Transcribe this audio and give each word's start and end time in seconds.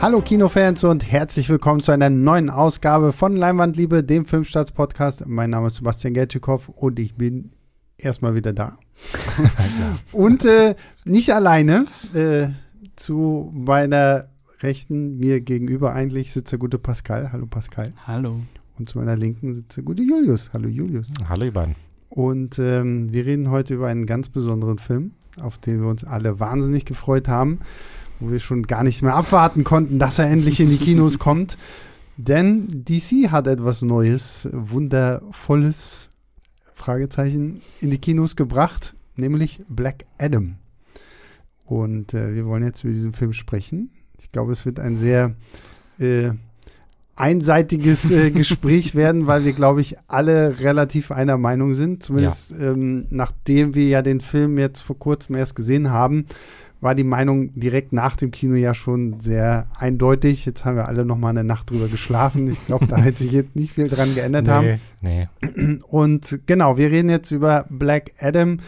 Hallo 0.00 0.22
Kinofans 0.22 0.84
und 0.84 1.10
herzlich 1.10 1.48
willkommen 1.48 1.82
zu 1.82 1.90
einer 1.90 2.08
neuen 2.08 2.50
Ausgabe 2.50 3.12
von 3.12 3.34
Leinwandliebe, 3.34 4.04
dem 4.04 4.26
Filmstarts-Podcast. 4.26 5.26
Mein 5.26 5.50
Name 5.50 5.66
ist 5.66 5.76
Sebastian 5.76 6.14
Gertschikow 6.14 6.68
und 6.68 7.00
ich 7.00 7.16
bin 7.16 7.50
erstmal 7.96 8.36
wieder 8.36 8.52
da. 8.52 8.78
und 10.12 10.46
äh, 10.46 10.76
nicht 11.04 11.34
alleine. 11.34 11.86
Äh, 12.14 12.50
zu 12.94 13.52
meiner 13.52 14.26
Rechten, 14.60 15.18
mir 15.18 15.40
gegenüber 15.40 15.92
eigentlich, 15.94 16.32
sitzt 16.32 16.52
der 16.52 16.60
gute 16.60 16.78
Pascal. 16.78 17.32
Hallo 17.32 17.46
Pascal. 17.46 17.92
Hallo. 18.06 18.40
Und 18.78 18.88
zu 18.88 18.98
meiner 18.98 19.16
Linken 19.16 19.52
sitzt 19.52 19.76
der 19.76 19.82
gute 19.82 20.02
Julius. 20.02 20.50
Hallo 20.52 20.68
Julius. 20.68 21.12
Hallo 21.28 21.44
ihr 21.44 21.52
beiden. 21.52 21.74
Und 22.08 22.60
ähm, 22.60 23.12
wir 23.12 23.26
reden 23.26 23.50
heute 23.50 23.74
über 23.74 23.88
einen 23.88 24.06
ganz 24.06 24.28
besonderen 24.28 24.78
Film, 24.78 25.10
auf 25.40 25.58
den 25.58 25.80
wir 25.80 25.88
uns 25.88 26.04
alle 26.04 26.38
wahnsinnig 26.38 26.84
gefreut 26.84 27.26
haben, 27.26 27.58
wo 28.20 28.30
wir 28.30 28.40
schon 28.40 28.64
gar 28.64 28.82
nicht 28.82 29.02
mehr 29.02 29.14
abwarten 29.14 29.64
konnten, 29.64 29.98
dass 29.98 30.18
er 30.18 30.30
endlich 30.30 30.60
in 30.60 30.70
die 30.70 30.78
Kinos 30.78 31.18
kommt. 31.18 31.56
Denn 32.16 32.66
DC 32.68 33.30
hat 33.30 33.46
etwas 33.46 33.82
Neues, 33.82 34.48
wundervolles 34.52 36.08
Fragezeichen 36.74 37.60
in 37.80 37.90
die 37.90 37.98
Kinos 37.98 38.34
gebracht, 38.34 38.94
nämlich 39.16 39.60
Black 39.68 40.04
Adam. 40.18 40.56
Und 41.64 42.14
äh, 42.14 42.34
wir 42.34 42.46
wollen 42.46 42.64
jetzt 42.64 42.82
über 42.82 42.92
diesen 42.92 43.12
Film 43.12 43.32
sprechen. 43.32 43.90
Ich 44.20 44.30
glaube, 44.30 44.52
es 44.52 44.64
wird 44.64 44.80
ein 44.80 44.96
sehr 44.96 45.36
äh, 45.98 46.30
einseitiges 47.14 48.10
äh, 48.10 48.30
Gespräch 48.32 48.94
werden, 48.94 49.26
weil 49.26 49.44
wir, 49.44 49.52
glaube 49.52 49.80
ich, 49.80 49.96
alle 50.06 50.60
relativ 50.60 51.10
einer 51.10 51.36
Meinung 51.36 51.74
sind. 51.74 52.02
Zumindest 52.02 52.52
ja. 52.52 52.72
ähm, 52.72 53.06
nachdem 53.10 53.74
wir 53.74 53.86
ja 53.88 54.02
den 54.02 54.20
Film 54.20 54.58
jetzt 54.58 54.80
vor 54.80 54.98
kurzem 54.98 55.34
erst 55.34 55.54
gesehen 55.56 55.90
haben, 55.90 56.26
war 56.80 56.94
die 56.94 57.04
Meinung 57.04 57.52
direkt 57.58 57.92
nach 57.92 58.16
dem 58.16 58.30
Kino 58.30 58.54
ja 58.54 58.74
schon 58.74 59.20
sehr 59.20 59.66
eindeutig. 59.78 60.46
Jetzt 60.46 60.64
haben 60.64 60.76
wir 60.76 60.88
alle 60.88 61.04
noch 61.04 61.18
mal 61.18 61.30
eine 61.30 61.44
Nacht 61.44 61.70
drüber 61.70 61.88
geschlafen. 61.88 62.50
Ich 62.50 62.64
glaube, 62.66 62.86
da 62.86 63.02
hat 63.02 63.18
sich 63.18 63.32
jetzt 63.32 63.56
nicht 63.56 63.72
viel 63.72 63.88
dran 63.88 64.14
geändert 64.14 64.46
nee, 64.46 64.52
haben. 64.52 64.80
Nee. 65.00 65.80
Und 65.88 66.40
genau, 66.46 66.76
wir 66.76 66.90
reden 66.90 67.10
jetzt 67.10 67.30
über 67.30 67.66
Black 67.68 68.12
Adam 68.20 68.58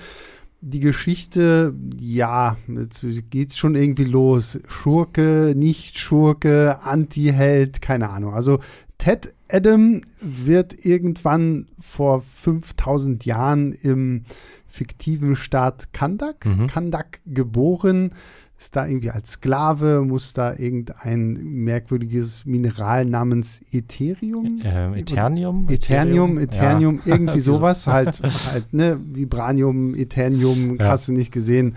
die 0.62 0.80
Geschichte, 0.80 1.74
ja, 1.98 2.56
jetzt 2.68 3.04
geht's 3.30 3.56
schon 3.56 3.74
irgendwie 3.74 4.04
los. 4.04 4.60
Schurke, 4.68 5.54
nicht 5.56 5.98
Schurke, 5.98 6.80
Anti-Held, 6.82 7.80
keine 7.80 8.10
Ahnung. 8.10 8.34
Also 8.34 8.60
Ted 8.98 9.32
Adam 9.48 10.02
wird 10.20 10.84
irgendwann 10.84 11.68
vor 11.80 12.20
5000 12.20 13.24
Jahren 13.24 13.72
im 13.72 14.24
fiktiven 14.70 15.36
Staat 15.36 15.92
Kandak, 15.92 16.46
mhm. 16.46 16.66
Kandak 16.66 17.20
geboren, 17.26 18.12
ist 18.60 18.76
da 18.76 18.86
irgendwie 18.86 19.10
als 19.10 19.32
Sklave, 19.32 20.02
muss 20.02 20.34
da 20.34 20.54
irgendein 20.54 21.32
merkwürdiges 21.32 22.44
Mineral 22.44 23.06
namens 23.06 23.64
Ethereum? 23.72 24.60
Ähm, 24.62 24.94
Eternium? 24.94 25.66
Eternium, 25.70 26.38
Eternium, 26.38 27.00
ja. 27.04 27.14
irgendwie 27.14 27.40
sowas, 27.40 27.86
halt, 27.86 28.20
halt, 28.52 28.72
ne, 28.74 29.00
Vibranium, 29.02 29.94
Eternium, 29.94 30.76
ja. 30.78 30.88
hast 30.88 31.08
du 31.08 31.12
nicht 31.12 31.32
gesehen, 31.32 31.74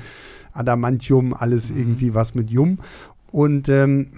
Adamantium, 0.51 1.33
alles 1.33 1.71
mhm. 1.71 1.79
irgendwie 1.79 2.13
was 2.13 2.35
mit 2.35 2.51
Jum. 2.51 2.79
Und 3.33 3.67
ähm, 3.67 4.11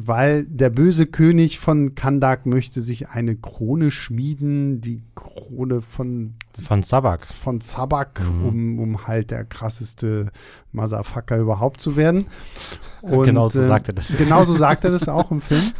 weil 0.06 0.44
der 0.44 0.70
böse 0.70 1.04
König 1.04 1.58
von 1.58 1.94
Kandak 1.94 2.46
möchte 2.46 2.80
sich 2.80 3.10
eine 3.10 3.36
Krone 3.36 3.90
schmieden, 3.90 4.80
die 4.80 5.02
Krone 5.14 5.82
von 5.82 6.36
von 6.60 6.82
Sabak. 6.82 7.24
Von 7.24 7.60
Sabak, 7.62 8.20
mhm. 8.20 8.44
um, 8.44 8.78
um 8.78 9.06
halt 9.06 9.30
der 9.30 9.44
krasseste 9.44 10.30
Motherfucker 10.72 11.38
überhaupt 11.38 11.80
zu 11.80 11.96
werden. 11.96 12.26
Und, 13.02 13.24
genau 13.24 13.48
so 13.48 13.60
äh, 13.60 13.64
sagt 13.64 13.88
er 13.88 13.94
das. 13.94 14.16
Genau 14.22 14.44
so 14.44 14.54
sagt 14.54 14.84
er 14.84 14.90
das 14.90 15.08
auch 15.08 15.30
im 15.30 15.40
Film. 15.40 15.72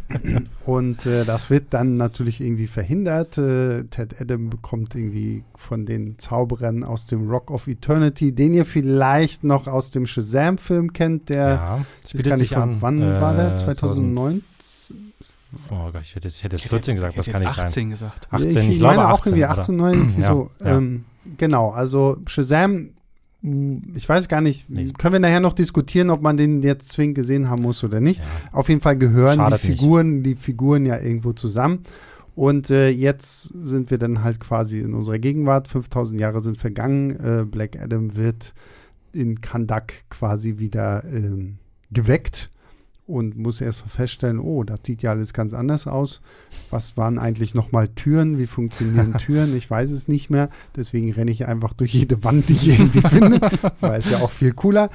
Und 0.66 1.04
äh, 1.06 1.24
das 1.24 1.50
wird 1.50 1.66
dann 1.70 1.96
natürlich 1.96 2.40
irgendwie 2.40 2.66
verhindert. 2.66 3.36
Äh, 3.38 3.84
Ted 3.84 4.20
Adam 4.20 4.48
bekommt 4.48 4.94
irgendwie 4.94 5.44
von 5.54 5.84
den 5.86 6.18
Zauberern 6.18 6.82
aus 6.82 7.06
dem 7.06 7.28
Rock 7.28 7.50
of 7.50 7.66
Eternity, 7.66 8.32
den 8.32 8.54
ihr 8.54 8.64
vielleicht 8.64 9.44
noch 9.44 9.66
aus 9.66 9.90
dem 9.90 10.06
Shazam-Film 10.06 10.92
kennt, 10.92 11.28
der 11.28 11.48
ja, 11.48 11.84
ich 12.26 12.32
weiß 12.32 12.50
gar 12.50 12.66
nicht, 12.66 12.78
von, 12.80 12.82
wann 12.82 13.02
äh, 13.02 13.20
war 13.20 13.34
der? 13.34 13.56
2009? 13.56 14.42
Oh 15.70 15.90
Gott, 15.92 16.02
ich 16.02 16.14
hätte, 16.14 16.28
ich 16.28 16.42
hätte 16.42 16.56
jetzt 16.56 16.68
14 16.68 16.96
jetzt, 16.96 17.02
gesagt, 17.02 17.18
das 17.18 17.26
kann 17.26 17.40
nicht 17.40 17.58
18 17.58 17.68
sein. 17.70 17.90
gesagt. 17.90 18.28
18, 18.30 18.48
ich, 18.48 18.68
ich 18.68 18.78
glaube 18.78 18.96
meine 18.96 19.08
18, 19.08 19.12
auch 19.12 19.26
irgendwie 19.26 19.44
18, 19.44 19.76
9, 19.76 20.14
ja, 20.18 20.26
so. 20.26 20.50
Ja. 20.60 20.76
Ähm, 20.76 21.04
genau, 21.38 21.70
also 21.70 22.18
Shazam, 22.26 22.90
ich 23.94 24.08
weiß 24.08 24.28
gar 24.28 24.40
nicht, 24.40 24.68
nee. 24.68 24.92
können 24.98 25.14
wir 25.14 25.20
nachher 25.20 25.40
noch 25.40 25.52
diskutieren, 25.52 26.10
ob 26.10 26.20
man 26.20 26.36
den 26.36 26.62
jetzt 26.62 26.90
zwingend 26.92 27.14
gesehen 27.14 27.48
haben 27.48 27.62
muss 27.62 27.84
oder 27.84 28.00
nicht. 28.00 28.20
Ja. 28.20 28.24
Auf 28.52 28.68
jeden 28.68 28.80
Fall 28.80 28.96
gehören 28.96 29.36
Schadet 29.36 29.62
die 29.62 29.66
Figuren, 29.68 30.14
nicht. 30.16 30.26
die 30.26 30.34
Figuren 30.36 30.86
ja 30.86 30.98
irgendwo 30.98 31.32
zusammen. 31.32 31.80
Und 32.34 32.70
äh, 32.70 32.90
jetzt 32.90 33.44
sind 33.44 33.90
wir 33.90 33.98
dann 33.98 34.22
halt 34.22 34.40
quasi 34.40 34.80
in 34.80 34.94
unserer 34.94 35.18
Gegenwart. 35.18 35.68
5000 35.68 36.20
Jahre 36.20 36.42
sind 36.42 36.58
vergangen. 36.58 37.10
Äh, 37.18 37.44
Black 37.44 37.80
Adam 37.80 38.16
wird 38.16 38.52
in 39.12 39.40
Kandak 39.40 39.94
quasi 40.10 40.58
wieder 40.58 41.02
ähm, 41.04 41.58
geweckt 41.90 42.50
und 43.06 43.36
muss 43.36 43.60
erst 43.60 43.82
feststellen, 43.86 44.40
oh, 44.40 44.64
das 44.64 44.80
sieht 44.84 45.02
ja 45.02 45.10
alles 45.10 45.32
ganz 45.32 45.54
anders 45.54 45.86
aus. 45.86 46.20
Was 46.70 46.96
waren 46.96 47.18
eigentlich 47.18 47.54
nochmal 47.54 47.88
Türen? 47.88 48.38
Wie 48.38 48.46
funktionieren 48.46 49.14
Türen? 49.18 49.56
Ich 49.56 49.70
weiß 49.70 49.90
es 49.92 50.08
nicht 50.08 50.28
mehr. 50.28 50.50
Deswegen 50.74 51.12
renne 51.12 51.30
ich 51.30 51.46
einfach 51.46 51.72
durch 51.72 51.94
jede 51.94 52.24
Wand, 52.24 52.48
die 52.48 52.54
ich 52.54 52.68
irgendwie 52.68 53.00
finde, 53.08 53.40
weil 53.80 54.00
es 54.00 54.10
ja 54.10 54.18
auch 54.18 54.30
viel 54.30 54.52
cooler. 54.52 54.90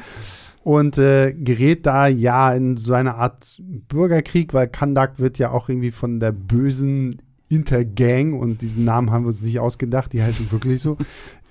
Und 0.64 0.98
äh, 0.98 1.34
gerät 1.34 1.86
da 1.86 2.08
ja 2.08 2.54
in 2.54 2.78
so 2.78 2.94
eine 2.94 3.16
Art 3.16 3.60
Bürgerkrieg, 3.60 4.54
weil 4.54 4.68
Kandak 4.68 5.18
wird 5.18 5.40
ja 5.40 5.50
auch 5.52 5.70
irgendwie 5.70 5.92
von 5.92 6.20
der 6.20 6.34
bösen 6.34 7.22
Intergang, 7.52 8.34
und 8.34 8.62
diesen 8.62 8.86
Namen 8.86 9.12
haben 9.12 9.26
wir 9.26 9.28
uns 9.28 9.42
nicht 9.42 9.60
ausgedacht, 9.60 10.14
die 10.14 10.24
heißen 10.24 10.52
wirklich 10.54 10.82
so, 10.82 10.96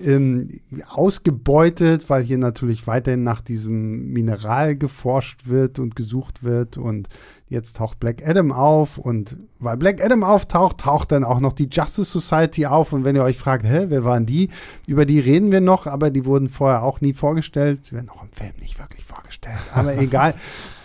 ähm, 0.03 0.61
ausgebeutet, 0.89 2.09
weil 2.09 2.23
hier 2.23 2.39
natürlich 2.39 2.87
weiterhin 2.87 3.23
nach 3.23 3.43
diesem 3.43 4.11
Mineral 4.11 4.77
geforscht 4.77 5.47
wird 5.47 5.79
und 5.79 5.97
gesucht 5.97 6.43
wird. 6.43 6.79
Und 6.79 7.11
jetzt 7.51 7.77
taucht 7.77 8.01
Black 8.01 8.27
Adam 8.27 8.51
auf. 8.51 8.97
Und 8.97 9.37
weil 9.59 9.77
Black 9.77 10.03
Adam 10.03 10.25
auftaucht, 10.25 10.79
taucht 10.79 11.13
dann 11.13 11.23
auch 11.23 11.41
noch 11.41 11.53
die 11.53 11.69
Justice 11.71 12.11
Society 12.11 12.65
auf. 12.65 12.95
Und 12.95 13.05
wenn 13.05 13.15
ihr 13.15 13.23
euch 13.23 13.37
fragt, 13.37 13.67
hä, 13.67 13.87
wer 13.89 14.03
waren 14.03 14.25
die? 14.25 14.49
Über 14.87 15.05
die 15.05 15.21
reden 15.21 15.53
wir 15.53 15.61
noch, 15.61 15.87
aber 15.87 16.11
die 16.11 16.25
wurden 16.25 16.49
vorher 16.49 16.83
auch 16.83 17.03
nie 17.03 17.13
vorgestellt. 17.13 17.85
Sie 17.85 17.95
werden 17.95 18.09
auch 18.09 18.23
im 18.23 18.33
Film 18.33 18.53
nicht 18.59 18.79
wirklich 18.79 19.05
vorgestellt, 19.05 19.61
aber 19.75 19.99
egal. 19.99 20.33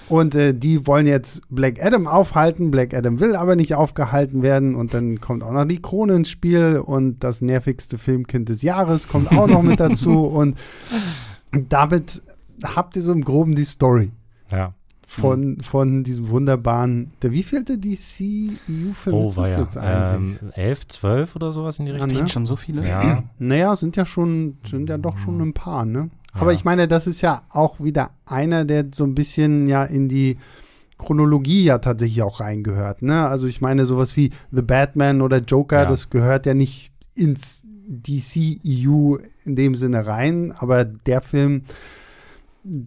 Und 0.08 0.36
äh, 0.36 0.54
die 0.54 0.86
wollen 0.86 1.08
jetzt 1.08 1.42
Black 1.50 1.84
Adam 1.84 2.08
aufhalten. 2.08 2.72
Black 2.72 2.94
Adam 2.94 3.20
will 3.20 3.36
aber 3.36 3.56
nicht 3.56 3.76
aufgehalten 3.76 4.44
werden. 4.44 4.76
Und 4.76 4.94
dann 4.94 5.20
kommt 5.20 5.44
auch 5.44 5.52
noch 5.52 5.66
die 5.66 5.82
Krone 5.82 6.16
ins 6.16 6.30
Spiel. 6.30 6.78
Und 6.78 7.24
das 7.24 7.42
nervigste 7.42 7.98
Filmkind 7.98 8.50
des 8.50 8.62
Jahres 8.62 9.08
kommt 9.08 9.32
auch 9.32 9.48
noch 9.48 9.64
mit 9.64 9.80
dazu. 9.80 10.26
Und 10.26 10.58
damit 11.52 12.22
habt 12.64 12.96
ihr 12.96 13.02
so 13.02 13.12
im 13.12 13.24
Groben 13.24 13.56
die 13.56 13.66
Story. 13.66 14.12
Ja. 14.52 14.74
Von, 15.08 15.62
von 15.62 16.04
diesem 16.04 16.30
wunderbaren, 16.30 17.12
der 17.22 17.32
wievielte 17.32 17.78
DCU-Film 17.78 19.16
oh, 19.16 19.30
ist 19.30 19.38
das 19.38 19.50
ja. 19.50 19.62
jetzt 19.62 19.78
eigentlich? 19.78 20.42
Ähm, 20.42 20.52
11, 20.54 20.88
12 20.88 21.36
oder 21.36 21.54
sowas 21.54 21.80
in 21.80 21.86
die 21.86 21.92
Richtung. 21.92 22.10
Ja, 22.12 22.24
ne? 22.24 22.28
schon 22.28 22.46
so 22.46 22.56
viele? 22.56 22.86
Ja. 22.88 23.24
Naja, 23.38 23.76
sind 23.76 23.96
ja 23.96 24.06
schon, 24.06 24.58
sind 24.66 24.90
ja 24.90 24.98
doch 24.98 25.18
schon 25.20 25.40
ein 25.42 25.54
paar, 25.54 25.86
ne? 25.86 26.10
Ja. 26.36 26.42
Aber 26.42 26.54
ich 26.54 26.66
meine, 26.66 26.88
das 26.88 27.08
ist 27.08 27.22
ja 27.22 27.44
auch 27.50 27.80
wieder 27.80 28.12
einer, 28.26 28.66
der 28.66 28.86
so 28.94 29.04
ein 29.06 29.16
bisschen 29.16 29.68
ja 29.68 29.84
in 29.84 30.08
die 30.10 30.38
Chronologie 30.98 31.64
ja 31.66 31.78
tatsächlich 31.80 32.22
auch 32.22 32.40
reingehört. 32.40 33.02
Ne? 33.02 33.28
Also 33.28 33.48
ich 33.48 33.60
meine, 33.62 33.86
sowas 33.86 34.16
wie 34.16 34.32
The 34.52 34.62
Batman 34.62 35.22
oder 35.22 35.38
Joker, 35.40 35.84
Ja. 35.84 35.86
das 35.86 36.10
gehört 36.10 36.46
ja 36.46 36.54
nicht 36.54 36.92
ins 37.16 37.64
DCEU 37.88 39.18
in 39.44 39.56
dem 39.56 39.76
Sinne 39.76 40.06
rein, 40.06 40.54
aber 40.58 40.86
der 40.86 41.22
Film 41.22 41.64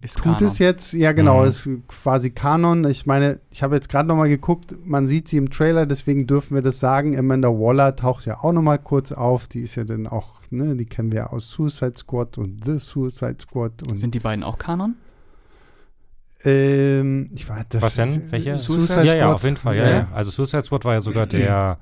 Ist 0.01 0.17
tut 0.17 0.25
Kanon. 0.25 0.43
es 0.45 0.59
jetzt, 0.59 0.93
ja 0.93 1.13
genau, 1.13 1.43
Mhm. 1.43 1.49
ist 1.49 1.69
quasi 1.87 2.31
Kanon. 2.31 2.85
Ich 2.87 3.07
meine, 3.07 3.39
ich 3.51 3.63
habe 3.63 3.77
jetzt 3.77 3.89
gerade 3.89 4.09
noch 4.09 4.17
mal 4.17 4.29
geguckt, 4.29 4.75
man 4.85 5.07
sieht 5.07 5.29
sie 5.29 5.37
im 5.37 5.51
Trailer, 5.51 5.87
deswegen 5.87 6.27
dürfen 6.27 6.55
wir 6.57 6.63
das 6.63 6.81
sagen. 6.81 7.17
Amanda 7.17 7.49
Waller 7.49 7.95
taucht 7.95 8.27
ja 8.27 8.39
auch 8.43 8.53
noch 8.53 8.63
mal 8.63 8.79
kurz 8.79 9.13
auf, 9.13 9.47
die 9.47 9.61
ist 9.61 9.77
ja 9.77 9.85
dann 9.85 10.07
auch, 10.09 10.41
ne, 10.51 10.75
die 10.75 10.85
kennen 10.87 11.13
wir 11.13 11.33
aus 11.33 11.51
Suicide 11.51 11.95
Squad 11.97 12.39
und 12.39 12.65
The 12.65 12.79
Suicide 12.81 13.37
Squad 13.41 13.87
und 13.89 13.97
Sind 13.99 14.15
die 14.15 14.21
beiden 14.21 14.43
auch 14.43 14.59
Kanon? 14.59 14.97
ähm, 16.45 17.31
ich 17.35 17.49
weiß 17.49 17.65
das 17.71 17.83
Was 17.83 17.95
denn? 17.95 18.31
Welche? 18.31 18.57
Suicide 18.57 19.05
ja, 19.05 19.15
ja, 19.15 19.25
Squad. 19.25 19.35
auf 19.35 19.45
jeden 19.45 19.57
Fall. 19.57 19.77
Ja, 19.77 19.85
Ja, 19.85 19.91
ja. 19.91 19.97
ja. 19.99 20.09
Also 20.13 20.31
Suicide 20.31 20.63
Squad 20.63 20.85
war 20.85 20.95
ja 20.95 21.01
sogar 21.01 21.27
der, 21.27 21.79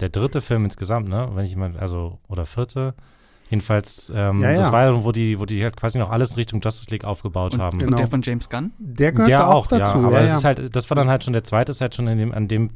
der 0.00 0.08
dritte 0.08 0.40
Film 0.40 0.64
insgesamt, 0.64 1.08
ne? 1.08 1.28
Wenn 1.34 1.44
ich 1.44 1.56
mal, 1.56 1.76
also, 1.76 2.18
oder 2.28 2.46
vierte. 2.46 2.94
Jedenfalls, 3.50 4.12
ähm, 4.14 4.40
Ja, 4.42 4.50
ja. 4.50 4.56
das 4.58 4.72
war 4.72 4.84
ja, 4.84 5.04
wo 5.04 5.10
die, 5.12 5.38
wo 5.40 5.46
die 5.46 5.62
halt 5.62 5.76
quasi 5.76 5.98
noch 5.98 6.10
alles 6.10 6.30
in 6.30 6.36
Richtung 6.36 6.60
Justice 6.62 6.90
League 6.90 7.04
aufgebaut 7.04 7.54
Und 7.54 7.60
haben. 7.60 7.78
genau. 7.78 7.92
Und 7.92 7.98
der 7.98 8.06
von 8.08 8.20
James 8.22 8.48
Gunn? 8.50 8.72
Der 8.78 9.12
gehört 9.12 9.30
Der 9.30 9.38
da 9.38 9.46
auch, 9.48 9.66
dazu. 9.66 9.98
ja. 10.00 10.06
Aber 10.06 10.18
ja, 10.18 10.24
es 10.24 10.30
ja. 10.30 10.36
ist 10.36 10.44
halt, 10.44 10.76
das 10.76 10.90
war 10.90 10.94
dann 10.96 11.08
halt 11.08 11.24
schon 11.24 11.32
der 11.32 11.44
zweite, 11.44 11.72
ist 11.72 11.80
halt 11.80 11.94
schon 11.94 12.06
in 12.08 12.18
dem, 12.18 12.32
an 12.32 12.46
dem 12.48 12.70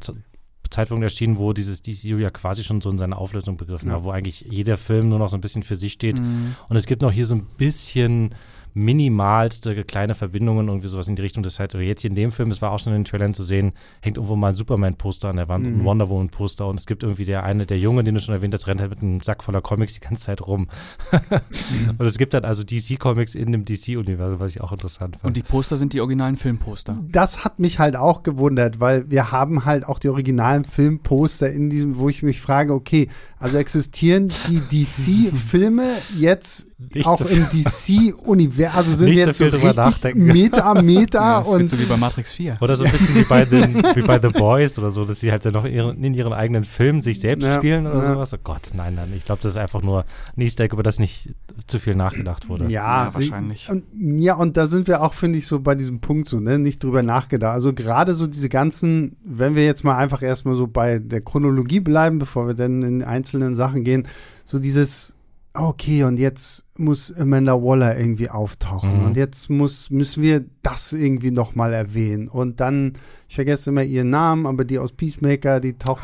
Zeitpunkt 0.71 1.03
erschienen, 1.05 1.37
wo 1.37 1.53
dieses 1.53 1.83
DCU 1.83 2.17
ja 2.17 2.31
quasi 2.31 2.65
schon 2.65 2.81
so 2.81 2.89
in 2.89 2.97
seiner 2.97 3.19
Auflösung 3.19 3.59
begriffen 3.59 3.89
Ja. 3.89 3.97
war, 3.97 4.05
wo 4.05 4.11
eigentlich 4.11 4.47
jeder 4.49 4.79
Film 4.79 5.11
nur 5.11 5.19
noch 5.19 5.29
so 5.29 5.37
ein 5.37 5.43
bisschen 5.43 5.63
für 5.63 5.75
sich 5.75 5.93
steht. 5.93 6.19
Mhm. 6.19 6.55
Und 6.71 6.77
es 6.77 6.87
gibt 6.87 7.03
noch 7.03 7.13
hier 7.13 7.27
so 7.27 7.35
ein 7.35 7.45
bisschen 7.59 8.35
minimalste 8.75 9.85
kleine 9.85 10.15
Verbindungen, 10.15 10.69
irgendwie 10.69 10.89
sowas 10.89 11.09
in 11.09 11.17
die 11.17 11.23
Richtung. 11.23 11.43
Das 11.43 11.59
halt, 11.59 11.75
jetzt 11.75 12.03
hier 12.03 12.11
in 12.11 12.17
dem 12.17 12.33
Film, 12.33 12.51
es 12.51 12.63
war 12.63 12.73
auch 12.73 12.79
schon 12.79 12.93
in 12.93 13.01
den 13.01 13.05
Trailern 13.05 13.35
zu 13.35 13.43
sehen, 13.43 13.73
hängt 14.01 14.17
irgendwo 14.17 14.37
mal 14.37 14.51
ein 14.51 14.55
Superman-Poster 14.55 15.29
an 15.29 15.37
der 15.37 15.49
Wand 15.49 15.65
mhm. 15.65 15.75
und 15.75 15.81
ein 15.81 15.85
Wonder 15.85 16.09
Woman-Poster 16.09 16.67
und 16.67 16.79
es 16.79 16.87
gibt 16.87 17.03
irgendwie 17.03 17.25
der 17.25 17.45
eine, 17.45 17.67
der 17.67 17.79
Junge, 17.79 18.05
den 18.05 18.15
du 18.15 18.21
schon 18.21 18.35
erwähnt 18.35 18.55
hast, 18.55 18.67
rennt 18.67 18.81
halt 18.81 18.91
mit 18.91 19.03
einem 19.03 19.21
Sack 19.21 19.43
voller 19.43 19.61
Comics 19.61 19.95
die 19.95 20.01
ganze 20.01 20.23
Zeit 20.23 20.41
rum. 20.47 20.69
mhm. 21.11 21.91
Und 21.99 22.07
es 22.07 22.19
gibt 22.19 22.35
dann 22.35 22.45
also 22.45 22.63
DC-Comics 22.63 23.35
in 23.35 23.53
dem 23.53 23.65
DC-Universum, 23.65 24.41
was 24.41 24.55
ich 24.55 24.61
auch 24.61 24.73
interessant 24.73 25.17
fand. 25.17 25.25
Und 25.25 25.37
die 25.37 25.43
Poster 25.43 25.77
sind 25.77 25.93
die 25.93 26.01
originalen 26.01 26.37
Filmposter. 26.37 26.99
Das 27.11 27.45
hat 27.45 27.59
mich 27.59 27.79
halt 27.79 27.97
auch 27.97 28.23
gewundert, 28.23 28.81
weil 28.81 29.11
wir 29.11 29.31
haben 29.31 29.65
halt 29.65 29.87
auch 29.87 29.99
die 29.99 30.09
originalen 30.09 30.65
Filmposter 30.65 31.51
in 31.51 31.71
diesem, 31.71 31.99
wo 31.99 32.09
ich 32.09 32.23
mich 32.23 32.41
frage, 32.41 32.73
okay, 32.73 33.09
also 33.39 33.59
existieren 33.59 34.33
die 34.49 34.61
DC-Filme 34.61 35.85
jetzt 36.19 36.69
nicht 36.95 37.07
auch 37.07 37.19
so 37.19 37.25
im 37.25 37.49
DC-Universum, 37.51 38.62
also 38.71 38.93
sind 38.93 39.13
jetzt 39.13 39.39
so, 39.39 39.49
so 39.49 39.57
richtig 39.57 40.15
Meta, 40.15 40.81
Meta 40.81 41.41
ja, 41.43 41.47
und 41.47 41.69
so 41.69 41.79
wie 41.79 41.85
bei 41.85 41.97
Matrix 41.97 42.33
4. 42.33 42.59
Oder 42.61 42.77
so 42.77 42.85
ein 42.85 42.93
bisschen 42.93 43.17
wie 43.17 43.29
bei, 43.29 43.45
den, 43.45 43.75
wie 43.95 44.03
bei 44.03 44.21
The 44.21 44.29
Boys 44.29 44.79
oder 44.79 44.91
so, 44.91 45.05
dass 45.05 45.21
sie 45.21 45.33
halt 45.33 45.45
dann 45.45 45.55
noch 45.55 45.65
ihren, 45.65 46.03
in 46.03 46.15
ihren 46.15 46.33
eigenen 46.33 46.65
Filmen 46.65 47.01
sich 47.01 47.21
selbst 47.21 47.45
ja, 47.45 47.57
spielen 47.57 47.87
oder 47.87 48.01
ja. 48.01 48.15
sowas. 48.15 48.33
Oh 48.35 48.39
Gott, 48.43 48.71
nein, 48.75 48.95
nein. 48.95 49.13
Ich 49.17 49.25
glaube, 49.25 49.43
das 49.43 49.53
ist 49.53 49.57
einfach 49.57 49.83
nur 49.83 50.05
ein 50.37 50.41
Easter 50.41 50.65
Egg, 50.65 50.73
über 50.75 50.83
das 50.83 50.99
nicht 50.99 51.31
zu 51.67 51.79
viel 51.79 51.95
nachgedacht 51.95 52.49
wurde. 52.49 52.65
Ja, 52.65 53.07
ja 53.07 53.15
wahrscheinlich. 53.15 53.69
Und, 53.69 53.85
ja, 53.99 54.35
und 54.35 54.57
da 54.57 54.67
sind 54.67 54.89
wir 54.89 55.03
auch, 55.03 55.15
finde 55.15 55.39
ich, 55.39 55.47
so 55.47 55.61
bei 55.61 55.75
diesem 55.75 56.01
Punkt 56.01 56.29
so, 56.29 56.41
ne, 56.41 56.59
nicht 56.59 56.83
drüber 56.83 57.03
nachgedacht. 57.03 57.55
Also 57.55 57.73
gerade 57.73 58.15
so 58.15 58.27
diese 58.27 58.49
ganzen, 58.49 59.17
wenn 59.25 59.55
wir 59.55 59.65
jetzt 59.65 59.85
mal 59.85 59.97
einfach 59.97 60.23
erstmal 60.23 60.55
so 60.55 60.67
bei 60.67 60.99
der 60.99 61.21
Chronologie 61.21 61.81
bleiben, 61.81 62.19
bevor 62.19 62.47
wir 62.47 62.55
dann 62.55 62.83
in 62.83 63.03
einzelnen 63.03 63.55
Sachen 63.55 63.85
gehen, 63.85 64.07
so 64.45 64.59
dieses 64.59 65.15
okay, 65.55 66.05
und 66.05 66.19
jetzt 66.19 66.65
muss 66.79 67.15
Amanda 67.15 67.55
Waller 67.55 67.99
irgendwie 67.99 68.31
auftauchen 68.31 69.01
mhm. 69.01 69.07
und 69.07 69.17
jetzt 69.17 69.51
muss, 69.51 69.91
müssen 69.91 70.23
wir 70.23 70.45
das 70.63 70.93
irgendwie 70.93 71.31
nochmal 71.31 71.73
erwähnen. 71.75 72.29
Und 72.29 72.61
dann, 72.61 72.95
ich 73.29 73.35
vergesse 73.35 73.71
immer 73.71 73.83
ihren 73.83 74.11
Namen, 74.11 74.47
aber 74.47 74.65
die 74.65 74.79
aus 74.79 74.93
Peacemaker, 74.93 75.61
die 75.61 75.77
taucht. 75.77 76.03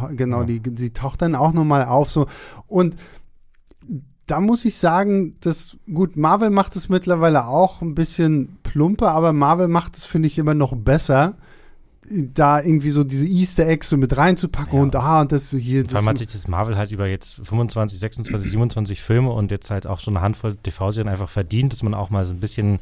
Dann, 0.00 0.16
genau, 0.16 0.40
ja. 0.40 0.46
die, 0.46 0.60
die 0.60 0.92
taucht 0.92 1.22
dann 1.22 1.34
auch 1.34 1.52
nochmal 1.52 1.84
auf. 1.84 2.10
So. 2.10 2.26
Und 2.66 2.96
da 4.26 4.40
muss 4.40 4.64
ich 4.64 4.76
sagen, 4.76 5.36
dass 5.40 5.76
gut, 5.92 6.16
Marvel 6.16 6.50
macht 6.50 6.74
es 6.74 6.88
mittlerweile 6.88 7.46
auch 7.46 7.82
ein 7.82 7.94
bisschen 7.94 8.58
plumper, 8.62 9.12
aber 9.12 9.32
Marvel 9.32 9.68
macht 9.68 9.96
es, 9.96 10.04
finde 10.04 10.26
ich, 10.26 10.38
immer 10.38 10.54
noch 10.54 10.74
besser 10.74 11.36
da 12.34 12.60
irgendwie 12.60 12.90
so 12.90 13.04
diese 13.04 13.26
Easter 13.26 13.66
Eggs 13.66 13.88
so 13.88 13.96
mit 13.96 14.16
reinzupacken 14.16 14.78
ja. 14.78 14.82
und 14.82 14.96
ah, 14.96 15.20
und 15.20 15.32
das 15.32 15.50
hier. 15.50 15.84
Vor 15.88 15.98
allem 15.98 16.08
hat 16.08 16.18
sich 16.18 16.28
das 16.28 16.48
Marvel 16.48 16.76
halt 16.76 16.92
über 16.92 17.06
jetzt 17.06 17.34
25, 17.42 17.98
26, 17.98 18.50
27 18.50 19.00
Filme 19.00 19.30
und 19.30 19.50
jetzt 19.50 19.70
halt 19.70 19.86
auch 19.86 19.98
schon 19.98 20.16
eine 20.16 20.24
Handvoll 20.24 20.56
TV-Serien 20.56 21.08
einfach 21.08 21.28
verdient, 21.28 21.72
dass 21.72 21.82
man 21.82 21.94
auch 21.94 22.10
mal 22.10 22.24
so 22.24 22.34
ein 22.34 22.40
bisschen 22.40 22.80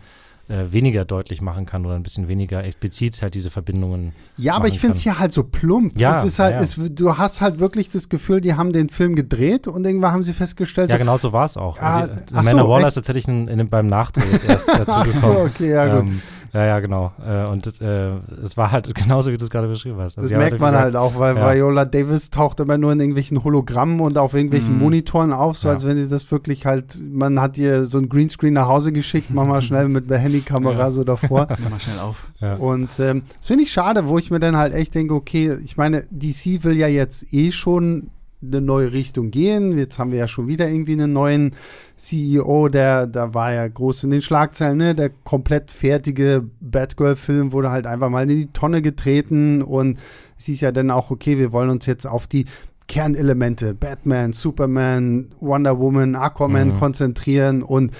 äh, 0.48 0.72
weniger 0.72 1.04
deutlich 1.04 1.40
machen 1.40 1.64
kann 1.64 1.86
oder 1.86 1.94
ein 1.94 2.02
bisschen 2.02 2.28
weniger 2.28 2.62
explizit 2.64 3.22
halt 3.22 3.34
diese 3.34 3.50
Verbindungen. 3.50 4.12
Ja, 4.36 4.54
aber 4.54 4.68
ich 4.68 4.78
finde 4.78 4.96
es 4.96 5.02
hier 5.02 5.18
halt 5.18 5.32
so 5.32 5.42
plump. 5.42 5.98
Ja, 5.98 6.18
es 6.18 6.24
ist 6.24 6.38
halt, 6.38 6.54
ja. 6.54 6.60
es, 6.60 6.78
du 6.78 7.16
hast 7.16 7.40
halt 7.40 7.58
wirklich 7.60 7.88
das 7.88 8.08
Gefühl, 8.08 8.40
die 8.40 8.54
haben 8.54 8.72
den 8.72 8.90
Film 8.90 9.14
gedreht 9.14 9.66
und 9.66 9.86
irgendwann 9.86 10.12
haben 10.12 10.22
sie 10.22 10.34
festgestellt. 10.34 10.90
Ja, 10.90 10.98
genau 10.98 11.16
so 11.16 11.32
war 11.32 11.46
es 11.46 11.56
auch. 11.56 11.78
Ah, 11.78 12.00
also, 12.00 12.12
Amanda 12.34 12.62
so, 12.62 12.68
Waller 12.68 12.88
ist 12.88 12.94
tatsächlich 12.94 13.26
in, 13.26 13.46
in, 13.48 13.68
beim 13.68 13.86
Nachdreh 13.86 14.24
jetzt 14.32 14.48
erst 14.48 14.68
dazu 14.68 14.84
gekommen. 14.84 15.06
Ach 15.06 15.10
so, 15.10 15.30
okay, 15.40 15.70
ja, 15.70 16.00
gut. 16.00 16.10
Ja, 16.54 16.64
ja, 16.66 16.78
genau. 16.78 17.12
Äh, 17.26 17.46
und 17.46 17.66
es 17.66 17.80
äh, 17.80 18.12
war 18.54 18.70
halt 18.70 18.94
genauso, 18.94 19.32
wie 19.32 19.36
du 19.36 19.42
es 19.42 19.50
gerade 19.50 19.66
beschrieben 19.66 19.98
hast. 19.98 20.16
Also 20.16 20.30
das 20.30 20.38
merkt 20.38 20.60
man 20.60 20.76
halt 20.76 20.94
auch, 20.94 21.18
weil 21.18 21.36
ja. 21.36 21.52
Viola 21.52 21.84
Davis 21.84 22.30
taucht 22.30 22.60
immer 22.60 22.78
nur 22.78 22.92
in 22.92 23.00
irgendwelchen 23.00 23.42
Hologrammen 23.42 23.98
und 23.98 24.16
auf 24.16 24.34
irgendwelchen 24.34 24.78
mm. 24.78 24.82
Monitoren 24.82 25.32
auf, 25.32 25.56
so 25.58 25.66
ja. 25.66 25.74
als 25.74 25.84
wenn 25.84 25.96
sie 25.96 26.08
das 26.08 26.30
wirklich 26.30 26.64
halt, 26.64 27.02
man 27.02 27.40
hat 27.40 27.58
ihr 27.58 27.86
so 27.86 27.98
ein 27.98 28.08
Greenscreen 28.08 28.54
nach 28.54 28.68
Hause 28.68 28.92
geschickt, 28.92 29.30
mach 29.30 29.46
mal 29.46 29.62
schnell 29.62 29.88
mit 29.88 30.08
der 30.08 30.18
Handykamera 30.18 30.78
ja. 30.78 30.90
so 30.92 31.02
davor. 31.02 31.48
mach 31.64 31.70
mal 31.70 31.80
schnell 31.80 31.98
auf. 31.98 32.28
Und 32.60 33.00
ähm, 33.00 33.22
das 33.36 33.48
finde 33.48 33.64
ich 33.64 33.72
schade, 33.72 34.06
wo 34.06 34.16
ich 34.18 34.30
mir 34.30 34.38
dann 34.38 34.56
halt 34.56 34.74
echt 34.74 34.94
denke, 34.94 35.14
okay, 35.14 35.56
ich 35.64 35.76
meine, 35.76 36.04
DC 36.10 36.62
will 36.62 36.76
ja 36.76 36.86
jetzt 36.86 37.32
eh 37.32 37.50
schon 37.50 38.10
eine 38.46 38.60
neue 38.60 38.92
Richtung 38.92 39.30
gehen. 39.30 39.76
Jetzt 39.76 39.98
haben 39.98 40.12
wir 40.12 40.18
ja 40.18 40.28
schon 40.28 40.46
wieder 40.48 40.68
irgendwie 40.68 40.92
einen 40.92 41.12
neuen 41.12 41.54
CEO, 41.96 42.68
der, 42.68 43.06
da 43.06 43.34
war 43.34 43.52
ja 43.52 43.66
groß 43.66 44.04
in 44.04 44.10
den 44.10 44.22
Schlagzeilen, 44.22 44.78
ne? 44.78 44.94
Der 44.94 45.10
komplett 45.10 45.70
fertige 45.70 46.44
Batgirl-Film 46.60 47.52
wurde 47.52 47.70
halt 47.70 47.86
einfach 47.86 48.10
mal 48.10 48.22
in 48.22 48.36
die 48.36 48.52
Tonne 48.52 48.82
getreten 48.82 49.62
und 49.62 49.98
es 50.36 50.46
hieß 50.46 50.60
ja 50.60 50.72
dann 50.72 50.90
auch, 50.90 51.10
okay, 51.10 51.38
wir 51.38 51.52
wollen 51.52 51.70
uns 51.70 51.86
jetzt 51.86 52.06
auf 52.06 52.26
die 52.26 52.46
Kernelemente, 52.86 53.74
Batman, 53.74 54.34
Superman, 54.34 55.30
Wonder 55.40 55.78
Woman, 55.78 56.16
Aquaman 56.16 56.68
mhm. 56.68 56.74
konzentrieren 56.78 57.62
und 57.62 57.92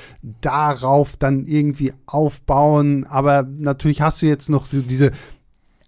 darauf 0.43 1.17
dann 1.17 1.47
irgendwie 1.47 1.94
aufbauen. 2.05 3.06
Aber 3.08 3.44
natürlich 3.44 4.02
hast 4.02 4.20
du 4.20 4.26
jetzt 4.26 4.50
noch 4.50 4.67
so 4.67 4.82
diese 4.82 5.12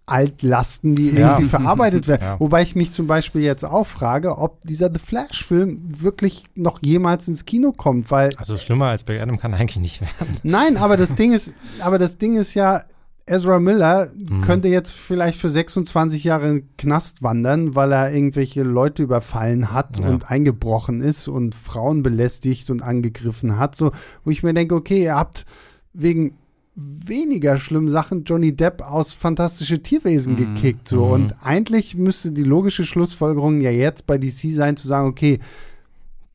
Altlasten, 0.06 0.94
die 0.94 1.11
ja. 1.11 1.32
irgendwie 1.32 1.49
verarbeitet 1.49 2.08
werden. 2.08 2.17
Ja. 2.26 2.41
Wobei 2.41 2.62
ich 2.62 2.75
mich 2.75 2.93
zum 2.93 3.06
Beispiel 3.06 3.43
jetzt 3.43 3.64
auch 3.64 3.87
frage, 3.87 4.38
ob 4.38 4.62
dieser 4.62 4.91
The 4.93 4.99
Flash-Film 4.99 5.81
wirklich 6.00 6.44
noch 6.55 6.79
jemals 6.82 7.29
ins 7.29 7.44
Kino 7.44 7.73
kommt, 7.73 8.11
weil. 8.11 8.31
Also 8.37 8.56
schlimmer 8.56 8.87
als 8.87 9.05
Black 9.05 9.20
Adam 9.20 9.38
kann 9.38 9.53
eigentlich 9.53 9.76
nicht 9.76 10.00
werden. 10.00 10.38
Nein, 10.43 10.79
aber 10.79 10.97
das 10.97 11.14
Ding 11.17 11.32
ist, 11.32 11.53
aber 11.81 11.99
das 11.99 12.17
Ding 12.17 12.37
ist 12.37 12.55
ja, 12.55 12.85
Ezra 13.26 13.58
Miller 13.58 14.08
mhm. 14.17 14.41
könnte 14.41 14.69
jetzt 14.69 14.93
vielleicht 14.93 15.38
für 15.41 15.49
26 15.49 16.25
Jahre 16.25 16.49
in 16.49 16.55
den 16.55 16.76
Knast 16.79 17.23
wandern, 17.23 17.75
weil 17.75 17.93
er 17.93 18.12
irgendwelche 18.12 18.62
Leute 18.62 19.02
überfallen 19.02 19.73
hat 19.73 19.99
ja. 19.99 20.09
und 20.09 20.31
eingebrochen 20.31 21.00
ist 21.00 21.26
und 21.26 21.55
Frauen 21.55 22.02
belästigt 22.02 22.70
und 22.70 22.82
angegriffen 22.82 23.59
hat. 23.59 23.75
So, 23.75 23.91
wo 24.25 24.31
ich 24.31 24.43
mir 24.43 24.55
denke, 24.55 24.76
okay, 24.76 25.02
ihr 25.02 25.17
habt 25.17 25.44
wegen 25.93 26.38
weniger 26.76 27.56
schlimmen 27.58 27.88
Sachen 27.88 28.25
Johnny 28.25 28.55
Depp 28.55 28.82
aus 28.82 29.14
Fantastische 29.14 29.82
Tierwesen 29.82 30.34
mhm. 30.34 30.55
gekickt. 30.55 30.88
So. 30.88 31.06
Mhm. 31.06 31.12
Und 31.12 31.37
eigentlich 31.43 31.96
müsste 31.96 32.32
die 32.32 32.44
logische 32.44 32.84
Schlussfolgerung 32.84 33.61
ja 33.61 33.70
jetzt 33.70 34.06
bei 34.06 34.19
DC 34.19 34.52
sein, 34.52 34.76
zu 34.76 34.87
sagen, 34.87 35.08
okay, 35.08 35.40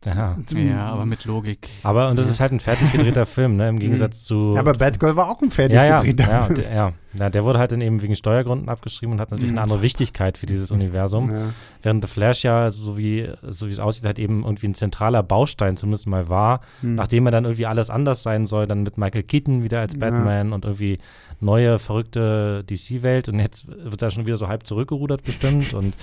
ja. 0.06 0.36
ja, 0.56 0.88
aber 0.88 1.06
mit 1.06 1.26
Logik. 1.26 1.70
Aber, 1.84 2.10
und 2.10 2.18
das 2.18 2.26
ja. 2.26 2.32
ist 2.32 2.40
halt 2.40 2.52
ein 2.54 2.60
fertig 2.60 2.92
gedrehter 2.92 3.26
Film, 3.28 3.56
ne, 3.56 3.70
im 3.70 3.76
mhm. 3.76 3.80
Gegensatz 3.80 4.24
zu. 4.24 4.54
Ja, 4.56 4.62
aber 4.62 4.74
Batgirl 4.74 5.16
war 5.16 5.30
auch 5.30 5.42
ein 5.42 5.52
fertig 5.52 5.76
ja, 5.76 6.02
gedrehter 6.02 6.32
ja, 6.32 6.44
Film. 6.44 6.56
Der, 6.56 6.74
ja, 6.74 6.94
ja, 7.14 7.30
der 7.30 7.44
wurde 7.44 7.60
halt 7.60 7.72
dann 7.72 7.82
eben 7.82 8.02
wegen 8.02 8.16
Steuergründen 8.16 8.70
abgeschrieben 8.70 9.14
und 9.14 9.22
hat 9.22 9.32
natürlich 9.32 9.52
mhm. 9.52 9.58
eine 9.58 9.64
andere 9.64 9.82
Wichtigkeit 9.82 10.38
für 10.38 10.46
dieses 10.46 10.72
Universum. 10.72 11.30
Ja. 11.30 11.42
Während 11.82 12.04
The 12.04 12.10
Flash 12.10 12.44
ja, 12.44 12.72
so 12.72 12.98
wie, 12.98 13.30
so 13.48 13.68
wie 13.68 13.72
es 13.72 13.80
aussieht, 13.80 14.06
halt 14.06 14.18
eben 14.18 14.44
irgendwie 14.44 14.68
ein 14.68 14.74
zentraler 14.74 15.22
Baustein 15.22 15.78
zumindest 15.78 16.08
mal 16.08 16.30
war, 16.30 16.62
mhm. 16.82 16.96
nachdem 16.96 17.26
er 17.28 17.32
dann 17.32 17.46
irgendwie 17.46 17.66
alles 17.66 17.90
anders 17.90 18.24
sein 18.24 18.46
soll, 18.46 18.66
dann 18.66 18.84
mit 18.84 18.98
Michael 18.98 19.24
Keaton 19.24 19.64
wieder 19.64 19.82
als 19.82 20.00
Batman 20.00 20.54
und 20.54 20.66
irgendwie 20.66 21.00
neue, 21.42 21.80
verrückte 21.80 22.64
DC-Welt 22.64 23.30
und 23.30 23.40
jetzt 23.40 23.68
wird 23.68 24.02
er 24.02 24.10
schon 24.10 24.26
wieder 24.26 24.38
so 24.38 24.48
halb 24.48 24.66
zurückgerudert 24.66 25.24
bestimmt 25.24 25.74
und 25.74 25.96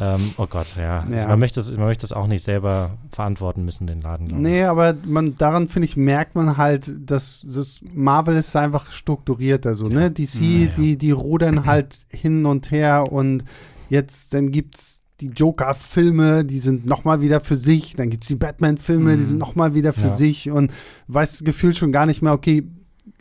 ähm, 0.00 0.32
oh 0.38 0.46
Gott, 0.46 0.76
ja. 0.76 0.82
ja. 0.82 1.04
Also 1.04 1.28
man, 1.28 1.38
möchte 1.38 1.60
das, 1.60 1.70
man 1.72 1.86
möchte 1.86 2.02
das 2.02 2.12
auch 2.12 2.26
nicht 2.26 2.42
selber 2.42 2.96
verantworten 3.12 3.66
müssen, 3.66 3.86
den 3.86 4.00
Laden. 4.00 4.40
Nee, 4.40 4.64
aber 4.64 4.94
man, 5.04 5.36
daran, 5.36 5.68
finde 5.68 5.84
ich, 5.86 5.96
merkt 5.98 6.34
man 6.34 6.56
halt, 6.56 6.90
dass 6.98 7.44
das 7.46 7.80
Marvel 7.82 8.36
ist 8.36 8.56
einfach 8.56 8.90
strukturiert. 8.92 9.66
Also, 9.66 9.88
ne? 9.88 9.94
ja. 9.94 10.00
ne? 10.00 10.10
DC, 10.10 10.40
ja, 10.40 10.66
die, 10.68 10.96
die 10.96 11.10
rudern 11.10 11.66
halt 11.66 12.06
hin 12.08 12.46
und 12.46 12.70
her 12.70 13.12
und 13.12 13.44
jetzt, 13.90 14.32
dann 14.32 14.50
gibt's 14.50 15.02
die 15.20 15.28
Joker-Filme, 15.28 16.46
die 16.46 16.60
sind 16.60 16.86
nochmal 16.86 17.20
wieder 17.20 17.40
für 17.40 17.56
sich. 17.56 17.94
Dann 17.94 18.08
gibt 18.08 18.24
es 18.24 18.28
die 18.28 18.36
Batman-Filme, 18.36 19.12
mhm. 19.12 19.18
die 19.18 19.24
sind 19.24 19.38
nochmal 19.38 19.74
wieder 19.74 19.92
für 19.92 20.08
sich 20.08 20.50
und 20.50 20.72
weiß 21.08 21.44
gefühlt 21.44 21.76
schon 21.76 21.92
gar 21.92 22.06
nicht 22.06 22.22
mehr, 22.22 22.32
okay, 22.32 22.64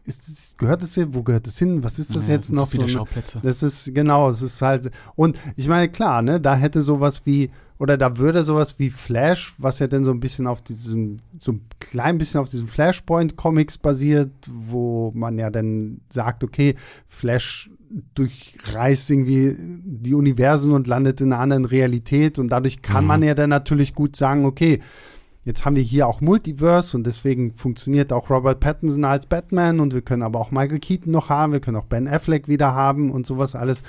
ist, 0.10 0.58
gehört 0.58 0.84
das 0.84 0.96
hier, 0.96 1.14
wo 1.14 1.24
gehört 1.24 1.48
das 1.48 1.58
hin? 1.58 1.84
Was 1.84 2.00
ist 2.00 2.16
das 2.16 2.24
naja, 2.24 2.36
jetzt 2.36 2.52
noch? 2.52 2.70
Viele 2.70 2.88
so, 2.88 3.00
Schauplätze. 3.00 3.40
Das 3.44 3.64
ist, 3.64 3.94
genau, 3.94 4.30
es 4.30 4.42
ist 4.42 4.62
halt, 4.62 4.92
und 5.16 5.38
ich 5.56 5.68
meine, 5.68 5.90
klar, 5.90 6.22
ne, 6.22 6.42
da 6.42 6.56
hätte 6.56 6.82
sowas 6.82 7.22
wie, 7.26 7.52
oder 7.78 7.98
da 7.98 8.18
würde 8.18 8.44
sowas 8.44 8.78
wie 8.78 8.90
Flash, 8.90 9.54
was 9.58 9.80
ja 9.80 9.88
dann 9.88 10.04
so 10.04 10.12
ein 10.12 10.20
bisschen 10.20 10.48
auf 10.48 10.62
diesem, 10.62 11.18
so 11.40 11.54
ein 11.54 11.62
klein 11.80 12.18
bisschen 12.18 12.40
auf 12.40 12.50
diesem 12.50 12.68
Flashpoint-Comics 12.68 13.78
basiert, 13.78 14.32
wo 14.52 15.12
man 15.16 15.38
ja 15.38 15.50
dann 15.50 16.02
sagt, 16.10 16.44
okay, 16.44 16.76
Flash 17.08 17.70
durchreist 18.14 19.10
irgendwie 19.10 19.56
die 19.58 20.14
Universen 20.14 20.72
und 20.74 20.88
landet 20.88 21.22
in 21.22 21.34
einer 21.34 21.42
anderen 21.42 21.66
Realität 21.66 22.38
und 22.38 22.50
dadurch 22.50 22.82
kann 22.82 23.04
mhm. 23.04 23.08
man 23.08 23.24
ja 23.24 23.34
dann 23.34 23.50
natürlich 23.50 23.96
gut 23.96 24.16
sagen, 24.16 24.46
okay, 24.46 24.80
Jetzt 25.46 25.66
haben 25.66 25.76
wir 25.76 25.84
hier 25.84 26.08
auch 26.08 26.22
Multiverse 26.22 26.98
und 26.98 27.06
deswegen 27.06 27.54
funktioniert 27.54 28.12
auch 28.12 28.30
Robert 28.30 28.60
Pattinson 28.60 29.06
als 29.06 29.26
Batman 29.26 29.80
und 29.80 29.94
wir 29.94 30.02
können 30.02 30.22
aber 30.22 30.40
auch 30.40 30.52
Michael 30.52 30.80
Keaton 30.80 31.12
noch 31.12 31.30
haben, 31.30 31.54
wir 31.54 31.60
können 31.62 31.78
auch 31.78 31.86
Ben 31.86 32.08
Affleck 32.08 32.48
wieder 32.48 32.76
haben 32.76 33.12
und 33.12 33.26
sowas 33.26 33.56
alles. 33.56 33.82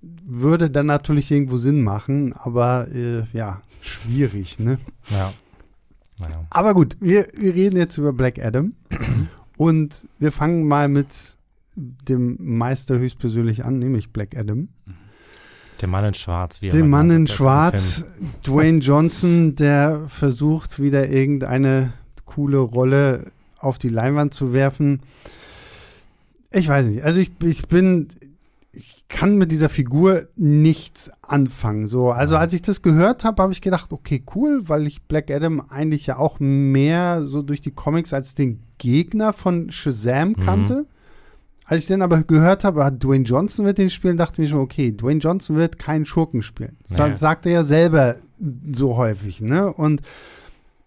Würde 0.00 0.70
dann 0.70 0.86
natürlich 0.86 1.30
irgendwo 1.30 1.58
Sinn 1.58 1.82
machen, 1.82 2.32
aber 2.32 2.88
äh, 2.94 3.24
ja, 3.34 3.60
schwierig, 3.82 4.58
ne? 4.58 4.78
Ja. 5.10 5.32
Naja. 6.18 6.46
Aber 6.50 6.74
gut, 6.74 6.96
wir, 7.00 7.28
wir 7.34 7.54
reden 7.54 7.76
jetzt 7.76 7.98
über 7.98 8.12
Black 8.12 8.38
Adam 8.42 8.74
und 9.58 10.06
wir 10.18 10.32
fangen 10.32 10.66
mal 10.66 10.88
mit 10.88 11.34
dem 11.76 12.36
Meister 12.40 12.98
höchstpersönlich 12.98 13.64
an, 13.64 13.78
nämlich 13.78 14.12
Black 14.12 14.36
Adam. 14.36 14.68
Mhm. 14.86 14.94
Der 15.80 15.88
Mann 15.88 16.04
in 16.04 16.14
Schwarz. 16.14 16.60
Wie 16.60 16.68
der 16.68 16.84
Mann 16.84 17.10
in 17.10 17.26
Schwarz, 17.26 18.04
Dwayne 18.46 18.78
Johnson, 18.78 19.54
der 19.54 20.06
versucht 20.08 20.80
wieder 20.80 21.08
irgendeine 21.08 21.94
coole 22.26 22.58
Rolle 22.58 23.30
auf 23.58 23.78
die 23.78 23.88
Leinwand 23.88 24.34
zu 24.34 24.52
werfen. 24.52 25.00
Ich 26.50 26.68
weiß 26.68 26.86
nicht. 26.86 27.02
Also 27.02 27.20
ich, 27.20 27.30
ich 27.42 27.66
bin, 27.68 28.08
ich 28.72 29.04
kann 29.08 29.36
mit 29.36 29.52
dieser 29.52 29.68
Figur 29.68 30.28
nichts 30.36 31.10
anfangen. 31.22 31.86
So, 31.86 32.10
also 32.10 32.36
als 32.36 32.52
ich 32.52 32.62
das 32.62 32.82
gehört 32.82 33.24
habe, 33.24 33.42
habe 33.42 33.52
ich 33.52 33.60
gedacht, 33.60 33.92
okay, 33.92 34.22
cool, 34.34 34.68
weil 34.68 34.86
ich 34.86 35.02
Black 35.02 35.30
Adam 35.30 35.62
eigentlich 35.68 36.06
ja 36.06 36.18
auch 36.18 36.40
mehr 36.40 37.26
so 37.26 37.42
durch 37.42 37.60
die 37.60 37.72
Comics 37.72 38.12
als 38.12 38.34
den 38.34 38.62
Gegner 38.78 39.32
von 39.32 39.70
Shazam 39.70 40.30
mhm. 40.30 40.40
kannte. 40.40 40.74
Mhm. 40.74 40.86
Als 41.70 41.82
ich 41.82 41.86
dann 41.86 42.02
aber 42.02 42.24
gehört 42.24 42.64
habe, 42.64 42.84
ah, 42.84 42.90
Dwayne 42.90 43.22
Johnson 43.22 43.64
wird 43.64 43.78
den 43.78 43.90
spielen, 43.90 44.16
dachte 44.16 44.42
ich 44.42 44.48
mir 44.48 44.48
schon, 44.48 44.58
okay, 44.58 44.90
Dwayne 44.90 45.20
Johnson 45.20 45.54
wird 45.54 45.78
keinen 45.78 46.04
Schurken 46.04 46.42
spielen. 46.42 46.76
Das 46.88 46.98
naja. 46.98 47.16
sagt 47.16 47.46
er 47.46 47.52
ja 47.52 47.62
selber 47.62 48.16
so 48.72 48.96
häufig, 48.96 49.40
ne? 49.40 49.72
Und 49.72 50.02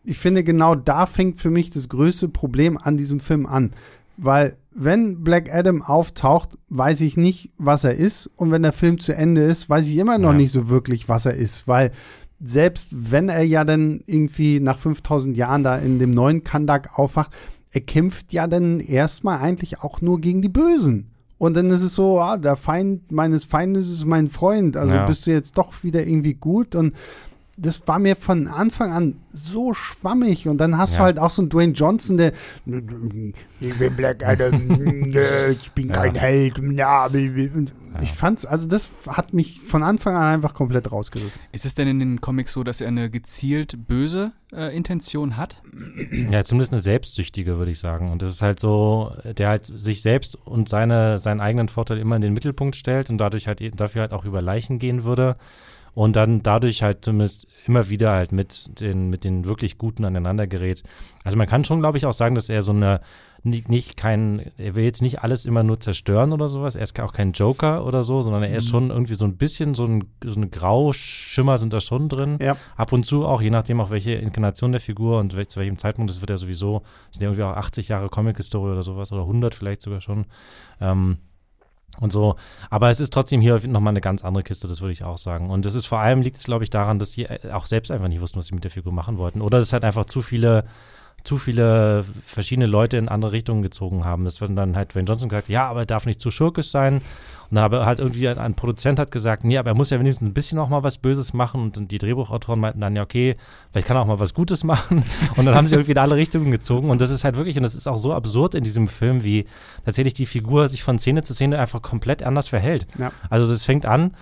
ich 0.03 0.17
finde, 0.17 0.43
genau 0.43 0.75
da 0.75 1.05
fängt 1.05 1.39
für 1.39 1.49
mich 1.49 1.69
das 1.69 1.87
größte 1.87 2.27
Problem 2.27 2.77
an 2.77 2.97
diesem 2.97 3.21
Film 3.21 3.45
an. 3.45 3.71
Weil 4.17 4.57
wenn 4.75 5.23
Black 5.23 5.53
Adam 5.53 5.81
auftaucht, 5.81 6.49
weiß 6.67 6.99
ich 6.99 7.15
nicht, 7.15 7.51
was 7.57 7.85
er 7.85 7.95
ist. 7.95 8.29
Und 8.35 8.51
wenn 8.51 8.63
der 8.63 8.73
Film 8.73 8.99
zu 8.99 9.15
Ende 9.15 9.41
ist, 9.41 9.69
weiß 9.69 9.87
ich 9.87 9.95
immer 9.95 10.17
noch 10.17 10.31
ja. 10.31 10.37
nicht 10.37 10.51
so 10.51 10.67
wirklich, 10.67 11.07
was 11.07 11.25
er 11.25 11.35
ist. 11.35 11.65
Weil 11.65 11.91
selbst 12.43 12.89
wenn 13.09 13.29
er 13.29 13.43
ja 13.43 13.63
dann 13.63 14.01
irgendwie 14.05 14.59
nach 14.59 14.79
5000 14.79 15.37
Jahren 15.37 15.63
da 15.63 15.77
in 15.77 15.97
dem 15.99 16.11
neuen 16.11 16.43
Kandak 16.43 16.99
aufwacht, 16.99 17.31
er 17.73 17.81
kämpft 17.81 18.31
ja 18.33 18.45
dann 18.45 18.79
erstmal 18.79 19.39
eigentlich 19.39 19.81
auch 19.81 19.99
nur 19.99 20.21
gegen 20.21 20.41
die 20.41 20.49
Bösen. 20.49 21.09
Und 21.39 21.57
dann 21.57 21.71
ist 21.71 21.81
es 21.81 21.95
so, 21.95 22.21
ah, 22.21 22.37
der 22.37 22.55
Feind 22.55 23.11
meines 23.11 23.43
Feindes 23.43 23.89
ist 23.89 24.05
mein 24.05 24.29
Freund. 24.29 24.77
Also 24.77 24.93
ja. 24.93 25.05
bist 25.05 25.25
du 25.25 25.31
jetzt 25.31 25.57
doch 25.57 25.83
wieder 25.83 26.05
irgendwie 26.05 26.35
gut. 26.35 26.75
Und 26.75 26.93
das 27.55 27.87
war 27.87 27.99
mir 27.99 28.15
von 28.15 28.47
Anfang 28.47 28.91
an 28.91 29.19
so 29.29 29.73
schwammig 29.73 30.47
und 30.47 30.57
dann 30.57 30.77
hast 30.77 30.93
ja. 30.93 30.97
du 30.97 31.03
halt 31.03 31.19
auch 31.19 31.29
so 31.29 31.43
einen 31.43 31.49
Dwayne 31.49 31.73
Johnson, 31.73 32.17
der 32.17 32.33
ich 33.59 33.77
bin 33.77 33.95
Black 33.95 34.25
Adam, 34.25 35.11
ich 35.51 35.71
bin 35.73 35.91
kein 35.91 36.15
ja. 36.15 36.21
Held. 36.21 36.57
Und 36.57 37.73
ich 38.01 38.11
fand's, 38.11 38.45
also 38.45 38.67
das 38.67 38.89
hat 39.07 39.33
mich 39.33 39.59
von 39.61 39.83
Anfang 39.83 40.15
an 40.15 40.33
einfach 40.33 40.55
komplett 40.55 40.91
rausgerissen. 40.91 41.39
Ist 41.51 41.65
es 41.65 41.75
denn 41.75 41.87
in 41.87 41.99
den 41.99 42.21
Comics 42.21 42.53
so, 42.53 42.63
dass 42.63 42.81
er 42.81 42.87
eine 42.87 43.11
gezielt 43.11 43.87
böse 43.87 44.31
äh, 44.51 44.75
Intention 44.75 45.37
hat? 45.37 45.61
Ja, 46.31 46.43
zumindest 46.43 46.73
eine 46.73 46.81
selbstsüchtige, 46.81 47.59
würde 47.59 47.69
ich 47.69 47.77
sagen. 47.77 48.11
Und 48.11 48.23
das 48.23 48.31
ist 48.31 48.41
halt 48.41 48.59
so, 48.59 49.13
der 49.37 49.49
halt 49.49 49.65
sich 49.65 50.01
selbst 50.01 50.35
und 50.35 50.69
seine, 50.69 51.19
seinen 51.19 51.39
eigenen 51.39 51.67
Vorteil 51.67 51.99
immer 51.99 52.15
in 52.15 52.23
den 52.23 52.33
Mittelpunkt 52.33 52.75
stellt 52.75 53.11
und 53.11 53.19
dadurch 53.19 53.47
halt 53.47 53.61
dafür 53.79 54.01
halt 54.01 54.11
auch 54.11 54.25
über 54.25 54.41
Leichen 54.41 54.79
gehen 54.79 55.03
würde 55.03 55.35
und 55.95 56.15
dann 56.15 56.41
dadurch 56.43 56.81
halt 56.81 57.05
zumindest 57.05 57.47
immer 57.65 57.89
wieder 57.89 58.11
halt 58.11 58.31
mit 58.31 58.79
den, 58.81 59.09
mit 59.09 59.23
den 59.23 59.45
wirklich 59.45 59.77
Guten 59.77 60.05
aneinander 60.05 60.47
gerät. 60.47 60.83
Also 61.23 61.37
man 61.37 61.47
kann 61.47 61.63
schon, 61.63 61.79
glaube 61.79 61.97
ich, 61.97 62.05
auch 62.05 62.13
sagen, 62.13 62.35
dass 62.35 62.49
er 62.49 62.61
so 62.61 62.71
eine, 62.71 63.01
nicht, 63.43 63.69
nicht 63.69 63.97
kein, 63.97 64.51
er 64.57 64.75
will 64.75 64.83
jetzt 64.83 65.01
nicht 65.01 65.21
alles 65.21 65.45
immer 65.45 65.63
nur 65.63 65.79
zerstören 65.79 66.31
oder 66.31 66.49
sowas. 66.49 66.75
Er 66.75 66.83
ist 66.83 66.99
auch 66.99 67.13
kein 67.13 67.33
Joker 67.33 67.85
oder 67.85 68.03
so, 68.03 68.21
sondern 68.21 68.43
er 68.43 68.55
ist 68.55 68.65
mhm. 68.65 68.69
schon 68.69 68.89
irgendwie 68.89 69.15
so 69.15 69.25
ein 69.25 69.37
bisschen 69.37 69.75
so 69.75 69.85
ein, 69.85 70.05
so 70.23 70.39
ein 70.39 70.49
Grauschimmer 70.49 71.57
sind 71.57 71.73
da 71.73 71.79
schon 71.79 72.09
drin. 72.09 72.37
Ja. 72.41 72.57
Ab 72.75 72.91
und 72.91 73.05
zu 73.05 73.25
auch, 73.25 73.41
je 73.41 73.51
nachdem 73.51 73.79
auch 73.79 73.91
welche 73.91 74.13
Inkarnation 74.13 74.71
der 74.71 74.81
Figur 74.81 75.19
und 75.19 75.33
zu 75.33 75.59
welchem 75.59 75.77
Zeitpunkt, 75.77 76.09
das 76.09 76.21
wird 76.21 76.29
ja 76.29 76.37
sowieso, 76.37 76.83
sind 77.11 77.21
ja 77.21 77.27
irgendwie 77.29 77.43
auch 77.43 77.55
80 77.55 77.89
Jahre 77.89 78.09
Comic-Historie 78.09 78.71
oder 78.71 78.83
sowas 78.83 79.11
oder 79.11 79.21
100 79.21 79.53
vielleicht 79.53 79.81
sogar 79.81 80.01
schon. 80.01 80.25
Ähm, 80.81 81.17
und 81.99 82.11
so. 82.11 82.35
Aber 82.69 82.89
es 82.89 82.99
ist 82.99 83.13
trotzdem 83.13 83.41
hier 83.41 83.59
nochmal 83.67 83.91
eine 83.91 84.01
ganz 84.01 84.23
andere 84.23 84.43
Kiste, 84.43 84.67
das 84.67 84.81
würde 84.81 84.93
ich 84.93 85.03
auch 85.03 85.17
sagen. 85.17 85.49
Und 85.49 85.65
es 85.65 85.75
ist 85.75 85.85
vor 85.85 85.99
allem, 85.99 86.21
liegt 86.21 86.37
es, 86.37 86.43
glaube 86.43 86.63
ich, 86.63 86.69
daran, 86.69 86.99
dass 86.99 87.11
sie 87.11 87.23
äh, 87.25 87.51
auch 87.51 87.65
selbst 87.65 87.91
einfach 87.91 88.07
nicht 88.07 88.21
wussten, 88.21 88.39
was 88.39 88.47
sie 88.47 88.55
mit 88.55 88.63
der 88.63 88.71
Figur 88.71 88.93
machen 88.93 89.17
wollten. 89.17 89.41
Oder 89.41 89.59
es 89.59 89.73
halt 89.73 89.83
einfach 89.83 90.05
zu 90.05 90.21
viele 90.21 90.65
zu 91.23 91.37
viele 91.37 92.03
verschiedene 92.25 92.67
Leute 92.67 92.97
in 92.97 93.07
andere 93.07 93.31
Richtungen 93.31 93.61
gezogen 93.61 94.03
haben. 94.03 94.25
Das 94.25 94.41
wird 94.41 94.57
dann 94.57 94.75
halt 94.75 94.95
Wayne 94.95 95.07
Johnson 95.07 95.29
gesagt, 95.29 95.49
ja, 95.49 95.67
aber 95.67 95.81
er 95.81 95.85
darf 95.85 96.05
nicht 96.05 96.19
zu 96.19 96.31
schurkisch 96.31 96.69
sein. 96.69 97.01
Und 97.49 97.55
dann 97.57 97.63
aber 97.65 97.85
halt 97.85 97.99
irgendwie 97.99 98.27
ein, 98.27 98.37
ein, 98.37 98.55
Produzent 98.55 98.99
hat 98.99 99.11
gesagt, 99.11 99.43
nee, 99.43 99.57
aber 99.57 99.71
er 99.71 99.75
muss 99.75 99.89
ja 99.89 99.99
wenigstens 99.99 100.27
ein 100.27 100.33
bisschen 100.33 100.57
auch 100.59 100.69
mal 100.69 100.83
was 100.83 100.97
Böses 100.97 101.33
machen. 101.33 101.61
Und 101.61 101.91
die 101.91 101.97
Drehbuchautoren 101.97 102.59
meinten 102.59 102.81
dann, 102.81 102.95
ja, 102.95 103.03
okay, 103.03 103.35
vielleicht 103.71 103.87
kann 103.87 103.95
er 103.95 104.01
auch 104.01 104.07
mal 104.07 104.19
was 104.19 104.33
Gutes 104.33 104.63
machen. 104.63 105.03
Und 105.37 105.45
dann 105.45 105.55
haben 105.55 105.67
sie 105.67 105.75
irgendwie 105.75 105.91
in 105.91 105.97
alle 105.97 106.15
Richtungen 106.15 106.51
gezogen. 106.51 106.89
Und 106.89 106.99
das 106.99 107.09
ist 107.09 107.23
halt 107.23 107.35
wirklich, 107.35 107.55
und 107.57 107.63
das 107.63 107.75
ist 107.75 107.87
auch 107.87 107.97
so 107.97 108.13
absurd 108.13 108.55
in 108.55 108.63
diesem 108.63 108.87
Film, 108.87 109.23
wie 109.23 109.45
tatsächlich 109.85 110.13
die 110.13 110.25
Figur 110.25 110.67
sich 110.67 110.83
von 110.83 110.99
Szene 110.99 111.23
zu 111.23 111.33
Szene 111.33 111.59
einfach 111.59 111.81
komplett 111.81 112.23
anders 112.23 112.47
verhält. 112.47 112.87
Ja. 112.97 113.11
Also 113.29 113.49
das 113.49 113.63
fängt 113.63 113.85
an, 113.85 114.13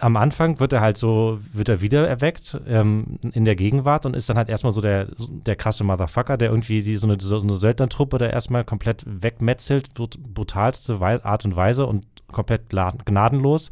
am 0.00 0.16
Anfang 0.16 0.58
wird 0.58 0.72
er 0.72 0.80
halt 0.80 0.96
so, 0.96 1.38
wird 1.52 1.68
er 1.68 1.80
wieder 1.80 2.06
erweckt 2.08 2.60
ähm, 2.66 3.18
in 3.32 3.44
der 3.44 3.54
Gegenwart 3.54 4.04
und 4.04 4.16
ist 4.16 4.28
dann 4.28 4.36
halt 4.36 4.48
erstmal 4.48 4.72
so 4.72 4.80
der, 4.80 5.08
der 5.18 5.54
krasse 5.54 5.84
Motherfucker, 5.84 6.36
der 6.36 6.50
irgendwie 6.50 6.82
die, 6.82 6.96
so 6.96 7.06
eine, 7.06 7.20
so 7.20 7.40
eine 7.40 7.56
Söldnertruppe 7.56 8.18
da 8.18 8.26
erstmal 8.26 8.64
komplett 8.64 9.04
wegmetzelt, 9.06 9.94
brutalste 9.94 11.00
Art 11.00 11.44
und 11.44 11.54
Weise 11.54 11.86
und 11.86 12.04
komplett 12.32 12.68
gnadenlos. 12.68 13.70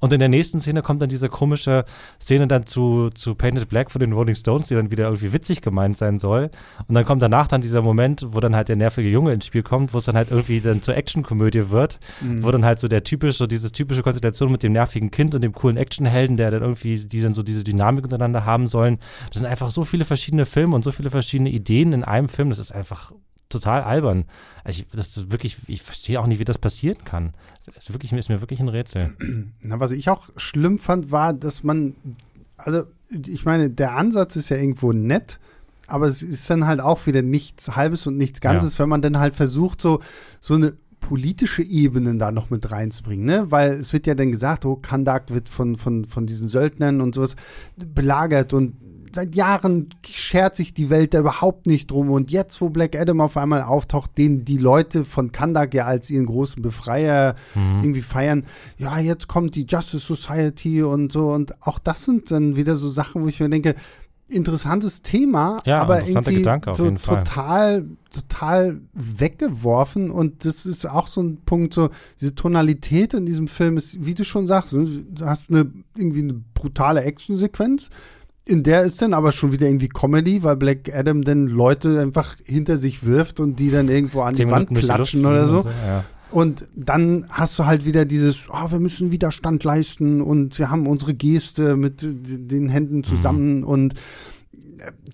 Und 0.00 0.12
in 0.12 0.18
der 0.18 0.28
nächsten 0.28 0.60
Szene 0.60 0.82
kommt 0.82 1.02
dann 1.02 1.08
diese 1.08 1.28
komische 1.28 1.84
Szene 2.20 2.48
dann 2.48 2.66
zu, 2.66 3.10
zu 3.10 3.34
Painted 3.34 3.68
Black 3.68 3.90
von 3.90 4.00
den 4.00 4.12
Rolling 4.12 4.34
Stones, 4.34 4.68
die 4.68 4.74
dann 4.74 4.90
wieder 4.90 5.04
irgendwie 5.04 5.32
witzig 5.32 5.60
gemeint 5.60 5.96
sein 5.96 6.18
soll. 6.18 6.50
Und 6.88 6.94
dann 6.94 7.04
kommt 7.04 7.22
danach 7.22 7.48
dann 7.48 7.60
dieser 7.60 7.82
Moment, 7.82 8.24
wo 8.28 8.40
dann 8.40 8.56
halt 8.56 8.68
der 8.68 8.76
nervige 8.76 9.08
Junge 9.08 9.32
ins 9.32 9.46
Spiel 9.46 9.62
kommt, 9.62 9.94
wo 9.94 9.98
es 9.98 10.04
dann 10.04 10.16
halt 10.16 10.30
irgendwie 10.30 10.60
dann 10.60 10.82
zur 10.82 10.96
Actionkomödie 10.96 11.70
wird, 11.70 11.98
mhm. 12.20 12.42
wo 12.42 12.50
dann 12.50 12.64
halt 12.64 12.78
so 12.78 12.88
der 12.88 13.04
typische, 13.04 13.38
so 13.38 13.46
dieses 13.46 13.72
typische 13.72 14.02
Konstellation 14.02 14.50
mit 14.50 14.62
dem 14.62 14.72
nervigen 14.72 15.10
Kind 15.10 15.34
und 15.34 15.42
dem 15.42 15.52
coolen 15.52 15.76
Actionhelden, 15.76 16.36
der 16.36 16.50
dann 16.50 16.62
irgendwie, 16.62 16.94
die 16.94 17.20
dann 17.20 17.34
so 17.34 17.42
diese 17.42 17.64
Dynamik 17.64 18.04
untereinander 18.04 18.44
haben 18.44 18.66
sollen. 18.66 18.98
Das 19.28 19.38
sind 19.38 19.46
einfach 19.46 19.70
so 19.70 19.84
viele 19.84 20.04
verschiedene 20.04 20.46
Filme 20.46 20.74
und 20.74 20.82
so 20.82 20.92
viele 20.92 21.10
verschiedene 21.10 21.50
Ideen 21.50 21.92
in 21.92 22.04
einem 22.04 22.28
Film. 22.28 22.48
Das 22.48 22.58
ist 22.58 22.72
einfach 22.72 23.12
total 23.52 23.82
albern. 23.82 24.24
Ich, 24.66 24.86
das 24.92 25.16
ist 25.16 25.32
wirklich, 25.32 25.58
ich 25.66 25.82
verstehe 25.82 26.20
auch 26.20 26.26
nicht, 26.26 26.38
wie 26.38 26.44
das 26.44 26.58
passieren 26.58 26.98
kann. 27.04 27.32
Das 27.66 27.88
ist, 27.88 27.92
wirklich, 27.92 28.12
ist 28.12 28.28
mir 28.28 28.40
wirklich 28.40 28.60
ein 28.60 28.68
Rätsel. 28.68 29.14
Na, 29.60 29.80
was 29.80 29.92
ich 29.92 30.08
auch 30.08 30.28
schlimm 30.36 30.78
fand, 30.78 31.10
war, 31.10 31.32
dass 31.32 31.62
man, 31.62 31.94
also 32.56 32.84
ich 33.10 33.44
meine, 33.44 33.70
der 33.70 33.96
Ansatz 33.96 34.36
ist 34.36 34.48
ja 34.48 34.56
irgendwo 34.56 34.92
nett, 34.92 35.38
aber 35.86 36.06
es 36.06 36.22
ist 36.22 36.48
dann 36.48 36.66
halt 36.66 36.80
auch 36.80 37.06
wieder 37.06 37.22
nichts 37.22 37.76
Halbes 37.76 38.06
und 38.06 38.16
nichts 38.16 38.40
Ganzes, 38.40 38.74
ja. 38.74 38.80
wenn 38.80 38.88
man 38.88 39.02
dann 39.02 39.18
halt 39.18 39.34
versucht, 39.34 39.80
so, 39.80 40.00
so 40.40 40.54
eine 40.54 40.74
politische 41.00 41.62
Ebene 41.62 42.16
da 42.16 42.30
noch 42.30 42.48
mit 42.48 42.70
reinzubringen, 42.70 43.26
ne? 43.26 43.50
Weil 43.50 43.72
es 43.72 43.92
wird 43.92 44.06
ja 44.06 44.14
dann 44.14 44.30
gesagt, 44.30 44.64
oh, 44.64 44.76
Kandak 44.76 45.34
wird 45.34 45.48
von, 45.48 45.76
von, 45.76 46.06
von 46.06 46.26
diesen 46.26 46.48
Söldnern 46.48 47.00
und 47.00 47.14
sowas 47.14 47.36
belagert 47.76 48.54
und 48.54 48.76
seit 49.14 49.34
Jahren 49.34 49.90
schert 50.06 50.56
sich 50.56 50.74
die 50.74 50.90
Welt 50.90 51.14
da 51.14 51.20
überhaupt 51.20 51.66
nicht 51.66 51.90
drum. 51.90 52.10
Und 52.10 52.30
jetzt, 52.30 52.60
wo 52.60 52.70
Black 52.70 52.98
Adam 52.98 53.20
auf 53.20 53.36
einmal 53.36 53.62
auftaucht, 53.62 54.16
den 54.18 54.44
die 54.44 54.58
Leute 54.58 55.04
von 55.04 55.32
Kandak 55.32 55.74
ja 55.74 55.86
als 55.86 56.10
ihren 56.10 56.26
großen 56.26 56.62
Befreier 56.62 57.34
mhm. 57.54 57.80
irgendwie 57.82 58.02
feiern, 58.02 58.44
ja, 58.78 58.98
jetzt 58.98 59.28
kommt 59.28 59.54
die 59.54 59.66
Justice 59.68 60.06
Society 60.06 60.82
und 60.82 61.12
so. 61.12 61.30
Und 61.30 61.60
auch 61.62 61.78
das 61.78 62.04
sind 62.04 62.30
dann 62.30 62.56
wieder 62.56 62.76
so 62.76 62.88
Sachen, 62.88 63.22
wo 63.22 63.28
ich 63.28 63.40
mir 63.40 63.48
denke, 63.48 63.74
interessantes 64.32 65.02
Thema, 65.02 65.62
ja, 65.64 65.82
aber 65.82 66.06
irgendwie 66.06 66.36
Gedanke, 66.36 66.74
so 66.74 66.90
total, 66.90 67.84
total 68.12 68.80
weggeworfen. 68.94 70.10
Und 70.10 70.44
das 70.44 70.66
ist 70.66 70.86
auch 70.86 71.06
so 71.06 71.22
ein 71.22 71.42
Punkt, 71.44 71.74
so 71.74 71.90
diese 72.20 72.34
Tonalität 72.34 73.14
in 73.14 73.26
diesem 73.26 73.48
Film 73.48 73.76
ist, 73.76 74.04
wie 74.04 74.14
du 74.14 74.24
schon 74.24 74.46
sagst, 74.46 74.72
du 74.72 75.04
hast 75.20 75.50
eine 75.50 75.70
irgendwie 75.96 76.22
eine 76.22 76.42
brutale 76.54 77.02
Actionsequenz 77.02 77.90
in 78.44 78.62
der 78.62 78.82
ist 78.82 79.00
dann 79.00 79.14
aber 79.14 79.30
schon 79.32 79.52
wieder 79.52 79.66
irgendwie 79.66 79.88
Comedy, 79.88 80.42
weil 80.42 80.56
Black 80.56 80.92
Adam 80.94 81.22
dann 81.22 81.46
Leute 81.46 82.00
einfach 82.00 82.36
hinter 82.44 82.76
sich 82.76 83.06
wirft 83.06 83.38
und 83.38 83.56
die 83.56 83.70
dann 83.70 83.88
irgendwo 83.88 84.22
an 84.22 84.34
die 84.34 84.50
Wand 84.50 84.74
klatschen 84.74 85.24
oder 85.24 85.46
so. 85.46 85.56
Und, 85.58 85.62
so 85.62 85.68
ja. 85.68 86.04
und 86.32 86.68
dann 86.74 87.26
hast 87.28 87.58
du 87.58 87.66
halt 87.66 87.84
wieder 87.84 88.04
dieses, 88.04 88.48
oh, 88.50 88.70
wir 88.70 88.80
müssen 88.80 89.12
Widerstand 89.12 89.62
leisten 89.62 90.20
und 90.20 90.58
wir 90.58 90.70
haben 90.70 90.88
unsere 90.88 91.14
Geste 91.14 91.76
mit 91.76 92.00
den 92.02 92.68
Händen 92.68 93.04
zusammen 93.04 93.58
mhm. 93.58 93.64
und 93.64 93.94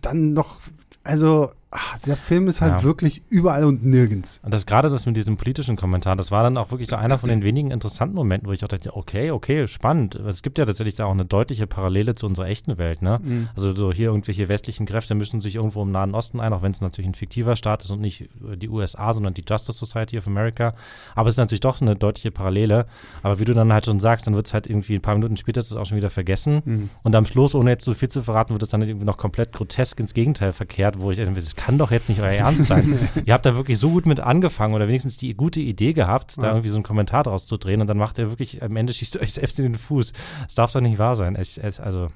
dann 0.01 0.33
noch, 0.33 0.61
also 1.05 1.51
Ach, 1.71 1.99
der 1.99 2.17
Film 2.17 2.49
ist 2.49 2.63
halt 2.63 2.77
ja. 2.77 2.83
wirklich 2.83 3.23
überall 3.29 3.65
und 3.65 3.85
nirgends. 3.85 4.41
Und 4.43 4.55
das 4.55 4.65
gerade 4.65 4.89
das 4.89 5.05
mit 5.05 5.19
diesem 5.19 5.37
politischen 5.37 5.77
Kommentar, 5.77 6.17
das 6.17 6.31
war 6.31 6.43
dann 6.43 6.57
auch 6.57 6.71
wirklich 6.71 6.89
so 6.89 6.97
einer 6.97 7.19
von 7.19 7.29
den 7.29 7.43
wenigen 7.43 7.71
interessanten 7.71 8.17
Momenten, 8.17 8.49
wo 8.49 8.53
ich 8.53 8.65
auch 8.65 8.69
dachte, 8.69 8.97
okay, 8.97 9.31
okay, 9.33 9.69
spannend. 9.69 10.15
Es 10.15 10.43
gibt 10.43 10.57
ja 10.57 10.65
tatsächlich 10.65 10.95
da 10.95 11.05
auch 11.05 11.13
eine 11.13 11.27
deutliche 11.27 11.67
Parallele 11.67 12.15
zu 12.15 12.25
unserer 12.25 12.47
echten 12.47 12.79
Welt, 12.79 13.03
ne? 13.03 13.21
Mhm. 13.23 13.49
Also 13.55 13.77
so 13.77 13.93
hier 13.93 14.09
irgendwelche 14.09 14.49
westlichen 14.49 14.87
Kräfte 14.87 15.15
mischen 15.15 15.43
sich 15.43 15.57
irgendwo 15.57 15.83
im 15.83 15.93
Nahen 15.93 16.15
Osten 16.15 16.41
ein, 16.41 16.55
auch 16.55 16.63
wenn 16.63 16.73
es 16.73 16.81
natürlich 16.81 17.09
ein 17.11 17.15
fiktiver 17.15 17.55
Staat 17.55 17.83
ist 17.83 17.91
und 17.91 18.01
nicht 18.01 18.31
die 18.41 18.71
USA, 18.71 19.13
sondern 19.13 19.35
die 19.35 19.45
Justice 19.47 19.79
Society 19.79 20.17
of 20.17 20.27
America. 20.27 20.75
Aber 21.15 21.29
es 21.29 21.35
ist 21.35 21.39
natürlich 21.39 21.61
doch 21.61 21.83
eine 21.83 21.97
deutliche 21.97 22.31
Parallele. 22.31 22.87
Aber 23.23 23.41
wie 23.41 23.45
du 23.45 23.53
dann 23.53 23.71
halt 23.75 23.85
schon 23.85 24.01
sagst, 24.01 24.27
dann 24.27 24.35
wird 24.35 24.47
es 24.47 24.55
halt 24.55 24.67
irgendwie 24.67 24.95
ein 24.95 25.03
paar 25.03 25.15
Minuten 25.15 25.37
später 25.37 25.61
ist 25.61 25.71
es 25.71 25.77
auch 25.77 25.85
schon 25.85 25.99
wieder 25.99 26.09
vergessen. 26.09 26.63
Mhm. 26.65 26.91
Und 27.03 27.15
am 27.15 27.27
Schluss, 27.27 27.55
ohne 27.55 27.73
jetzt 27.73 27.85
so 27.85 27.93
viel 27.93 28.09
zu 28.09 28.23
verraten, 28.23 28.55
wird 28.55 28.63
es 28.63 28.71
dann 28.71 28.81
irgendwie 28.81 29.05
noch 29.05 29.19
komplett 29.19 29.53
grotesk 29.53 30.01
ins 30.01 30.15
Gegenteil 30.15 30.55
verkehrt, 30.55 30.99
wo 30.99 31.11
ich 31.11 31.19
das 31.19 31.58
kann 31.59 31.77
doch 31.77 31.91
jetzt 31.91 32.09
nicht 32.09 32.21
euer 32.21 32.33
Ernst 32.33 32.67
sein. 32.67 32.99
ihr 33.27 33.35
habt 33.35 33.45
da 33.45 33.55
wirklich 33.55 33.79
so 33.79 33.91
gut 33.91 34.07
mit 34.07 34.21
angefangen 34.21 34.75
oder 34.75 34.89
wenigstens 34.89 35.17
die 35.19 35.35
gute 35.35 35.61
Idee 35.61 35.93
gehabt, 35.93 36.37
ja. 36.37 36.45
da 36.45 36.49
irgendwie 36.51 36.71
so 36.71 36.77
einen 36.77 36.85
Kommentar 36.85 37.25
draus 37.25 37.45
zu 37.45 37.59
drehen 37.59 37.81
und 37.81 37.87
dann 37.89 37.99
macht 37.99 38.19
ihr 38.19 38.31
wirklich, 38.31 38.63
am 38.63 38.75
Ende 38.77 38.95
schießt 38.95 39.17
ihr 39.17 39.21
euch 39.21 39.33
selbst 39.35 39.59
in 39.59 39.65
den 39.65 39.79
Fuß. 39.79 40.13
Das 40.45 40.55
darf 40.55 40.73
doch 40.73 40.81
nicht 40.81 40.99
wahr 40.99 41.17
sein. 41.17 41.37
Ich, 41.39 41.61
also. 41.81 42.09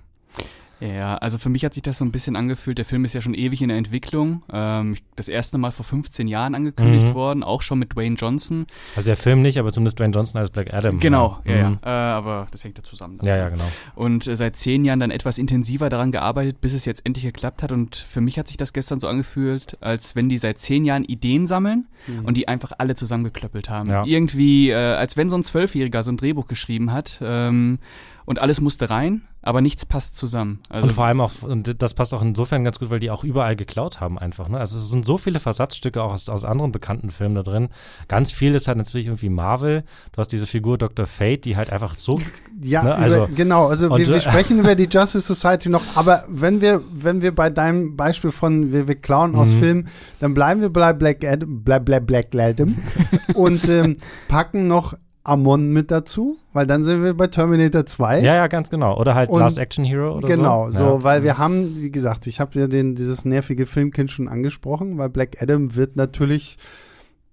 Ja, 0.82 1.16
also 1.18 1.38
für 1.38 1.48
mich 1.48 1.64
hat 1.64 1.74
sich 1.74 1.82
das 1.82 1.98
so 1.98 2.04
ein 2.04 2.10
bisschen 2.10 2.34
angefühlt. 2.34 2.76
Der 2.76 2.84
Film 2.84 3.04
ist 3.04 3.14
ja 3.14 3.20
schon 3.20 3.34
ewig 3.34 3.62
in 3.62 3.68
der 3.68 3.78
Entwicklung. 3.78 4.42
Ähm, 4.52 4.96
das 5.14 5.28
erste 5.28 5.56
Mal 5.56 5.70
vor 5.70 5.84
15 5.84 6.26
Jahren 6.26 6.56
angekündigt 6.56 7.08
mhm. 7.08 7.14
worden, 7.14 7.42
auch 7.44 7.62
schon 7.62 7.78
mit 7.78 7.94
Dwayne 7.94 8.16
Johnson. 8.16 8.66
Also 8.96 9.06
der 9.06 9.16
Film 9.16 9.42
nicht, 9.42 9.58
aber 9.58 9.70
zumindest 9.70 10.00
Dwayne 10.00 10.12
Johnson 10.12 10.40
als 10.40 10.50
Black 10.50 10.74
Adam. 10.74 10.98
Genau, 10.98 11.38
ja, 11.44 11.56
ja. 11.56 11.70
Mhm. 11.70 11.78
Äh, 11.84 11.88
aber 11.88 12.48
das 12.50 12.64
hängt 12.64 12.78
ja 12.78 12.82
zusammen. 12.82 13.20
Ja, 13.22 13.36
ja, 13.36 13.48
genau. 13.48 13.64
Und 13.94 14.26
äh, 14.26 14.34
seit 14.34 14.56
zehn 14.56 14.84
Jahren 14.84 14.98
dann 14.98 15.12
etwas 15.12 15.38
intensiver 15.38 15.88
daran 15.88 16.10
gearbeitet, 16.10 16.60
bis 16.60 16.74
es 16.74 16.84
jetzt 16.84 17.06
endlich 17.06 17.24
geklappt 17.24 17.62
hat. 17.62 17.70
Und 17.70 17.94
für 17.94 18.20
mich 18.20 18.36
hat 18.36 18.48
sich 18.48 18.56
das 18.56 18.72
gestern 18.72 18.98
so 18.98 19.06
angefühlt, 19.06 19.78
als 19.80 20.16
wenn 20.16 20.28
die 20.28 20.38
seit 20.38 20.58
zehn 20.58 20.84
Jahren 20.84 21.04
Ideen 21.04 21.46
sammeln 21.46 21.86
mhm. 22.08 22.24
und 22.24 22.36
die 22.36 22.48
einfach 22.48 22.72
alle 22.78 22.96
zusammengeklöppelt 22.96 23.70
haben. 23.70 23.88
Ja. 23.88 24.04
Irgendwie, 24.04 24.70
äh, 24.70 24.74
als 24.74 25.16
wenn 25.16 25.30
so 25.30 25.36
ein 25.36 25.44
Zwölfjähriger 25.44 26.02
so 26.02 26.10
ein 26.10 26.16
Drehbuch 26.16 26.48
geschrieben 26.48 26.92
hat. 26.92 27.20
Ähm, 27.22 27.78
und 28.24 28.38
alles 28.38 28.60
musste 28.60 28.88
rein, 28.88 29.22
aber 29.42 29.60
nichts 29.60 29.84
passt 29.84 30.14
zusammen. 30.14 30.60
Also 30.68 30.86
und 30.86 30.94
vor 30.94 31.06
allem 31.06 31.20
auch, 31.20 31.42
und 31.42 31.82
das 31.82 31.94
passt 31.94 32.14
auch 32.14 32.22
insofern 32.22 32.62
ganz 32.62 32.78
gut, 32.78 32.90
weil 32.90 33.00
die 33.00 33.10
auch 33.10 33.24
überall 33.24 33.56
geklaut 33.56 34.00
haben 34.00 34.18
einfach. 34.18 34.48
Ne? 34.48 34.58
Also 34.58 34.78
es 34.78 34.88
sind 34.88 35.04
so 35.04 35.18
viele 35.18 35.40
Versatzstücke 35.40 36.00
auch 36.02 36.12
aus, 36.12 36.28
aus 36.28 36.44
anderen 36.44 36.70
bekannten 36.70 37.10
Filmen 37.10 37.34
da 37.34 37.42
drin. 37.42 37.68
Ganz 38.06 38.30
viel 38.30 38.54
ist 38.54 38.68
halt 38.68 38.78
natürlich 38.78 39.06
irgendwie 39.06 39.30
Marvel. 39.30 39.82
Du 40.12 40.18
hast 40.18 40.28
diese 40.28 40.46
Figur 40.46 40.78
Dr. 40.78 41.06
Fate, 41.06 41.44
die 41.44 41.56
halt 41.56 41.70
einfach 41.70 41.96
so. 41.96 42.18
Ja, 42.64 42.84
ne? 42.84 42.94
also, 42.94 43.16
über, 43.16 43.28
genau. 43.28 43.66
Also 43.66 43.90
wir, 43.90 44.06
wir, 44.06 44.20
sprechen 44.20 44.60
über 44.60 44.76
die 44.76 44.84
Justice 44.90 45.34
Society 45.34 45.68
noch, 45.68 45.82
aber 45.96 46.22
wenn 46.28 46.60
wir, 46.60 46.80
wenn 46.92 47.20
wir 47.20 47.34
bei 47.34 47.50
deinem 47.50 47.96
Beispiel 47.96 48.30
von 48.30 48.72
wir, 48.72 48.86
wir 48.86 48.94
klauen 48.94 49.34
aus 49.34 49.48
mhm. 49.48 49.58
Filmen, 49.58 49.88
dann 50.20 50.32
bleiben 50.32 50.60
wir 50.60 50.70
bei 50.70 50.92
Black 50.92 51.24
Adam, 51.24 51.64
Black, 51.64 51.84
Black, 51.84 52.06
Black 52.06 52.28
Adam 52.36 52.76
und 53.34 53.68
ähm, 53.68 53.96
packen 54.28 54.68
noch 54.68 54.94
Amon 55.24 55.72
mit 55.72 55.90
dazu, 55.90 56.38
weil 56.52 56.66
dann 56.66 56.82
sind 56.82 57.02
wir 57.02 57.14
bei 57.14 57.28
Terminator 57.28 57.86
2. 57.86 58.20
Ja, 58.20 58.34
ja, 58.34 58.46
ganz 58.48 58.70
genau. 58.70 58.98
Oder 58.98 59.14
halt 59.14 59.30
und 59.30 59.40
Last 59.40 59.58
Action 59.58 59.84
Hero 59.84 60.16
oder 60.16 60.26
genau, 60.26 60.70
so. 60.70 60.78
Genau, 60.78 60.98
so, 60.98 61.04
weil 61.04 61.22
wir 61.22 61.38
haben, 61.38 61.76
wie 61.80 61.90
gesagt, 61.90 62.26
ich 62.26 62.40
habe 62.40 62.58
ja 62.58 62.66
den, 62.66 62.94
dieses 62.94 63.24
nervige 63.24 63.66
Filmkind 63.66 64.10
schon 64.10 64.28
angesprochen, 64.28 64.98
weil 64.98 65.10
Black 65.10 65.40
Adam 65.40 65.76
wird 65.76 65.96
natürlich 65.96 66.58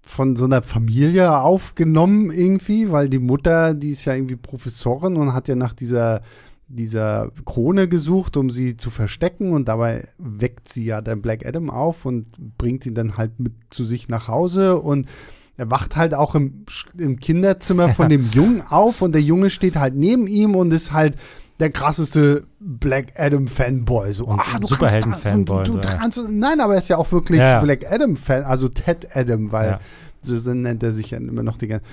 von 0.02 0.36
so 0.36 0.44
einer 0.44 0.62
Familie 0.62 1.38
aufgenommen 1.38 2.30
irgendwie, 2.30 2.90
weil 2.90 3.08
die 3.08 3.18
Mutter, 3.18 3.74
die 3.74 3.90
ist 3.90 4.04
ja 4.04 4.14
irgendwie 4.14 4.36
Professorin 4.36 5.16
und 5.16 5.32
hat 5.32 5.48
ja 5.48 5.56
nach 5.56 5.74
dieser 5.74 6.22
dieser 6.72 7.32
Krone 7.44 7.88
gesucht, 7.88 8.36
um 8.36 8.48
sie 8.48 8.76
zu 8.76 8.90
verstecken 8.90 9.52
und 9.52 9.66
dabei 9.66 10.06
weckt 10.18 10.68
sie 10.68 10.84
ja 10.84 11.00
dann 11.00 11.20
Black 11.20 11.44
Adam 11.44 11.68
auf 11.68 12.06
und 12.06 12.56
bringt 12.58 12.86
ihn 12.86 12.94
dann 12.94 13.16
halt 13.16 13.40
mit 13.40 13.54
zu 13.70 13.84
sich 13.84 14.08
nach 14.08 14.28
Hause 14.28 14.78
und 14.80 15.08
er 15.60 15.70
wacht 15.70 15.94
halt 15.94 16.14
auch 16.14 16.34
im, 16.34 16.64
im 16.96 17.20
Kinderzimmer 17.20 17.90
von 17.90 18.08
dem 18.08 18.30
Jungen 18.34 18.62
auf 18.62 19.02
und 19.02 19.12
der 19.12 19.20
Junge 19.20 19.50
steht 19.50 19.76
halt 19.76 19.94
neben 19.94 20.26
ihm 20.26 20.56
und 20.56 20.72
ist 20.72 20.90
halt 20.90 21.16
der 21.58 21.70
krasseste 21.70 22.46
Black 22.60 23.12
Adam 23.16 23.46
Fanboy. 23.46 24.10
So, 24.14 24.24
und 24.24 24.40
ah, 24.40 24.58
Superhelden 24.62 25.12
Fanboy. 25.12 25.64
Du, 25.64 25.76
du, 25.76 25.80
du 25.82 26.32
nein, 26.32 26.60
aber 26.60 26.72
er 26.72 26.78
ist 26.78 26.88
ja 26.88 26.96
auch 26.96 27.12
wirklich 27.12 27.40
ja. 27.40 27.60
Black 27.60 27.92
Adam 27.92 28.16
Fan, 28.16 28.44
also 28.44 28.68
Ted 28.68 29.14
Adam, 29.14 29.52
weil 29.52 29.68
ja. 29.68 29.80
so 30.22 30.54
nennt 30.54 30.82
er 30.82 30.92
sich 30.92 31.10
ja 31.10 31.18
immer 31.18 31.42
noch 31.42 31.58
die 31.58 31.66
ganze. 31.66 31.84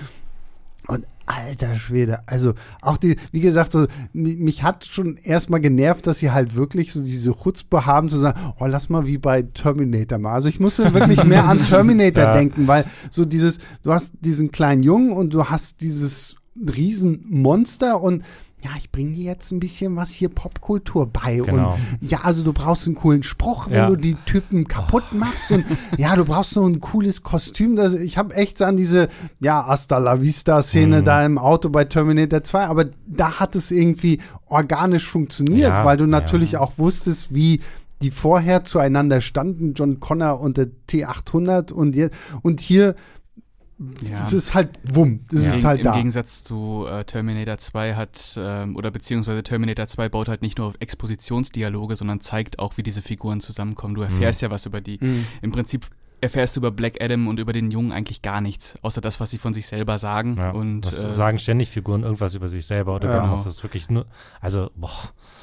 Und 0.87 1.05
alter 1.27 1.75
Schwede, 1.75 2.21
also 2.25 2.53
auch 2.81 2.97
die, 2.97 3.17
wie 3.31 3.41
gesagt, 3.41 3.71
so, 3.71 3.85
mich 4.13 4.63
hat 4.63 4.85
schon 4.85 5.17
erstmal 5.17 5.59
genervt, 5.59 6.07
dass 6.07 6.19
sie 6.19 6.31
halt 6.31 6.55
wirklich 6.55 6.93
so 6.93 7.03
diese 7.03 7.35
Chutzpe 7.35 7.85
haben 7.85 8.09
zu 8.09 8.17
sagen, 8.17 8.39
oh, 8.59 8.65
lass 8.65 8.89
mal 8.89 9.05
wie 9.05 9.17
bei 9.17 9.43
Terminator 9.43 10.17
mal. 10.17 10.33
Also 10.33 10.49
ich 10.49 10.59
musste 10.59 10.93
wirklich 10.93 11.23
mehr 11.25 11.45
an 11.45 11.61
Terminator 11.63 12.23
ja. 12.23 12.33
denken, 12.33 12.67
weil 12.67 12.85
so 13.11 13.25
dieses, 13.25 13.59
du 13.83 13.93
hast 13.93 14.13
diesen 14.21 14.51
kleinen 14.51 14.83
Jungen 14.83 15.11
und 15.11 15.33
du 15.33 15.45
hast 15.45 15.81
dieses 15.81 16.37
Riesenmonster 16.55 18.01
und 18.01 18.23
ja, 18.63 18.71
ich 18.75 18.91
bringe 18.91 19.13
dir 19.13 19.25
jetzt 19.25 19.51
ein 19.51 19.59
bisschen 19.59 19.95
was 19.95 20.11
hier 20.11 20.29
Popkultur 20.29 21.05
bei. 21.05 21.35
Genau. 21.37 21.73
Und 21.73 22.09
ja, 22.09 22.21
also 22.23 22.43
du 22.43 22.53
brauchst 22.53 22.87
einen 22.87 22.95
coolen 22.95 23.21
Spruch, 23.21 23.69
wenn 23.69 23.77
ja. 23.77 23.87
du 23.87 23.95
die 23.95 24.15
Typen 24.25 24.67
kaputt 24.67 25.03
machst. 25.11 25.51
Und 25.51 25.63
ja, 25.97 26.15
du 26.15 26.25
brauchst 26.25 26.55
noch 26.55 26.65
ein 26.65 26.79
cooles 26.79 27.21
Kostüm. 27.21 27.75
Das, 27.75 27.93
ich 27.93 28.17
habe 28.17 28.33
echt 28.33 28.57
so 28.57 28.65
an 28.65 28.75
diese, 28.75 29.09
ja, 29.39 29.63
Hasta 29.67 29.99
la 29.99 30.21
Vista-Szene 30.21 31.01
mhm. 31.01 31.05
da 31.05 31.23
im 31.23 31.37
Auto 31.37 31.69
bei 31.69 31.85
Terminator 31.85 32.43
2, 32.43 32.65
aber 32.65 32.85
da 33.05 33.39
hat 33.39 33.55
es 33.55 33.69
irgendwie 33.69 34.19
organisch 34.47 35.07
funktioniert, 35.07 35.69
ja, 35.69 35.85
weil 35.85 35.97
du 35.97 36.07
natürlich 36.07 36.53
ja. 36.53 36.59
auch 36.59 36.73
wusstest, 36.77 37.33
wie 37.35 37.61
die 38.01 38.11
vorher 38.11 38.63
zueinander 38.63 39.21
standen, 39.21 39.73
John 39.73 39.99
Connor 39.99 40.39
und 40.39 40.57
der 40.57 40.67
T800 40.89 41.71
und, 41.71 41.95
und 42.41 42.59
hier 42.59 42.95
ja. 44.09 44.21
Das 44.23 44.33
ist 44.33 44.53
halt 44.53 44.71
wumm. 44.91 45.21
Das 45.29 45.45
ja. 45.45 45.51
ist 45.51 45.63
halt 45.63 45.79
Im, 45.79 45.83
da. 45.83 45.91
Im 45.91 45.97
Gegensatz 45.97 46.43
zu 46.43 46.85
äh, 46.89 47.03
Terminator 47.05 47.57
2 47.57 47.95
hat, 47.95 48.35
ähm, 48.39 48.75
oder 48.75 48.89
beziehungsweise 48.89 49.43
Terminator 49.43 49.85
2 49.85 50.09
baut 50.09 50.29
halt 50.29 50.41
nicht 50.41 50.57
nur 50.57 50.67
auf 50.67 50.75
Expositionsdialoge, 50.79 51.95
sondern 51.95 52.21
zeigt 52.21 52.59
auch, 52.59 52.77
wie 52.77 52.83
diese 52.83 53.01
Figuren 53.01 53.39
zusammenkommen. 53.39 53.93
Du 53.93 54.01
erfährst 54.01 54.41
mhm. 54.41 54.47
ja 54.47 54.51
was 54.51 54.65
über 54.65 54.81
die. 54.81 54.97
Mhm. 54.99 55.27
Im 55.41 55.51
Prinzip 55.51 55.87
erfährst 56.21 56.55
du 56.55 56.59
über 56.59 56.71
Black 56.71 57.01
Adam 57.01 57.27
und 57.27 57.39
über 57.39 57.53
den 57.53 57.71
Jungen 57.71 57.91
eigentlich 57.91 58.21
gar 58.21 58.41
nichts, 58.41 58.75
außer 58.81 59.01
das, 59.01 59.19
was 59.19 59.31
sie 59.31 59.37
von 59.37 59.53
sich 59.53 59.67
selber 59.67 59.97
sagen. 59.97 60.37
Ja, 60.37 60.51
und 60.51 60.87
äh, 60.87 60.91
sagen 60.91 61.39
ständig 61.39 61.69
Figuren 61.69 62.03
irgendwas 62.03 62.35
über 62.35 62.47
sich 62.47 62.65
selber 62.65 62.95
oder 62.95 63.09
ja. 63.09 63.19
genau. 63.19 63.31
Das 63.31 63.45
ist 63.45 63.63
wirklich 63.63 63.89
nur, 63.89 64.05
also 64.41 64.69
boah. 64.75 64.91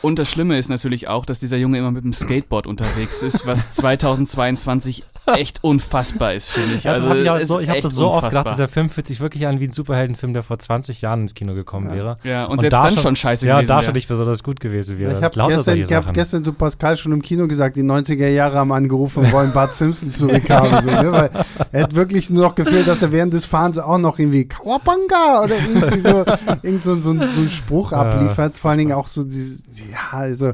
Und 0.02 0.18
das 0.18 0.30
Schlimme 0.30 0.58
ist 0.58 0.68
natürlich 0.68 1.08
auch, 1.08 1.24
dass 1.24 1.40
dieser 1.40 1.56
Junge 1.56 1.78
immer 1.78 1.90
mit 1.90 2.04
dem 2.04 2.12
Skateboard 2.12 2.66
unterwegs 2.66 3.22
ist, 3.22 3.46
was 3.46 3.70
2022 3.72 5.02
echt 5.34 5.64
unfassbar 5.64 6.34
ist, 6.34 6.50
finde 6.50 6.76
ich. 6.76 6.88
Also, 6.88 7.10
also 7.10 7.30
hab 7.30 7.40
ich, 7.40 7.46
so, 7.46 7.60
ich 7.60 7.68
habe 7.68 7.80
das 7.80 7.94
so 7.94 8.06
unfassbar. 8.06 8.28
oft 8.28 8.37
gedacht, 8.37 8.58
dieser 8.58 8.68
Film 8.68 8.90
fühlt 8.90 9.06
sich 9.06 9.20
wirklich 9.20 9.46
an 9.46 9.60
wie 9.60 9.64
ein 9.64 9.70
Superheldenfilm, 9.70 10.34
der 10.34 10.42
vor 10.42 10.58
20 10.58 11.00
Jahren 11.00 11.22
ins 11.22 11.34
Kino 11.34 11.54
gekommen 11.54 11.88
ja. 11.88 11.94
wäre. 11.94 12.18
Ja, 12.24 12.44
und, 12.44 12.52
und 12.52 12.60
selbst 12.60 12.78
dann 12.78 12.90
schon, 12.90 13.02
schon 13.02 13.16
scheiße 13.16 13.46
ja, 13.46 13.56
gewesen 13.56 13.70
Ja, 13.70 13.76
da 13.76 13.82
schon 13.82 13.94
nicht 13.94 14.08
besonders 14.08 14.42
gut 14.42 14.60
gewesen 14.60 14.98
wäre. 14.98 15.16
Ich 15.16 15.22
habe 15.22 15.54
gestern, 15.54 15.78
ich 15.78 15.92
hab 15.92 16.12
gestern 16.12 16.44
zu 16.44 16.52
Pascal 16.52 16.96
schon 16.96 17.12
im 17.12 17.22
Kino 17.22 17.48
gesagt, 17.48 17.76
die 17.76 17.82
90er 17.82 18.28
Jahre 18.28 18.58
haben 18.58 18.72
angerufen 18.72 19.24
und 19.24 19.32
wollen 19.32 19.52
Bart 19.52 19.72
Simpson 19.72 20.10
zurückhaben. 20.12 20.63
So, 20.83 20.90
ne? 20.90 21.12
Weil 21.12 21.31
er 21.72 21.83
hat 21.83 21.94
wirklich 21.94 22.31
nur 22.31 22.44
noch 22.44 22.55
gefehlt, 22.55 22.87
dass 22.88 23.03
er 23.03 23.12
während 23.12 23.35
des 23.35 23.44
Fahrens 23.44 23.79
auch 23.79 23.98
noch 23.98 24.18
irgendwie 24.18 24.46
Kawabanga 24.46 25.42
oder 25.44 25.57
irgendwie 25.57 26.00
so, 26.00 26.24
irgend 26.62 26.83
so, 26.83 26.94
so, 26.96 27.00
so 27.00 27.11
einen 27.11 27.50
Spruch 27.50 27.92
abliefert. 27.92 28.59
Vor 28.59 28.70
allen 28.70 28.79
Dingen 28.79 28.92
auch 28.92 29.09
so 29.09 29.24
dieses, 29.24 29.64
ja, 29.90 30.18
also 30.18 30.53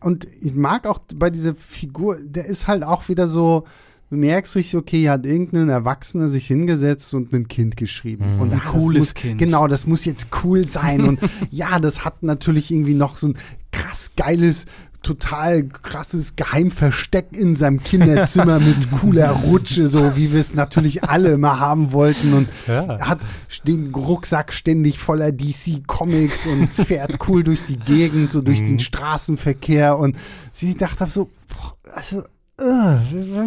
und 0.00 0.26
ich 0.40 0.54
mag 0.54 0.86
auch 0.86 0.98
bei 1.14 1.30
dieser 1.30 1.54
Figur, 1.54 2.16
der 2.22 2.46
ist 2.46 2.66
halt 2.66 2.82
auch 2.82 3.08
wieder 3.08 3.28
so, 3.28 3.64
du 4.10 4.16
merkst 4.16 4.56
richtig, 4.56 4.76
okay, 4.76 5.00
hier 5.00 5.12
hat 5.12 5.26
irgendein 5.26 5.68
Erwachsener 5.68 6.28
sich 6.28 6.46
hingesetzt 6.46 7.14
und 7.14 7.32
ein 7.32 7.48
Kind 7.48 7.76
geschrieben. 7.76 8.34
Mhm. 8.34 8.40
Und 8.40 8.52
ein 8.52 8.60
cooles 8.60 9.08
muss, 9.08 9.14
Kind. 9.14 9.38
Genau, 9.38 9.66
das 9.66 9.86
muss 9.86 10.04
jetzt 10.04 10.28
cool 10.42 10.64
sein. 10.64 11.02
und 11.06 11.20
ja, 11.50 11.78
das 11.78 12.04
hat 12.04 12.22
natürlich 12.22 12.70
irgendwie 12.70 12.94
noch 12.94 13.16
so 13.18 13.28
ein 13.28 13.38
krass 13.70 14.12
geiles 14.16 14.66
total 15.06 15.62
krasses 15.68 16.34
Geheimversteck 16.34 17.28
in 17.32 17.54
seinem 17.54 17.80
Kinderzimmer 17.80 18.58
mit 18.58 18.90
cooler 19.00 19.30
Rutsche, 19.30 19.86
so 19.86 20.16
wie 20.16 20.32
wir 20.32 20.40
es 20.40 20.52
natürlich 20.52 21.04
alle 21.04 21.38
mal 21.38 21.60
haben 21.60 21.92
wollten 21.92 22.34
und 22.34 22.48
ja. 22.66 23.00
hat 23.06 23.20
den 23.66 23.94
Rucksack 23.94 24.52
ständig 24.52 24.98
voller 24.98 25.30
DC 25.30 25.86
Comics 25.86 26.46
und 26.46 26.68
fährt 26.72 27.28
cool 27.28 27.44
durch 27.44 27.66
die 27.66 27.78
Gegend, 27.78 28.32
so 28.32 28.40
durch 28.40 28.60
mhm. 28.62 28.66
den 28.66 28.78
Straßenverkehr 28.80 29.96
und 29.96 30.16
sie 30.50 30.74
dachte 30.74 31.06
so, 31.06 31.30
boah, 31.48 31.76
also 31.94 32.24
Uh, 32.58 32.96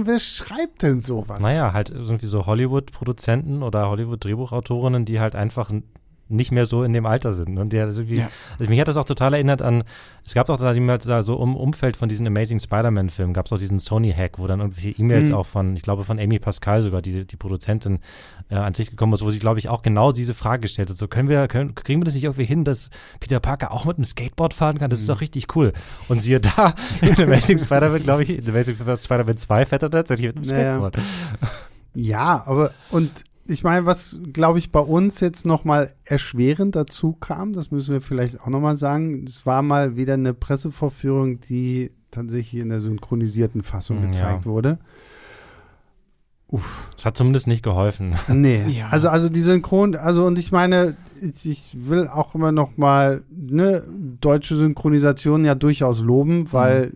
wer 0.04 0.20
schreibt 0.20 0.84
denn 0.84 1.02
sowas? 1.02 1.42
Naja, 1.42 1.74
halt 1.74 1.90
irgendwie 1.90 2.28
so 2.28 2.46
Hollywood-Produzenten 2.46 3.64
oder 3.64 3.90
Hollywood-Drehbuchautorinnen, 3.90 5.04
die 5.04 5.20
halt 5.20 5.36
einfach 5.36 5.72
nicht 6.30 6.52
mehr 6.52 6.66
so 6.66 6.84
in 6.84 6.94
dem 6.94 7.06
Alter 7.06 7.34
sind. 7.34 7.58
Und 7.58 7.74
der 7.74 7.86
also, 7.86 8.02
ja. 8.04 8.30
also 8.58 8.70
mich 8.70 8.80
hat 8.80 8.88
das 8.88 8.98
auch 8.98 9.06
total 9.06 9.34
erinnert 9.34 9.62
an, 9.62 9.84
es 10.24 10.34
gab 10.34 10.50
auch 10.50 10.60
da, 10.60 10.74
da 10.74 11.24
so 11.24 11.42
im 11.42 11.56
Umfeld 11.56 11.98
von 11.98 12.08
diesen 12.08 12.28
Amazing 12.28 12.60
Spider-Man-Filmen, 12.60 13.34
gab 13.34 13.48
es 13.48 13.54
auch 13.54 13.58
diesen 13.58 13.80
Sony-Hack, 13.80 14.38
wo 14.38 14.46
dann 14.46 14.60
irgendwelche 14.60 14.92
E-Mails 14.92 15.30
mhm. 15.30 15.36
auch 15.36 15.46
von, 15.48 15.76
ich 15.76 15.82
glaube 15.82 16.04
von 16.04 16.20
Amy 16.20 16.40
Pascal 16.40 16.82
sogar, 16.82 17.02
die, 17.02 17.26
die 17.26 17.36
Produzentin, 17.36 18.00
äh, 18.50 18.56
an 18.56 18.74
sich 18.74 18.92
gekommen 18.92 19.14
ist, 19.14 19.24
wo 19.24 19.32
sie, 19.32 19.40
glaube 19.40 19.60
ich, 19.60 19.70
auch 19.70 19.82
genau 19.82 20.12
diese 20.12 20.34
Frage 20.34 20.62
gestellt 20.62 20.90
hat. 20.90 20.98
So, 20.98 21.08
können 21.08 21.30
wir, 21.30 21.48
können, 21.48 21.74
kriegen 21.74 22.02
wir 22.02 22.06
das 22.06 22.14
nicht 22.14 22.26
irgendwie 22.26 22.46
hin, 22.46 22.64
dass 22.64 22.90
Peter 23.20 23.40
Parker 23.40 23.72
auch 23.72 23.86
mit 23.86 23.98
einem 23.98 24.06
Skateboard 24.06 24.54
fahren 24.54 24.78
kann? 24.78 24.90
Das 24.90 25.00
mhm. 25.00 25.04
ist 25.04 25.10
doch 25.10 25.22
richtig 25.22 25.56
cool. 25.56 25.74
Und 26.08 26.22
siehe 26.22 26.40
da, 26.40 26.76
in 27.02 27.20
Amazing 27.20 27.58
Spider-Man, 27.58 28.04
glaube 28.04 28.24
ich, 28.24 28.38
in 28.38 28.48
Amazing 28.48 28.76
Spider-Man 28.76 29.38
2 29.38 29.66
fährt 29.66 29.84
er 29.84 29.92
tatsächlich 29.92 30.28
mit 30.28 30.36
einem 30.38 30.46
Skateboard. 30.46 30.98
Ja, 30.98 31.02
ja 31.94 32.44
aber 32.46 32.72
und 32.92 33.12
ich 33.50 33.64
meine, 33.64 33.86
was, 33.86 34.20
glaube 34.32 34.60
ich, 34.60 34.72
bei 34.72 34.80
uns 34.80 35.20
jetzt 35.20 35.46
nochmal 35.46 35.94
erschwerend 36.06 36.76
dazu 36.76 37.14
kam, 37.14 37.54
das 37.54 37.72
müssen 37.72 37.94
wir 37.94 38.02
vielleicht 38.02 38.40
auch 38.42 38.48
nochmal 38.48 38.78
sagen, 38.78 39.26
es 39.28 39.46
war 39.46 39.62
mal 39.62 39.98
wieder 39.98 40.14
eine 40.14 40.34
Pressevorführung, 40.34 41.40
die 41.42 41.92
tatsächlich 42.12 42.62
in 42.62 42.70
der 42.70 42.80
synchronisierten 42.80 43.64
Fassung 43.64 44.02
hm, 44.02 44.12
gezeigt 44.12 44.46
ja. 44.46 44.52
wurde. 44.52 44.80
Uff. 46.52 46.90
Das 46.96 47.06
hat 47.06 47.18
zumindest 47.18 47.48
nicht 47.48 47.64
geholfen. 47.64 48.16
Nee. 48.28 48.66
Ja. 48.70 48.88
Also, 48.90 49.10
also 49.10 49.30
die 49.30 49.42
Synchron, 49.42 49.96
also 49.96 50.26
und 50.26 50.40
ich 50.40 50.52
meine, 50.52 50.96
ich, 51.22 51.46
ich 51.46 51.72
will 51.74 52.08
auch 52.08 52.34
immer 52.34 52.52
noch 52.52 52.78
mal 52.78 53.24
ne, 53.30 53.84
deutsche 54.20 54.56
Synchronisation 54.56 55.46
ja 55.46 55.54
durchaus 55.54 56.02
loben, 56.02 56.52
weil 56.52 56.94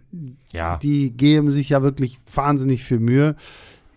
ja. 0.52 0.78
die 0.78 1.12
geben 1.12 1.52
sich 1.52 1.70
ja 1.70 1.84
wirklich 1.84 2.20
wahnsinnig 2.34 2.84
viel 2.84 3.00
Mühe. 3.00 3.36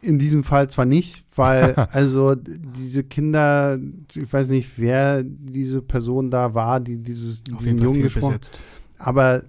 In 0.02 0.18
diesem 0.18 0.44
Fall 0.44 0.68
zwar 0.68 0.84
nicht, 0.84 1.24
weil 1.34 1.74
also 1.92 2.34
diese 2.34 3.04
Kinder, 3.04 3.78
ich 4.14 4.32
weiß 4.32 4.48
nicht, 4.48 4.70
wer 4.76 5.22
diese 5.24 5.82
Person 5.82 6.30
da 6.30 6.54
war, 6.54 6.80
die 6.80 6.98
dieses 6.98 7.42
diesen 7.42 7.78
Jungen 7.78 8.02
gesprochen 8.02 8.34
hat. 8.34 8.60
Aber 8.98 9.42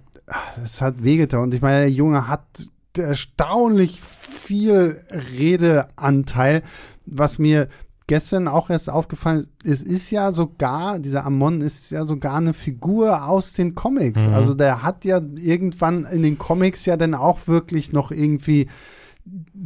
es 0.62 0.80
hat 0.80 1.02
wehgetan. 1.02 1.44
Und 1.44 1.54
ich 1.54 1.62
meine, 1.62 1.80
der 1.80 1.90
Junge 1.90 2.28
hat 2.28 2.44
erstaunlich 2.96 4.00
viel 4.00 5.00
Redeanteil, 5.38 6.62
was 7.06 7.38
mir 7.38 7.68
gestern 8.08 8.48
auch 8.48 8.70
erst 8.70 8.90
aufgefallen 8.90 9.46
ist, 9.62 9.82
es 9.82 9.82
ist 9.82 10.10
ja 10.10 10.32
sogar, 10.32 10.98
dieser 10.98 11.24
Amon 11.24 11.60
ist 11.60 11.90
ja 11.90 12.04
sogar 12.04 12.36
eine 12.36 12.54
Figur 12.54 13.24
aus 13.24 13.52
den 13.52 13.74
Comics. 13.74 14.26
Mhm. 14.26 14.34
Also 14.34 14.54
der 14.54 14.82
hat 14.82 15.04
ja 15.04 15.20
irgendwann 15.36 16.04
in 16.06 16.22
den 16.22 16.38
Comics 16.38 16.86
ja 16.86 16.96
dann 16.96 17.14
auch 17.14 17.46
wirklich 17.46 17.92
noch 17.92 18.10
irgendwie 18.10 18.66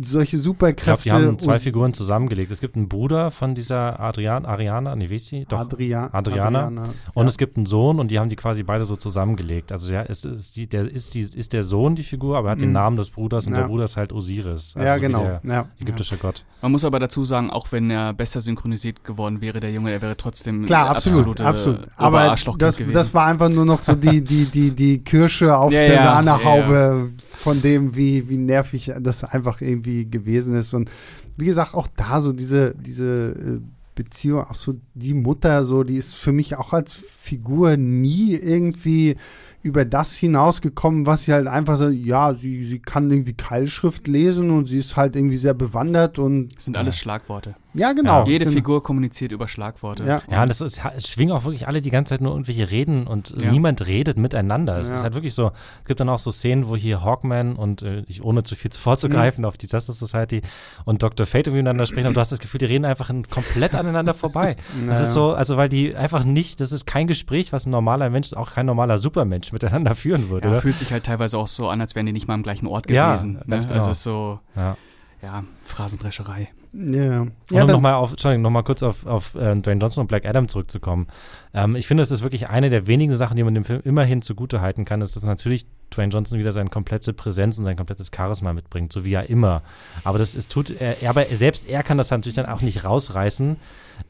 solche 0.01 0.39
Superkräfte. 0.39 0.91
Ich 0.93 1.03
glaube, 1.05 1.21
die 1.21 1.29
haben 1.29 1.39
zwei 1.39 1.59
Figuren 1.59 1.95
zusammengelegt. 1.95 2.51
Es 2.51 2.61
gibt 2.61 2.77
einen 2.77 2.89
Bruder 2.89 3.31
von 3.31 3.55
dieser 3.55 4.01
Adrian, 4.01 4.45
Ariana, 4.45 4.97
nee, 4.97 5.11
wie 5.11 5.17
ist 5.17 5.27
sie? 5.27 5.45
Doch, 5.49 5.61
Adria, 5.61 6.09
Adriana. 6.13 6.67
Adriana. 6.67 6.83
Und 7.15 7.25
ja. 7.25 7.29
es 7.29 7.39
gibt 7.39 7.57
einen 7.57 7.67
Sohn 7.67 8.01
und 8.01 8.11
die 8.11 8.19
haben 8.19 8.29
die 8.29 8.37
quasi 8.37 8.63
beide 8.63 8.85
so 8.85 8.97
zusammengelegt. 8.97 9.73
Also 9.73 9.93
ja, 9.93 10.03
ist, 10.03 10.25
ist, 10.25 10.57
die, 10.57 10.67
der, 10.67 10.91
ist, 10.91 11.15
die, 11.15 11.21
ist 11.21 11.53
der 11.53 11.63
Sohn 11.63 11.95
die 11.95 12.03
Figur, 12.03 12.39
aber 12.39 12.49
er 12.49 12.53
hat 12.53 12.59
mhm. 12.59 12.65
den 12.65 12.73
Namen 12.73 12.97
des 12.97 13.11
Bruders 13.11 13.47
und 13.47 13.53
ja. 13.53 13.61
der 13.61 13.67
Bruder 13.69 13.85
ist 13.85 13.97
halt 13.97 14.13
Osiris. 14.13 14.75
Also 14.77 14.87
ja, 14.87 14.97
genau. 14.99 15.23
der 15.23 15.41
ja. 15.45 15.67
ägyptische 15.81 16.17
Gott. 16.17 16.45
Man 16.61 16.73
muss 16.73 16.85
aber 16.85 16.99
dazu 16.99 17.25
sagen, 17.25 17.51
auch 17.51 17.73
wenn 17.73 17.91
er 17.91 18.13
besser 18.13 18.41
synchronisiert 18.41 19.05
geworden 19.05 19.41
wäre, 19.41 19.61
der 19.61 19.73
Junge, 19.73 19.93
er 19.93 20.03
wäre 20.03 20.17
trotzdem 20.17 20.65
Klar, 20.65 20.91
absolut, 20.91 21.41
absolut. 21.41 21.81
Aber 21.97 22.35
das, 22.59 22.81
das 22.93 23.15
war 23.15 23.27
einfach 23.27 23.49
nur 23.49 23.65
noch 23.65 23.81
so 23.81 23.95
die, 23.95 24.23
die, 24.23 24.47
die, 24.47 24.71
die 24.71 24.99
Kirsche 25.05 25.57
auf 25.57 25.71
der 25.71 25.99
Sahnehaube 25.99 27.11
von 27.37 27.61
dem, 27.63 27.97
wie, 27.97 28.29
wie 28.29 28.37
nervig 28.37 28.93
das 29.01 29.25
einfach 29.25 29.61
irgendwie 29.61 30.09
gewesen 30.09 30.55
ist. 30.55 30.75
Und 30.75 30.91
wie 31.37 31.47
gesagt, 31.47 31.75
auch 31.75 31.89
da 31.97 32.21
so 32.21 32.33
diese, 32.33 32.75
diese 32.77 33.31
äh, 33.31 33.61
Beziehung, 33.95 34.45
auch 34.45 34.55
so 34.55 34.75
die 34.95 35.15
Mutter, 35.15 35.65
so, 35.65 35.85
die 35.85 35.97
ist 35.97 36.15
für 36.15 36.33
mich 36.33 36.57
auch 36.57 36.73
als 36.73 36.93
Figur 36.93 37.77
nie 37.77 38.35
irgendwie 38.35 39.17
über 39.63 39.85
das 39.85 40.17
hinausgekommen, 40.17 41.07
was 41.07 41.25
sie 41.25 41.33
halt 41.33 41.47
einfach 41.47 41.79
so, 41.79 41.89
ja, 41.89 42.35
sie, 42.35 42.63
sie 42.65 42.81
kann 42.81 43.11
irgendwie 43.11 43.35
Keilschrift 43.35 44.09
lesen 44.09 44.51
und 44.51 44.67
sie 44.67 44.79
ist 44.79 44.97
halt 44.97 45.15
irgendwie 45.15 45.37
sehr 45.37 45.55
bewandert 45.55 46.19
und. 46.19 46.49
Das 46.57 46.65
sind 46.65 46.77
alles 46.77 46.99
Schlagworte. 46.99 47.55
Ja, 47.75 47.93
genau. 47.93 48.21
Ja. 48.21 48.27
Jede 48.27 48.45
genau. 48.45 48.57
Figur 48.57 48.83
kommuniziert 48.83 49.33
über 49.33 49.49
Schlagworte. 49.49 50.05
Ja, 50.05 50.23
ja 50.31 50.47
das 50.47 50.61
ist, 50.61 50.81
es 50.97 51.09
schwingen 51.09 51.33
auch 51.33 51.45
wirklich 51.45 51.67
alle 51.67 51.81
die 51.81 51.91
ganze 51.91 52.11
Zeit 52.11 52.21
nur 52.21 52.33
irgendwelche 52.33 52.71
Reden 52.71 53.07
und 53.07 53.35
ja. 53.43 53.51
niemand 53.51 53.87
redet 53.87 54.19
miteinander. 54.19 54.79
Es 54.79 54.91
ja. 54.91 54.97
ist 54.97 55.03
halt 55.03 55.15
wirklich 55.15 55.35
so, 55.35 55.53
es 55.81 55.87
gibt 55.87 56.01
dann 56.01 56.09
auch 56.09 56.19
so 56.19 56.31
Szenen, 56.31 56.69
wo 56.69 56.77
hier 56.77 57.03
Hawkman 57.03 57.57
und 57.57 57.83
äh, 57.83 58.05
ich, 58.09 58.23
ohne 58.23 58.43
zu 58.43 58.57
viel 58.57 58.71
vorzugreifen 58.71 59.43
mhm. 59.43 59.49
auf 59.49 59.57
die 59.57 59.67
Justice 59.67 59.99
Society 59.99 60.43
und 60.85 61.03
Dr. 61.03 61.27
Fate 61.27 61.47
miteinander 61.47 61.87
sprechen, 61.87 62.07
aber 62.07 62.15
du 62.15 62.21
hast 62.21 62.33
das 62.33 62.41
Gefühl, 62.41 62.59
die 62.59 62.67
reden 62.67 62.85
einfach 62.85 63.11
komplett 63.31 63.75
aneinander 63.75 64.15
vorbei. 64.15 64.57
Das 64.87 65.01
ist 65.01 65.13
so, 65.13 65.33
also 65.33 65.57
weil 65.57 65.69
die 65.69 65.95
einfach 65.95 66.25
nicht, 66.25 66.61
das 66.61 66.73
ist 66.73 66.87
kein 66.87 67.07
Gespräch, 67.07 67.53
was 67.53 67.67
ein 67.67 67.71
normaler 67.71 68.11
Mensch, 68.11 68.33
auch 68.35 68.51
kein 68.51 68.67
normaler 68.67 68.99
Supermensch 68.99 69.53
miteinander 69.53 69.95
führen 69.95 70.29
würde. 70.29 70.51
Ja, 70.51 70.61
fühlt 70.61 70.77
sich 70.77 70.93
halt 70.93 71.05
teilweise 71.05 71.39
auch 71.39 71.47
so 71.47 71.69
an, 71.69 71.81
als 71.81 71.95
wären 71.95 72.07
die 72.07 72.13
nicht 72.13 72.27
mal 72.27 72.35
am 72.35 72.43
gleichen 72.43 72.67
Ort 72.67 72.89
gewesen. 72.89 73.35
Ja, 73.35 73.57
ne? 73.57 73.61
genau. 73.61 73.73
Also 73.73 73.93
so, 73.93 74.41
ja, 74.57 74.77
ja 75.23 75.45
Phrasendrescherei. 75.65 76.49
Ja. 76.73 77.21
Und 77.21 77.35
um 77.51 77.67
nochmal 77.67 77.95
auf, 77.95 78.13
Entschuldigung, 78.13 78.43
nochmal 78.43 78.65
kurz 78.65 78.83
auf, 78.83 79.05
auf 79.05 79.35
äh, 79.35 79.55
Dwayne 79.57 79.81
Johnson 79.81 80.03
und 80.03 80.09
Black 80.09 80.25
Adam 80.25 80.49
zurückzukommen. 80.49 81.07
Ähm, 81.53 81.77
ich 81.77 81.87
finde, 81.87 82.03
es 82.03 82.11
ist 82.11 82.23
wirklich 82.23 82.49
eine 82.49 82.71
der 82.71 82.87
wenigen 82.87 83.15
Sachen, 83.15 83.37
die 83.37 83.43
man 83.43 83.55
dem 83.55 83.65
Film 83.65 83.83
immerhin 83.85 84.23
zugute 84.23 84.63
halten 84.63 84.87
kann, 84.87 85.03
ist, 85.03 85.15
dass 85.15 85.23
natürlich 85.23 85.67
Dwayne 85.91 86.11
Johnson 86.11 86.39
wieder 86.39 86.53
seine 86.53 86.71
komplette 86.71 87.13
Präsenz 87.13 87.59
und 87.59 87.65
sein 87.65 87.77
komplettes 87.77 88.11
Charisma 88.15 88.55
mitbringt, 88.55 88.91
so 88.91 89.05
wie 89.05 89.13
er 89.13 89.29
immer. 89.29 89.63
Aber 90.05 90.19
das 90.19 90.35
ist, 90.35 90.51
tut 90.51 90.71
er, 90.71 90.97
aber 91.09 91.25
selbst 91.27 91.69
er 91.69 91.83
kann 91.83 91.99
das 91.99 92.11
natürlich 92.11 92.37
dann 92.37 92.47
auch 92.47 92.63
nicht 92.63 92.85
rausreißen. 92.85 93.57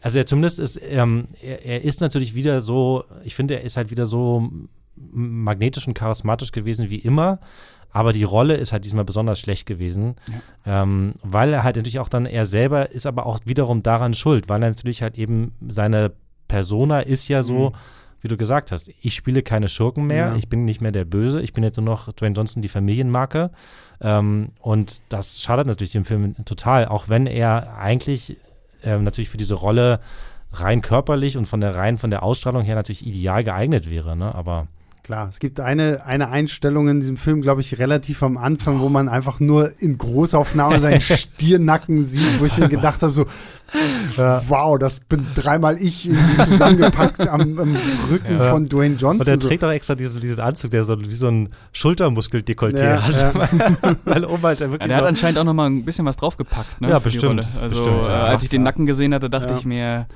Also 0.01 0.19
er 0.19 0.27
zumindest 0.27 0.61
ist, 0.61 0.81
ähm, 0.83 1.27
er, 1.43 1.65
er 1.65 1.83
ist 1.83 2.01
natürlich 2.01 2.37
wieder 2.37 2.61
so, 2.61 3.05
ich 3.25 3.35
finde, 3.35 3.55
er 3.55 3.63
ist 3.63 3.77
halt 3.77 3.91
wieder 3.91 4.07
so 4.07 4.51
magnetisch 4.95 5.89
und 5.89 5.95
charismatisch 5.95 6.53
gewesen 6.53 6.91
wie 6.91 6.99
immer. 6.99 7.41
Aber 7.93 8.13
die 8.13 8.25
Rolle 8.25 8.57
ist 8.57 8.73
halt 8.73 8.85
diesmal 8.85 9.05
besonders 9.05 9.39
schlecht 9.39 9.67
gewesen, 9.67 10.17
ja. 10.67 10.83
ähm, 10.83 11.15
weil 11.23 11.53
er 11.53 11.63
halt 11.63 11.77
natürlich 11.77 11.99
auch 11.99 12.09
dann, 12.09 12.27
er 12.27 12.47
selber 12.47 12.91
ist 12.91 13.07
aber 13.07 13.27
auch 13.27 13.41
wiederum 13.45 13.83
daran 13.83 14.15
schuld, 14.15 14.49
weil 14.49 14.63
er 14.63 14.71
natürlich 14.71 15.03
halt 15.03 15.19
eben 15.19 15.53
seine 15.69 16.13
Persona 16.49 17.01
ist 17.01 17.29
ja 17.29 17.43
so, 17.43 17.71
mhm. 17.71 17.75
wie 18.23 18.29
du 18.29 18.37
gesagt 18.37 18.73
hast, 18.73 18.91
ich 19.01 19.15
spiele 19.15 19.43
keine 19.43 19.69
Schurken 19.69 20.07
mehr, 20.07 20.29
ja. 20.29 20.37
ich 20.37 20.49
bin 20.49 20.65
nicht 20.65 20.81
mehr 20.81 20.93
der 20.93 21.05
Böse, 21.05 21.41
ich 21.43 21.53
bin 21.53 21.65
jetzt 21.65 21.77
nur 21.77 21.87
noch 21.87 22.13
Dwayne 22.13 22.35
Johnson 22.35 22.63
die 22.63 22.69
Familienmarke. 22.69 23.51
Ähm, 24.01 24.49
und 24.61 25.01
das 25.11 25.41
schadet 25.41 25.67
natürlich 25.67 25.93
dem 25.93 26.05
Film 26.05 26.35
total, 26.45 26.87
auch 26.87 27.09
wenn 27.09 27.27
er 27.27 27.77
eigentlich 27.77 28.37
äh, 28.83 28.99
natürlich 28.99 29.31
für 29.31 29.37
diese 29.37 29.55
Rolle 29.55 30.01
rein 30.53 30.83
körperlich 30.83 31.37
und 31.37 31.47
von 31.47 31.61
der 31.61 31.77
rein 31.77 31.99
von 31.99 32.11
der 32.11 32.23
Ausstrahlung 32.23 32.63
her 32.63 32.75
natürlich 32.75 33.07
ideal 33.07 33.45
geeignet 33.45 33.91
wäre, 33.91 34.17
ne? 34.17 34.35
Aber 34.35 34.67
Klar, 35.03 35.29
es 35.31 35.41
gibt 35.41 35.59
eine, 35.59 36.07
eine 36.07 36.29
Einstellung 36.29 36.87
in 36.87 37.01
diesem 37.01 37.17
Film, 37.17 37.41
glaube 37.41 37.61
ich, 37.61 37.81
relativ 37.81 38.23
am 38.23 38.37
Anfang, 38.37 38.79
wo 38.79 38.89
man 38.89 39.09
einfach 39.09 39.41
nur 39.41 39.73
in 39.81 39.99
Großaufnahme 39.99 40.79
seinen 40.79 41.01
Stiernacken 41.01 42.03
sieht, 42.03 42.39
wo 42.39 42.45
ich 42.45 42.57
mir 42.57 42.69
gedacht 42.69 43.03
habe, 43.03 43.13
so, 43.13 43.27
ja. 44.17 44.45
wow, 44.47 44.79
das 44.79 45.01
bin 45.01 45.27
dreimal 45.35 45.77
ich 45.77 46.09
irgendwie 46.09 46.45
zusammengepackt 46.45 47.21
am, 47.21 47.59
am 47.59 47.77
Rücken 48.13 48.39
ja. 48.39 48.51
von 48.53 48.69
Dwayne 48.69 48.95
Johnson. 48.95 49.21
Und 49.23 49.27
er 49.27 49.41
trägt 49.41 49.65
auch 49.65 49.73
extra 49.73 49.97
diesen, 49.97 50.21
diesen 50.21 50.39
Anzug, 50.39 50.71
der 50.71 50.85
so 50.85 51.01
wie 51.01 51.11
so 51.11 51.27
ein 51.27 51.49
Schultermuskeldekolleté 51.73 52.85
ja, 52.85 53.03
hat. 53.03 53.99
Weil 54.05 54.25
oben 54.25 54.43
halt 54.45 54.61
wirklich 54.61 54.79
der 54.79 54.89
so 54.89 54.95
hat 54.95 55.05
anscheinend 55.05 55.37
auch 55.41 55.45
noch 55.45 55.55
mal 55.55 55.67
ein 55.67 55.85
bisschen 55.85 56.07
was 56.07 56.17
draufgepackt, 56.17 56.81
ne? 56.81 56.91
Ja, 56.91 57.01
bestimmt. 57.01 57.45
Also, 57.61 57.75
bestimmt, 57.75 58.07
äh, 58.07 58.11
als 58.11 58.45
ich 58.45 58.51
den 58.51 58.63
Nacken 58.63 58.87
gesehen 58.87 59.13
hatte, 59.15 59.29
dachte 59.29 59.55
ich 59.55 59.65
mir, 59.65 60.07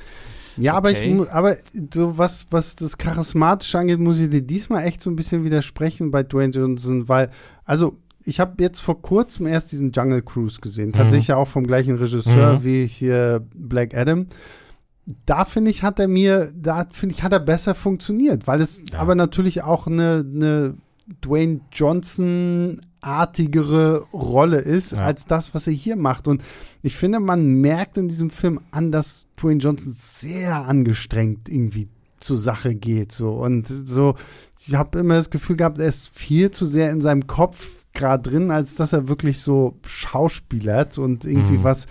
ja, 0.56 0.74
aber 0.74 0.90
okay. 0.90 1.16
ich 1.22 1.30
aber 1.30 1.56
so 1.92 2.18
was, 2.18 2.46
was 2.50 2.76
das 2.76 2.98
Charismatische 2.98 3.78
angeht, 3.78 3.98
muss 3.98 4.18
ich 4.18 4.30
dir 4.30 4.42
diesmal 4.42 4.84
echt 4.84 5.00
so 5.00 5.10
ein 5.10 5.16
bisschen 5.16 5.44
widersprechen 5.44 6.10
bei 6.10 6.22
Dwayne 6.22 6.52
Johnson, 6.52 7.08
weil, 7.08 7.30
also 7.64 7.98
ich 8.24 8.40
habe 8.40 8.62
jetzt 8.62 8.80
vor 8.80 9.00
kurzem 9.00 9.46
erst 9.46 9.72
diesen 9.72 9.92
Jungle 9.92 10.22
Cruise 10.22 10.60
gesehen, 10.60 10.88
mhm. 10.88 10.92
tatsächlich 10.92 11.32
auch 11.32 11.48
vom 11.48 11.66
gleichen 11.66 11.96
Regisseur 11.96 12.54
mhm. 12.54 12.64
wie 12.64 12.86
hier 12.86 13.46
Black 13.54 13.94
Adam. 13.94 14.26
Da 15.24 15.44
finde 15.44 15.70
ich, 15.70 15.84
hat 15.84 16.00
er 16.00 16.08
mir, 16.08 16.50
da 16.52 16.86
finde 16.90 17.14
ich, 17.14 17.22
hat 17.22 17.32
er 17.32 17.38
besser 17.38 17.76
funktioniert, 17.76 18.48
weil 18.48 18.60
es 18.60 18.82
ja. 18.90 18.98
aber 18.98 19.14
natürlich 19.14 19.62
auch 19.62 19.86
eine, 19.86 20.26
eine 20.28 20.74
Dwayne 21.20 21.60
Johnson 21.72 22.80
artigere 23.00 24.04
Rolle 24.12 24.58
ist 24.58 24.92
ja. 24.92 24.98
als 24.98 25.26
das, 25.26 25.54
was 25.54 25.66
er 25.66 25.72
hier 25.72 25.96
macht. 25.96 26.26
Und 26.26 26.42
ich 26.82 26.96
finde, 26.96 27.20
man 27.20 27.46
merkt 27.46 27.96
in 27.98 28.08
diesem 28.08 28.30
Film 28.30 28.60
an, 28.72 28.90
dass 28.90 29.28
Dwayne 29.36 29.60
Johnson 29.60 29.92
sehr 29.94 30.66
angestrengt 30.66 31.48
irgendwie 31.48 31.88
zur 32.18 32.36
Sache 32.36 32.74
geht. 32.74 33.12
So. 33.12 33.30
Und 33.30 33.68
so, 33.68 34.16
ich 34.66 34.74
habe 34.74 34.98
immer 34.98 35.14
das 35.14 35.30
Gefühl 35.30 35.56
gehabt, 35.56 35.78
er 35.78 35.86
ist 35.86 36.08
viel 36.08 36.50
zu 36.50 36.66
sehr 36.66 36.90
in 36.90 37.00
seinem 37.00 37.26
Kopf 37.26 37.84
gerade 37.92 38.28
drin, 38.28 38.50
als 38.50 38.74
dass 38.74 38.92
er 38.92 39.08
wirklich 39.08 39.40
so 39.40 39.78
schauspielert 39.86 40.98
und 40.98 41.24
irgendwie 41.24 41.58
mhm. 41.58 41.64
was 41.64 41.86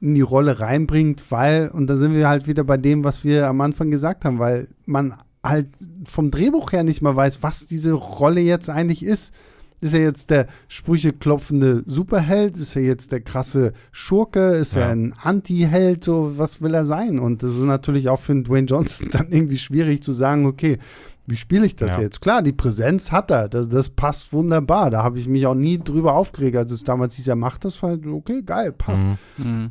in 0.00 0.14
die 0.14 0.20
Rolle 0.20 0.60
reinbringt, 0.60 1.30
weil, 1.30 1.70
und 1.70 1.86
da 1.86 1.96
sind 1.96 2.14
wir 2.14 2.28
halt 2.28 2.46
wieder 2.46 2.64
bei 2.64 2.76
dem, 2.76 3.02
was 3.02 3.24
wir 3.24 3.46
am 3.48 3.60
Anfang 3.62 3.90
gesagt 3.90 4.24
haben, 4.24 4.38
weil 4.38 4.68
man 4.84 5.14
halt 5.48 5.68
vom 6.04 6.30
Drehbuch 6.30 6.72
her 6.72 6.84
nicht 6.84 7.02
mal 7.02 7.16
weiß, 7.16 7.42
was 7.42 7.66
diese 7.66 7.92
Rolle 7.92 8.40
jetzt 8.40 8.70
eigentlich 8.70 9.02
ist. 9.02 9.32
Ist 9.80 9.92
er 9.92 10.00
jetzt 10.00 10.30
der 10.30 10.46
Sprüche 10.68 11.12
klopfende 11.12 11.82
Superheld? 11.84 12.56
Ist 12.56 12.76
er 12.76 12.82
jetzt 12.82 13.12
der 13.12 13.20
krasse 13.20 13.72
Schurke? 13.92 14.52
Ist 14.52 14.74
ja. 14.74 14.82
er 14.82 14.88
ein 14.88 15.12
Anti-Held? 15.22 16.02
So, 16.02 16.32
was 16.36 16.62
will 16.62 16.72
er 16.72 16.86
sein? 16.86 17.18
Und 17.18 17.42
das 17.42 17.52
ist 17.52 17.60
natürlich 17.60 18.08
auch 18.08 18.20
für 18.20 18.34
Dwayne 18.34 18.66
Johnson 18.66 19.08
dann 19.12 19.30
irgendwie 19.30 19.58
schwierig 19.58 20.02
zu 20.02 20.12
sagen, 20.12 20.46
okay, 20.46 20.78
wie 21.26 21.36
spiele 21.36 21.66
ich 21.66 21.76
das 21.76 21.96
ja. 21.96 22.02
jetzt? 22.02 22.20
Klar, 22.20 22.40
die 22.40 22.52
Präsenz 22.52 23.12
hat 23.12 23.30
er, 23.30 23.48
das, 23.48 23.68
das 23.68 23.90
passt 23.90 24.32
wunderbar. 24.32 24.90
Da 24.90 25.02
habe 25.02 25.18
ich 25.18 25.28
mich 25.28 25.46
auch 25.46 25.54
nie 25.54 25.78
drüber 25.78 26.14
aufgeregt, 26.14 26.56
als 26.56 26.70
es 26.70 26.84
damals 26.84 27.16
hieß, 27.16 27.28
er 27.28 27.36
macht 27.36 27.64
das, 27.64 27.82
halt, 27.82 28.06
okay, 28.06 28.42
geil, 28.42 28.72
passt. 28.72 29.04
Mhm. 29.36 29.44
Mhm. 29.44 29.70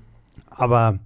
Aber 0.49 0.99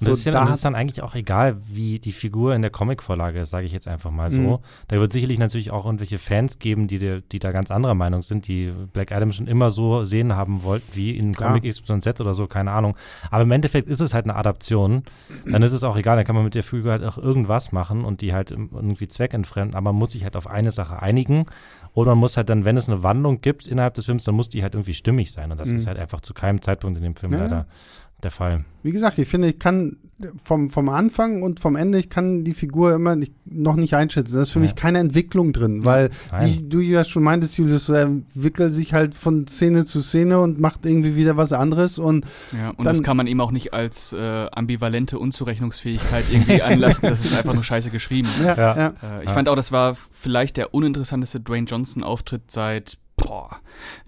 und 0.00 0.08
das, 0.08 0.18
ist 0.20 0.24
ja, 0.26 0.32
da 0.32 0.44
das 0.44 0.56
ist 0.56 0.64
dann 0.64 0.74
eigentlich 0.74 1.02
auch 1.02 1.14
egal, 1.14 1.56
wie 1.66 1.98
die 1.98 2.12
Figur 2.12 2.54
in 2.54 2.62
der 2.62 2.70
Comicvorlage 2.70 3.40
ist, 3.40 3.50
sage 3.50 3.66
ich 3.66 3.72
jetzt 3.72 3.88
einfach 3.88 4.10
mal 4.10 4.30
so. 4.30 4.40
Mhm. 4.40 4.58
Da 4.86 4.96
wird 5.00 5.10
sicherlich 5.10 5.38
natürlich 5.38 5.72
auch 5.72 5.84
irgendwelche 5.84 6.18
Fans 6.18 6.58
geben, 6.60 6.86
die, 6.86 7.20
die 7.20 7.38
da 7.38 7.50
ganz 7.50 7.70
anderer 7.70 7.94
Meinung 7.94 8.22
sind, 8.22 8.46
die 8.46 8.72
Black 8.92 9.10
Adam 9.10 9.32
schon 9.32 9.48
immer 9.48 9.70
so 9.70 10.04
sehen 10.04 10.36
haben 10.36 10.62
wollten, 10.62 10.86
wie 10.94 11.16
in 11.16 11.34
Comic 11.34 11.64
ja. 11.64 11.70
XYZ 11.70 12.20
oder 12.20 12.34
so, 12.34 12.46
keine 12.46 12.70
Ahnung. 12.70 12.96
Aber 13.30 13.42
im 13.42 13.50
Endeffekt 13.50 13.88
ist 13.88 14.00
es 14.00 14.14
halt 14.14 14.26
eine 14.26 14.36
Adaption. 14.36 15.02
Dann 15.46 15.62
ist 15.62 15.72
es 15.72 15.82
auch 15.82 15.96
egal, 15.96 16.16
dann 16.16 16.24
kann 16.24 16.36
man 16.36 16.44
mit 16.44 16.54
der 16.54 16.62
Figur 16.62 16.92
halt 16.92 17.02
auch 17.02 17.18
irgendwas 17.18 17.72
machen 17.72 18.04
und 18.04 18.20
die 18.20 18.32
halt 18.32 18.50
irgendwie 18.50 19.08
zweckentfremden, 19.08 19.74
aber 19.74 19.92
man 19.92 19.96
muss 19.96 20.12
sich 20.12 20.22
halt 20.22 20.36
auf 20.36 20.46
eine 20.46 20.70
Sache 20.70 21.02
einigen. 21.02 21.46
Oder 21.94 22.12
man 22.12 22.18
muss 22.18 22.36
halt 22.36 22.48
dann, 22.48 22.64
wenn 22.64 22.76
es 22.76 22.88
eine 22.88 23.02
Wandlung 23.02 23.40
gibt 23.40 23.66
innerhalb 23.66 23.94
des 23.94 24.04
Films, 24.04 24.22
dann 24.22 24.36
muss 24.36 24.48
die 24.48 24.62
halt 24.62 24.74
irgendwie 24.74 24.94
stimmig 24.94 25.32
sein. 25.32 25.50
Und 25.50 25.58
das 25.58 25.70
mhm. 25.70 25.76
ist 25.76 25.86
halt 25.88 25.98
einfach 25.98 26.20
zu 26.20 26.34
keinem 26.34 26.62
Zeitpunkt 26.62 26.96
in 26.96 27.02
dem 27.02 27.16
Film 27.16 27.32
ja. 27.32 27.40
leider 27.40 27.66
der 28.22 28.30
Fall. 28.30 28.64
Wie 28.82 28.92
gesagt, 28.92 29.18
ich 29.18 29.28
finde, 29.28 29.48
ich 29.48 29.58
kann 29.58 29.96
vom, 30.42 30.68
vom 30.68 30.88
Anfang 30.88 31.42
und 31.42 31.60
vom 31.60 31.76
Ende, 31.76 31.98
ich 31.98 32.10
kann 32.10 32.42
die 32.42 32.54
Figur 32.54 32.92
immer 32.92 33.14
nicht, 33.14 33.32
noch 33.44 33.76
nicht 33.76 33.94
einschätzen. 33.94 34.34
Da 34.34 34.42
ist 34.42 34.50
für 34.50 34.58
ja. 34.58 34.64
mich 34.64 34.74
keine 34.74 34.98
Entwicklung 34.98 35.52
drin, 35.52 35.84
weil, 35.84 36.10
Nein. 36.32 36.46
wie 36.46 36.68
du 36.68 36.80
ja 36.80 37.04
schon 37.04 37.22
meintest, 37.22 37.56
Julius, 37.56 37.86
so 37.86 37.92
er 37.92 38.06
entwickelt 38.06 38.72
sich 38.72 38.92
halt 38.92 39.14
von 39.14 39.46
Szene 39.46 39.84
zu 39.84 40.00
Szene 40.00 40.40
und 40.40 40.58
macht 40.58 40.84
irgendwie 40.86 41.14
wieder 41.14 41.36
was 41.36 41.52
anderes. 41.52 41.98
Und, 41.98 42.24
ja, 42.52 42.70
und 42.70 42.78
dann, 42.78 42.86
das 42.86 43.02
kann 43.02 43.16
man 43.16 43.28
ihm 43.28 43.40
auch 43.40 43.52
nicht 43.52 43.72
als 43.72 44.12
äh, 44.12 44.46
ambivalente 44.50 45.18
Unzurechnungsfähigkeit 45.18 46.24
irgendwie 46.30 46.62
anlassen. 46.62 47.08
das 47.08 47.24
ist 47.24 47.34
einfach 47.36 47.54
nur 47.54 47.64
scheiße 47.64 47.90
geschrieben. 47.90 48.28
Ja, 48.42 48.56
ja. 48.56 48.86
Äh, 48.88 49.24
ich 49.24 49.30
fand 49.30 49.48
auch, 49.48 49.54
das 49.56 49.70
war 49.70 49.94
vielleicht 50.10 50.56
der 50.56 50.74
uninteressanteste 50.74 51.40
Dwayne 51.40 51.66
Johnson-Auftritt 51.66 52.50
seit, 52.50 52.98
boah, 53.16 53.58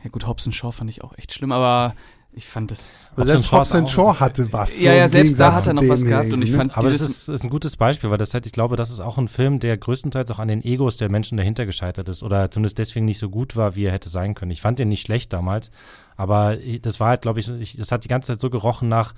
ja 0.03 0.11
gut, 0.11 0.27
Hobson 0.27 0.53
Shaw 0.53 0.73
fand 0.73 0.91
ich 0.91 1.05
auch 1.05 1.17
echt 1.17 1.33
schlimm, 1.33 1.53
aber 1.53 1.95
ich 2.33 2.47
fand 2.47 2.71
das. 2.71 3.13
Aber 3.17 3.27
selbst 3.27 3.51
Hobson 3.51 3.87
Shaw 3.89 4.15
hatte 4.21 4.53
was. 4.53 4.81
Ja, 4.81 4.95
ja, 4.95 5.09
selbst 5.09 5.41
da 5.41 5.53
hat 5.53 5.67
er 5.67 5.75
noch 5.75 5.89
was 5.89 6.05
gehabt 6.05 6.33
und 6.33 6.43
ich 6.43 6.53
fand. 6.53 6.77
Aber 6.77 6.89
es 6.89 7.01
ist, 7.01 7.29
ist, 7.29 7.43
ein 7.43 7.51
gutes 7.51 7.77
Beispiel, 7.77 8.11
weil 8.11 8.19
das 8.19 8.33
halt, 8.35 8.47
ich 8.47 8.53
glaube, 8.53 8.77
das 8.77 8.91
ist 8.91 9.01
auch 9.01 9.19
ein 9.19 9.27
Film, 9.27 9.59
der 9.59 9.77
größtenteils 9.77 10.31
auch 10.31 10.39
an 10.39 10.47
den 10.47 10.63
Egos 10.63 10.97
der 10.97 11.11
Menschen 11.11 11.37
dahinter 11.37 11.67
gescheitert 11.67 12.09
ist 12.09 12.23
oder 12.23 12.51
zumindest 12.51 12.79
deswegen 12.79 13.05
nicht 13.05 13.19
so 13.19 13.31
gut 13.31 13.57
war, 13.57 13.75
wie 13.75 13.85
er 13.85 13.93
hätte 13.93 14.11
sein 14.11 14.35
können. 14.35 14.53
Ich 14.53 14.61
fand 14.61 14.79
den 14.79 14.89
nicht 14.89 15.01
schlecht 15.01 15.33
damals, 15.33 15.73
aber 16.17 16.57
das 16.83 17.01
war 17.01 17.09
halt, 17.09 17.23
glaube 17.23 17.41
ich, 17.41 17.51
ich, 17.51 17.77
das 17.77 17.91
hat 17.91 18.05
die 18.05 18.09
ganze 18.09 18.33
Zeit 18.33 18.41
so 18.41 18.49
gerochen 18.49 18.89
nach 18.89 19.13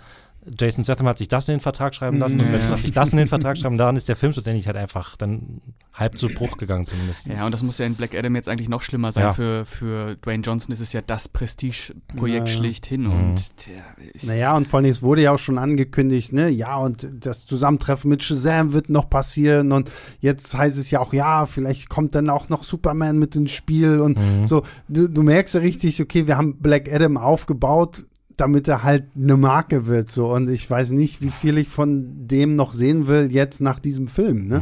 Jason 0.59 0.83
Statham 0.83 1.07
hat 1.07 1.19
sich 1.19 1.29
das 1.29 1.49
in 1.49 1.55
den 1.55 1.61
Vertrag 1.61 1.95
schreiben 1.95 2.19
lassen 2.19 2.41
ja. 2.41 2.47
und 2.47 2.53
Jason 2.53 2.71
hat 2.73 2.81
sich 2.81 2.93
das 2.93 3.13
in 3.13 3.19
den 3.19 3.29
Vertrag 3.29 3.57
schreiben. 3.57 3.79
Daran 3.79 3.95
ist 3.95 4.09
der 4.09 4.17
Film 4.17 4.33
schlussendlich 4.33 4.67
halt 4.67 4.77
einfach 4.77 5.17
dann 5.17 5.61
halb 5.93 6.19
zu 6.19 6.29
Bruch 6.29 6.57
gegangen 6.57 6.85
zumindest. 6.87 7.27
Ja, 7.27 7.47
und 7.47 7.53
das 7.53 7.63
muss 7.63 7.79
ja 7.79 7.87
in 7.87 7.95
Black 7.95 8.17
Adam 8.17 8.35
jetzt 8.35 8.49
eigentlich 8.49 8.69
noch 8.69 8.83
schlimmer 8.83 9.13
sein. 9.13 9.25
Ja. 9.25 9.33
Für, 9.33 9.65
für 9.65 10.17
Dwayne 10.17 10.43
Johnson 10.43 10.73
ist 10.73 10.81
es 10.81 10.93
ja 10.93 11.01
das 11.01 11.29
Prestige-Projekt 11.29 12.49
ja. 12.49 12.55
schlechthin. 12.55 13.03
Mhm. 13.03 13.13
Und 13.13 13.67
der 13.67 13.83
naja, 14.25 14.57
und 14.57 14.67
vor 14.67 14.81
allem, 14.81 14.91
es 14.91 15.03
wurde 15.03 15.23
ja 15.23 15.33
auch 15.33 15.39
schon 15.39 15.59
angekündigt, 15.59 16.33
ne, 16.33 16.49
ja, 16.49 16.77
und 16.77 17.07
das 17.21 17.47
Zusammentreffen 17.47 18.09
mit 18.09 18.23
Shazam 18.23 18.73
wird 18.73 18.89
noch 18.89 19.09
passieren. 19.09 19.71
Und 19.71 19.91
jetzt 20.21 20.57
heißt 20.57 20.77
es 20.77 20.91
ja 20.91 20.99
auch, 21.01 21.13
ja, 21.13 21.47
vielleicht 21.47 21.89
kommt 21.89 22.15
dann 22.17 22.29
auch 22.31 22.49
noch 22.49 22.65
Superman 22.65 23.19
mit 23.19 23.37
ins 23.37 23.53
Spiel. 23.53 24.01
Und 24.01 24.19
mhm. 24.19 24.47
so, 24.47 24.65
du, 24.89 25.09
du 25.09 25.23
merkst 25.23 25.55
ja 25.55 25.61
richtig, 25.61 26.01
okay, 26.01 26.27
wir 26.27 26.37
haben 26.37 26.57
Black 26.57 26.93
Adam 26.93 27.17
aufgebaut 27.17 28.05
damit 28.43 28.67
er 28.67 28.83
halt 28.83 29.05
eine 29.17 29.37
Marke 29.37 29.87
wird. 29.87 30.11
So. 30.11 30.33
Und 30.35 30.51
ich 30.51 30.69
weiß 30.69 30.91
nicht, 30.91 31.23
wie 31.23 31.31
viel 31.31 31.59
ich 31.59 31.69
von 31.69 32.27
dem 32.27 32.57
noch 32.57 32.73
sehen 32.73 33.07
will, 33.07 33.31
jetzt 33.31 33.61
nach 33.61 33.79
diesem 33.79 34.09
Film. 34.09 34.49
Ne? 34.49 34.61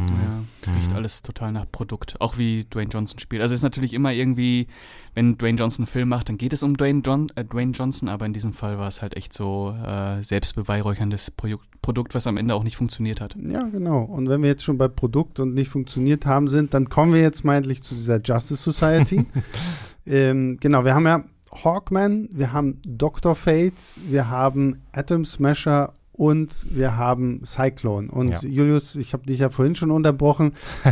Ja, 0.67 0.73
riecht 0.75 0.93
alles 0.93 1.23
total 1.23 1.51
nach 1.51 1.65
Produkt. 1.71 2.15
Auch 2.19 2.37
wie 2.37 2.65
Dwayne 2.65 2.91
Johnson 2.91 3.17
spielt. 3.17 3.41
Also 3.41 3.55
ist 3.55 3.63
natürlich 3.63 3.95
immer 3.95 4.13
irgendwie, 4.13 4.67
wenn 5.15 5.35
Dwayne 5.35 5.57
Johnson 5.57 5.83
einen 5.83 5.87
Film 5.87 6.09
macht, 6.09 6.29
dann 6.29 6.37
geht 6.37 6.53
es 6.53 6.61
um 6.61 6.77
Dwayne, 6.77 7.01
John, 7.03 7.31
äh, 7.33 7.43
Dwayne 7.43 7.71
Johnson, 7.71 8.07
aber 8.07 8.27
in 8.27 8.33
diesem 8.33 8.53
Fall 8.53 8.77
war 8.77 8.87
es 8.87 9.01
halt 9.01 9.17
echt 9.17 9.33
so 9.33 9.75
äh, 9.83 10.21
selbstbeweihräucherndes 10.21 11.31
Produkt, 11.31 11.65
Produkt, 11.81 12.13
was 12.13 12.27
am 12.27 12.37
Ende 12.37 12.53
auch 12.53 12.63
nicht 12.63 12.77
funktioniert 12.77 13.19
hat. 13.19 13.35
Ja, 13.43 13.63
genau. 13.63 14.03
Und 14.03 14.29
wenn 14.29 14.43
wir 14.43 14.49
jetzt 14.49 14.63
schon 14.63 14.77
bei 14.77 14.89
Produkt 14.89 15.39
und 15.39 15.55
nicht 15.55 15.69
funktioniert 15.69 16.27
haben 16.27 16.47
sind, 16.47 16.75
dann 16.75 16.87
kommen 16.89 17.13
wir 17.13 17.21
jetzt 17.21 17.43
mal 17.43 17.55
endlich 17.55 17.81
zu 17.81 17.95
dieser 17.95 18.21
Justice 18.21 18.61
Society. 18.61 19.25
ähm, 20.05 20.57
genau, 20.59 20.85
wir 20.85 20.93
haben 20.93 21.07
ja 21.07 21.23
Hawkman, 21.51 22.29
wir 22.31 22.53
haben 22.53 22.81
Dr. 22.85 23.35
Fate, 23.35 23.73
wir 24.09 24.29
haben 24.29 24.81
Atom 24.93 25.25
Smasher 25.25 25.93
und 26.13 26.67
wir 26.69 26.97
haben 26.97 27.41
Cyclone. 27.45 28.11
Und 28.11 28.29
ja. 28.29 28.47
Julius, 28.47 28.95
ich 28.95 29.13
habe 29.13 29.25
dich 29.25 29.39
ja 29.39 29.49
vorhin 29.49 29.75
schon 29.75 29.91
unterbrochen. 29.91 30.51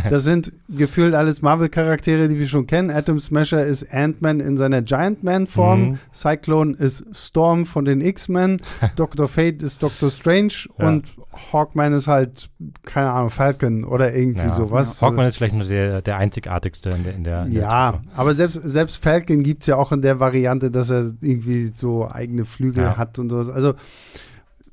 Das 0.10 0.24
sind 0.24 0.52
gefühlt 0.70 1.14
alles 1.14 1.42
Marvel-Charaktere, 1.42 2.28
die 2.28 2.40
wir 2.40 2.48
schon 2.48 2.66
kennen. 2.68 2.90
Atom 2.90 3.20
Smasher 3.20 3.64
ist 3.64 3.94
Ant-Man 3.94 4.40
in 4.40 4.58
seiner 4.58 4.82
Giant-Man-Form. 4.82 5.82
Mhm. 5.82 6.00
Cyclone 6.14 6.76
ist 6.76 7.06
Storm 7.16 7.66
von 7.66 7.86
den 7.86 8.02
X-Men. 8.02 8.62
Dr. 8.96 9.28
Fate 9.28 9.62
ist 9.62 9.84
Dr. 9.84 10.10
Strange. 10.10 10.54
Ja. 10.78 10.88
Und 10.88 11.06
Hawkman 11.32 11.94
ist 11.94 12.08
halt, 12.08 12.50
keine 12.84 13.12
Ahnung, 13.12 13.30
Falcon 13.30 13.84
oder 13.84 14.14
irgendwie 14.16 14.48
ja. 14.48 14.52
sowas. 14.54 15.02
Hawkman 15.02 15.28
ist 15.28 15.38
vielleicht 15.38 15.56
nur 15.56 15.66
der, 15.66 16.02
der 16.02 16.18
einzigartigste 16.18 16.90
in 16.90 17.04
der. 17.04 17.14
In 17.14 17.24
der, 17.24 17.46
in 17.46 17.52
ja, 17.52 17.92
der 17.92 18.02
aber 18.16 18.34
selbst, 18.34 18.62
selbst 18.64 19.04
Falcon 19.04 19.44
gibt 19.44 19.64
es 19.64 19.68
ja 19.68 19.76
auch 19.76 19.92
in 19.92 20.02
der 20.02 20.20
Variante, 20.20 20.72
dass 20.72 20.90
er 20.90 21.12
irgendwie 21.22 21.72
so 21.74 22.10
eigene 22.10 22.46
Flügel 22.46 22.98
hat 22.98 23.20
und 23.20 23.30
sowas. 23.30 23.50
Also 23.50 23.76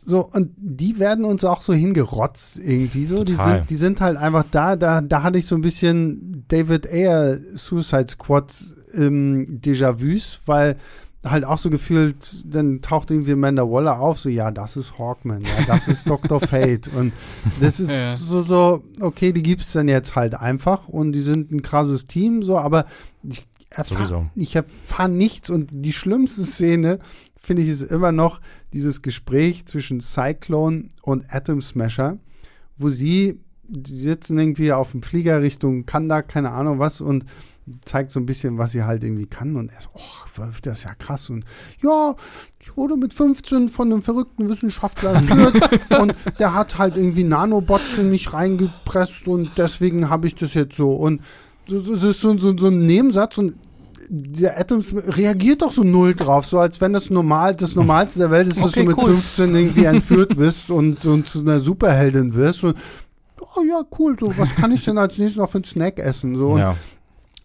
so, 0.09 0.31
und 0.33 0.53
die 0.57 1.01
werden 1.01 1.25
uns 1.25 1.45
auch 1.45 1.61
so 1.61 1.73
hingerotzt 1.73 2.59
irgendwie 2.59 3.07
so. 3.07 3.25
Die 3.25 3.35
sind, 3.35 3.69
die 3.69 3.75
sind 3.75 4.01
halt 4.01 4.17
einfach 4.17 4.45
da, 4.51 4.77
da, 4.77 5.01
da 5.01 5.25
hatte 5.25 5.39
ich 5.39 5.47
so 5.47 5.57
ein 5.57 5.63
bisschen 5.63 6.45
David 6.47 6.89
Ayer 6.89 7.37
Suicide 7.55 8.07
Squad 8.09 8.55
ähm, 8.95 9.61
Déjà-vus, 9.61 10.41
weil 10.47 10.77
halt 11.31 11.45
auch 11.45 11.59
so 11.59 11.71
gefühlt, 11.71 12.45
dann 12.45 12.81
taucht 12.83 13.11
irgendwie 13.11 13.33
Amanda 13.33 13.63
Waller 13.63 14.01
auf, 14.01 14.19
so, 14.19 14.29
ja, 14.29 14.51
das 14.51 14.77
ist 14.77 14.99
Hawkman, 14.99 15.43
ja, 15.43 15.65
das 15.67 15.89
ist 15.89 16.07
Dr. 16.11 16.41
Fate. 16.41 16.89
Und 16.89 17.13
das 17.61 17.81
ist 17.81 17.91
ja. 17.91 18.17
so, 18.17 18.41
so, 18.43 18.85
okay, 19.01 19.33
die 19.33 19.43
gibt 19.43 19.63
es 19.63 19.73
dann 19.73 19.89
jetzt 19.89 20.17
halt 20.17 20.35
einfach 20.35 20.89
und 20.89 21.13
die 21.13 21.21
sind 21.21 21.51
ein 21.51 21.63
krasses 21.63 22.07
Team, 22.07 22.43
so, 22.43 22.59
aber 22.59 22.87
ich 23.23 23.47
erfahre 23.71 24.31
erfahr 24.39 25.09
nichts 25.09 25.51
und 25.51 25.71
die 25.73 25.93
schlimmste 25.93 26.45
Szene 26.45 26.99
finde 27.47 27.63
ich, 27.63 27.69
ist 27.69 27.83
immer 27.83 28.13
noch 28.13 28.41
dieses 28.73 29.03
Gespräch 29.03 29.67
zwischen 29.67 30.01
Cyclone 30.01 30.89
und 31.03 31.33
Atom 31.33 31.63
Smasher, 31.63 32.19
wo 32.77 32.89
sie, 32.89 33.41
die 33.63 33.97
sitzen 33.97 34.39
irgendwie 34.39 34.73
auf 34.73 34.91
dem 34.91 35.03
Flieger 35.03 35.41
Richtung 35.41 35.87
Kanda, 35.87 36.23
keine 36.23 36.51
Ahnung 36.51 36.79
was, 36.79 37.01
und 37.01 37.25
zeigt 37.85 38.11
so 38.11 38.21
ein 38.21 38.27
bisschen, 38.27 38.59
was 38.59 38.73
sie 38.73 38.85
halt 38.85 39.03
irgendwie 39.03 39.27
kann. 39.27 39.57
Und 39.57 39.73
er 39.73 39.81
so, 39.81 39.89
oh, 39.95 40.45
das 40.63 40.79
ist 40.79 40.85
ja 40.85 40.95
krass. 40.95 41.31
Und 41.31 41.45
ja, 41.83 42.15
ich 42.61 42.77
wurde 42.77 42.97
mit 42.97 43.15
15 43.15 43.69
von 43.69 43.93
einem 43.93 44.03
verrückten 44.03 44.49
Wissenschaftler 44.49 45.15
entführt 45.15 45.57
und 46.01 46.15
der 46.39 46.55
hat 46.55 46.79
halt 46.79 46.97
irgendwie 46.97 47.25
Nanobots 47.25 47.99
in 47.99 48.11
mich 48.11 48.33
reingepresst 48.33 49.27
und 49.29 49.51
deswegen 49.57 50.11
habe 50.11 50.27
ich 50.27 50.35
das 50.35 50.55
jetzt 50.55 50.77
so. 50.77 50.91
Und 50.91 51.23
das 51.69 51.89
ist 51.89 52.21
so, 52.21 52.37
so, 52.39 52.57
so 52.57 52.69
ein 52.69 52.87
Nebensatz 52.87 53.39
und 53.39 53.55
der 54.09 54.59
Adams 54.59 54.95
reagiert 54.95 55.63
doch 55.63 55.73
so 55.73 55.83
null 55.83 56.15
drauf, 56.15 56.47
so 56.47 56.59
als 56.59 56.81
wenn 56.81 56.93
das 56.93 57.11
normal, 57.11 57.57
das 57.57 57.75
Normalste 57.75 58.21
der 58.21 58.31
Welt 58.31 58.47
ist, 58.47 58.59
dass 58.59 58.71
okay, 58.71 58.83
du 58.83 58.91
mit 58.91 58.99
cool. 58.99 59.15
15 59.15 59.55
irgendwie 59.55 59.85
entführt 59.85 60.37
wirst 60.37 60.71
und, 60.71 61.05
und 61.07 61.29
zu 61.29 61.41
einer 61.41 61.59
Superheldin 61.59 62.35
wirst. 62.35 62.63
Und, 62.63 62.77
oh 63.41 63.63
ja, 63.69 63.83
cool, 63.99 64.17
so, 64.19 64.33
was 64.39 64.55
kann 64.55 64.71
ich 64.71 64.85
denn 64.85 64.97
als 64.97 65.19
nächstes 65.19 65.39
noch 65.39 65.51
für 65.51 65.59
einen 65.59 65.65
Snack 65.65 65.99
essen? 65.99 66.37
So. 66.37 66.57
Ja. 66.57 66.77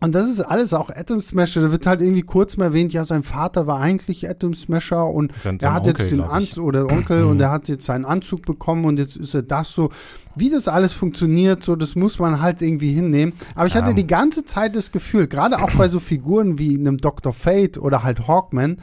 Und 0.04 0.16
das 0.16 0.28
ist 0.28 0.42
alles 0.42 0.74
auch 0.74 0.90
Atom 0.90 1.22
Smasher. 1.22 1.62
Da 1.62 1.72
wird 1.72 1.86
halt 1.86 2.02
irgendwie 2.02 2.24
kurz 2.24 2.58
mal 2.58 2.66
erwähnt, 2.66 2.92
ja, 2.92 3.06
sein 3.06 3.22
Vater 3.22 3.68
war 3.68 3.80
eigentlich 3.80 4.28
Atom 4.28 4.56
Smasher 4.56 5.06
und 5.06 5.32
er 5.46 5.74
hat 5.74 5.84
Onkel, 5.84 6.02
jetzt 6.02 6.12
den 6.12 6.22
Anzug 6.22 6.66
oder 6.66 6.88
Onkel 6.88 7.24
und 7.24 7.40
er 7.40 7.52
hat 7.52 7.68
jetzt 7.68 7.86
seinen 7.86 8.06
Anzug 8.06 8.44
bekommen 8.44 8.86
und 8.86 8.98
jetzt 8.98 9.16
ist 9.16 9.36
er 9.36 9.44
das 9.44 9.72
so. 9.72 9.92
Wie 10.36 10.50
das 10.50 10.68
alles 10.68 10.94
funktioniert, 10.94 11.64
so, 11.64 11.76
das 11.76 11.96
muss 11.96 12.18
man 12.18 12.42
halt 12.42 12.64
irgendwie 12.64 12.94
hinnehmen. 12.94 13.34
Aber 13.54 13.68
ich 13.68 13.76
hatte 13.76 13.94
die 13.94 14.08
ganze 14.08 14.44
Zeit 14.44 14.76
das 14.76 14.92
Gefühl, 14.92 15.28
gerade 15.28 15.62
auch 15.62 15.72
bei 15.76 15.88
so 15.88 16.00
Figuren 16.00 16.58
wie 16.58 16.76
einem 16.76 16.98
Dr. 16.98 17.32
Fate 17.32 17.78
oder 17.78 18.02
halt 18.02 18.28
Hawkman, 18.28 18.78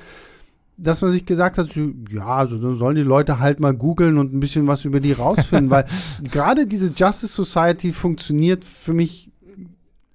dass 0.77 1.03
man 1.03 1.11
sich 1.11 1.27
gesagt 1.27 1.59
hat, 1.59 1.69
ja, 2.11 2.27
also 2.27 2.59
dann 2.59 2.77
sollen 2.77 2.95
die 2.95 3.03
Leute 3.03 3.41
halt 3.41 3.59
mal 3.59 3.75
googeln 3.75 4.19
und 4.19 4.33
ein 4.33 4.39
bisschen 4.39 4.69
was 4.69 4.85
über 4.85 5.01
die 5.01 5.13
rausfinden, 5.13 5.71
weil 5.71 5.85
gerade 6.31 6.69
diese 6.69 6.93
Justice 6.93 7.35
Society 7.35 7.91
funktioniert 7.91 8.65
für 8.65 8.95
mich 8.95 9.33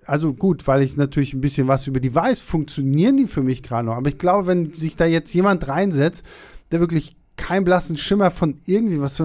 also 0.06 0.34
gut, 0.34 0.68
weil 0.68 0.82
ich 0.82 0.98
natürlich 0.98 1.34
ein 1.34 1.42
bisschen 1.42 1.68
was 1.68 1.88
über 1.88 2.00
die 2.00 2.14
weiß, 2.14 2.40
funktionieren 2.40 3.18
die 3.18 3.28
für 3.28 3.44
mich 3.44 3.64
gerade 3.64 3.86
noch. 3.86 3.96
Aber 3.96 4.10
ich 4.10 4.18
glaube, 4.18 4.48
wenn 4.48 4.74
sich 4.74 4.96
da 4.96 5.06
jetzt 5.06 5.34
jemand 5.34 5.68
reinsetzt, 5.68 6.26
der 6.72 6.80
wirklich 6.80 7.16
keinen 7.36 7.64
blassen 7.64 7.98
Schimmer 7.98 8.32
von 8.32 8.60
irgendwie 8.66 9.00
was, 9.02 9.22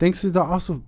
denkst 0.00 0.22
du 0.22 0.30
da 0.30 0.48
auch 0.48 0.60
so, 0.60 0.80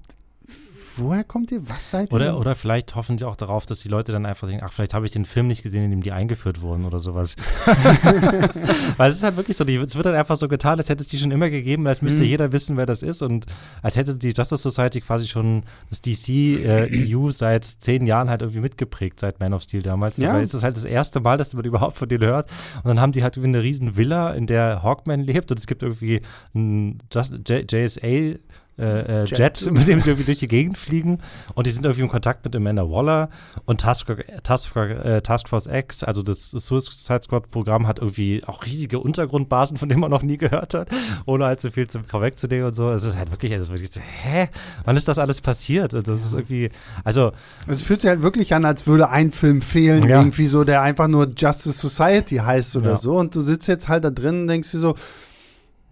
woher 0.97 1.25
kommt 1.25 1.51
ihr? 1.53 1.69
Was 1.69 1.91
seid 1.91 2.13
ihr? 2.13 2.15
Oder, 2.15 2.39
oder 2.39 2.55
vielleicht 2.55 2.95
hoffen 2.95 3.19
sie 3.19 3.25
auch 3.25 3.37
darauf, 3.37 3.67
dass 3.67 3.81
die 3.81 3.89
Leute 3.89 4.13
dann 4.13 4.27
einfach 4.27 4.49
denken, 4.49 4.65
ach, 4.65 4.73
vielleicht 4.73 4.95
habe 4.95 5.07
ich 5.07 5.13
den 5.13 5.25
Film 5.25 5.47
nicht 5.47 5.63
gesehen, 5.63 5.85
in 5.85 5.91
dem 5.91 6.03
die 6.03 6.13
eingeführt 6.13 6.61
wurden 6.61 6.85
oder 6.85 6.99
sowas. 6.99 7.37
Weil 8.97 9.11
es 9.11 9.17
ist 9.17 9.23
halt 9.23 9.37
wirklich 9.37 9.57
so, 9.57 9.65
die, 9.65 9.77
es 9.77 9.95
wird 9.95 10.07
dann 10.07 10.15
einfach 10.15 10.37
so 10.37 10.49
getan, 10.49 10.79
als 10.79 10.89
hätte 10.89 11.03
es 11.03 11.09
die 11.09 11.19
schon 11.19 11.31
immer 11.31 11.51
gegeben, 11.51 11.87
als 11.87 12.03
müsste 12.03 12.23
mhm. 12.23 12.29
jeder 12.29 12.53
wissen, 12.53 12.77
wer 12.77 12.87
das 12.87 13.03
ist 13.03 13.23
und 13.23 13.47
als 13.83 13.97
hätte 13.97 14.15
die 14.15 14.31
Justice 14.31 14.59
Society 14.63 15.01
quasi 15.01 15.27
schon 15.27 15.63
das 15.91 16.01
DC 16.01 16.29
äh, 16.29 17.15
EU 17.15 17.31
seit 17.31 17.65
zehn 17.65 18.07
Jahren 18.07 18.31
halt 18.31 18.43
irgendwie 18.43 18.61
mitgeprägt, 18.61 19.21
seit 19.21 19.41
Man 19.41 19.55
of 19.55 19.63
Steel 19.63 19.83
damals. 19.83 20.17
Ja. 20.17 20.35
Weil 20.35 20.43
es 20.43 20.55
ist 20.55 20.63
halt 20.63 20.77
das 20.77 20.85
erste 20.85 21.21
Mal, 21.21 21.37
dass 21.39 21.55
man 21.55 21.65
überhaupt 21.65 21.97
von 21.97 22.09
denen 22.09 22.25
hört 22.25 22.51
und 22.83 22.89
dann 22.89 23.01
haben 23.01 23.13
die 23.13 23.23
halt 23.23 23.37
irgendwie 23.37 23.57
eine 23.57 23.65
riesen 23.65 23.97
Villa, 23.97 24.33
in 24.33 24.47
der 24.47 24.83
Hawkman 24.83 25.21
lebt 25.21 25.51
und 25.51 25.59
es 25.59 25.67
gibt 25.67 25.83
irgendwie 25.83 26.21
ein 26.55 27.01
JSA 27.13 28.39
äh, 28.83 29.23
äh, 29.23 29.25
Jet. 29.25 29.39
Jet. 29.39 29.73
mit 29.73 29.87
dem 29.87 30.01
sie 30.01 30.11
irgendwie 30.11 30.25
durch 30.25 30.41
die 30.41 30.49
Gegend 30.49 30.77
fliegen. 30.77 31.19
Und 31.55 31.67
die 31.67 31.71
sind 31.71 31.85
irgendwie 31.85 32.03
im 32.03 32.09
Kontakt 32.09 32.45
mit 32.45 32.55
Amanda 32.57 32.83
Waller. 32.83 33.29
Und 33.65 33.81
Task, 33.81 34.09
Task, 34.43 34.77
äh, 34.77 35.21
Task 35.21 35.49
Force 35.49 35.67
X, 35.67 36.03
also 36.03 36.23
das 36.23 36.51
Suicide 36.51 37.23
Squad-Programm, 37.23 37.87
hat 37.87 37.99
irgendwie 37.99 38.43
auch 38.45 38.65
riesige 38.65 38.99
Untergrundbasen, 38.99 39.77
von 39.77 39.89
denen 39.89 40.01
man 40.01 40.11
noch 40.11 40.23
nie 40.23 40.37
gehört 40.37 40.75
hat, 40.75 40.89
ohne 41.27 41.55
so 41.59 41.71
viel 41.71 41.87
zu, 41.87 42.03
vorwegzunehmen 42.03 42.67
und 42.67 42.75
so. 42.75 42.91
Es 42.91 43.05
ist 43.05 43.17
halt 43.17 43.31
wirklich, 43.31 43.53
es 43.53 43.63
ist 43.65 43.71
wirklich 43.71 43.93
so, 43.93 44.01
hä? 44.01 44.49
Wann 44.85 44.97
ist 44.97 45.09
das 45.09 45.19
alles 45.19 45.41
passiert? 45.41 45.93
Das 45.93 46.09
ist 46.09 46.35
irgendwie, 46.35 46.71
also. 47.05 47.33
Es 47.67 47.83
fühlt 47.83 48.01
sich 48.01 48.11
halt 48.11 48.23
wirklich 48.23 48.55
an, 48.55 48.65
als 48.65 48.87
würde 48.87 49.09
ein 49.09 49.33
Film 49.33 49.63
fehlen, 49.63 50.09
ja. 50.09 50.19
irgendwie 50.19 50.47
so, 50.47 50.65
der 50.65 50.83
einfach 50.83 51.09
nur 51.09 51.29
Justice 51.37 51.79
Society 51.79 52.37
heißt 52.37 52.77
oder 52.77 52.91
ja. 52.91 52.97
so. 52.97 53.17
Und 53.17 53.35
du 53.35 53.41
sitzt 53.41 53.69
jetzt 53.69 53.89
halt 53.89 54.05
da 54.05 54.11
drin 54.11 54.43
und 54.43 54.47
denkst 54.49 54.71
dir 54.73 54.79
so, 54.79 54.95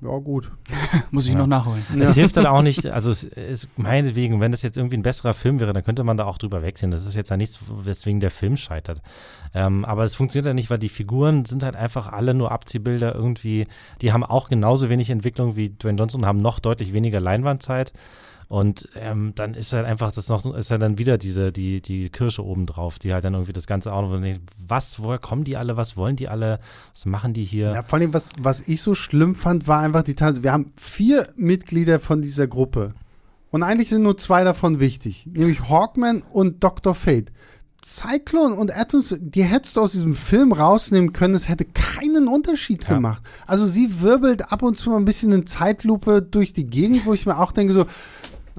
Ja, 0.03 0.19
gut. 0.19 0.51
Muss 1.11 1.27
ich 1.27 1.35
ja. 1.35 1.39
noch 1.39 1.47
nachholen. 1.47 1.85
Es 1.95 2.11
ja. 2.11 2.15
hilft 2.15 2.37
dann 2.37 2.47
auch 2.47 2.63
nicht, 2.63 2.87
also 2.93 3.11
es 3.11 3.25
ist 3.25 3.69
meinetwegen, 3.77 4.41
wenn 4.41 4.51
das 4.51 4.63
jetzt 4.63 4.79
irgendwie 4.79 4.97
ein 4.97 5.03
besserer 5.03 5.35
Film 5.35 5.61
wäre, 5.61 5.73
dann 5.73 5.85
könnte 5.85 6.05
man 6.05 6.17
da 6.17 6.25
auch 6.25 6.39
drüber 6.39 6.63
wechseln. 6.63 6.91
Das 6.91 7.05
ist 7.05 7.15
jetzt 7.15 7.31
ja 7.31 7.37
nichts, 7.37 7.61
weswegen 7.69 8.21
der 8.21 8.31
Film 8.31 8.57
scheitert. 8.57 9.03
Ähm, 9.55 9.85
aber 9.85 10.05
es 10.05 10.15
funktioniert 10.15 10.47
ja 10.47 10.55
nicht, 10.55 10.71
weil 10.71 10.79
die 10.79 10.89
Figuren 10.89 11.45
sind 11.45 11.63
halt 11.63 11.77
einfach 11.77 12.11
alle 12.11 12.35
nur 12.35 12.51
Abziehbilder 12.51 13.15
irgendwie, 13.15 13.67
die 14.01 14.13
haben 14.13 14.25
auch 14.25 14.49
genauso 14.49 14.89
wenig 14.89 15.11
Entwicklung 15.11 15.57
wie 15.57 15.71
Dwayne 15.71 15.99
Johnson 15.99 16.23
und 16.23 16.27
haben 16.27 16.41
noch 16.41 16.61
deutlich 16.61 16.93
weniger 16.93 17.21
Leinwandzeit. 17.21 17.93
Und 18.51 18.89
ähm, 18.97 19.31
dann 19.37 19.55
ist 19.55 19.73
halt 19.73 19.87
einfach 19.87 20.11
das 20.11 20.29
noch, 20.29 20.45
ist 20.57 20.73
halt 20.73 20.83
dann 20.83 20.99
wieder 20.99 21.19
diese, 21.19 21.53
die, 21.53 21.81
die 21.81 22.11
Kirsche 22.11 22.45
obendrauf, 22.45 22.99
die 22.99 23.13
halt 23.13 23.23
dann 23.23 23.35
irgendwie 23.35 23.53
das 23.53 23.69
Ganze 23.69 23.93
auch 23.93 24.11
noch, 24.11 24.21
was, 24.59 25.01
woher 25.01 25.21
kommen 25.21 25.45
die 25.45 25.57
alle, 25.57 25.77
was 25.77 25.97
wollen 25.97 26.17
die 26.17 26.29
alle, 26.29 26.59
was 26.93 27.07
machen 27.07 27.33
die 27.33 27.45
hier? 27.45 27.73
Ja, 27.73 27.85
vor 27.85 28.01
allem, 28.01 28.13
was, 28.13 28.31
was 28.41 28.67
ich 28.67 28.83
so 28.83 28.97
schlimm 28.97 29.37
fand, 29.37 29.69
war 29.69 29.79
einfach 29.79 30.03
die 30.03 30.17
Tatsache, 30.17 30.43
wir 30.43 30.53
haben 30.53 30.73
vier 30.77 31.29
Mitglieder 31.37 32.01
von 32.01 32.23
dieser 32.23 32.49
Gruppe. 32.49 32.95
Und 33.53 33.63
eigentlich 33.63 33.89
sind 33.89 34.03
nur 34.03 34.19
zwei 34.19 34.43
davon 34.43 34.81
wichtig, 34.81 35.29
nämlich 35.33 35.69
Hawkman 35.69 36.23
und 36.23 36.65
Dr. 36.65 36.97
Fate. 36.97 37.31
Cyclone 37.85 38.55
und 38.57 38.77
Atoms, 38.77 39.15
die 39.21 39.45
hättest 39.45 39.77
du 39.77 39.81
aus 39.81 39.93
diesem 39.93 40.15
Film 40.15 40.53
rausnehmen 40.53 41.13
können, 41.13 41.35
es 41.35 41.49
hätte 41.49 41.65
keinen 41.65 42.29
Unterschied 42.29 42.83
ja. 42.83 42.95
gemacht. 42.95 43.23
Also 43.47 43.67
sie 43.67 44.03
wirbelt 44.03 44.53
ab 44.53 44.63
und 44.63 44.77
zu 44.77 44.91
mal 44.91 44.97
ein 44.97 45.05
bisschen 45.05 45.33
in 45.33 45.47
Zeitlupe 45.47 46.21
durch 46.21 46.53
die 46.53 46.67
Gegend, 46.67 47.07
wo 47.07 47.15
ich 47.15 47.27
mir 47.27 47.39
auch 47.39 47.53
denke 47.53 47.73
so, 47.73 47.87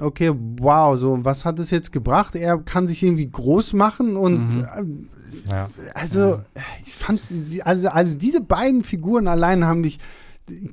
okay, 0.02 0.32
wow, 0.58 0.98
so 0.98 1.24
was 1.24 1.44
hat 1.44 1.58
es 1.58 1.70
jetzt 1.70 1.92
gebracht? 1.92 2.34
Er 2.34 2.58
kann 2.58 2.86
sich 2.86 3.02
irgendwie 3.02 3.30
groß 3.30 3.72
machen 3.72 4.16
und 4.16 4.56
mhm. 4.56 5.08
äh, 5.48 5.50
ja. 5.50 5.68
also 5.94 6.20
ja. 6.20 6.42
ich 6.84 6.94
fand 6.94 7.22
also, 7.64 7.88
also 7.88 8.18
diese 8.18 8.40
beiden 8.40 8.82
Figuren 8.84 9.28
allein 9.28 9.64
haben 9.64 9.80
mich 9.80 9.98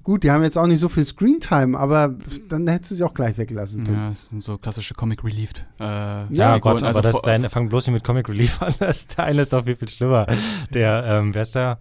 gut, 0.04 0.24
die 0.24 0.32
haben 0.32 0.44
jetzt 0.44 0.58
auch 0.58 0.68
nicht 0.68 0.80
so 0.80 0.90
viel 0.90 1.06
Screentime, 1.06 1.78
aber 1.78 2.16
dann 2.50 2.68
hättest 2.68 2.92
du 2.92 2.96
sie 2.96 3.04
auch 3.04 3.14
gleich 3.14 3.38
weglassen 3.38 3.84
können. 3.84 3.98
Ja, 3.98 4.10
das 4.10 4.30
sind 4.30 4.42
so 4.42 4.58
klassische 4.58 4.94
Comic 4.94 5.24
Relief. 5.24 5.52
Äh, 5.80 5.84
ja, 5.84 6.28
ja 6.34 6.58
Gott, 6.58 6.84
also 6.84 7.00
aber 7.00 7.12
das 7.12 7.22
dein, 7.22 7.50
fang 7.50 7.70
bloß 7.70 7.88
nicht 7.88 7.94
mit 7.94 8.04
Comic 8.04 8.30
Relief 8.30 8.62
an, 8.62 8.74
das 8.80 9.08
Teil 9.08 9.40
ist 9.40 9.54
doch 9.54 9.66
viel, 9.66 9.76
viel 9.76 9.90
schlimmer. 9.90 10.26
Der, 10.74 11.04
ähm, 11.06 11.34
wer 11.34 11.44
ist 11.44 11.56
da? 11.56 11.78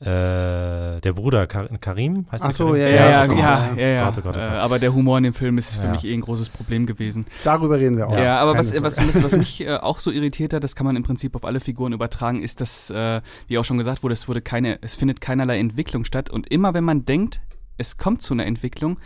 Äh, 0.00 1.00
der 1.00 1.12
Bruder 1.12 1.48
Kar 1.48 1.68
Karim 1.80 2.26
heißt 2.30 2.44
Ach 2.44 2.52
so, 2.52 2.76
ja, 2.76 2.86
ja, 2.86 2.94
ja, 3.10 3.24
ja, 3.24 3.74
ja, 3.76 3.88
ja. 3.88 4.04
Gott, 4.04 4.14
Gott, 4.22 4.24
Gott. 4.24 4.36
Äh, 4.36 4.40
aber 4.40 4.78
der 4.78 4.94
Humor 4.94 5.18
in 5.18 5.24
dem 5.24 5.34
Film 5.34 5.58
ist 5.58 5.76
für 5.76 5.86
ja. 5.86 5.90
mich 5.90 6.04
eh 6.04 6.14
ein 6.14 6.20
großes 6.20 6.50
Problem 6.50 6.86
gewesen. 6.86 7.26
Darüber 7.42 7.80
reden 7.80 7.96
wir 7.96 8.06
auch. 8.06 8.16
Ja, 8.16 8.38
aber 8.38 8.56
was, 8.56 8.80
was, 8.80 8.96
was, 9.22 9.36
mich 9.36 9.60
äh, 9.62 9.74
auch 9.74 9.98
so 9.98 10.12
irritiert 10.12 10.52
hat, 10.52 10.62
das 10.62 10.76
kann 10.76 10.86
man 10.86 10.94
im 10.94 11.02
Prinzip 11.02 11.34
auf 11.34 11.44
alle 11.44 11.58
Figuren 11.58 11.92
übertragen, 11.92 12.42
ist, 12.42 12.60
dass, 12.60 12.90
äh, 12.90 13.20
wie 13.48 13.58
auch 13.58 13.64
schon 13.64 13.76
gesagt 13.76 14.04
wurde, 14.04 14.12
es 14.12 14.28
wurde 14.28 14.40
keine, 14.40 14.78
es 14.82 14.94
findet 14.94 15.20
keinerlei 15.20 15.58
Entwicklung 15.58 16.04
statt 16.04 16.30
und 16.30 16.46
immer 16.46 16.74
wenn 16.74 16.84
man 16.84 17.04
denkt, 17.04 17.40
es 17.76 17.96
kommt 17.96 18.22
zu 18.22 18.34
einer 18.34 18.46
Entwicklung, 18.46 19.00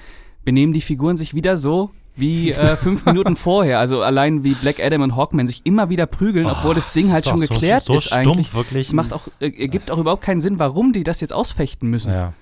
benehmen 0.44 0.74
die 0.74 0.82
Figuren 0.82 1.16
sich 1.16 1.32
wieder 1.32 1.56
so, 1.56 1.90
wie 2.14 2.52
äh, 2.52 2.76
fünf 2.76 3.04
Minuten 3.04 3.36
vorher. 3.36 3.78
Also 3.78 4.02
allein 4.02 4.44
wie 4.44 4.54
Black 4.54 4.80
Adam 4.80 5.02
und 5.02 5.16
Hawkman 5.16 5.46
sich 5.46 5.62
immer 5.64 5.88
wieder 5.88 6.06
prügeln, 6.06 6.46
obwohl 6.46 6.72
oh, 6.72 6.74
das 6.74 6.90
Ding 6.90 7.12
halt 7.12 7.26
schon 7.26 7.38
so, 7.38 7.46
geklärt 7.46 7.84
so 7.84 7.94
ist 7.94 8.06
stumpf, 8.06 8.26
eigentlich. 8.26 8.54
Wirklich. 8.54 8.86
Es 8.88 8.92
macht 8.92 9.12
auch, 9.12 9.28
äh, 9.40 9.46
ergibt 9.46 9.90
auch 9.90 9.98
überhaupt 9.98 10.22
keinen 10.22 10.40
Sinn, 10.40 10.58
warum 10.58 10.92
die 10.92 11.04
das 11.04 11.20
jetzt 11.20 11.32
ausfechten 11.32 11.88
müssen. 11.88 12.12
Ja. 12.12 12.34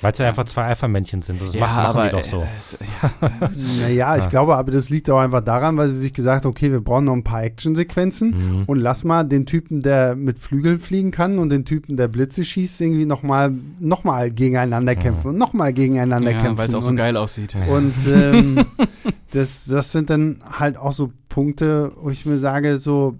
Weil 0.00 0.12
es 0.12 0.18
ja 0.18 0.28
einfach 0.28 0.44
zwei 0.44 0.64
Alpha-Männchen 0.64 1.22
sind. 1.22 1.42
Das 1.42 1.54
ja, 1.54 1.60
machen, 1.60 1.76
machen 1.76 1.86
aber, 1.86 2.04
die 2.06 2.16
doch 2.16 2.24
so. 2.24 2.42
Äh, 2.42 3.80
naja, 3.80 4.16
ich 4.16 4.28
glaube, 4.28 4.56
aber 4.56 4.70
das 4.70 4.90
liegt 4.90 5.10
auch 5.10 5.18
einfach 5.18 5.40
daran, 5.40 5.76
weil 5.76 5.88
sie 5.88 5.98
sich 5.98 6.14
gesagt 6.14 6.44
haben, 6.44 6.50
okay, 6.50 6.70
wir 6.70 6.80
brauchen 6.80 7.06
noch 7.06 7.14
ein 7.14 7.24
paar 7.24 7.42
Actionsequenzen 7.42 8.30
mhm. 8.30 8.64
und 8.66 8.78
lass 8.78 9.04
mal 9.04 9.24
den 9.24 9.46
Typen, 9.46 9.82
der 9.82 10.14
mit 10.16 10.38
Flügeln 10.38 10.78
fliegen 10.78 11.10
kann 11.10 11.38
und 11.38 11.50
den 11.50 11.64
Typen, 11.64 11.96
der 11.96 12.08
Blitze 12.08 12.44
schießt, 12.44 12.80
irgendwie 12.80 13.06
nochmal 13.06 13.52
noch 13.80 14.04
mal 14.04 14.30
gegeneinander 14.30 14.94
mhm. 14.94 14.98
kämpfen 14.98 15.28
und 15.28 15.38
nochmal 15.38 15.72
gegeneinander 15.72 16.32
ja, 16.32 16.38
kämpfen. 16.38 16.58
Weil 16.58 16.68
es 16.68 16.74
auch 16.74 16.82
so 16.82 16.90
und, 16.90 16.96
geil 16.96 17.16
aussieht. 17.16 17.56
Und 17.68 17.94
ähm, 18.06 18.64
das, 19.32 19.66
das 19.66 19.92
sind 19.92 20.10
dann 20.10 20.38
halt 20.58 20.76
auch 20.76 20.92
so 20.92 21.12
Punkte, 21.28 21.92
wo 22.00 22.10
ich 22.10 22.24
mir 22.24 22.38
sage, 22.38 22.78
so 22.78 23.16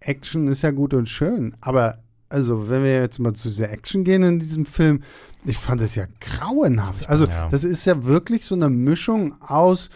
Action 0.00 0.48
ist 0.48 0.62
ja 0.62 0.70
gut 0.70 0.94
und 0.94 1.08
schön, 1.08 1.54
aber 1.60 1.98
also 2.28 2.68
wenn 2.68 2.82
wir 2.82 3.00
jetzt 3.00 3.20
mal 3.20 3.32
zu 3.34 3.48
dieser 3.48 3.70
Action 3.70 4.02
gehen 4.02 4.22
in 4.22 4.38
diesem 4.38 4.66
Film, 4.66 5.02
ich 5.44 5.58
fand 5.58 5.80
das 5.80 5.94
ja 5.94 6.06
grauenhaft. 6.20 7.08
Also, 7.08 7.26
ja. 7.26 7.48
das 7.48 7.64
ist 7.64 7.84
ja 7.84 8.04
wirklich 8.04 8.44
so 8.44 8.54
eine 8.54 8.70
Mischung 8.70 9.40
aus. 9.40 9.90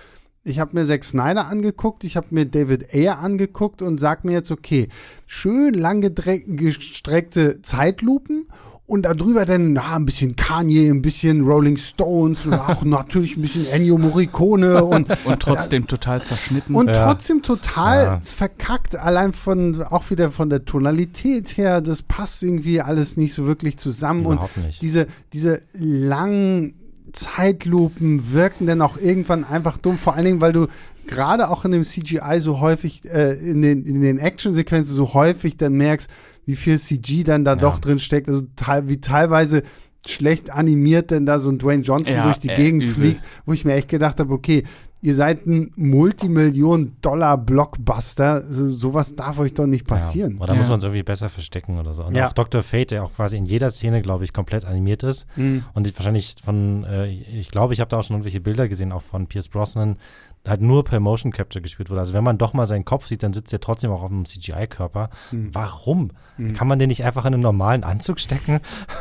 Ich 0.45 0.59
habe 0.59 0.75
mir 0.75 0.85
Zack 0.85 1.05
Snyder 1.05 1.47
angeguckt, 1.47 2.05
ich 2.05 2.17
habe 2.17 2.29
mir 2.31 2.47
David 2.47 2.95
Ayer 2.95 3.19
angeguckt 3.19 3.83
und 3.83 3.99
sag 3.99 4.25
mir 4.25 4.33
jetzt, 4.33 4.51
okay, 4.51 4.89
schön 5.27 5.75
lang 5.75 6.01
gestreckte 6.01 7.61
Zeitlupen 7.63 8.47
und 8.89 9.03
darüber 9.03 9.45
dann 9.45 9.75
na, 9.75 9.97
ein 9.97 10.07
bisschen 10.07 10.35
Kanye, 10.35 10.89
ein 10.89 11.03
bisschen 11.03 11.43
Rolling 11.43 11.77
Stones 11.77 12.47
und 12.47 12.55
auch 12.55 12.83
natürlich 12.85 13.37
ein 13.37 13.43
bisschen 13.43 13.67
Ennio 13.69 13.99
Morricone 13.99 14.83
und, 14.83 15.09
und 15.25 15.41
trotzdem 15.41 15.83
äh, 15.83 15.87
total 15.87 16.23
zerschnitten. 16.23 16.75
Und 16.75 16.89
ja. 16.89 17.05
trotzdem 17.05 17.43
total 17.43 18.05
ja. 18.05 18.21
verkackt, 18.25 18.97
allein 18.97 19.35
von 19.35 19.83
auch 19.83 20.11
wieder 20.11 20.31
von 20.31 20.49
der 20.49 20.65
Tonalität 20.65 21.59
her, 21.59 21.83
das 21.83 22.03
passt 22.03 22.43
irgendwie 22.43 22.81
alles 22.81 23.19
nicht 23.19 23.35
so 23.35 23.47
wirklich 23.47 23.77
zusammen 23.77 24.25
Überhaupt 24.25 24.57
und 24.57 24.67
nicht. 24.67 24.81
diese 24.81 25.07
diese 25.35 25.61
langen 25.75 26.73
Zeitlupen 27.13 28.33
wirken 28.33 28.67
dann 28.67 28.81
auch 28.81 28.97
irgendwann 28.97 29.45
einfach 29.45 29.77
dumm, 29.77 29.99
vor 29.99 30.15
allen 30.15 30.25
Dingen, 30.25 30.41
weil 30.41 30.55
du 30.55 30.67
gerade 31.07 31.51
auch 31.51 31.67
in 31.67 31.73
dem 31.73 31.85
CGI 31.85 32.41
so 32.41 32.61
häufig, 32.61 33.03
äh, 33.05 33.33
in 33.35 33.61
den, 33.61 33.85
in 33.85 34.01
den 34.01 34.19
Actionsequenzen 34.19 34.95
so 34.95 35.13
häufig 35.13 35.59
dann 35.59 35.75
merkst, 35.75 36.09
wie 36.49 36.57
viel 36.57 36.79
CG 36.79 37.25
dann 37.25 37.45
da 37.45 37.51
ja. 37.51 37.57
doch 37.57 37.79
drin 37.79 37.99
steckt. 37.99 38.31
Also 38.31 38.45
wie 38.85 39.03
teilweise 39.03 39.63
schlecht 40.07 40.51
animiert 40.51 41.11
denn 41.11 41.27
da 41.27 41.39
so 41.39 41.51
ein 41.51 41.59
Dwayne 41.59 41.83
Johnson 41.83 42.17
ja, 42.17 42.23
durch 42.23 42.39
die 42.39 42.49
äh, 42.49 42.55
Gegend 42.55 42.85
übel. 42.85 42.95
fliegt, 42.95 43.21
wo 43.45 43.53
ich 43.53 43.67
mir 43.67 43.75
echt 43.75 43.89
gedacht 43.89 44.19
habe, 44.19 44.33
okay, 44.33 44.65
ihr 45.03 45.15
seid 45.15 45.47
ein 45.47 45.71
Multimillion-Dollar-Blockbuster. 45.77 48.51
So, 48.51 48.71
sowas 48.71 49.15
darf 49.15 49.39
euch 49.39 49.53
doch 49.53 49.67
nicht 49.67 49.87
passieren. 49.87 50.37
Ja, 50.37 50.43
oder 50.45 50.55
ja. 50.55 50.61
muss 50.61 50.71
man 50.71 50.79
es 50.79 50.85
irgendwie 50.85 51.03
besser 51.03 51.29
verstecken 51.29 51.79
oder 51.79 51.93
so. 51.93 52.07
Und 52.07 52.17
ja. 52.17 52.29
auch 52.29 52.33
Dr. 52.33 52.63
Fate, 52.63 52.93
der 52.93 53.05
auch 53.05 53.13
quasi 53.13 53.37
in 53.37 53.45
jeder 53.45 53.71
Szene, 53.71 54.01
glaube 54.01 54.25
ich, 54.25 54.33
komplett 54.33 54.65
animiert 54.65 55.03
ist. 55.03 55.27
Mhm. 55.37 55.67
Und 55.75 55.95
wahrscheinlich 55.99 56.37
von, 56.43 56.85
äh, 56.85 57.09
ich 57.09 57.51
glaube, 57.51 57.75
ich 57.75 57.81
habe 57.81 57.91
da 57.91 57.99
auch 57.99 58.03
schon 58.03 58.17
irgendwelche 58.17 58.41
Bilder 58.41 58.69
gesehen, 58.69 58.91
auch 58.91 59.03
von 59.03 59.27
Pierce 59.27 59.49
Brosnan, 59.49 59.99
halt 60.47 60.61
nur 60.61 60.85
per 60.85 61.01
Motion 61.01 61.33
Capture 61.33 61.63
gespielt 61.63 61.91
wurde. 61.91 62.01
Also 62.01 62.15
wenn 62.15 62.25
man 62.25 62.39
doch 62.39 62.53
mal 62.53 62.67
seinen 62.67 62.85
Kopf 62.85 63.07
sieht, 63.07 63.23
dann 63.23 63.33
sitzt 63.33 63.53
er 63.53 63.61
trotzdem 63.61 63.91
auch 63.91 64.03
auf 64.03 64.11
einem 64.11 64.25
CGI-Körper. 64.25 65.11
Mhm. 65.33 65.51
Warum? 65.53 66.11
Mhm. 66.37 66.53
Kann 66.55 66.69
man 66.69 66.79
den 66.79 66.89
nicht 66.89 67.05
einfach 67.05 67.25
in 67.25 67.35
einen 67.35 67.43
normalen 67.43 67.85
Anzug 67.85 68.21
stecken? 68.21 68.61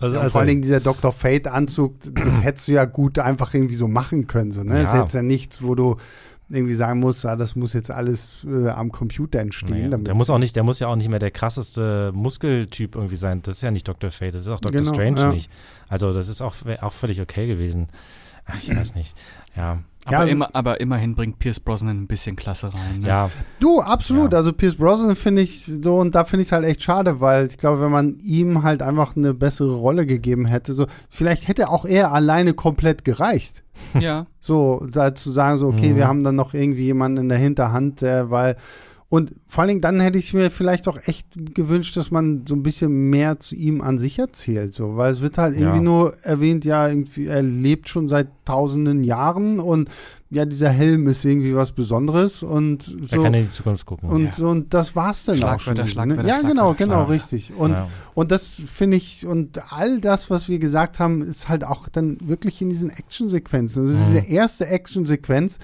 also, 0.00 0.14
ja, 0.14 0.20
also, 0.20 0.28
vor 0.30 0.40
allen 0.40 0.48
Dingen 0.48 0.62
dieser 0.62 0.80
Dr. 0.80 1.12
Fate-Anzug, 1.12 1.96
das 2.14 2.42
hättest 2.42 2.68
du 2.68 2.72
ja 2.72 2.84
gut 2.84 3.18
einfach 3.18 3.54
irgendwie 3.54 3.74
so 3.74 3.88
machen 3.88 4.26
können. 4.26 4.52
So, 4.52 4.62
ne? 4.62 4.76
Ja. 4.76 4.82
Das 4.82 4.92
ist 4.92 4.98
jetzt 4.98 5.14
ja 5.14 5.22
nichts, 5.22 5.62
wo 5.62 5.74
du 5.74 5.96
irgendwie 6.50 6.74
sagen 6.74 7.00
musst, 7.00 7.26
ah, 7.26 7.36
das 7.36 7.56
muss 7.56 7.74
jetzt 7.74 7.90
alles 7.90 8.46
äh, 8.48 8.68
am 8.68 8.90
Computer 8.90 9.38
entstehen. 9.38 9.90
Naja, 9.90 9.98
der 9.98 10.14
muss 10.14 10.30
auch 10.30 10.38
nicht, 10.38 10.56
der 10.56 10.62
muss 10.62 10.78
ja 10.78 10.88
auch 10.88 10.96
nicht 10.96 11.10
mehr 11.10 11.18
der 11.18 11.30
krasseste 11.30 12.10
Muskeltyp 12.14 12.94
irgendwie 12.94 13.16
sein. 13.16 13.42
Das 13.42 13.56
ist 13.56 13.62
ja 13.62 13.70
nicht 13.70 13.86
Dr. 13.86 14.10
Fate, 14.10 14.34
das 14.34 14.42
ist 14.42 14.48
auch 14.48 14.60
Dr. 14.60 14.80
Genau, 14.80 14.94
Strange 14.94 15.20
ja. 15.20 15.30
nicht. 15.30 15.50
Also 15.88 16.14
das 16.14 16.28
ist 16.28 16.40
auch, 16.40 16.54
auch 16.80 16.92
völlig 16.92 17.20
okay 17.20 17.46
gewesen. 17.46 17.88
Ach, 18.46 18.56
ich 18.56 18.74
weiß 18.74 18.94
nicht. 18.94 19.14
Ja. 19.56 19.80
Aber, 20.08 20.16
ja, 20.16 20.20
also, 20.20 20.32
immer, 20.32 20.48
aber 20.54 20.80
immerhin 20.80 21.14
bringt 21.14 21.38
Pierce 21.38 21.60
Brosnan 21.60 21.98
ein 21.98 22.06
bisschen 22.06 22.36
Klasse 22.36 22.72
rein. 22.72 23.00
Ne? 23.00 23.08
Ja. 23.08 23.30
Du, 23.60 23.80
absolut. 23.80 24.32
Ja. 24.32 24.38
Also 24.38 24.52
Pierce 24.52 24.76
Brosnan 24.76 25.16
finde 25.16 25.42
ich 25.42 25.64
so, 25.64 25.96
und 25.96 26.14
da 26.14 26.24
finde 26.24 26.42
ich 26.42 26.48
es 26.48 26.52
halt 26.52 26.64
echt 26.64 26.82
schade, 26.82 27.20
weil 27.20 27.46
ich 27.46 27.58
glaube, 27.58 27.80
wenn 27.80 27.90
man 27.90 28.16
ihm 28.18 28.62
halt 28.62 28.82
einfach 28.82 29.16
eine 29.16 29.34
bessere 29.34 29.74
Rolle 29.74 30.06
gegeben 30.06 30.46
hätte, 30.46 30.74
so, 30.74 30.86
vielleicht 31.08 31.48
hätte 31.48 31.68
auch 31.68 31.84
er 31.84 32.12
alleine 32.12 32.54
komplett 32.54 33.04
gereicht. 33.04 33.62
Ja. 34.00 34.26
So, 34.40 34.86
da 34.90 35.14
zu 35.14 35.30
sagen, 35.30 35.58
so, 35.58 35.68
okay, 35.68 35.90
mhm. 35.90 35.96
wir 35.96 36.08
haben 36.08 36.24
dann 36.24 36.34
noch 36.34 36.54
irgendwie 36.54 36.84
jemanden 36.84 37.18
in 37.18 37.28
der 37.28 37.38
Hinterhand, 37.38 38.02
äh, 38.02 38.30
weil 38.30 38.56
und 39.10 39.34
vor 39.46 39.62
allen 39.62 39.68
Dingen 39.68 39.80
dann 39.80 40.00
hätte 40.00 40.18
ich 40.18 40.34
mir 40.34 40.50
vielleicht 40.50 40.86
auch 40.86 40.98
echt 41.06 41.28
gewünscht, 41.54 41.96
dass 41.96 42.10
man 42.10 42.44
so 42.46 42.54
ein 42.54 42.62
bisschen 42.62 43.08
mehr 43.08 43.40
zu 43.40 43.54
ihm 43.54 43.80
an 43.80 43.96
sich 43.96 44.18
erzählt, 44.18 44.74
so, 44.74 44.96
weil 44.96 45.10
es 45.10 45.22
wird 45.22 45.38
halt 45.38 45.54
irgendwie 45.54 45.78
ja. 45.78 45.82
nur 45.82 46.14
erwähnt, 46.22 46.66
ja, 46.66 46.86
irgendwie, 46.86 47.26
er 47.26 47.42
lebt 47.42 47.88
schon 47.88 48.08
seit 48.08 48.28
tausenden 48.44 49.04
Jahren 49.04 49.60
und 49.60 49.88
ja, 50.30 50.44
dieser 50.44 50.68
Helm 50.68 51.08
ist 51.08 51.24
irgendwie 51.24 51.54
was 51.54 51.72
Besonderes 51.72 52.42
und 52.42 52.82
so. 52.82 53.16
Er 53.16 53.22
kann 53.22 53.34
in 53.34 53.44
die 53.46 53.50
Zukunft 53.50 53.86
gucken. 53.86 54.10
Und, 54.10 54.36
ja. 54.36 54.44
und 54.44 54.74
das 54.74 54.94
war's 54.94 55.24
dann 55.24 55.42
auch 55.42 55.58
schon. 55.58 55.74
Schlagwörter, 55.86 56.22
ne? 56.22 56.28
Ja, 56.28 56.42
genau, 56.42 56.74
genau, 56.74 57.04
richtig. 57.04 57.54
Und, 57.54 57.70
ja. 57.70 57.88
und 58.12 58.30
das 58.30 58.56
finde 58.66 58.98
ich, 58.98 59.24
und 59.24 59.72
all 59.72 60.00
das, 60.00 60.28
was 60.28 60.50
wir 60.50 60.58
gesagt 60.58 60.98
haben, 60.98 61.22
ist 61.22 61.48
halt 61.48 61.64
auch 61.64 61.88
dann 61.88 62.18
wirklich 62.20 62.60
in 62.60 62.68
diesen 62.68 62.90
Actionsequenzen. 62.90 63.86
Also 63.86 63.94
mhm. 63.94 64.04
diese 64.04 64.26
erste 64.26 64.66
Actionsequenz, 64.66 65.58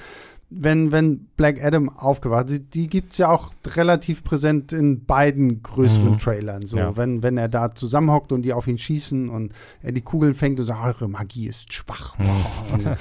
wenn, 0.56 0.92
wenn 0.92 1.26
Black 1.36 1.62
Adam 1.62 1.88
aufgewacht 1.88 2.50
ist, 2.50 2.62
die 2.74 2.88
gibt 2.88 3.12
es 3.12 3.18
ja 3.18 3.30
auch 3.30 3.52
relativ 3.66 4.24
präsent 4.24 4.72
in 4.72 5.04
beiden 5.04 5.62
größeren 5.62 6.12
mhm. 6.12 6.18
Trailern. 6.18 6.66
So, 6.66 6.76
ja. 6.78 6.96
wenn, 6.96 7.22
wenn 7.22 7.36
er 7.36 7.48
da 7.48 7.74
zusammenhockt 7.74 8.32
und 8.32 8.42
die 8.42 8.52
auf 8.52 8.66
ihn 8.66 8.78
schießen 8.78 9.28
und 9.28 9.52
er 9.82 9.92
die 9.92 10.02
Kugeln 10.02 10.34
fängt 10.34 10.58
und 10.60 10.66
sagt, 10.66 10.84
eure 10.84 11.08
Magie 11.08 11.48
ist 11.48 11.72
schwach. 11.72 12.16
Mhm. 12.18 12.26
und, 12.72 12.96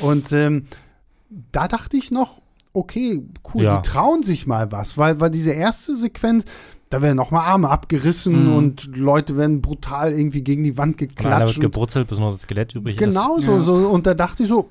und 0.00 0.32
ähm, 0.32 0.66
da 1.52 1.68
dachte 1.68 1.96
ich 1.96 2.10
noch, 2.10 2.40
okay, 2.72 3.22
cool, 3.54 3.64
ja. 3.64 3.76
die 3.76 3.88
trauen 3.88 4.22
sich 4.22 4.46
mal 4.46 4.72
was, 4.72 4.98
weil, 4.98 5.20
weil 5.20 5.30
diese 5.30 5.52
erste 5.52 5.94
Sequenz, 5.94 6.44
da 6.90 7.02
werden 7.02 7.16
nochmal 7.16 7.46
Arme 7.46 7.70
abgerissen 7.70 8.48
mhm. 8.48 8.56
und 8.56 8.96
Leute 8.96 9.36
werden 9.36 9.62
brutal 9.62 10.12
irgendwie 10.12 10.42
gegen 10.42 10.64
die 10.64 10.76
Wand 10.76 10.98
geklatscht. 10.98 11.34
Einer 11.34 11.46
wird 11.46 11.60
gebrutzelt, 11.60 12.08
bis 12.08 12.18
nur 12.18 12.32
das 12.32 12.42
Skelett 12.42 12.74
übrig 12.74 12.96
genau 12.96 13.36
ist. 13.36 13.46
Genau 13.46 13.60
so, 13.62 13.72
ja. 13.72 13.82
so. 13.82 13.88
Und 13.88 14.06
da 14.06 14.14
dachte 14.14 14.42
ich 14.42 14.48
so, 14.48 14.70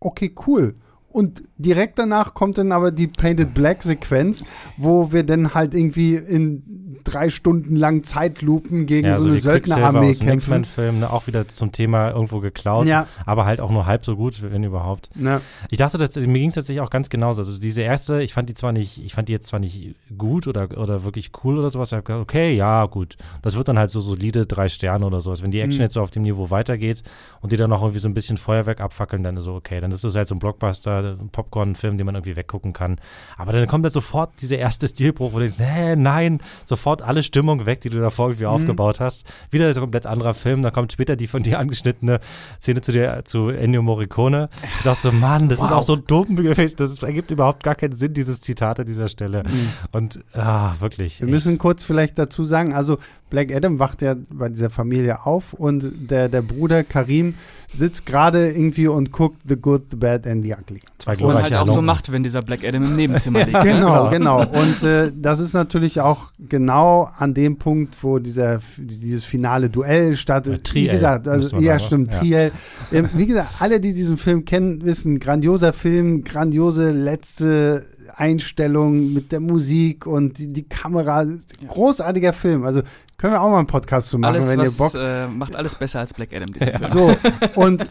okay, 0.00 0.34
cool. 0.46 0.74
Und 1.12 1.42
direkt 1.58 1.98
danach 1.98 2.34
kommt 2.34 2.58
dann 2.58 2.72
aber 2.72 2.90
die 2.90 3.06
Painted 3.06 3.54
Black 3.54 3.82
Sequenz, 3.82 4.44
wo 4.76 5.12
wir 5.12 5.24
dann 5.24 5.54
halt 5.54 5.74
irgendwie 5.74 6.14
in 6.14 6.82
drei 7.04 7.30
Stunden 7.30 7.76
lang 7.76 8.02
Zeitlupen 8.02 8.86
gegen 8.86 9.08
ja, 9.08 9.16
so, 9.16 9.22
so 9.22 9.28
eine 9.30 9.40
Söldnerarmee 9.40 10.14
kämpfen. 10.14 10.34
X-Men-Film, 10.34 11.00
ne, 11.00 11.10
auch 11.10 11.26
wieder 11.26 11.48
zum 11.48 11.72
Thema 11.72 12.10
irgendwo 12.10 12.40
geklaut, 12.40 12.86
ja. 12.86 13.06
aber 13.26 13.44
halt 13.44 13.60
auch 13.60 13.70
nur 13.70 13.86
halb 13.86 14.04
so 14.04 14.16
gut, 14.16 14.42
wenn 14.42 14.62
überhaupt. 14.62 15.10
Ja. 15.16 15.40
Ich 15.70 15.78
dachte, 15.78 15.98
dass, 15.98 16.14
mir 16.14 16.38
ging 16.38 16.48
es 16.48 16.54
tatsächlich 16.54 16.80
auch 16.80 16.90
ganz 16.90 17.08
genauso. 17.08 17.40
Also 17.40 17.58
diese 17.58 17.82
erste, 17.82 18.22
ich 18.22 18.34
fand 18.34 18.48
die 18.48 18.54
zwar 18.54 18.72
nicht, 18.72 19.02
ich 19.04 19.14
fand 19.14 19.28
die 19.28 19.32
jetzt 19.32 19.48
zwar 19.48 19.60
nicht 19.60 19.94
gut 20.16 20.46
oder, 20.46 20.78
oder 20.78 21.04
wirklich 21.04 21.32
cool 21.44 21.58
oder 21.58 21.70
sowas, 21.70 21.90
ich 21.90 21.94
habe 21.94 22.04
gedacht, 22.04 22.22
okay, 22.22 22.54
ja, 22.54 22.86
gut. 22.86 23.16
Das 23.42 23.56
wird 23.56 23.68
dann 23.68 23.78
halt 23.78 23.90
so 23.90 24.00
solide 24.00 24.46
drei 24.46 24.68
Sterne 24.68 25.06
oder 25.06 25.20
sowas. 25.20 25.42
Wenn 25.42 25.50
die 25.50 25.60
Action 25.60 25.78
mhm. 25.78 25.84
jetzt 25.84 25.94
so 25.94 26.00
auf 26.00 26.10
dem 26.10 26.22
Niveau 26.22 26.50
weitergeht 26.50 27.02
und 27.40 27.52
die 27.52 27.56
dann 27.56 27.70
noch 27.70 27.82
irgendwie 27.82 28.00
so 28.00 28.08
ein 28.08 28.14
bisschen 28.14 28.36
Feuerwerk 28.36 28.80
abfackeln, 28.80 29.22
dann 29.22 29.36
ist 29.36 29.44
so, 29.44 29.54
okay, 29.54 29.80
dann 29.80 29.90
ist 29.92 30.04
das 30.04 30.14
halt 30.14 30.28
so 30.28 30.34
ein 30.34 30.38
Blockbuster, 30.38 31.01
Popcorn-Film, 31.32 31.96
den 31.96 32.06
man 32.06 32.14
irgendwie 32.14 32.36
weggucken 32.36 32.72
kann. 32.72 32.96
Aber 33.36 33.52
dann 33.52 33.66
kommt 33.66 33.84
halt 33.84 33.92
sofort 33.92 34.32
dieser 34.40 34.58
erste 34.58 34.88
Stilbruch, 34.88 35.32
wo 35.32 35.38
du 35.38 35.46
denkst, 35.46 35.58
hä, 35.58 35.96
nein, 35.96 36.40
sofort 36.64 37.02
alle 37.02 37.22
Stimmung 37.22 37.66
weg, 37.66 37.80
die 37.80 37.90
du 37.90 38.00
davor 38.00 38.28
irgendwie 38.28 38.44
mhm. 38.44 38.50
aufgebaut 38.50 39.00
hast. 39.00 39.26
Wieder 39.50 39.68
ein 39.68 39.74
komplett 39.74 40.06
anderer 40.06 40.34
Film. 40.34 40.62
Da 40.62 40.70
kommt 40.70 40.92
später 40.92 41.16
die 41.16 41.26
von 41.26 41.42
dir 41.42 41.58
angeschnittene 41.58 42.20
Szene 42.60 42.80
zu 42.80 42.92
dir, 42.92 43.22
zu 43.24 43.48
Ennio 43.48 43.82
Morricone. 43.82 44.48
Du 44.78 44.82
sagst 44.82 45.02
so, 45.02 45.12
Mann, 45.12 45.48
das 45.48 45.58
wow. 45.58 45.66
ist 45.66 45.72
auch 45.72 45.82
so 45.82 45.96
dumm 45.96 46.36
gewesen. 46.36 46.76
Das 46.78 47.02
ergibt 47.02 47.30
überhaupt 47.30 47.62
gar 47.62 47.74
keinen 47.74 47.92
Sinn, 47.92 48.14
dieses 48.14 48.40
Zitat 48.40 48.80
an 48.80 48.86
dieser 48.86 49.08
Stelle. 49.08 49.42
Mhm. 49.44 49.68
Und 49.92 50.20
ah, 50.34 50.74
wirklich. 50.80 51.20
Wir 51.20 51.26
echt. 51.26 51.32
müssen 51.32 51.58
kurz 51.58 51.84
vielleicht 51.84 52.18
dazu 52.18 52.44
sagen, 52.44 52.72
also 52.72 52.98
Black 53.32 53.50
Adam 53.50 53.78
wacht 53.78 54.02
ja 54.02 54.14
bei 54.30 54.50
dieser 54.50 54.68
Familie 54.68 55.24
auf 55.24 55.54
und 55.54 56.10
der, 56.10 56.28
der 56.28 56.42
Bruder 56.42 56.84
Karim 56.84 57.32
sitzt 57.74 58.04
gerade 58.04 58.50
irgendwie 58.50 58.86
und 58.86 59.10
guckt 59.10 59.40
The 59.48 59.56
Good, 59.56 59.84
The 59.90 59.96
Bad 59.96 60.26
and 60.26 60.44
The 60.44 60.52
Ugly. 60.52 60.80
Zwei 60.98 61.12
Was 61.12 61.20
man 61.22 61.42
halt 61.42 61.54
auch 61.54 61.66
so 61.66 61.80
macht, 61.80 62.12
wenn 62.12 62.22
dieser 62.22 62.42
Black 62.42 62.62
Adam 62.62 62.84
im 62.84 62.94
Nebenzimmer 62.94 63.38
liegt. 63.46 63.62
genau, 63.62 64.10
genau. 64.10 64.42
Und 64.42 64.82
äh, 64.82 65.10
das 65.16 65.40
ist 65.40 65.54
natürlich 65.54 66.02
auch 66.02 66.32
genau 66.38 67.08
an 67.16 67.32
dem 67.32 67.56
Punkt, 67.56 67.96
wo 68.02 68.18
dieser, 68.18 68.60
dieses 68.76 69.24
finale 69.24 69.70
Duell 69.70 70.14
startet. 70.16 70.64
Triel, 70.64 70.88
wie 70.88 70.90
gesagt, 70.90 71.26
also, 71.26 71.58
ja, 71.58 71.78
stimmt, 71.78 72.12
ja. 72.12 72.20
Triel. 72.20 72.52
Ähm, 72.92 73.08
wie 73.14 73.26
gesagt, 73.26 73.48
alle, 73.60 73.80
die 73.80 73.94
diesen 73.94 74.18
Film 74.18 74.44
kennen, 74.44 74.84
wissen, 74.84 75.18
grandioser 75.18 75.72
Film, 75.72 76.22
grandiose 76.24 76.90
letzte 76.90 77.86
Einstellung 78.14 79.12
mit 79.12 79.32
der 79.32 79.40
Musik 79.40 80.06
und 80.06 80.38
die, 80.38 80.52
die 80.52 80.64
Kamera. 80.64 81.24
Großartiger 81.66 82.32
Film. 82.32 82.64
Also 82.64 82.82
können 83.16 83.34
wir 83.34 83.40
auch 83.40 83.50
mal 83.50 83.58
einen 83.58 83.66
Podcast 83.66 84.08
zu 84.08 84.18
machen, 84.18 84.34
alles, 84.34 84.50
wenn 84.50 84.58
was, 84.58 84.78
ihr 84.78 84.84
Bock. 84.84 84.94
Äh, 84.94 85.26
macht 85.28 85.56
alles 85.56 85.74
besser 85.74 86.00
als 86.00 86.12
Black 86.12 86.30
Adam. 86.32 86.48
Ja. 86.58 86.78
Film. 86.78 86.90
So 86.90 87.16
und 87.60 87.88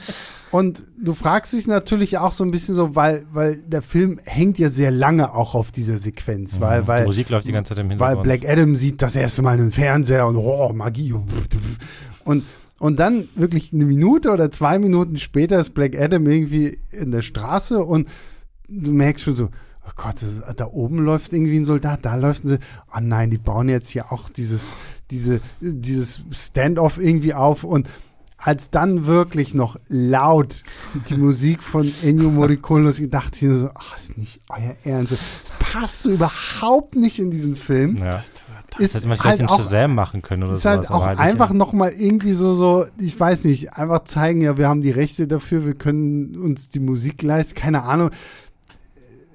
und 0.52 0.84
du 1.02 1.14
fragst 1.14 1.54
dich 1.54 1.68
natürlich 1.68 2.18
auch 2.18 2.34
so 2.34 2.44
ein 2.44 2.52
bisschen 2.52 2.76
so, 2.76 2.96
weil 2.96 3.26
weil 3.32 3.58
der 3.58 3.82
Film 3.82 4.20
hängt 4.26 4.60
ja 4.60 4.70
sehr 4.70 4.92
lange 4.92 5.34
auch 5.34 5.56
auf 5.56 5.72
dieser 5.72 5.98
Sequenz, 5.98 6.58
mhm. 6.58 6.62
weil 6.62 6.88
weil 6.88 7.02
die 7.02 7.08
Musik 7.08 7.30
läuft 7.30 7.48
die 7.48 7.54
ganze 7.54 7.70
Zeit 7.70 7.80
im 7.80 7.90
Hintergrund. 7.90 8.18
Weil 8.18 8.40
Black 8.40 8.50
Adam 8.50 8.76
sieht 8.76 9.02
das 9.02 9.16
erste 9.16 9.42
Mal 9.42 9.54
einen 9.54 9.72
Fernseher 9.72 10.28
und 10.28 10.36
oh 10.36 10.72
Magie 10.74 11.14
und 12.24 12.46
und 12.82 13.00
dann 13.00 13.30
wirklich 13.36 13.72
eine 13.74 13.86
Minute 13.86 14.32
oder 14.32 14.50
zwei 14.50 14.80
Minuten 14.80 15.18
später 15.18 15.60
ist 15.60 15.76
Black 15.76 15.96
Adam 15.96 16.26
irgendwie 16.26 16.80
in 16.90 17.12
der 17.12 17.22
Straße 17.22 17.78
und 17.78 18.10
du 18.68 18.92
merkst 18.92 19.24
schon 19.24 19.36
so, 19.36 19.50
oh 19.86 19.92
Gott, 19.96 20.16
da 20.56 20.66
oben 20.66 20.98
läuft 20.98 21.32
irgendwie 21.32 21.58
ein 21.58 21.66
Soldat, 21.66 22.06
da 22.06 22.16
läuft 22.16 22.44
ein, 22.44 22.58
oh 22.96 23.00
nein, 23.00 23.30
die 23.30 23.38
bauen 23.38 23.70
jetzt 23.70 23.90
hier 23.90 24.12
auch 24.12 24.30
dieses, 24.30 24.76
diese, 25.12 25.42
dieses 25.60 26.24
Standoff 26.32 26.98
irgendwie 26.98 27.34
auf 27.34 27.64
und 27.64 27.88
als 28.38 28.72
dann 28.72 29.06
wirklich 29.06 29.54
noch 29.54 29.78
laut 29.88 30.64
die 31.10 31.16
Musik 31.16 31.62
von 31.62 31.92
Ennio 32.02 32.32
Morricone 32.32 32.86
losging, 32.86 33.12
dachte 33.12 33.36
ich 33.36 33.42
mir 33.44 33.56
so, 33.56 33.70
ach, 33.76 33.96
ist 33.96 34.18
nicht 34.18 34.42
euer 34.50 34.76
Ernst. 34.84 35.12
Das 35.12 35.20
passt 35.60 36.02
so 36.02 36.10
überhaupt 36.10 36.96
nicht 36.96 37.20
in 37.20 37.30
diesen 37.30 37.56
Film. 37.56 37.98
Ja. 37.98 38.10
Das, 38.10 38.34
das 38.72 38.80
ist 38.80 38.96
hätte 38.96 39.10
man 39.10 39.18
vielleicht 39.20 39.42
halt 39.42 39.52
auch, 39.52 39.60
Shazam 39.60 39.94
machen 39.94 40.24
können 40.24 40.44
oder 40.44 40.54
ist 40.54 40.66
halt 40.66 40.86
sowas. 40.86 41.06
Halt 41.06 41.20
auch 41.20 41.24
einfach 41.24 41.54
nochmal 41.54 41.92
irgendwie 41.92 42.34
so, 42.34 42.56
so, 42.56 42.88
ich 43.00 43.20
weiß 43.20 43.46
nicht, 43.46 43.74
einfach 43.74 44.06
zeigen, 44.06 44.42
ja, 44.42 44.58
wir 44.58 44.68
haben 44.68 44.82
die 44.82 44.90
Rechte 44.90 45.28
dafür, 45.28 45.64
wir 45.64 45.76
können 45.76 46.36
uns 46.36 46.70
die 46.70 46.80
Musik 46.80 47.22
leisten, 47.22 47.54
keine 47.54 47.84
Ahnung 47.84 48.10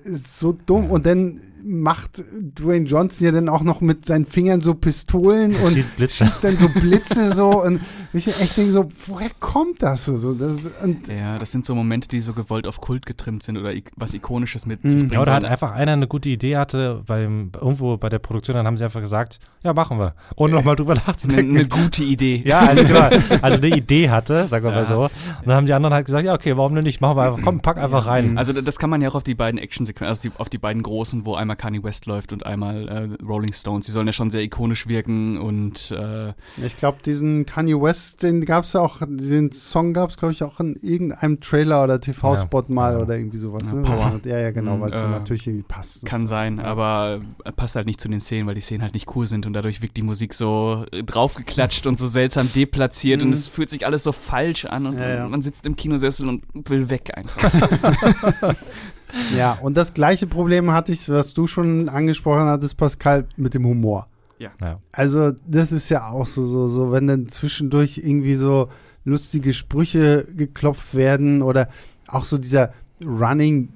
ist 0.06 0.38
so 0.38 0.52
dumm. 0.52 0.90
Und 0.90 1.06
dann 1.06 1.40
macht 1.66 2.24
Dwayne 2.32 2.86
Johnson 2.86 3.26
ja 3.26 3.32
dann 3.32 3.48
auch 3.48 3.62
noch 3.62 3.80
mit 3.80 4.06
seinen 4.06 4.24
Fingern 4.24 4.60
so 4.60 4.74
Pistolen 4.74 5.54
und 5.56 5.72
schießt, 5.72 5.90
schießt 5.98 6.44
dann 6.44 6.58
so 6.58 6.68
Blitze 6.68 7.34
so 7.34 7.62
und 7.64 7.80
ich 8.12 8.28
echt 8.28 8.56
denke 8.56 8.72
so, 8.72 8.86
woher 9.06 9.30
kommt 9.40 9.82
das 9.82 10.06
so? 10.06 10.34
Das, 10.34 10.70
ja, 11.08 11.38
das 11.38 11.52
sind 11.52 11.66
so 11.66 11.74
Momente, 11.74 12.08
die 12.08 12.20
so 12.20 12.32
gewollt 12.32 12.66
auf 12.66 12.80
Kult 12.80 13.04
getrimmt 13.04 13.42
sind 13.42 13.58
oder 13.58 13.72
was 13.96 14.14
Ikonisches 14.14 14.64
mit 14.66 14.84
mhm. 14.84 14.88
sich 14.88 14.98
bringen. 15.00 15.12
Ja, 15.12 15.20
oder 15.20 15.34
hat 15.34 15.44
einfach 15.44 15.72
einer 15.72 15.92
eine 15.92 16.06
gute 16.06 16.28
Idee 16.28 16.56
hatte, 16.56 17.02
beim, 17.06 17.50
irgendwo 17.60 17.96
bei 17.96 18.08
der 18.08 18.18
Produktion, 18.18 18.56
dann 18.56 18.66
haben 18.66 18.76
sie 18.76 18.84
einfach 18.84 19.00
gesagt, 19.00 19.40
ja, 19.62 19.74
machen 19.74 19.98
wir. 19.98 20.14
Ohne 20.36 20.54
nochmal 20.54 20.76
drüber 20.76 20.94
nachzudenken. 20.94 21.50
Eine, 21.50 21.60
eine, 21.60 21.68
gute 21.68 22.04
Idee. 22.04 22.36
Ja, 22.46 22.60
also, 22.60 22.84
genau, 22.84 23.08
also 23.42 23.58
eine 23.60 23.76
Idee 23.76 24.08
hatte, 24.08 24.44
sagen 24.44 24.64
wir 24.64 24.70
ja. 24.70 24.76
mal 24.76 24.84
so. 24.84 25.00
Und 25.02 25.10
dann 25.46 25.56
haben 25.56 25.66
die 25.66 25.72
anderen 25.72 25.94
halt 25.94 26.06
gesagt, 26.06 26.24
ja, 26.24 26.34
okay, 26.34 26.56
warum 26.56 26.74
denn 26.74 26.84
nicht? 26.84 27.00
Machen 27.00 27.16
wir 27.16 27.24
einfach, 27.24 27.42
komm, 27.42 27.60
pack 27.60 27.78
einfach 27.78 28.06
rein. 28.06 28.38
Also 28.38 28.52
das 28.52 28.78
kann 28.78 28.88
man 28.88 29.00
ja 29.00 29.08
auch 29.08 29.16
auf 29.16 29.24
die 29.24 29.34
beiden 29.34 29.58
Action-Sequenzen, 29.58 30.08
also 30.08 30.22
die, 30.22 30.32
auf 30.38 30.48
die 30.48 30.58
beiden 30.58 30.82
großen, 30.82 31.24
wo 31.26 31.34
einmal 31.34 31.55
Kanye 31.56 31.82
West 31.82 32.06
läuft 32.06 32.32
und 32.32 32.46
einmal 32.46 32.88
äh, 32.88 33.24
Rolling 33.24 33.52
Stones. 33.52 33.86
Die 33.86 33.92
sollen 33.92 34.06
ja 34.06 34.12
schon 34.12 34.30
sehr 34.30 34.42
ikonisch 34.42 34.86
wirken 34.86 35.38
und 35.38 35.90
äh, 35.90 36.32
Ich 36.64 36.76
glaube, 36.76 36.98
diesen 37.04 37.46
Kanye 37.46 37.80
West, 37.80 38.22
den 38.22 38.44
gab 38.44 38.64
es 38.64 38.72
ja 38.74 38.80
auch, 38.80 39.02
den 39.06 39.52
Song 39.52 39.92
gab 39.92 40.10
es, 40.10 40.16
glaube 40.16 40.32
ich, 40.32 40.42
auch 40.42 40.60
in 40.60 40.74
irgendeinem 40.76 41.40
Trailer 41.40 41.84
oder 41.84 42.00
TV-Spot 42.00 42.64
ja, 42.68 42.74
mal 42.74 42.92
ja. 42.94 42.98
oder 43.00 43.16
irgendwie 43.16 43.38
sowas. 43.38 43.64
Ja, 43.66 43.74
ne? 43.74 44.20
ja, 44.24 44.38
ja, 44.38 44.50
genau, 44.50 44.80
weil 44.80 44.90
es 44.90 44.96
äh, 44.96 45.08
natürlich 45.08 45.46
irgendwie 45.46 45.66
passt. 45.66 46.04
Kann 46.04 46.22
so. 46.22 46.28
sein, 46.28 46.60
aber 46.60 47.20
passt 47.56 47.76
halt 47.76 47.86
nicht 47.86 48.00
zu 48.00 48.08
den 48.08 48.20
Szenen, 48.20 48.46
weil 48.46 48.54
die 48.54 48.60
Szenen 48.60 48.82
halt 48.82 48.94
nicht 48.94 49.14
cool 49.16 49.26
sind 49.26 49.46
und 49.46 49.52
dadurch 49.52 49.82
wirkt 49.82 49.96
die 49.96 50.02
Musik 50.02 50.34
so 50.34 50.84
draufgeklatscht 50.90 51.86
und 51.86 51.98
so 51.98 52.06
seltsam 52.06 52.50
deplatziert 52.52 53.20
mhm. 53.20 53.28
und 53.28 53.34
es 53.34 53.48
fühlt 53.48 53.70
sich 53.70 53.86
alles 53.86 54.04
so 54.04 54.12
falsch 54.12 54.64
an 54.64 54.86
und 54.86 54.96
man 54.96 55.42
sitzt 55.42 55.66
im 55.66 55.76
Kinosessel 55.76 56.28
und 56.28 56.42
will 56.70 56.90
weg 56.90 57.12
einfach. 57.16 58.54
Ja, 59.36 59.58
und 59.62 59.76
das 59.76 59.94
gleiche 59.94 60.26
Problem 60.26 60.72
hatte 60.72 60.92
ich, 60.92 61.08
was 61.08 61.34
du 61.34 61.46
schon 61.46 61.88
angesprochen 61.88 62.46
hattest, 62.46 62.76
Pascal, 62.76 63.26
mit 63.36 63.54
dem 63.54 63.64
Humor. 63.64 64.08
Ja. 64.38 64.50
Also, 64.92 65.32
das 65.46 65.72
ist 65.72 65.88
ja 65.88 66.08
auch 66.08 66.26
so, 66.26 66.44
so, 66.44 66.66
so, 66.66 66.92
wenn 66.92 67.06
dann 67.06 67.28
zwischendurch 67.28 67.98
irgendwie 67.98 68.34
so 68.34 68.68
lustige 69.04 69.52
Sprüche 69.52 70.26
geklopft 70.36 70.94
werden 70.94 71.42
oder 71.42 71.68
auch 72.08 72.24
so 72.24 72.38
dieser 72.38 72.72
Running, 73.00 73.68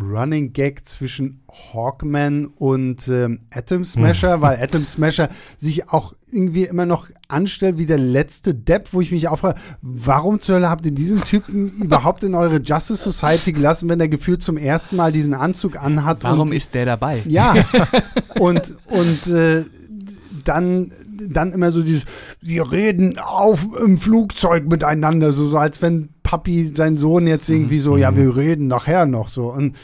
Running 0.00 0.52
Gag 0.52 0.86
zwischen 0.86 1.42
Hawkman 1.50 2.46
und 2.46 3.08
ähm, 3.08 3.40
Atom 3.50 3.84
Smasher, 3.84 4.34
hm. 4.34 4.40
weil 4.42 4.62
Atom 4.62 4.84
Smasher 4.84 5.28
sich 5.56 5.88
auch 5.88 6.14
irgendwie 6.30 6.64
immer 6.64 6.86
noch 6.86 7.08
anstellt 7.28 7.78
wie 7.78 7.86
der 7.86 7.98
letzte 7.98 8.54
Depp, 8.54 8.92
wo 8.92 9.00
ich 9.00 9.10
mich 9.10 9.28
auch 9.28 9.38
frage, 9.38 9.60
warum 9.80 10.40
zur 10.40 10.56
Hölle 10.56 10.68
habt 10.68 10.84
ihr 10.84 10.92
diesen 10.92 11.22
Typen 11.22 11.68
überhaupt 11.82 12.22
in 12.24 12.34
eure 12.34 12.60
Justice 12.60 13.02
Society 13.02 13.52
gelassen, 13.52 13.88
wenn 13.88 14.00
er 14.00 14.08
gefühlt 14.08 14.42
zum 14.42 14.56
ersten 14.56 14.96
Mal 14.96 15.12
diesen 15.12 15.34
Anzug 15.34 15.82
anhat? 15.82 16.22
Warum 16.22 16.48
und, 16.48 16.56
ist 16.56 16.74
der 16.74 16.84
dabei? 16.84 17.22
Ja. 17.26 17.54
und 18.38 18.76
und 18.86 19.26
äh, 19.26 19.64
dann 20.44 20.92
dann 21.28 21.52
immer 21.52 21.70
so 21.70 21.82
dieses, 21.82 22.04
wir 22.40 22.70
reden 22.70 23.18
auf 23.18 23.66
im 23.84 23.98
Flugzeug 23.98 24.68
miteinander, 24.68 25.32
so, 25.32 25.46
so 25.46 25.58
als 25.58 25.82
wenn 25.82 26.10
Papi, 26.22 26.66
sein 26.68 26.96
Sohn 26.96 27.26
jetzt 27.26 27.48
irgendwie 27.48 27.80
so, 27.80 27.94
mhm. 27.94 27.98
ja, 27.98 28.16
wir 28.16 28.36
reden 28.36 28.66
nachher 28.66 29.06
noch 29.06 29.28
so. 29.28 29.52
Und 29.52 29.76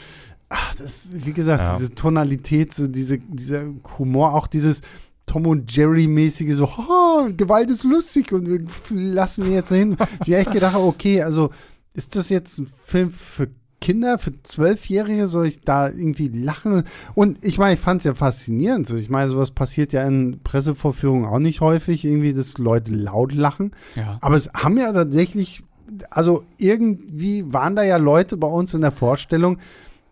ach, 0.49 0.75
das, 0.75 1.09
wie 1.13 1.33
gesagt, 1.33 1.65
ja. 1.65 1.77
diese 1.77 1.95
Tonalität, 1.95 2.73
so 2.73 2.87
diese, 2.87 3.17
dieser 3.17 3.65
Humor, 3.97 4.33
auch 4.33 4.47
dieses 4.47 4.81
Tom 5.25 5.47
und 5.47 5.75
Jerry-mäßige, 5.75 6.53
so, 6.55 6.65
oh, 6.65 7.27
Gewalt 7.35 7.71
ist 7.71 7.83
lustig 7.83 8.31
und 8.31 8.47
wir 8.47 8.59
lassen 8.91 9.45
ihn 9.45 9.53
jetzt 9.53 9.71
hin. 9.71 9.97
Ich 10.25 10.33
echt 10.33 10.51
gedacht, 10.51 10.75
okay, 10.75 11.23
also 11.23 11.49
ist 11.93 12.15
das 12.15 12.29
jetzt 12.29 12.59
ein 12.59 12.67
Film 12.83 13.11
für 13.11 13.47
Kinder, 13.85 14.17
für 14.17 14.33
Zwölfjährige, 14.41 15.27
soll 15.27 15.45
ich 15.45 15.61
da 15.61 15.89
irgendwie 15.89 16.29
lachen? 16.29 16.85
Und 17.13 17.37
ich 17.45 17.59
meine, 17.59 17.75
ich 17.75 17.79
fand 17.79 18.01
es 18.01 18.05
ja 18.05 18.15
faszinierend. 18.15 18.89
Ich 18.89 19.11
meine, 19.11 19.29
sowas 19.29 19.51
passiert 19.51 19.93
ja 19.93 20.01
in 20.07 20.39
Pressevorführungen 20.43 21.25
auch 21.25 21.37
nicht 21.37 21.61
häufig, 21.61 22.03
irgendwie, 22.03 22.33
dass 22.33 22.57
Leute 22.57 22.91
laut 22.91 23.31
lachen. 23.31 23.73
Ja. 23.95 24.17
Aber 24.21 24.37
es 24.37 24.49
haben 24.55 24.79
ja 24.79 24.91
tatsächlich, 24.91 25.61
also 26.09 26.45
irgendwie 26.57 27.53
waren 27.53 27.75
da 27.75 27.83
ja 27.83 27.97
Leute 27.97 28.37
bei 28.37 28.47
uns 28.47 28.73
in 28.73 28.81
der 28.81 28.91
Vorstellung, 28.91 29.59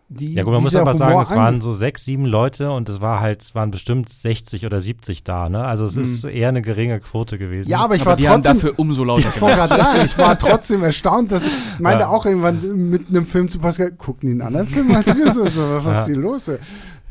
die, 0.10 0.34
ja 0.34 0.44
gut, 0.44 0.54
man 0.54 0.62
muss 0.62 0.76
aber 0.76 0.94
sagen, 0.94 1.20
es 1.20 1.32
waren 1.32 1.62
so 1.62 1.74
sechs, 1.74 2.06
sieben 2.06 2.26
Leute 2.26 2.72
und 2.72 2.88
es 2.88 3.02
war 3.02 3.20
halt, 3.20 3.42
es 3.42 3.56
waren 3.56 3.72
bestimmt 3.72 4.10
60 4.10 4.66
oder 4.66 4.80
70 4.80 5.24
da, 5.24 5.50
ne? 5.50 5.64
Also 5.64 5.86
es 5.86 5.96
ist 5.96 6.26
mhm. 6.26 6.32
eher 6.32 6.50
eine 6.50 6.62
geringe 6.62 7.00
Quote 7.00 7.38
gewesen. 7.38 7.70
Ja, 7.70 7.80
aber 7.80 7.96
ich 7.96 8.02
aber 8.02 8.12
war 8.12 8.18
die 8.18 8.26
trotzdem 8.26 8.50
haben 8.50 8.60
dafür 8.60 8.74
umso 8.78 9.04
lauter 9.04 9.30
Ich 9.34 9.42
wollte 9.42 9.58
gerade 9.58 9.76
sagen, 9.76 10.02
ich 10.06 10.18
war 10.18 10.38
trotzdem 10.38 10.84
erstaunt, 10.84 11.32
dass 11.32 11.46
ich 11.46 11.54
meinte 11.80 12.02
ja. 12.02 12.10
auch 12.10 12.26
irgendwann 12.26 12.90
mit 12.90 13.10
einem 13.10 13.26
Film 13.26 13.50
zu 13.50 13.60
Pascal, 13.60 13.92
gucken 13.92 14.28
die 14.28 14.34
einen 14.34 14.42
anderen 14.42 14.68
Film 14.68 14.94
als 14.96 15.08
wir 15.08 15.32
so, 15.32 15.46
so 15.48 15.62
was 15.62 15.86
ja. 15.86 16.02
ist 16.02 16.06
hier 16.08 16.18
los? 16.18 16.52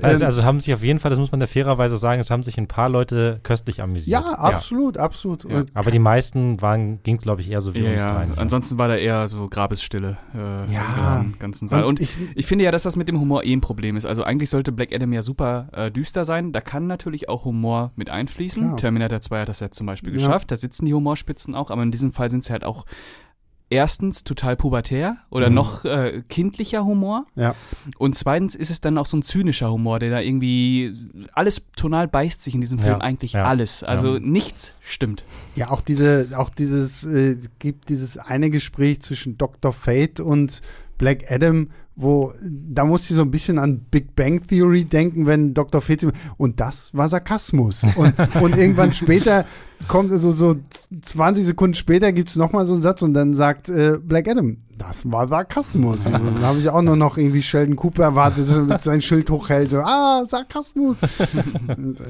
Also, 0.02 0.24
also, 0.24 0.44
haben 0.44 0.60
sich 0.60 0.74
auf 0.74 0.82
jeden 0.82 0.98
Fall, 0.98 1.10
das 1.10 1.18
muss 1.18 1.30
man 1.30 1.40
der 1.40 1.48
fairerweise 1.48 1.96
sagen, 1.96 2.20
es 2.20 2.30
haben 2.30 2.42
sich 2.42 2.58
ein 2.58 2.66
paar 2.66 2.88
Leute 2.88 3.40
köstlich 3.42 3.82
amüsiert. 3.82 4.24
Ja, 4.24 4.32
absolut, 4.32 4.96
ja. 4.96 5.02
absolut. 5.02 5.44
Ja. 5.44 5.64
Aber 5.74 5.90
die 5.90 5.98
meisten 5.98 6.60
waren, 6.60 7.02
ging 7.02 7.16
glaube 7.18 7.40
ich 7.40 7.50
eher 7.50 7.60
so 7.60 7.74
wie 7.74 7.80
ja, 7.80 7.92
uns 7.92 8.04
rein. 8.04 8.32
Ansonsten 8.36 8.78
war 8.78 8.88
da 8.88 8.96
eher 8.96 9.28
so 9.28 9.48
Grabesstille 9.48 10.16
äh, 10.34 10.38
ja. 10.38 10.82
im 10.82 10.96
ganzen, 10.96 11.38
ganzen 11.38 11.68
Saal. 11.68 11.84
Und, 11.84 11.88
Und 11.88 12.00
ich, 12.00 12.16
ich, 12.34 12.46
finde 12.46 12.64
ja, 12.64 12.70
dass 12.70 12.82
das 12.82 12.96
mit 12.96 13.08
dem 13.08 13.20
Humor 13.20 13.44
eh 13.44 13.52
ein 13.52 13.60
Problem 13.60 13.96
ist. 13.96 14.06
Also 14.06 14.24
eigentlich 14.24 14.50
sollte 14.50 14.72
Black 14.72 14.92
Adam 14.92 15.12
ja 15.12 15.22
super 15.22 15.68
äh, 15.72 15.90
düster 15.90 16.24
sein. 16.24 16.52
Da 16.52 16.60
kann 16.60 16.86
natürlich 16.86 17.28
auch 17.28 17.44
Humor 17.44 17.92
mit 17.96 18.10
einfließen. 18.10 18.62
Klar. 18.62 18.76
Terminator 18.76 19.20
2 19.20 19.40
hat 19.40 19.48
das 19.48 19.60
ja 19.60 19.70
zum 19.70 19.86
Beispiel 19.86 20.12
geschafft. 20.12 20.50
Da 20.50 20.56
sitzen 20.56 20.86
die 20.86 20.94
Humorspitzen 20.94 21.54
auch, 21.54 21.70
aber 21.70 21.82
in 21.82 21.90
diesem 21.90 22.12
Fall 22.12 22.30
sind 22.30 22.44
sie 22.44 22.52
halt 22.52 22.64
auch 22.64 22.84
erstens 23.72 24.22
total 24.22 24.54
pubertär 24.54 25.16
oder 25.30 25.48
mhm. 25.48 25.54
noch 25.54 25.84
äh, 25.84 26.22
kindlicher 26.28 26.84
Humor. 26.84 27.26
Ja. 27.34 27.54
Und 27.98 28.14
zweitens 28.14 28.54
ist 28.54 28.70
es 28.70 28.80
dann 28.80 28.98
auch 28.98 29.06
so 29.06 29.16
ein 29.16 29.22
zynischer 29.22 29.70
Humor, 29.70 29.98
der 29.98 30.10
da 30.10 30.20
irgendwie 30.20 30.94
alles 31.32 31.62
tonal 31.74 32.06
beißt 32.06 32.42
sich 32.42 32.54
in 32.54 32.60
diesem 32.60 32.78
Film 32.78 32.94
ja. 32.94 33.00
eigentlich 33.00 33.32
ja. 33.32 33.44
alles. 33.44 33.82
Also 33.82 34.18
nichts 34.18 34.74
stimmt. 34.80 35.24
Ja, 35.56 35.70
auch 35.70 35.80
diese, 35.80 36.28
auch 36.36 36.50
dieses, 36.50 37.04
äh, 37.04 37.36
gibt 37.58 37.88
dieses 37.88 38.18
eine 38.18 38.50
Gespräch 38.50 39.00
zwischen 39.00 39.38
Dr. 39.38 39.72
Fate 39.72 40.20
und 40.20 40.60
Black 40.98 41.30
Adam, 41.30 41.70
wo 41.94 42.32
da 42.42 42.84
muss 42.84 43.08
ich 43.10 43.16
so 43.16 43.22
ein 43.22 43.30
bisschen 43.30 43.58
an 43.58 43.80
Big 43.90 44.14
Bang 44.16 44.46
Theory 44.46 44.84
denken, 44.84 45.26
wenn 45.26 45.54
Dr. 45.54 45.80
Fate 45.80 46.12
und 46.36 46.60
das 46.60 46.90
war 46.94 47.08
Sarkasmus. 47.08 47.84
Und, 47.96 48.14
und 48.40 48.56
irgendwann 48.56 48.92
später 48.92 49.44
kommt 49.88 50.10
so, 50.12 50.30
so 50.30 50.56
20 51.00 51.44
Sekunden 51.44 51.74
später 51.74 52.12
gibt 52.12 52.28
es 52.28 52.36
nochmal 52.36 52.66
so 52.66 52.72
einen 52.72 52.82
Satz 52.82 53.02
und 53.02 53.14
dann 53.14 53.34
sagt 53.34 53.68
äh, 53.68 53.98
Black 54.00 54.28
Adam, 54.28 54.58
das 54.78 55.10
war 55.10 55.28
Sarkasmus. 55.28 56.04
dann 56.04 56.42
habe 56.42 56.58
ich 56.58 56.68
auch 56.68 56.82
nur 56.82 56.96
noch 56.96 57.16
irgendwie 57.16 57.42
Sheldon 57.42 57.76
Cooper 57.76 58.02
erwartet, 58.02 58.48
der 58.48 58.60
mit 58.60 58.80
sein 58.80 59.00
Schild 59.00 59.30
hochhält, 59.30 59.70
so, 59.70 59.78
ah, 59.78 60.24
Sarkasmus. 60.24 60.98
und, 61.68 62.00
äh, 62.00 62.04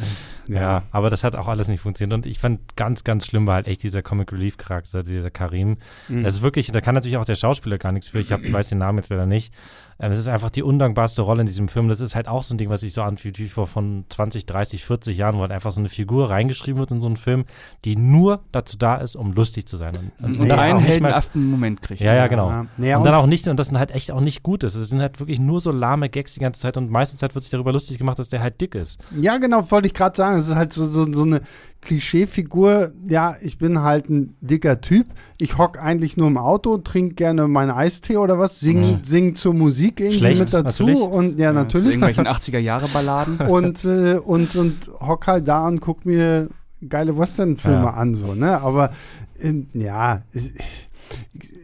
ja. 0.49 0.61
ja. 0.61 0.83
aber 0.91 1.11
das 1.11 1.25
hat 1.25 1.37
auch 1.37 1.49
alles 1.49 1.69
nicht 1.69 1.81
funktioniert. 1.81 2.15
Und 2.15 2.27
ich 2.27 2.39
fand 2.39 2.77
ganz, 2.77 3.05
ganz 3.05 3.27
schlimm 3.27 3.47
war 3.47 3.57
halt 3.57 3.67
echt 3.67 3.83
dieser 3.83 4.03
Comic 4.03 4.33
Relief 4.33 4.57
Charakter, 4.57 5.03
dieser 5.03 5.31
Karim. 5.31 5.77
Mhm. 6.09 6.23
Das 6.23 6.35
ist 6.35 6.43
wirklich, 6.43 6.71
da 6.71 6.81
kann 6.81 6.95
natürlich 6.95 7.17
auch 7.17 7.25
der 7.25 7.35
Schauspieler 7.35 7.79
gar 7.79 7.93
nichts 7.93 8.09
für. 8.09 8.21
Ich, 8.21 8.33
hab, 8.33 8.43
ich 8.43 8.53
weiß 8.53 8.69
den 8.69 8.79
Namen 8.79 8.99
jetzt 8.99 9.11
leider 9.11 9.27
nicht. 9.27 9.53
Es 9.99 10.19
ist 10.19 10.29
einfach 10.29 10.51
die 10.51 10.65
undankbarste 10.65 11.23
Rolle 11.23 11.43
in 11.43 11.47
diesem 11.47 11.69
Film. 11.69 11.89
Das 11.89 12.01
ist 12.01 12.17
halt 12.17 12.27
auch 12.27 12.43
so 12.43 12.55
ein 12.55 12.59
Ding, 12.59 12.71
was 12.71 12.81
sich 12.81 12.93
so 12.93 13.03
anfühlt 13.03 13.39
wie 13.39 13.49
vor 13.49 13.69
von 13.69 14.05
20, 14.09 14.47
30, 14.47 14.85
40 14.85 15.17
Jahren, 15.17 15.37
wo 15.37 15.43
halt 15.43 15.53
einfach 15.53 15.71
so 15.71 15.81
eine 15.81 15.89
Figur 15.89 16.29
reingeschrieben 16.29 16.81
wird 16.81 16.91
in 16.91 17.01
so 17.01 17.07
einen 17.07 17.17
Film, 17.17 17.45
die 17.85 17.95
nur 17.95 18.43
dazu 18.51 18.77
da 18.77 18.97
ist, 18.97 19.15
um 19.15 19.33
lustig 19.33 19.67
zu 19.67 19.77
sein. 19.77 19.95
Und, 19.97 20.25
und, 20.25 20.39
und 20.41 20.49
nee, 20.49 20.55
einen 20.55 20.81
heldenhaften 20.81 21.49
Moment 21.49 21.83
kriegt. 21.83 22.01
Ja, 22.03 22.15
ja, 22.15 22.27
genau. 22.27 22.49
Ja. 22.49 22.67
Nee, 22.77 22.95
und 22.97 23.05
dann 23.05 23.15
auch 23.15 23.27
nicht, 23.27 23.47
und 23.47 23.57
das 23.57 23.69
sind 23.69 23.79
halt 23.79 23.93
echt 23.93 24.11
auch 24.11 24.21
nicht 24.21 24.43
gut 24.43 24.65
ist. 24.65 24.75
Es 24.75 24.89
sind 24.89 25.01
halt 25.01 25.21
wirklich 25.21 25.39
nur 25.39 25.61
so 25.61 25.71
lahme 25.71 26.09
Gags 26.09 26.35
die 26.35 26.41
ganze 26.41 26.61
Zeit 26.61 26.77
und 26.77 26.91
meistens 26.91 27.23
halt 27.23 27.35
wird 27.37 27.45
sich 27.45 27.53
darüber 27.53 27.73
lustig 27.73 27.99
gemacht, 27.99 28.19
dass 28.19 28.29
der 28.29 28.41
halt 28.41 28.61
dick 28.61 28.75
ist. 28.75 28.99
Ja, 29.21 29.39
genau, 29.39 29.71
wollte 29.71 29.87
ich 29.87 29.95
gerade 29.95 30.17
sagen. 30.17 30.39
Es 30.39 30.49
ist 30.49 30.57
halt 30.57 30.73
so, 30.73 30.85
so, 30.85 31.11
so 31.13 31.23
eine 31.23 31.43
Klischeefigur, 31.83 32.93
ja, 33.09 33.35
ich 33.43 33.59
bin 33.59 33.81
halt 33.81 34.09
ein 34.09 34.37
dicker 34.41 34.81
Typ. 34.81 35.07
Ich 35.37 35.59
hock 35.59 35.83
eigentlich 35.83 36.17
nur 36.17 36.29
im 36.29 36.39
Auto, 36.39 36.79
trinke 36.79 37.17
gerne 37.17 37.49
meinen 37.49 37.73
Eistee 37.73 38.17
oder 38.19 38.39
was, 38.39 38.61
sing, 38.61 38.81
mhm. 38.81 38.99
sing 39.03 39.35
zur 39.35 39.53
Musik 39.53 39.99
irgendwie 39.99 40.19
Schlecht, 40.19 40.41
mit 40.41 40.55
dazu. 40.55 40.87
Natürlich. 40.87 41.03
Und 41.03 41.39
ja, 41.41 41.47
ja 41.47 41.53
natürlich. 41.53 41.87
Zu 41.87 41.93
irgendwelchen 41.93 42.27
80er-Jahre-Balladen. 42.29 43.39
und, 43.49 43.85
äh, 43.85 44.15
und, 44.15 44.55
und 44.55 44.91
hock 45.01 45.27
halt 45.27 45.49
da 45.49 45.67
und 45.67 45.81
guck 45.81 46.07
mir 46.07 46.49
geile 46.89 47.19
Western-Filme 47.19 47.85
ja. 47.85 47.95
an, 47.95 48.15
so, 48.15 48.35
ne? 48.35 48.61
Aber 48.61 48.93
in, 49.39 49.69
ja, 49.75 50.23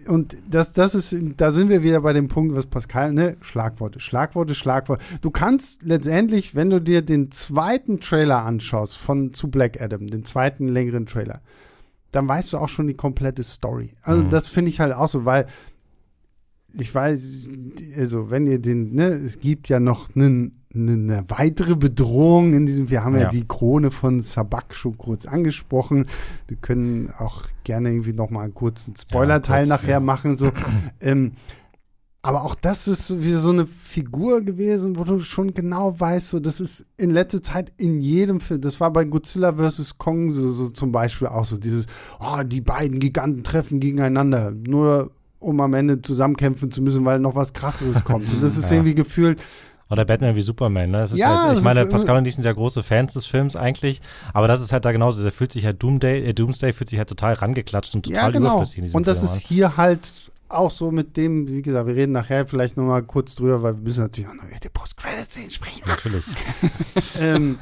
und 0.07 0.36
das, 0.49 0.72
das 0.72 0.94
ist, 0.94 1.16
da 1.36 1.51
sind 1.51 1.68
wir 1.68 1.82
wieder 1.82 2.01
bei 2.01 2.12
dem 2.12 2.28
Punkt, 2.28 2.55
was 2.57 2.66
Pascal, 2.66 3.12
ne? 3.12 3.36
Schlagworte, 3.40 4.01
Schlagworte, 4.01 4.55
Schlagworte. 4.55 5.05
Du 5.20 5.30
kannst 5.30 5.82
letztendlich, 5.82 6.55
wenn 6.55 6.70
du 6.70 6.80
dir 6.80 7.03
den 7.03 7.30
zweiten 7.30 8.01
Trailer 8.01 8.44
anschaust 8.44 8.96
von 8.96 9.32
zu 9.32 9.49
Black 9.51 9.80
Adam, 9.80 10.07
den 10.07 10.24
zweiten 10.24 10.68
längeren 10.68 11.07
Trailer, 11.07 11.42
dann 12.12 12.28
weißt 12.28 12.53
du 12.53 12.59
auch 12.59 12.68
schon 12.68 12.86
die 12.86 12.94
komplette 12.94 13.44
Story. 13.44 13.94
Also 14.03 14.24
mhm. 14.24 14.30
das 14.30 14.49
finde 14.49 14.70
ich 14.70 14.80
halt 14.80 14.94
auch 14.94 15.09
so, 15.09 15.24
weil 15.24 15.46
ich 16.72 16.94
weiß, 16.94 17.49
also 17.96 18.30
wenn 18.30 18.46
ihr 18.46 18.59
den, 18.59 18.94
ne, 18.94 19.09
es 19.09 19.40
gibt 19.40 19.68
ja 19.68 19.80
noch 19.80 20.14
einen 20.14 20.59
eine 20.74 21.24
weitere 21.28 21.76
Bedrohung 21.76 22.53
in 22.53 22.66
diesem, 22.66 22.90
wir 22.90 23.03
haben 23.03 23.14
ja, 23.14 23.22
ja 23.22 23.28
die 23.28 23.46
Krone 23.46 23.90
von 23.90 24.20
Sabak 24.20 24.74
schon 24.74 24.99
kurz 24.99 25.26
angesprochen. 25.26 26.07
Wir 26.46 26.59
können 26.59 27.11
auch 27.16 27.46
gerne 27.69 27.91
irgendwie 27.91 28.14
noch 28.14 28.31
mal 28.31 28.45
einen 28.45 28.55
kurzen 28.55 28.97
Spoiler-Teil 28.97 29.64
ja, 29.64 29.69
nachher 29.69 29.91
ja. 29.91 30.01
machen. 30.01 30.37
So. 30.37 30.51
ähm, 31.01 31.33
aber 32.23 32.43
auch 32.43 32.55
das 32.55 32.89
ist 32.89 33.23
wie 33.23 33.33
so 33.33 33.51
eine 33.51 33.66
Figur 33.66 34.41
gewesen, 34.41 34.99
wo 34.99 35.05
du 35.05 35.21
schon 35.21 35.53
genau 35.53 36.01
weißt, 36.01 36.31
so, 36.31 36.41
das 36.41 36.61
ist 36.61 36.87
in 36.97 37.11
letzter 37.11 37.43
Zeit 37.43 37.73
in 37.77 38.01
jedem 38.01 38.41
Film, 38.41 38.62
das 38.62 38.81
war 38.81 38.91
bei 38.91 39.05
Godzilla 39.05 39.53
vs. 39.53 39.99
Kong 39.99 40.31
so, 40.31 40.51
so 40.51 40.71
zum 40.71 40.93
Beispiel 40.93 41.29
auch 41.29 41.45
so 41.45 41.59
dieses, 41.59 41.87
oh, 42.21 42.43
die 42.43 42.62
beiden 42.62 43.01
Giganten 43.01 43.45
treffen 43.45 43.81
gegeneinander, 43.81 44.51
nur 44.51 45.12
um 45.39 45.61
am 45.61 45.75
Ende 45.75 46.01
zusammenkämpfen 46.03 46.73
zu 46.73 46.83
müssen, 46.83 47.05
weil 47.05 47.21
noch 47.21 47.37
was 47.37 47.53
krasseres 47.53 48.03
kommt. 48.03 48.27
Und 48.33 48.43
das 48.43 48.57
ist 48.57 48.73
irgendwie 48.73 48.95
gefühlt, 48.95 49.41
oder 49.91 50.05
Batman 50.05 50.36
wie 50.36 50.43
Superman, 50.43 50.91
ne? 50.91 50.99
Das 50.99 51.12
ist 51.12 51.18
ja, 51.18 51.43
halt, 51.43 51.59
ich 51.59 51.64
meine, 51.64 51.86
Pascal 51.86 52.16
und 52.16 52.26
ich 52.26 52.34
sind 52.34 52.45
ja 52.45 52.53
große 52.53 52.82
Fans 52.82 53.14
des 53.14 53.26
Films 53.26 53.57
eigentlich, 53.57 54.01
aber 54.32 54.49
das 54.49 54.61
ist 54.61 54.72
halt 54.72 54.84
da 54.84 54.93
genauso. 54.93 55.22
Der 55.22 55.32
fühlt 55.32 55.53
sich 55.53 55.64
halt 55.64 55.82
Doomday, 55.82 56.24
äh, 56.24 56.34
Doomsday 56.34 56.72
fühlt 56.72 56.89
sich 56.89 56.99
halt 56.99 57.09
total 57.09 57.34
rangeklatscht 57.34 57.95
und 57.95 58.05
total 58.05 58.24
ja, 58.24 58.30
genau. 58.30 58.51
überflüssig 58.51 58.78
in 58.78 58.84
diesem 58.84 58.97
Und 58.97 59.07
das 59.07 59.20
Film 59.20 59.32
ist 59.32 59.47
hier 59.47 59.76
halt 59.76 60.12
auch 60.49 60.70
so 60.70 60.91
mit 60.91 61.16
dem, 61.16 61.49
wie 61.49 61.62
gesagt, 61.62 61.86
wir 61.86 61.95
reden 61.95 62.12
nachher 62.12 62.47
vielleicht 62.47 62.76
noch 62.76 62.84
mal 62.84 63.03
kurz 63.03 63.34
drüber, 63.34 63.62
weil 63.62 63.76
wir 63.76 63.82
müssen 63.82 64.03
natürlich 64.03 64.30
auch 64.30 64.34
noch 64.34 64.45
über 64.45 64.59
die 64.62 64.68
Post-Credit-Szenen 64.68 65.51
sprechen. 65.51 65.82
Natürlich. 65.86 66.24
ähm, 67.20 67.59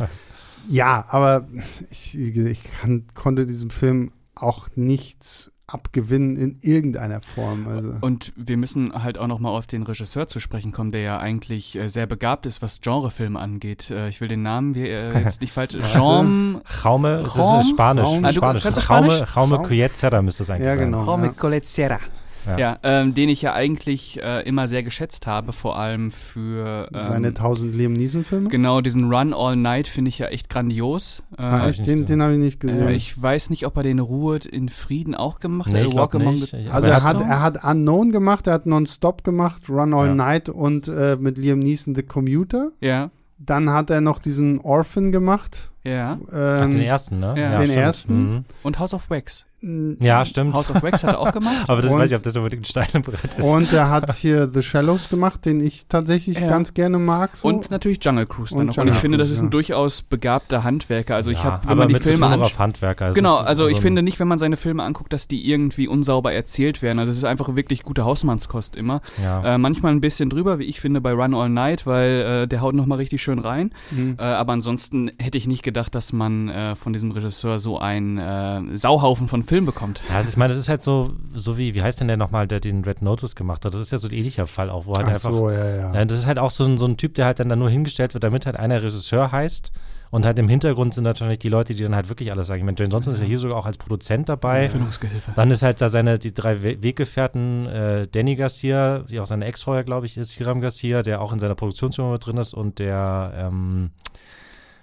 ja, 0.69 1.05
aber 1.09 1.47
ich, 1.91 2.17
ich 2.17 2.63
kann, 2.81 3.05
konnte 3.15 3.47
diesem 3.47 3.71
Film 3.71 4.13
auch 4.35 4.69
nichts 4.75 5.53
abgewinnen 5.67 6.37
in 6.37 6.59
irgendeiner 6.61 7.21
Form. 7.21 7.67
Also. 7.67 7.95
Und 8.01 8.33
wir 8.37 8.57
müssen 8.57 8.93
halt 9.03 9.19
auch 9.19 9.27
noch 9.27 9.41
mal 9.41 9.51
auf 9.51 9.67
den 9.67 9.83
Regisseur 9.83 10.29
zu 10.29 10.39
sprechen 10.39 10.71
kommen, 10.71 10.93
der 10.93 11.01
ja 11.01 11.19
eigentlich 11.19 11.77
äh, 11.77 11.89
sehr 11.89 12.07
begabt 12.07 12.47
ist, 12.47 12.63
was 12.63 12.81
Genrefilme 12.81 13.39
angeht. 13.39 13.91
Äh, 13.91 14.09
ich 14.09 14.21
will 14.21 14.29
den 14.29 14.43
Namen 14.43 14.75
wie, 14.77 14.89
äh, 14.89 15.19
jetzt 15.25 15.41
nicht 15.41 15.53
falsch. 15.53 15.77
Jean 15.93 16.61
Jaume, 16.85 17.23
das 17.25 17.37
ist 17.37 17.71
Spanisch. 17.71 18.09
Jaume, 18.09 18.33
Spanisch. 18.33 18.67
Ah, 18.67 18.71
du, 18.71 18.81
Spanisch? 18.81 19.15
Jaume, 19.19 19.27
Jaume 19.35 19.63
Collet 19.67 20.23
müsste 20.23 20.45
das 20.45 20.51
eigentlich 20.51 20.69
ja, 20.69 20.77
genau, 20.77 20.99
sein. 20.99 21.07
Jaume 21.07 21.27
ja. 21.27 21.99
Ja, 22.47 22.59
ja 22.59 22.79
ähm, 22.83 23.15
den 23.15 23.29
ich 23.29 23.43
ja 23.43 23.53
eigentlich 23.53 24.23
äh, 24.23 24.47
immer 24.47 24.69
sehr 24.69 24.83
geschätzt 24.83 25.27
habe, 25.27 25.53
vor 25.53 25.79
allem 25.79 26.11
für 26.11 26.89
ähm, 26.93 27.05
seine 27.05 27.29
1000 27.29 27.75
Liam 27.75 27.93
Neeson 27.93 28.25
Filme. 28.25 28.49
Genau, 28.49 28.81
diesen 28.81 29.13
Run 29.13 29.35
All 29.35 29.57
Night 29.57 29.89
finde 29.89 30.09
ich 30.09 30.19
ja 30.19 30.27
echt 30.27 30.49
grandios. 30.49 31.23
Äh, 31.39 31.43
ah, 31.43 31.69
echt? 31.69 31.87
Den, 31.87 32.07
den 32.07 32.23
habe 32.23 32.35
ich 32.35 32.39
nicht 32.39 32.61
gesehen. 32.61 32.89
Äh, 32.89 32.93
ich 32.93 33.21
weiß 33.21 33.51
nicht, 33.51 33.67
ob 33.67 33.77
er 33.77 33.83
den 33.83 33.99
Ruhe 33.99 34.39
in 34.51 34.69
Frieden 34.69 35.15
auch 35.15 35.41
gemacht 35.41 35.73
nee, 35.73 35.85
hat. 35.85 35.95
Walk 35.95 36.15
nicht. 36.15 36.55
also 36.71 36.89
er 36.89 37.03
hat, 37.03 37.21
er 37.21 37.43
hat 37.43 37.65
Unknown 37.65 38.13
gemacht, 38.13 38.47
er 38.47 38.55
hat 38.55 38.67
Nonstop 38.67 39.25
gemacht, 39.25 39.69
Run 39.69 39.95
All 39.95 40.09
ja. 40.09 40.15
Night 40.15 40.49
und 40.49 40.89
äh, 40.89 41.17
mit 41.19 41.39
Liam 41.39 41.59
Neeson 41.59 41.95
The 41.95 42.03
Commuter. 42.03 42.71
Ja. 42.81 43.11
Dann 43.39 43.71
hat 43.71 43.91
er 43.91 44.01
noch 44.01 44.19
diesen 44.19 44.61
Orphan 44.61 45.13
gemacht. 45.13 45.71
Ja. 45.85 46.13
Ähm, 46.15 46.21
Ach, 46.33 46.71
den 46.71 46.81
ersten, 46.81 47.21
ne? 47.21 47.35
Ja, 47.37 47.59
den 47.59 47.67
stimmt. 47.67 47.79
ersten. 47.79 48.35
Mhm. 48.35 48.45
Und 48.63 48.79
House 48.79 48.95
of 48.95 49.11
Wax. 49.11 49.45
Ja, 49.63 50.25
stimmt. 50.25 50.55
House 50.55 50.71
of 50.71 50.83
Wax 50.83 51.03
hat 51.03 51.15
er 51.15 51.21
auch 51.21 51.33
gemacht. 51.33 51.69
Aber 51.69 51.81
das 51.81 51.91
und, 51.91 51.99
weiß 51.99 52.11
ich, 52.11 52.17
ob 52.17 52.23
das 52.23 52.37
unbedingt 52.37 52.63
ein 52.63 52.65
Steinebrett 52.65 53.39
ist. 53.39 53.45
Und 53.45 53.73
er 53.73 53.91
hat 53.91 54.15
hier 54.17 54.51
The 54.53 54.63
Shallows 54.63 55.09
gemacht, 55.09 55.47
den 55.47 55.61
ich 55.61 55.87
tatsächlich 55.89 56.39
ja. 56.39 56.49
ganz 56.49 56.75
gerne 56.75 56.99
mag. 56.99 57.37
So. 57.37 57.49
Und 57.49 57.71
natürlich 57.71 57.99
Jungle 58.05 58.27
Cruise 58.27 58.55
dann 58.55 58.67
noch. 58.67 58.77
Und 58.77 58.89
ich 58.89 58.97
finde, 58.97 59.17
das 59.17 59.31
ist 59.31 59.41
ein 59.41 59.47
ja. 59.47 59.51
durchaus 59.51 60.03
begabter 60.03 60.63
Handwerker. 60.63 61.15
Also 61.15 61.31
ich 61.31 61.43
habe, 61.43 61.67
wenn 61.69 61.79
man 61.79 61.89
die 61.89 61.95
Filme 61.95 62.27
anschaut. 62.27 62.59
Handwerker. 62.59 63.13
Genau, 63.13 63.39
also 63.39 63.67
ich 63.67 63.81
finde 63.81 64.03
nicht, 64.03 64.21
wenn 64.21 64.29
man 64.29 64.39
seine 64.39 64.57
Filme 64.57 64.83
anguckt, 64.83 65.13
dass 65.13 65.27
die 65.27 65.49
irgendwie 65.49 65.89
unsauber 65.89 66.33
erzählt 66.33 66.83
werden. 66.83 66.99
Also 66.99 67.11
es 67.11 67.19
ist 67.19 67.25
einfach 67.25 67.57
wirklich 67.57 67.83
gute 67.83 68.05
Hausmannskost 68.05 68.77
immer. 68.77 69.01
Ja. 69.23 69.55
Äh, 69.55 69.59
manchmal 69.59 69.93
ein 69.93 70.01
bisschen 70.01 70.29
drüber, 70.29 70.59
wie 70.59 70.65
ich 70.65 70.81
finde, 70.81 71.01
bei 71.01 71.13
Run 71.13 71.35
All 71.35 71.49
Night, 71.49 71.87
weil 71.87 72.43
äh, 72.43 72.49
der 72.49 72.61
haut 72.61 72.75
nochmal 72.75 72.99
richtig 72.99 73.23
schön 73.23 73.39
rein. 73.39 73.73
Mhm. 73.91 74.17
Äh, 74.19 74.23
aber 74.23 74.53
ansonsten 74.53 75.11
hätte 75.19 75.39
ich 75.39 75.47
nicht 75.47 75.63
gedacht, 75.63 75.95
dass 75.95 76.13
man 76.13 76.49
äh, 76.49 76.77
von 76.77 76.93
diesem 76.93 77.11
Regisseur 77.11 77.59
so 77.59 77.79
einen 77.79 78.19
äh, 78.19 78.77
Sauhaufen 78.77 79.29
von 79.29 79.43
Filmen 79.43 79.56
bekommt. 79.65 80.03
Ja, 80.09 80.17
also 80.17 80.29
ich 80.29 80.37
meine, 80.37 80.51
das 80.51 80.59
ist 80.59 80.69
halt 80.69 80.83
so, 80.83 81.15
so 81.35 81.57
wie, 81.57 81.75
wie 81.75 81.83
heißt 81.83 82.01
denn 82.01 82.09
der 82.09 82.17
nochmal, 82.17 82.47
der 82.47 82.61
den 82.61 82.85
Red 82.85 83.01
Notice 83.01 83.35
gemacht 83.35 83.65
hat? 83.65 83.73
Das 83.73 83.81
ist 83.81 83.93
ja 83.93 83.99
so 83.99 84.09
ein 84.09 84.15
ähnlicher 84.15 84.47
Fall 84.47 84.69
auch, 84.69 84.87
wo 84.87 84.95
halt 84.95 85.07
Ach 85.07 85.15
einfach. 85.15 85.31
So, 85.31 85.51
ja, 85.51 85.93
ja. 85.95 86.05
das 86.05 86.19
ist 86.19 86.27
halt 86.27 86.39
auch 86.39 86.51
so 86.51 86.65
ein, 86.65 86.77
so 86.77 86.87
ein 86.87 86.97
Typ, 86.97 87.15
der 87.15 87.27
halt 87.27 87.41
dann 87.41 87.49
da 87.49 87.57
nur 87.57 87.71
hingestellt 87.71 88.13
wird, 88.13 88.25
damit 88.25 88.45
halt 88.45 88.57
einer 88.57 88.83
Regisseur 88.83 89.33
heißt. 89.33 89.73
Und 90.11 90.25
halt 90.25 90.39
im 90.39 90.49
Hintergrund 90.49 90.95
sind 90.95 91.05
wahrscheinlich 91.05 91.41
die 91.41 91.49
Leute, 91.49 91.75
die 91.75 91.83
dann 91.83 91.95
halt 91.95 92.09
wirklich 92.09 92.31
alles 92.31 92.47
sagen. 92.47 92.61
Ich 92.61 92.65
meine, 92.65 92.77
Jane 92.79 92.93
Johnson 92.93 93.13
ist 93.13 93.21
ja 93.21 93.27
hier 93.27 93.39
sogar 93.39 93.59
auch 93.59 93.67
als 93.67 93.77
Produzent 93.77 94.29
dabei. 94.29 94.65
Erfüllungsgehilfe. 94.65 95.33
Dann 95.35 95.51
ist 95.51 95.63
halt 95.63 95.81
da 95.81 95.89
seine, 95.89 96.19
die 96.19 96.33
drei 96.33 96.63
Weggefährten, 96.63 97.67
äh, 97.67 98.09
Danny 98.09 98.37
Garcia, 98.37 99.01
die 99.01 99.19
auch 99.21 99.27
seine 99.27 99.47
Ex-Frau, 99.47 99.83
glaube 99.83 100.07
ich, 100.07 100.17
ist, 100.17 100.33
Hiram 100.33 100.61
Garcia, 100.61 101.03
der 101.03 101.21
auch 101.21 101.33
in 101.33 101.39
seiner 101.39 101.55
Produktionsfirma 101.55 102.13
mit 102.13 102.25
drin 102.25 102.37
ist 102.37 102.55
und 102.55 102.79
der, 102.79 103.33
ähm, 103.37 103.91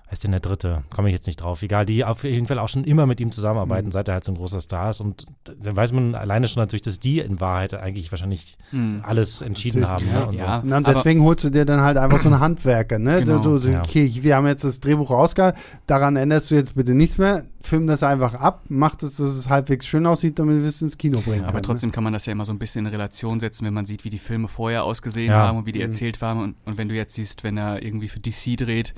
wer 0.05 0.13
ist 0.13 0.23
denn 0.23 0.31
der 0.31 0.39
dritte? 0.39 0.83
Komme 0.93 1.09
ich 1.09 1.13
jetzt 1.13 1.27
nicht 1.27 1.41
drauf. 1.41 1.61
Egal, 1.63 1.85
die 1.85 2.03
auf 2.03 2.23
jeden 2.23 2.47
Fall 2.47 2.59
auch 2.59 2.67
schon 2.67 2.83
immer 2.83 3.05
mit 3.05 3.19
ihm 3.19 3.31
zusammenarbeiten, 3.31 3.87
mhm. 3.87 3.91
seit 3.91 4.07
er 4.07 4.15
halt 4.15 4.23
so 4.23 4.31
ein 4.31 4.35
großer 4.35 4.59
Star 4.59 4.89
ist. 4.89 5.01
Und 5.01 5.25
dann 5.59 5.75
weiß 5.75 5.91
man 5.93 6.15
alleine 6.15 6.47
schon 6.47 6.61
natürlich, 6.61 6.81
dass 6.83 6.99
die 6.99 7.19
in 7.19 7.39
Wahrheit 7.39 7.73
eigentlich 7.73 8.11
wahrscheinlich 8.11 8.57
mhm. 8.71 9.03
alles 9.05 9.41
entschieden 9.41 9.81
natürlich, 9.81 10.13
haben. 10.13 10.19
Ne? 10.19 10.27
Und, 10.27 10.39
ja. 10.39 10.63
so. 10.65 10.75
und 10.75 10.87
deswegen 10.87 11.23
holst 11.23 11.43
du 11.43 11.49
dir 11.49 11.65
dann 11.65 11.81
halt 11.81 11.97
einfach 11.97 12.21
so 12.21 12.29
einen 12.29 12.39
Handwerker. 12.39 12.99
Ne? 12.99 13.21
Genau. 13.21 13.41
So, 13.41 13.57
so, 13.57 13.69
okay, 13.77 14.11
wir 14.21 14.35
haben 14.35 14.47
jetzt 14.47 14.63
das 14.63 14.79
Drehbuch 14.79 15.09
rausgehauen, 15.09 15.53
daran 15.87 16.15
änderst 16.15 16.51
du 16.51 16.55
jetzt 16.55 16.75
bitte 16.75 16.93
nichts 16.93 17.17
mehr 17.17 17.45
film 17.65 17.87
das 17.87 18.03
einfach 18.03 18.33
ab, 18.33 18.65
macht 18.67 19.03
es, 19.03 19.17
dass 19.17 19.29
es 19.29 19.49
halbwegs 19.49 19.87
schön 19.87 20.05
aussieht, 20.05 20.37
damit 20.37 20.59
wir 20.59 20.67
es 20.67 20.81
ins 20.81 20.97
Kino 20.97 21.21
bringen 21.21 21.41
ja, 21.41 21.43
Aber 21.43 21.53
können, 21.53 21.63
trotzdem 21.63 21.89
ne? 21.89 21.93
kann 21.93 22.03
man 22.03 22.13
das 22.13 22.25
ja 22.25 22.33
immer 22.33 22.45
so 22.45 22.51
ein 22.51 22.59
bisschen 22.59 22.85
in 22.85 22.91
Relation 22.91 23.39
setzen, 23.39 23.65
wenn 23.65 23.73
man 23.73 23.85
sieht, 23.85 24.03
wie 24.03 24.09
die 24.09 24.19
Filme 24.19 24.49
vorher 24.49 24.83
ausgesehen 24.83 25.31
ja. 25.31 25.47
haben 25.47 25.59
und 25.59 25.65
wie 25.65 25.71
die 25.71 25.79
mhm. 25.79 25.85
erzählt 25.85 26.21
waren. 26.21 26.39
Und, 26.39 26.55
und, 26.65 26.77
wenn 26.77 26.89
du 26.89 26.95
jetzt 26.95 27.15
siehst, 27.15 27.43
wenn 27.43 27.57
er 27.57 27.81
irgendwie 27.81 28.09
für 28.09 28.19
DC 28.19 28.57
dreht, 28.57 28.93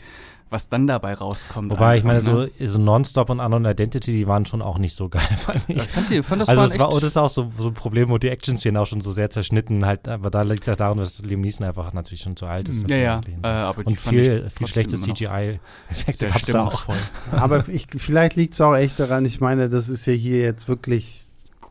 was 0.56 0.70
dann 0.70 0.88
dabei 0.88 1.14
rauskommt. 1.14 1.70
Wobei, 1.70 1.95
einfach, 1.95 1.97
ich 1.97 2.03
meine, 2.06 2.24
ne? 2.24 2.49
so, 2.58 2.66
so 2.66 2.80
Nonstop 2.80 3.30
und 3.30 3.41
Unknown 3.41 3.66
Identity, 3.66 4.14
die 4.14 4.26
waren 4.26 4.45
schon 4.45 4.62
auch 4.62 4.78
nicht 4.78 4.95
so 4.95 5.10
geil, 5.10 5.22
fand 5.38 5.62
ich. 5.68 5.76
ich 5.76 5.84
fand, 5.84 6.10
die, 6.10 6.24
fand 6.24 6.41
das 6.41 6.49
also 6.49 6.64
es 6.64 6.80
war, 6.80 6.89
das 6.91 7.03
ist 7.03 7.18
auch 7.18 7.30
so, 7.30 7.51
so 7.58 7.68
ein 7.68 7.74
Problem, 7.74 8.08
wo 8.08 8.18
die 8.18 8.30
Action-Szenen 8.30 8.78
auch 8.78 8.88
schon 8.88 9.01
so 9.01 9.12
sehr 9.12 9.30
zerschnitten 9.30 9.86
halt, 9.86 10.08
aber 10.08 10.32
da 10.32 10.43
liegt 10.43 10.62
es 10.62 10.70
halt 10.70 10.80
daran, 10.80 10.97
dass 10.97 11.22
Liam 11.24 11.41
Neeson 11.41 11.68
einfach 11.68 11.91
natürlich 11.91 12.22
schon 12.22 12.38
zu 12.38 12.45
alt 12.45 12.70
ist. 12.70 12.89
Ja, 12.89 12.95
ja, 12.95 13.22
äh, 13.43 13.47
aber 13.47 13.86
und 13.86 13.99
viel, 13.99 14.49
viel 14.49 14.68
schlechte 14.68 14.95
CGI-Effekte 14.95 16.28
gab 16.28 16.38
es 16.38 16.45
da 16.47 16.64
auch. 16.64 16.86
aber 17.34 17.68
ich, 17.68 17.88
vielleicht 17.97 18.38
liegt 18.38 18.53
es 18.53 18.62
auch 18.62 18.76
echt 18.76 18.97
daran, 18.97 19.26
ich 19.26 19.41
meine, 19.41 19.68
das 19.68 19.89
ist 19.89 20.06
ja 20.06 20.14
hier 20.14 20.39
jetzt 20.39 20.70
wirklich 20.70 21.26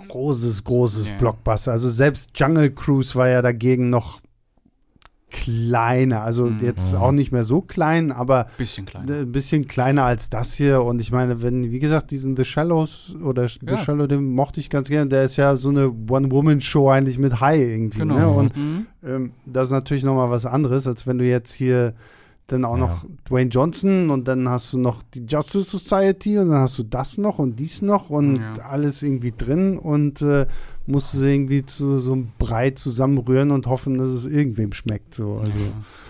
großes, 0.09 0.63
großes 0.63 1.09
yeah. 1.09 1.17
Blockbuster. 1.17 1.73
Also 1.73 1.89
selbst 1.89 2.31
Jungle 2.35 2.71
Cruise 2.71 3.15
war 3.15 3.29
ja 3.29 3.41
dagegen 3.41 3.89
noch 3.89 4.21
kleiner. 5.35 6.23
Also 6.23 6.47
mhm. 6.47 6.59
jetzt 6.61 6.95
auch 6.95 7.11
nicht 7.11 7.33
mehr 7.33 7.43
so 7.43 7.61
klein, 7.61 8.13
aber 8.13 8.47
bisschen 8.57 8.87
kleiner. 8.87 9.13
ein 9.13 9.33
bisschen 9.33 9.67
kleiner 9.67 10.05
als 10.05 10.31
das 10.31 10.55
hier. 10.55 10.83
Und 10.83 11.01
ich 11.01 11.11
meine, 11.11 11.43
wenn, 11.43 11.73
wie 11.73 11.81
gesagt, 11.81 12.13
diesen 12.13 12.37
The 12.37 12.45
Shallows 12.45 13.17
oder 13.23 13.49
The 13.49 13.59
ja. 13.67 13.77
Shallow, 13.79 14.07
den 14.07 14.33
mochte 14.33 14.61
ich 14.61 14.71
ganz 14.71 14.89
gerne. 14.89 15.11
Der 15.11 15.25
ist 15.25 15.37
ja 15.37 15.57
so 15.57 15.71
eine 15.71 15.91
One-Woman-Show 15.91 16.89
eigentlich 16.89 17.19
mit 17.19 17.41
High 17.41 17.61
irgendwie. 17.61 17.99
Genau. 17.99 18.15
Ne? 18.17 18.29
Und 18.29 18.57
mhm. 18.57 18.87
ähm, 19.05 19.33
das 19.45 19.69
ist 19.69 19.73
natürlich 19.73 20.05
nochmal 20.05 20.31
was 20.31 20.47
anderes, 20.47 20.87
als 20.87 21.05
wenn 21.05 21.19
du 21.19 21.27
jetzt 21.27 21.53
hier 21.53 21.95
dann 22.47 22.65
auch 22.65 22.77
ja. 22.77 22.81
noch 22.81 23.05
Dwayne 23.29 23.51
Johnson 23.51 24.11
und 24.11 24.29
dann 24.29 24.49
hast 24.49 24.73
du 24.73 24.79
noch 24.79 25.03
die 25.15 25.25
Justice 25.27 25.65
Society 25.65 26.39
und 26.39 26.51
dann 26.51 26.61
hast 26.61 26.79
du 26.79 26.83
das 26.85 27.17
noch 27.19 27.39
und 27.39 27.59
dies 27.59 27.83
noch 27.83 28.11
und 28.11 28.39
ja. 28.39 28.53
alles 28.69 29.03
irgendwie 29.03 29.33
drin 29.37 29.79
und 29.79 30.21
äh, 30.23 30.47
musst 30.87 31.15
du 31.15 31.23
irgendwie 31.23 31.65
zu 31.65 31.99
so 31.99 32.13
einem 32.13 32.29
Brei 32.39 32.71
zusammenrühren 32.71 33.51
und 33.51 33.67
hoffen, 33.67 33.99
dass 33.99 34.09
es 34.09 34.27
irgendwem 34.27 34.73
schmeckt. 34.73 35.15
So. 35.15 35.39
Also 35.39 35.51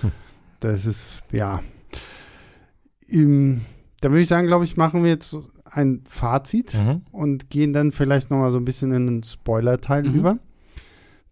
ja. 0.03 0.11
das 0.61 0.87
ist, 0.87 1.23
ja. 1.31 1.63
Im, 3.07 3.61
da 4.01 4.11
würde 4.11 4.23
ich 4.23 4.29
sagen, 4.29 4.47
glaube 4.47 4.65
ich, 4.65 4.77
machen 4.77 5.03
wir 5.03 5.11
jetzt 5.11 5.37
ein 5.65 6.03
Fazit 6.09 6.75
mhm. 6.75 7.03
und 7.13 7.51
gehen 7.51 7.73
dann 7.73 7.93
vielleicht 7.93 8.31
noch 8.31 8.39
mal 8.39 8.51
so 8.51 8.59
ein 8.59 8.65
bisschen 8.65 8.93
in 8.93 9.07
den 9.07 9.23
Spoiler-Teil 9.23 10.05
mhm. 10.05 10.15
über. 10.15 10.39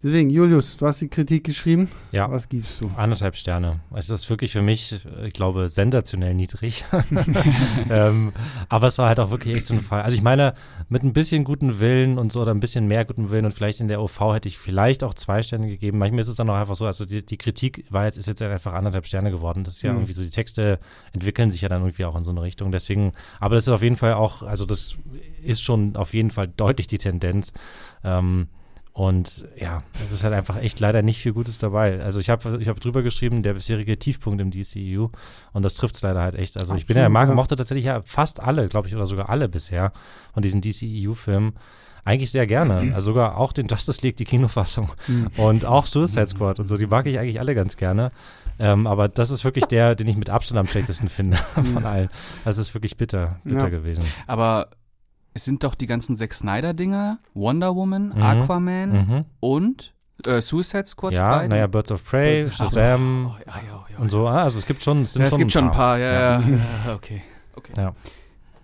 Deswegen, 0.03 0.31
Julius, 0.31 0.77
du 0.77 0.87
hast 0.87 1.01
die 1.01 1.07
Kritik 1.07 1.45
geschrieben. 1.45 1.89
Ja. 2.11 2.29
Was 2.29 2.49
gibst 2.49 2.81
du? 2.81 2.91
Anderthalb 2.97 3.37
Sterne. 3.37 3.79
Also 3.93 4.13
das 4.13 4.23
ist 4.23 4.31
wirklich 4.31 4.51
für 4.51 4.61
mich, 4.61 4.97
ich 5.25 5.33
glaube, 5.33 5.69
sensationell 5.69 6.35
niedrig. 6.35 6.85
ähm, 7.91 8.33
aber 8.69 8.89
es 8.89 8.99
war 8.99 9.07
halt 9.07 9.21
auch 9.21 9.31
wirklich 9.31 9.55
echt 9.55 9.67
so 9.67 9.75
ein 9.75 9.81
Fall. 9.81 10.03
Also 10.03 10.17
ich 10.17 10.23
meine, 10.23 10.55
mit 10.89 11.05
ein 11.05 11.13
bisschen 11.13 11.45
guten 11.45 11.79
Willen 11.79 12.19
und 12.19 12.33
so 12.33 12.43
oder 12.43 12.51
ein 12.51 12.59
bisschen 12.59 12.89
mehr 12.89 13.05
guten 13.05 13.31
Willen 13.31 13.45
und 13.45 13.53
vielleicht 13.53 13.81
in 13.81 13.87
der 13.87 14.03
OV 14.03 14.35
hätte 14.35 14.49
ich 14.49 14.59
vielleicht 14.59 15.05
auch 15.05 15.15
zwei 15.15 15.41
Sterne 15.41 15.69
gegeben. 15.69 15.99
Manchmal 15.99 16.23
ist 16.23 16.29
es 16.29 16.35
dann 16.35 16.51
auch 16.51 16.57
einfach 16.57 16.75
so, 16.75 16.85
also 16.85 17.05
die, 17.05 17.25
die 17.25 17.39
Kritik 17.39 17.85
war 17.89 18.05
jetzt, 18.05 18.19
ist 18.19 18.27
jetzt 18.27 18.43
einfach 18.43 18.73
anderthalb 18.73 19.07
Sterne 19.07 19.31
geworden. 19.31 19.63
Das 19.63 19.75
ist 19.75 19.83
ja 19.83 19.93
mhm. 19.93 19.99
irgendwie 19.99 20.15
so, 20.15 20.23
die 20.25 20.31
Texte 20.31 20.81
entwickeln 21.13 21.53
sich 21.53 21.61
ja 21.61 21.69
dann 21.69 21.83
irgendwie 21.83 22.07
auch 22.07 22.17
in 22.17 22.25
so 22.25 22.33
eine 22.33 22.43
Richtung. 22.43 22.73
Deswegen, 22.73 23.13
aber 23.39 23.55
das 23.55 23.69
ist 23.69 23.73
auf 23.73 23.85
jeden 23.85 23.97
Fall 23.97 24.15
auch, 24.15 24.43
also 24.43 24.67
das 24.67 24.97
ist 25.45 25.63
schon 25.63 25.95
auf 25.95 26.13
jeden 26.13 26.33
Fall 26.33 26.49
deutlich 26.49 26.89
die 26.89 26.99
Tendenz. 26.99 27.53
Ähm, 28.03 28.49
und 28.93 29.47
ja, 29.57 29.83
es 30.05 30.13
ist 30.13 30.23
halt 30.23 30.35
einfach 30.35 30.61
echt 30.61 30.79
leider 30.79 31.01
nicht 31.01 31.19
viel 31.19 31.33
Gutes 31.33 31.59
dabei. 31.59 32.03
Also 32.03 32.21
ich 32.21 32.29
habe 32.29 32.59
ich 32.61 32.69
hab 32.69 32.79
drüber 32.79 33.03
geschrieben, 33.03 33.43
der 33.43 33.55
bisherige 33.55 33.99
Tiefpunkt 33.99 34.41
im 34.41 34.51
DCEU 34.51 35.09
und 35.53 35.63
das 35.63 35.75
trifft 35.75 35.95
es 35.95 36.03
leider 36.03 36.21
halt 36.21 36.35
echt. 36.35 36.59
Also 36.59 36.73
Absolut, 36.73 36.81
ich 36.83 36.87
bin 36.87 36.99
ja, 36.99 37.09
mag, 37.09 37.35
mochte 37.35 37.57
tatsächlich 37.57 37.87
ja 37.87 38.03
fast 38.03 38.41
alle, 38.41 38.69
glaube 38.69 38.89
ich, 38.89 38.95
oder 38.95 39.07
sogar 39.07 39.31
alle 39.31 39.49
bisher 39.49 39.93
von 40.35 40.43
diesen 40.43 40.61
DCEU-Filmen 40.61 41.55
eigentlich 42.05 42.31
sehr 42.31 42.47
gerne. 42.47 42.83
Also 42.95 43.13
sogar 43.13 43.39
auch 43.39 43.53
den 43.53 43.67
Justice 43.67 44.03
League, 44.03 44.17
die 44.17 44.25
Kinofassung 44.25 44.91
mhm. 45.09 45.29
und 45.39 45.65
auch 45.65 45.87
Suicide 45.87 46.29
Squad 46.29 46.61
und 46.61 46.67
so, 46.67 46.77
die 46.77 46.87
mag 46.87 47.07
ich 47.07 47.19
eigentlich 47.19 47.41
alle 47.41 47.55
ganz 47.55 47.79
gerne. 47.79 48.13
Ähm, 48.59 48.87
aber 48.87 49.09
das 49.09 49.31
ist 49.31 49.45
wirklich 49.45 49.65
der, 49.65 49.95
den 49.95 50.07
ich 50.07 50.17
mit 50.17 50.29
Abstand 50.29 50.59
am 50.59 50.67
schlechtesten 50.67 51.09
finde 51.09 51.37
von 51.55 51.87
allen. 51.87 52.11
Das 52.45 52.59
ist 52.59 52.75
wirklich 52.75 52.99
bitter, 52.99 53.41
bitter 53.45 53.65
ja. 53.65 53.69
gewesen. 53.71 54.05
Aber 54.27 54.69
es 55.35 55.45
sind 55.45 55.65
doch 55.65 55.75
die 55.75 55.87
ganzen 55.87 56.17
Zack 56.17 56.35
Snyder-Dinger, 56.35 57.19
Wonder 57.35 57.75
Woman, 57.75 58.13
mhm. 58.15 58.23
Aquaman 58.23 58.93
mhm. 58.93 59.25
und 59.41 59.95
äh, 60.27 60.41
Suicide 60.41 60.87
Squad. 60.87 61.15
Ja, 61.15 61.47
naja, 61.47 61.67
Birds 61.67 61.91
of 61.91 62.05
Prey, 62.05 62.43
Birds 62.43 62.57
Shazam 62.57 63.35
oh, 63.35 63.39
ja, 63.47 63.57
ja, 63.57 63.87
ja, 63.91 63.99
und 63.99 64.11
so. 64.11 64.29
Ah, 64.29 64.45
also 64.45 64.59
es 64.59 64.67
gibt 64.67 64.83
schon, 64.83 65.03
es, 65.03 65.15
ja, 65.15 65.25
es 65.25 65.31
schon 65.31 65.39
gibt 65.39 65.53
schon 65.53 65.65
ein 65.65 65.71
paar. 65.71 65.99
Ja, 65.99 66.41
ja. 66.87 66.95
okay. 66.95 67.23
okay. 67.57 67.73
Ja. 67.77 67.95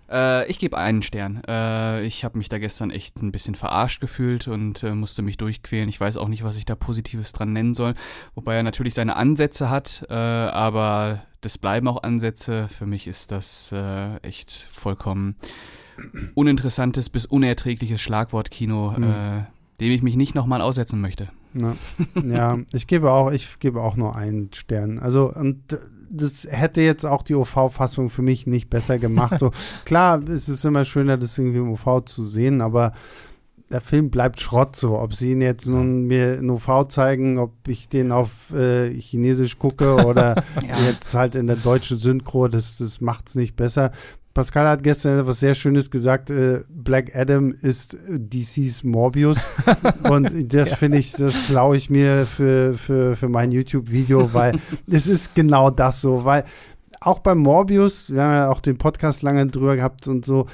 Äh, 0.09 0.49
ich 0.49 0.59
gebe 0.59 0.77
einen 0.77 1.01
Stern. 1.01 1.41
Äh, 1.47 2.03
ich 2.03 2.23
habe 2.23 2.37
mich 2.37 2.49
da 2.49 2.57
gestern 2.57 2.91
echt 2.91 3.21
ein 3.21 3.31
bisschen 3.31 3.55
verarscht 3.55 4.01
gefühlt 4.01 4.47
und 4.47 4.83
äh, 4.83 4.93
musste 4.93 5.21
mich 5.21 5.37
durchquälen. 5.37 5.89
Ich 5.89 5.99
weiß 5.99 6.17
auch 6.17 6.27
nicht, 6.27 6.43
was 6.43 6.57
ich 6.57 6.65
da 6.65 6.75
Positives 6.75 7.31
dran 7.31 7.53
nennen 7.53 7.73
soll. 7.73 7.93
Wobei 8.35 8.55
er 8.55 8.63
natürlich 8.63 8.93
seine 8.93 9.15
Ansätze 9.15 9.69
hat, 9.69 10.05
äh, 10.09 10.13
aber 10.13 11.23
das 11.41 11.57
bleiben 11.57 11.87
auch 11.87 12.03
Ansätze. 12.03 12.67
Für 12.69 12.85
mich 12.85 13.07
ist 13.07 13.31
das 13.31 13.71
äh, 13.71 14.17
echt 14.17 14.51
vollkommen 14.71 15.35
uninteressantes 16.35 17.09
bis 17.09 17.25
unerträgliches 17.25 18.01
Schlagwortkino, 18.01 18.95
mhm. 18.97 19.03
äh, 19.03 19.43
dem 19.79 19.91
ich 19.91 20.01
mich 20.01 20.15
nicht 20.15 20.35
nochmal 20.35 20.61
aussetzen 20.61 21.01
möchte. 21.01 21.29
Na, 21.53 21.75
ja, 22.23 22.57
ich 22.73 22.87
gebe 22.87 23.11
auch, 23.11 23.31
ich 23.31 23.59
gebe 23.59 23.81
auch 23.81 23.95
nur 23.95 24.15
einen 24.15 24.51
Stern. 24.53 24.99
Also 24.99 25.33
und 25.33 25.77
das 26.11 26.47
hätte 26.49 26.81
jetzt 26.81 27.05
auch 27.05 27.23
die 27.23 27.35
OV-Fassung 27.35 28.09
für 28.09 28.21
mich 28.21 28.47
nicht 28.47 28.69
besser 28.69 28.97
gemacht. 28.97 29.39
So 29.39 29.51
klar, 29.85 30.21
es 30.27 30.49
ist 30.49 30.65
immer 30.65 30.85
schöner, 30.85 31.17
das 31.17 31.37
irgendwie 31.37 31.59
im 31.59 31.71
OV 31.71 32.05
zu 32.05 32.23
sehen, 32.23 32.61
aber 32.61 32.93
der 33.71 33.81
Film 33.81 34.09
bleibt 34.09 34.41
Schrott 34.41 34.75
so. 34.75 34.97
Ob 34.97 35.13
sie 35.13 35.31
ihn 35.31 35.41
jetzt 35.41 35.67
nun 35.67 36.05
mir 36.05 36.39
in 36.39 36.49
OV 36.49 36.87
zeigen, 36.89 37.37
ob 37.37 37.51
ich 37.67 37.87
den 37.87 38.11
auf 38.11 38.51
äh, 38.51 38.91
Chinesisch 38.99 39.59
gucke 39.59 40.05
oder 40.05 40.35
ja. 40.67 40.75
jetzt 40.87 41.13
halt 41.13 41.35
in 41.35 41.47
der 41.47 41.55
deutschen 41.55 41.99
Synchro, 41.99 42.47
das, 42.47 42.77
das 42.77 43.01
macht 43.01 43.29
es 43.29 43.35
nicht 43.35 43.55
besser. 43.55 43.91
Pascal 44.39 44.69
hat 44.69 44.83
gestern 44.83 45.19
etwas 45.19 45.41
sehr 45.41 45.53
Schönes 45.53 45.91
gesagt. 45.91 46.29
Äh, 46.29 46.61
Black 46.69 47.13
Adam 47.13 47.51
ist 47.51 47.97
DCs 48.07 48.85
Morbius. 48.85 49.51
und 50.03 50.53
das 50.53 50.69
ja. 50.69 50.75
finde 50.77 50.97
ich, 50.97 51.11
das 51.11 51.47
klaue 51.47 51.75
ich 51.75 51.89
mir 51.89 52.25
für, 52.25 52.75
für, 52.75 53.17
für 53.17 53.27
mein 53.27 53.51
YouTube-Video, 53.51 54.33
weil 54.33 54.57
es 54.87 55.07
ist 55.07 55.35
genau 55.35 55.71
das 55.71 55.99
so. 55.99 56.23
Weil 56.23 56.45
auch 57.01 57.19
bei 57.19 57.35
Morbius, 57.35 58.13
wir 58.13 58.23
haben 58.23 58.33
ja 58.33 58.49
auch 58.49 58.61
den 58.61 58.77
Podcast 58.77 59.23
lange 59.23 59.45
drüber 59.47 59.75
gehabt 59.75 60.07
und 60.07 60.23
so, 60.23 60.45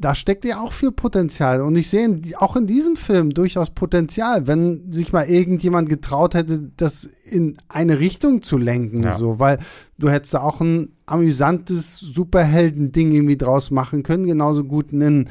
da 0.00 0.14
steckt 0.14 0.46
ja 0.46 0.60
auch 0.60 0.72
viel 0.72 0.92
Potenzial. 0.92 1.60
Und 1.60 1.76
ich 1.76 1.90
sehe 1.90 2.22
auch 2.38 2.56
in 2.56 2.66
diesem 2.66 2.96
Film 2.96 3.30
durchaus 3.30 3.68
Potenzial, 3.70 4.46
wenn 4.46 4.90
sich 4.90 5.12
mal 5.12 5.26
irgendjemand 5.26 5.90
getraut 5.90 6.34
hätte, 6.34 6.70
das 6.76 7.04
in 7.04 7.58
eine 7.68 8.00
Richtung 8.00 8.42
zu 8.42 8.56
lenken. 8.56 9.02
Ja. 9.02 9.12
So, 9.12 9.38
weil 9.38 9.58
du 9.98 10.08
hättest 10.08 10.32
da 10.32 10.40
auch 10.40 10.62
ein 10.62 10.96
amüsantes 11.04 12.00
Superhelden-Ding 12.00 13.12
irgendwie 13.12 13.36
draus 13.36 13.70
machen 13.70 14.02
können. 14.02 14.24
Genauso 14.24 14.64
gut 14.64 14.90
einen 14.90 15.28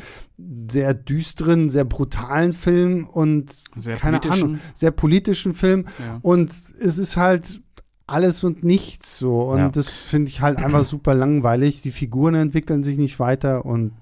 sehr 0.69 0.93
düsteren, 0.93 1.71
sehr 1.71 1.85
brutalen 1.85 2.53
Film 2.53 3.07
und 3.07 3.55
sehr 3.75 3.95
keine 3.95 4.21
Ahnung, 4.29 4.59
sehr 4.75 4.91
politischen 4.91 5.55
Film. 5.55 5.85
Ja. 5.97 6.19
Und 6.21 6.51
es 6.79 6.99
ist 6.99 7.17
halt 7.17 7.61
alles 8.05 8.43
und 8.43 8.63
nichts 8.63 9.17
so. 9.17 9.41
Und 9.49 9.57
ja. 9.57 9.69
das 9.69 9.89
finde 9.89 10.29
ich 10.29 10.41
halt 10.41 10.59
einfach 10.59 10.83
super 10.83 11.15
langweilig. 11.15 11.81
Die 11.81 11.91
Figuren 11.91 12.35
entwickeln 12.35 12.83
sich 12.83 12.97
nicht 12.97 13.19
weiter 13.19 13.65
und 13.65 13.93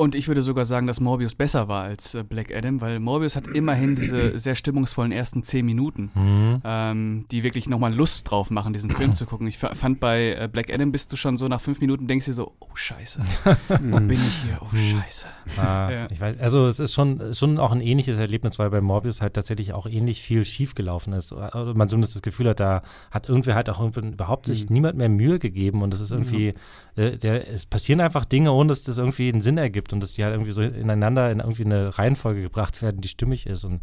und 0.00 0.14
ich 0.14 0.28
würde 0.28 0.40
sogar 0.40 0.64
sagen, 0.64 0.86
dass 0.86 0.98
Morbius 0.98 1.34
besser 1.34 1.68
war 1.68 1.82
als 1.82 2.14
äh, 2.14 2.24
Black 2.24 2.56
Adam, 2.56 2.80
weil 2.80 3.00
Morbius 3.00 3.36
hat 3.36 3.46
immerhin 3.46 3.96
diese 3.96 4.38
sehr 4.38 4.54
stimmungsvollen 4.54 5.12
ersten 5.12 5.42
zehn 5.42 5.66
Minuten, 5.66 6.10
mhm. 6.14 6.62
ähm, 6.64 7.26
die 7.30 7.42
wirklich 7.42 7.68
nochmal 7.68 7.94
Lust 7.94 8.30
drauf 8.30 8.50
machen, 8.50 8.72
diesen 8.72 8.90
Film 8.90 9.12
zu 9.12 9.26
gucken. 9.26 9.46
Ich 9.46 9.58
fand 9.58 10.00
bei 10.00 10.36
äh, 10.40 10.48
Black 10.50 10.72
Adam 10.72 10.90
bist 10.90 11.12
du 11.12 11.16
schon 11.16 11.36
so 11.36 11.48
nach 11.48 11.60
fünf 11.60 11.82
Minuten 11.82 12.06
denkst 12.06 12.24
du 12.24 12.32
so, 12.32 12.52
oh 12.60 12.74
Scheiße, 12.74 13.20
wo 13.68 13.96
bin 14.00 14.12
ich 14.12 14.42
hier? 14.42 14.58
Oh 14.62 14.68
mhm. 14.72 14.78
Scheiße. 14.78 15.28
Ah, 15.58 15.90
ja. 15.92 16.10
Ich 16.10 16.18
weiß, 16.18 16.38
also 16.38 16.66
es 16.66 16.80
ist 16.80 16.94
schon, 16.94 17.34
schon 17.34 17.58
auch 17.58 17.72
ein 17.72 17.82
ähnliches 17.82 18.18
Erlebnis, 18.18 18.58
weil 18.58 18.70
bei 18.70 18.80
Morbius 18.80 19.20
halt 19.20 19.34
tatsächlich 19.34 19.74
auch 19.74 19.86
ähnlich 19.86 20.22
viel 20.22 20.46
schiefgelaufen 20.46 21.12
ist. 21.12 21.30
Oder 21.30 21.74
man 21.74 21.88
zumindest 21.88 22.14
das 22.14 22.22
Gefühl 22.22 22.48
hat, 22.48 22.58
da 22.58 22.80
hat 23.10 23.28
irgendwer 23.28 23.54
halt 23.54 23.68
auch 23.68 23.80
überhaupt 23.80 24.46
sich 24.46 24.70
mhm. 24.70 24.74
niemand 24.74 24.96
mehr 24.96 25.10
Mühe 25.10 25.38
gegeben 25.38 25.82
und 25.82 25.92
es 25.92 26.00
ist 26.00 26.12
irgendwie, 26.12 26.54
äh, 27.00 27.16
der, 27.16 27.48
es 27.48 27.66
passieren 27.66 28.00
einfach 28.00 28.24
Dinge, 28.24 28.52
ohne 28.52 28.68
dass 28.68 28.84
das 28.84 28.98
irgendwie 28.98 29.30
einen 29.30 29.40
Sinn 29.40 29.58
ergibt 29.58 29.92
und 29.92 30.00
dass 30.00 30.12
die 30.12 30.24
halt 30.24 30.34
irgendwie 30.34 30.52
so 30.52 30.62
ineinander 30.62 31.30
in 31.30 31.40
irgendwie 31.40 31.64
eine 31.64 31.98
Reihenfolge 31.98 32.42
gebracht 32.42 32.82
werden, 32.82 33.00
die 33.00 33.08
stimmig 33.08 33.46
ist. 33.46 33.64
Und 33.64 33.80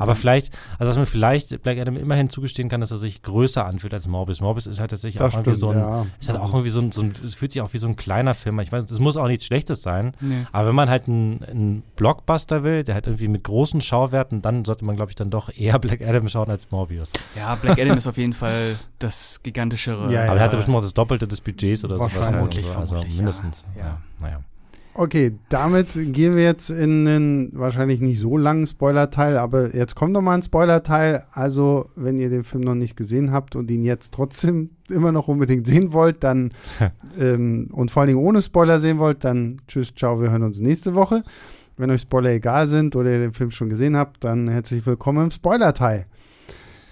Aber 0.00 0.14
vielleicht, 0.14 0.52
also 0.78 0.88
was 0.88 0.96
man 0.96 1.06
vielleicht 1.06 1.62
Black 1.62 1.78
Adam 1.78 1.96
immerhin 1.96 2.28
zugestehen 2.28 2.68
kann, 2.68 2.80
dass 2.80 2.90
er 2.90 2.96
sich 2.96 3.22
größer 3.22 3.64
anfühlt 3.64 3.94
als 3.94 4.08
Morbius. 4.08 4.40
Morbius 4.40 4.66
ist 4.66 4.80
halt 4.80 4.90
tatsächlich 4.90 5.18
das 5.18 5.34
auch 5.34 5.38
irgendwie 5.38 5.58
so 5.58 5.68
ein, 5.70 5.78
ja. 5.78 6.06
ist 6.18 6.30
halt 6.30 6.40
auch 6.40 6.52
irgendwie 6.52 6.70
so 6.70 6.80
ein, 6.80 6.92
so 6.92 7.02
ein, 7.02 7.12
es 7.24 7.34
fühlt 7.34 7.52
sich 7.52 7.60
auch 7.62 7.72
wie 7.72 7.78
so 7.78 7.86
ein 7.86 7.96
kleiner 7.96 8.34
Film. 8.34 8.58
Ich 8.60 8.72
weiß, 8.72 8.90
es 8.90 8.98
muss 8.98 9.16
auch 9.16 9.26
nichts 9.26 9.44
Schlechtes 9.44 9.82
sein. 9.82 10.12
Nee. 10.20 10.46
Aber 10.52 10.68
wenn 10.68 10.74
man 10.74 10.88
halt 10.88 11.08
einen, 11.08 11.44
einen 11.44 11.82
Blockbuster 11.96 12.64
will, 12.64 12.84
der 12.84 12.94
halt 12.94 13.06
irgendwie 13.06 13.28
mit 13.28 13.44
großen 13.44 13.80
Schauwerten, 13.80 14.42
dann 14.42 14.64
sollte 14.64 14.84
man, 14.84 14.96
glaube 14.96 15.10
ich, 15.10 15.16
dann 15.16 15.30
doch 15.30 15.50
eher 15.54 15.78
Black 15.80 16.00
Adam 16.02 16.28
schauen 16.28 16.50
als 16.50 16.70
Morbius. 16.70 17.12
Ja, 17.36 17.54
Black 17.54 17.78
Adam 17.78 17.96
ist 17.96 18.06
auf 18.06 18.16
jeden 18.16 18.32
Fall 18.32 18.76
das 18.98 19.40
gigantischere. 19.42 20.12
Ja, 20.12 20.24
ja, 20.24 20.30
aber 20.30 20.38
er 20.38 20.44
hatte 20.44 20.56
bestimmt 20.56 20.76
auch 20.76 20.82
das 20.82 20.94
Doppelte 20.94 21.28
des 21.28 21.40
Budgets 21.40 21.84
oder 21.84 21.98
sowas. 21.98 22.12
Vermutlich, 22.12 22.64
halt 22.74 22.88
so. 22.88 22.96
also 22.96 23.16
mindestens. 23.16 23.64
ja. 23.76 23.98
Naja. 24.20 24.40
Okay, 24.92 25.32
damit 25.48 25.88
gehen 25.94 26.34
wir 26.34 26.42
jetzt 26.42 26.68
in 26.70 27.06
einen 27.06 27.50
wahrscheinlich 27.52 28.00
nicht 28.00 28.18
so 28.18 28.36
langen 28.36 28.66
Spoiler-Teil, 28.66 29.38
aber 29.38 29.74
jetzt 29.74 29.94
kommt 29.94 30.12
noch 30.12 30.20
mal 30.20 30.34
ein 30.34 30.42
Spoiler-Teil. 30.42 31.24
Also, 31.32 31.88
wenn 31.94 32.18
ihr 32.18 32.28
den 32.28 32.42
Film 32.42 32.64
noch 32.64 32.74
nicht 32.74 32.96
gesehen 32.96 33.30
habt 33.30 33.54
und 33.54 33.70
ihn 33.70 33.84
jetzt 33.84 34.12
trotzdem 34.12 34.70
immer 34.90 35.12
noch 35.12 35.28
unbedingt 35.28 35.66
sehen 35.66 35.92
wollt, 35.92 36.24
dann 36.24 36.50
ähm, 37.18 37.68
und 37.72 37.90
vor 37.90 38.02
allen 38.02 38.08
Dingen 38.08 38.20
ohne 38.20 38.42
Spoiler 38.42 38.80
sehen 38.80 38.98
wollt, 38.98 39.24
dann 39.24 39.62
tschüss, 39.68 39.94
ciao, 39.94 40.20
wir 40.20 40.30
hören 40.30 40.42
uns 40.42 40.60
nächste 40.60 40.94
Woche. 40.94 41.22
Wenn 41.76 41.90
euch 41.90 42.02
Spoiler 42.02 42.30
egal 42.30 42.66
sind 42.66 42.96
oder 42.96 43.10
ihr 43.10 43.20
den 43.20 43.32
Film 43.32 43.52
schon 43.52 43.70
gesehen 43.70 43.96
habt, 43.96 44.24
dann 44.24 44.48
herzlich 44.48 44.84
willkommen 44.84 45.24
im 45.24 45.30
Spoiler-Teil. 45.30 46.06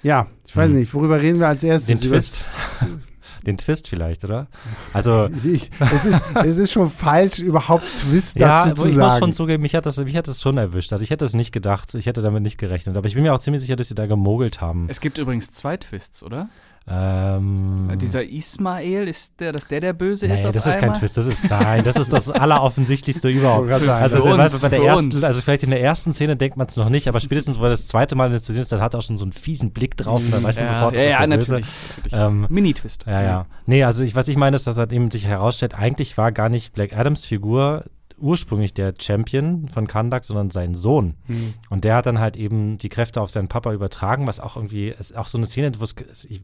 Ja, 0.03 0.29
ich 0.47 0.57
weiß 0.57 0.71
hm. 0.71 0.79
nicht, 0.79 0.95
worüber 0.95 1.21
reden 1.21 1.41
wir 1.41 1.49
als 1.49 1.65
erstes? 1.65 2.01
Den 2.01 2.11
Twist. 2.11 2.57
den 3.47 3.59
Twist 3.59 3.89
vielleicht, 3.89 4.25
oder? 4.25 4.47
Also 4.93 5.29
ich, 5.45 5.71
es, 5.81 6.05
ist, 6.05 6.23
es 6.35 6.59
ist 6.59 6.73
schon 6.73 6.91
falsch, 6.91 7.39
überhaupt 7.39 7.85
Twist 7.99 8.37
ja, 8.39 8.65
dazu 8.67 8.83
zu 8.83 8.89
ich 8.89 8.95
sagen. 8.95 9.07
Ich 9.07 9.13
muss 9.13 9.19
schon 9.19 9.33
zugeben, 9.33 9.63
mich 9.63 9.75
hat, 9.75 9.87
das, 9.87 9.99
mich 9.99 10.17
hat 10.17 10.29
das 10.29 10.41
schon 10.41 10.59
erwischt. 10.59 10.93
Also 10.93 11.03
ich 11.03 11.11
hätte 11.11 11.25
es 11.25 11.35
nicht 11.35 11.53
gedacht, 11.53 11.95
ich 11.95 12.07
hätte 12.07 12.23
damit 12.23 12.43
nicht 12.43 12.59
gerechnet. 12.59 12.97
Aber 12.97 13.07
ich 13.07 13.15
bin 13.15 13.23
mir 13.23 13.35
auch 13.35 13.39
ziemlich 13.39 13.63
sicher, 13.63 13.77
dass 13.77 13.89
sie 13.89 13.95
da 13.95 14.07
gemogelt 14.07 14.61
haben. 14.61 14.87
Es 14.89 15.01
gibt 15.01 15.19
übrigens 15.19 15.51
zwei 15.51 15.77
Twists, 15.77 16.23
oder? 16.23 16.49
Ähm, 16.91 17.91
Dieser 18.01 18.25
Ismael, 18.25 19.09
ist 19.09 19.41
der, 19.41 19.53
dass 19.53 19.69
der 19.69 19.81
der 19.81 19.93
Böse 19.93 20.27
nee, 20.27 20.35
ist? 20.35 20.45
das 20.45 20.67
ist 20.67 20.77
einmal? 20.77 20.91
kein 20.91 20.99
Twist, 20.99 21.17
das 21.19 21.27
ist, 21.27 21.49
nein, 21.51 21.85
das 21.85 21.97
ist 21.97 22.11
das 22.13 22.31
Alleroffensichtlichste 22.31 23.29
überhaupt. 23.29 23.71
also, 23.71 23.91
also 23.91 24.23
uns, 24.25 24.63
bei 24.63 24.69
der 24.71 24.83
ersten, 24.83 25.25
also 25.25 25.41
vielleicht 25.43 25.65
in 25.65 25.71
der 25.71 25.83
ersten 25.83 26.15
Szene 26.15 26.37
denkt 26.37 26.57
man 26.57 26.67
es 26.67 26.77
noch 26.77 26.89
nicht, 26.89 27.07
aber 27.07 27.21
spätestens, 27.21 27.59
wo 27.59 27.65
er 27.65 27.71
das 27.71 27.89
zweite 27.89 28.17
Mal 28.17 28.41
zu 28.41 28.53
sehen 28.53 28.63
ist, 28.63 28.73
dann 28.73 28.81
hat 28.81 28.95
er 28.95 28.99
auch 28.99 29.03
schon 29.03 29.19
so 29.19 29.25
einen 29.25 29.33
fiesen 29.33 29.73
Blick 29.73 29.99
drauf 29.99 30.21
und 30.21 30.33
dann 30.33 30.43
weiß 30.43 30.57
man 30.57 30.65
ja, 30.65 30.75
sofort, 30.75 30.97
ja, 30.97 31.03
ja, 31.03 31.27
natürlich, 31.27 31.67
natürlich. 31.97 32.13
Ähm, 32.13 32.47
Mini-Twist. 32.49 33.05
Ja, 33.07 33.23
ja. 33.23 33.47
Nee, 33.67 33.85
also 33.85 34.03
ich, 34.03 34.15
was 34.15 34.29
ich 34.29 34.37
meine, 34.37 34.57
ist, 34.57 34.67
dass 34.67 34.79
er 34.79 34.91
eben 34.91 35.11
sich 35.11 35.27
herausstellt, 35.27 35.75
eigentlich 35.75 36.17
war 36.17 36.33
gar 36.33 36.49
nicht 36.49 36.73
Black 36.73 36.97
Adams 36.97 37.27
Figur 37.27 37.85
ursprünglich 38.21 38.75
der 38.75 38.95
Champion 38.99 39.69
von 39.69 39.87
Kandak, 39.87 40.25
sondern 40.25 40.51
sein 40.51 40.75
Sohn. 40.75 41.15
Mhm. 41.27 41.55
Und 41.71 41.85
der 41.85 41.97
hat 41.97 42.07
dann 42.07 42.19
halt 42.19 42.37
eben 42.37 42.79
die 42.79 42.89
Kräfte 42.89 43.21
auf 43.21 43.31
seinen 43.31 43.49
Papa 43.49 43.73
übertragen, 43.73 44.27
was 44.27 44.41
auch 44.41 44.57
irgendwie, 44.57 44.89
ist 44.89 45.17
auch 45.17 45.29
so 45.29 45.39
eine 45.39 45.47
Szene, 45.47 45.73
wo 45.79 45.85
es, 45.85 45.95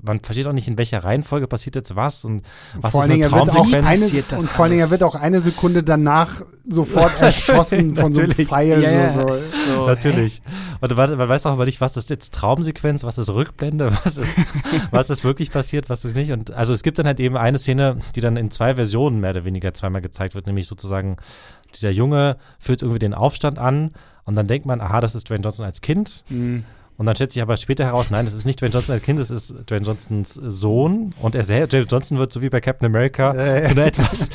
man 0.03 0.21
versteht 0.21 0.47
auch 0.47 0.53
nicht, 0.53 0.69
in 0.69 0.79
welcher 0.79 1.05
Reihenfolge 1.05 1.47
passiert 1.47 1.77
jetzt 1.77 1.97
was 1.97 2.25
und 2.25 2.43
was 2.77 2.93
vor 2.93 3.05
ist 3.05 3.11
eine 3.11 3.29
Traumsequenz. 3.29 4.33
und 4.33 4.43
vor 4.45 4.65
allen 4.65 4.73
Dingen, 4.73 4.85
er 4.85 4.91
wird 4.91 5.03
auch 5.03 5.15
eine 5.15 5.41
Sekunde 5.41 5.83
danach 5.83 6.43
sofort 6.69 7.13
erschossen 7.21 7.95
von 7.95 8.13
so 8.13 8.23
einem 8.23 8.33
Pfeil. 8.33 8.83
Ja, 8.83 9.09
so, 9.09 9.31
so. 9.31 9.75
so, 9.75 9.87
Natürlich. 9.87 10.43
Und 10.81 10.97
man, 10.97 11.17
man, 11.17 11.29
weiß 11.29 11.47
auch 11.47 11.53
aber 11.53 11.67
nicht, 11.67 11.81
was 11.81 11.97
ist 11.97 12.11
jetzt 12.11 12.33
Traumsequenz, 12.35 13.05
was 13.05 13.19
ist 13.19 13.31
Rückblende, 13.31 13.93
was 14.05 14.17
ist, 14.17 14.35
was 14.91 15.11
ist 15.11 15.25
wirklich 15.25 15.51
passiert, 15.51 15.91
was 15.91 16.05
ist 16.05 16.17
nicht. 16.17 16.33
Und 16.33 16.53
also 16.53 16.73
es 16.73 16.83
gibt 16.83 16.99
dann 16.99 17.07
halt 17.07 17.21
eben 17.21 17.37
eine 17.37 17.59
Szene, 17.59 17.99
die 18.15 18.21
dann 18.21 18.37
in 18.37 18.51
zwei 18.51 18.75
Versionen 18.75 19.21
mehr 19.21 19.31
oder 19.31 19.45
weniger 19.45 19.75
zweimal 19.75 20.03
gezeigt 20.03 20.35
wird, 20.35 20.47
nämlich 20.47 20.67
sozusagen 20.67 21.17
dieser 21.75 21.91
Junge 21.91 22.37
führt 22.59 22.83
irgendwie 22.83 22.99
den 22.99 23.15
Aufstand 23.15 23.59
an 23.59 23.93
und 24.25 24.35
dann 24.35 24.47
denkt 24.47 24.67
man, 24.67 24.81
aha, 24.81 25.01
das 25.01 25.15
ist 25.15 25.29
Dwayne 25.29 25.43
Johnson 25.43 25.65
als 25.65 25.81
Kind. 25.81 26.25
Mhm. 26.29 26.65
Und 26.97 27.07
dann 27.07 27.17
stellt 27.17 27.33
sich 27.33 27.43
aber 27.43 27.57
später 27.57 27.85
heraus, 27.85 28.11
nein, 28.11 28.25
es 28.25 28.35
ist 28.35 28.45
nicht 28.45 28.61
Dwayne 28.61 28.73
Johnson 28.73 28.95
als 28.95 29.03
Kind, 29.03 29.19
es 29.19 29.29
ist 29.29 29.53
Dwayne 29.69 29.85
Johnsons 29.85 30.35
Sohn. 30.35 31.11
Und 31.21 31.35
er 31.35 31.43
selbst, 31.43 31.73
Dwayne 31.73 31.87
Johnson 31.91 32.19
wird 32.19 32.33
so 32.33 32.41
wie 32.41 32.49
bei 32.49 32.61
Captain 32.61 32.87
America 32.87 33.35
äh. 33.35 33.67
zu 33.67 33.73
einer 33.73 33.87
etwas, 33.87 34.31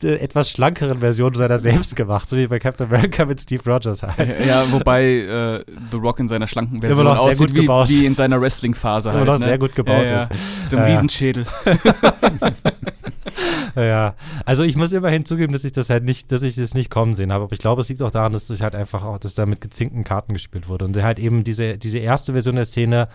etwas 0.00 0.48
schlankeren 0.48 1.00
Version 1.00 1.34
seiner 1.34 1.58
selbst 1.58 1.96
gemacht, 1.96 2.28
so 2.28 2.36
wie 2.36 2.46
bei 2.46 2.60
Captain 2.60 2.86
America 2.86 3.24
mit 3.24 3.40
Steve 3.40 3.62
Rogers 3.68 4.04
halt. 4.04 4.46
Ja, 4.46 4.62
wobei 4.70 5.04
äh, 5.04 5.64
The 5.90 5.96
Rock 5.96 6.20
in 6.20 6.28
seiner 6.28 6.46
schlanken 6.46 6.80
Version 6.80 7.04
aussieht 7.08 7.52
wie, 7.52 7.66
wie, 7.66 8.06
in 8.06 8.14
seiner 8.14 8.40
Wrestling-Phase 8.40 9.10
halt. 9.10 9.20
Immer 9.20 9.32
noch 9.32 9.40
ne? 9.40 9.46
sehr 9.46 9.58
gut 9.58 9.74
gebaut 9.74 10.04
ja, 10.04 10.16
ja. 10.16 10.22
ist. 10.22 10.30
Mit 10.30 10.70
so 10.70 10.76
ja, 10.76 10.84
Riesenschädel. 10.84 11.46
ja, 13.76 14.14
also 14.44 14.62
ich 14.62 14.76
muss 14.76 14.92
immerhin 14.92 15.24
zugeben, 15.24 15.52
dass 15.52 15.64
ich 15.64 15.72
das 15.72 15.90
halt 15.90 16.04
nicht, 16.04 16.30
dass 16.32 16.42
ich 16.42 16.54
das 16.56 16.74
nicht 16.74 16.90
kommen 16.90 17.14
sehen 17.14 17.32
habe. 17.32 17.44
Aber 17.44 17.52
ich 17.52 17.58
glaube, 17.58 17.80
es 17.80 17.88
liegt 17.88 18.02
auch 18.02 18.10
daran, 18.10 18.32
dass 18.32 18.46
sich 18.46 18.62
halt 18.62 18.74
einfach 18.74 19.04
auch, 19.04 19.18
dass 19.18 19.34
da 19.34 19.46
mit 19.46 19.60
gezinkten 19.60 20.04
Karten 20.04 20.32
gespielt 20.32 20.68
wurde. 20.68 20.84
Und 20.84 21.00
halt 21.02 21.18
eben 21.18 21.44
diese, 21.44 21.78
diese 21.78 21.98
erste 21.98 22.32
Version 22.32 22.56
der 22.56 22.64
Szene 22.64 23.08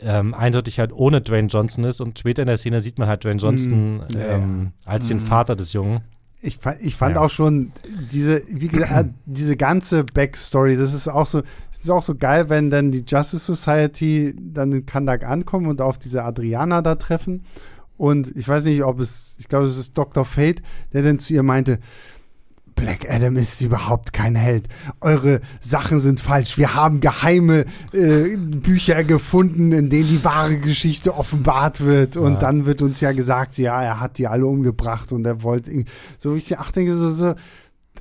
ähm, 0.00 0.34
eindeutig 0.34 0.78
halt 0.78 0.92
ohne 0.92 1.20
Dwayne 1.20 1.48
Johnson 1.48 1.84
ist. 1.84 2.00
Und 2.00 2.18
später 2.18 2.42
in 2.42 2.48
der 2.48 2.56
Szene 2.56 2.80
sieht 2.80 2.98
man 2.98 3.08
halt 3.08 3.24
Dwayne 3.24 3.40
Johnson 3.40 3.98
mm, 3.98 4.00
ähm, 4.18 4.72
als 4.84 5.06
mm. 5.06 5.08
den 5.08 5.20
Vater 5.20 5.56
des 5.56 5.72
Jungen. 5.72 6.00
Ich, 6.44 6.58
ich 6.80 6.96
fand 6.96 7.14
ja. 7.14 7.22
auch 7.22 7.30
schon 7.30 7.70
diese, 8.10 8.42
wie 8.48 8.66
gesagt, 8.66 9.10
diese 9.26 9.56
ganze 9.56 10.02
Backstory, 10.02 10.76
das 10.76 10.92
ist 10.92 11.06
auch 11.06 11.26
so, 11.26 11.40
das 11.40 11.80
ist 11.82 11.90
auch 11.90 12.02
so 12.02 12.16
geil, 12.16 12.48
wenn 12.48 12.68
dann 12.68 12.90
die 12.90 13.04
Justice 13.06 13.38
Society 13.54 14.34
dann 14.36 14.72
in 14.72 14.84
Kandak 14.84 15.24
ankommen 15.24 15.68
und 15.68 15.80
auf 15.80 15.98
diese 15.98 16.24
Adriana 16.24 16.82
da 16.82 16.96
treffen 16.96 17.44
und 18.02 18.36
ich 18.36 18.48
weiß 18.48 18.64
nicht, 18.64 18.82
ob 18.82 18.98
es, 18.98 19.36
ich 19.38 19.46
glaube, 19.46 19.66
es 19.66 19.78
ist 19.78 19.96
Dr. 19.96 20.24
Fate, 20.24 20.60
der 20.92 21.04
dann 21.04 21.20
zu 21.20 21.34
ihr 21.34 21.44
meinte, 21.44 21.78
Black 22.74 23.08
Adam 23.08 23.36
ist 23.36 23.60
überhaupt 23.60 24.12
kein 24.12 24.34
Held. 24.34 24.66
Eure 25.00 25.40
Sachen 25.60 26.00
sind 26.00 26.20
falsch. 26.20 26.58
Wir 26.58 26.74
haben 26.74 26.98
geheime 26.98 27.64
äh, 27.92 28.36
Bücher 28.36 29.04
gefunden, 29.04 29.70
in 29.70 29.88
denen 29.88 30.08
die 30.08 30.24
wahre 30.24 30.58
Geschichte 30.58 31.14
offenbart 31.14 31.84
wird. 31.84 32.16
Und 32.16 32.32
ja. 32.32 32.38
dann 32.40 32.66
wird 32.66 32.82
uns 32.82 33.00
ja 33.00 33.12
gesagt, 33.12 33.56
ja, 33.58 33.80
er 33.80 34.00
hat 34.00 34.18
die 34.18 34.26
alle 34.26 34.46
umgebracht 34.46 35.12
und 35.12 35.24
er 35.24 35.44
wollte. 35.44 35.84
So 36.18 36.34
wie 36.34 36.38
ich 36.38 36.58
ach, 36.58 36.72
denke, 36.72 36.94
so, 36.94 37.08
so 37.08 37.34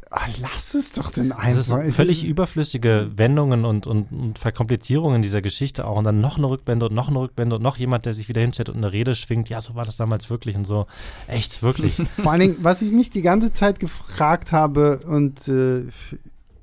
Ach, 0.10 0.28
lass 0.42 0.74
es 0.74 0.94
doch 0.94 1.12
denn 1.12 1.32
einfach. 1.32 1.56
Das 1.56 1.70
ist 1.70 1.96
völlig 1.96 2.26
überflüssige 2.26 3.12
Wendungen 3.16 3.64
und, 3.64 3.88
und, 3.88 4.12
und, 4.12 4.40
Verkomplizierungen 4.40 5.22
dieser 5.22 5.42
Geschichte 5.42 5.86
auch. 5.86 5.98
Und 5.98 6.04
dann 6.04 6.20
noch 6.20 6.38
eine 6.38 6.50
Rückblende 6.50 6.88
und 6.88 6.96
noch 6.96 7.08
eine 7.08 7.20
Rückblende 7.20 7.56
und 7.56 7.62
noch 7.62 7.78
jemand, 7.78 8.06
der 8.06 8.14
sich 8.14 8.28
wieder 8.28 8.42
hinstellt 8.42 8.70
und 8.70 8.78
eine 8.78 8.92
Rede 8.92 9.16
schwingt. 9.16 9.48
Ja, 9.50 9.62
so 9.62 9.76
war 9.76 9.86
das 9.86 9.96
damals 9.96 10.30
wirklich 10.30 10.58
und 10.58 10.66
so. 10.66 10.86
Echt, 11.28 11.64
wirklich. 11.64 11.96
Vor 12.22 12.32
allen 12.32 12.42
Dingen, 12.42 12.58
was 12.62 12.82
ich 12.82 12.92
mich 12.92 13.10
die 13.10 13.22
ganze 13.22 13.54
Zeit 13.54 13.80
gefragt 13.80 14.52
habe 14.52 15.02
und 15.06 15.48
äh, 15.48 15.86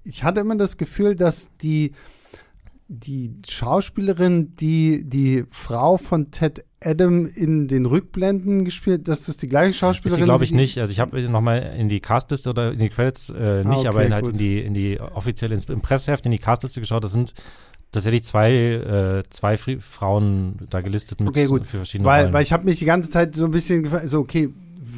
ich 0.05 0.25
hatte 0.25 0.41
immer 0.41 0.57
das 0.57 0.77
Gefühl, 0.77 1.17
dass 1.17 1.51
die 1.63 1.93
die 2.89 3.35
Schauspielerin, 3.47 4.57
die 4.57 5.05
die 5.05 5.45
Frau 5.51 5.99
von 5.99 6.31
Ted 6.31 6.65
Adam 6.83 7.27
in 7.27 7.67
den 7.67 7.87
Rückblenden 7.87 8.65
gespielt, 8.65 9.09
dass 9.09 9.27
das 9.27 9.37
die 9.37 9.49
gleiche 9.49 9.75
Schauspielerin 9.75 10.23
ist? 10.23 10.27
glaube 10.27 10.45
ich 10.45 10.53
nicht. 10.53 10.79
Also 10.79 10.93
ich 10.93 11.01
habe 11.01 11.21
nochmal 11.29 11.75
in 11.77 11.89
die 11.89 12.01
Castliste 12.01 12.51
oder 12.51 12.73
in 12.73 12.79
die 12.79 12.89
Credits 12.89 13.31
äh, 13.31 13.65
nicht, 13.65 13.67
ah, 13.67 13.79
okay, 13.79 13.89
aber 13.89 14.05
in, 14.05 14.15
halt 14.15 14.29
in 14.29 14.39
die, 14.39 14.61
in 14.61 14.75
die 14.75 15.01
offizielle 15.01 15.55
ins, 15.55 15.65
im 15.65 15.81
Presseheft 15.81 16.25
in 16.25 16.33
die 16.33 16.39
Castliste 16.39 16.81
geschaut. 16.81 17.03
Das 17.03 17.13
sind 17.13 17.35
tatsächlich 17.91 18.23
zwei, 18.23 18.53
äh, 18.53 19.23
zwei 19.31 19.57
Frauen 19.57 20.59
da 20.71 20.81
gelistet 20.81 21.21
mit 21.21 21.31
okay, 21.31 21.47
gut. 21.47 21.67
für 21.67 21.79
verschiedene 21.79 22.09
weil, 22.09 22.23
Rollen. 22.23 22.35
Weil 22.35 22.43
ich 22.43 22.53
habe 22.53 22.65
mich 22.65 22.79
die 22.79 22.85
ganze 22.85 23.11
Zeit 23.11 23.35
so 23.35 23.47
ein 23.47 23.51
bisschen 23.51 23.83
gefragt, 23.83 24.09
so 24.09 24.21
okay, 24.21 24.51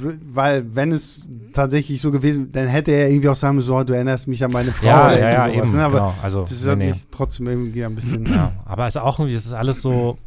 weil 0.03 0.75
wenn 0.75 0.93
es 0.93 1.29
tatsächlich 1.53 2.01
so 2.01 2.11
gewesen, 2.11 2.53
dann 2.53 2.69
hätte 2.69 2.91
er 2.93 3.09
irgendwie 3.11 3.29
auch 3.29 3.37
sagen 3.37 3.57
müssen, 3.57 3.69
so, 3.69 3.83
du 3.85 3.93
erinnerst 3.93 4.29
mich 4.29 4.43
an 4.45 4.53
meine 4.53 4.73
Frau 4.73 4.87
ja, 4.87 5.07
oder 5.09 5.19
ja, 5.19 5.31
ja, 5.31 5.45
sowas, 5.45 5.69
eben, 5.69 5.77
ne? 5.77 5.85
Aber 5.85 5.99
genau. 5.99 6.15
also, 6.23 6.41
das 6.43 6.67
hat 6.67 6.79
nee, 6.79 6.91
mich 6.91 7.03
trotzdem 7.11 7.47
irgendwie 7.49 7.85
ein 7.85 7.95
bisschen. 7.95 8.27
Ja, 8.27 8.53
aber 8.65 8.87
es 8.87 8.97
ist 8.97 9.03
auch 9.03 9.19
irgendwie, 9.19 9.37
es 9.37 9.47
ist 9.47 9.53
alles 9.53 9.83
so 9.83 10.19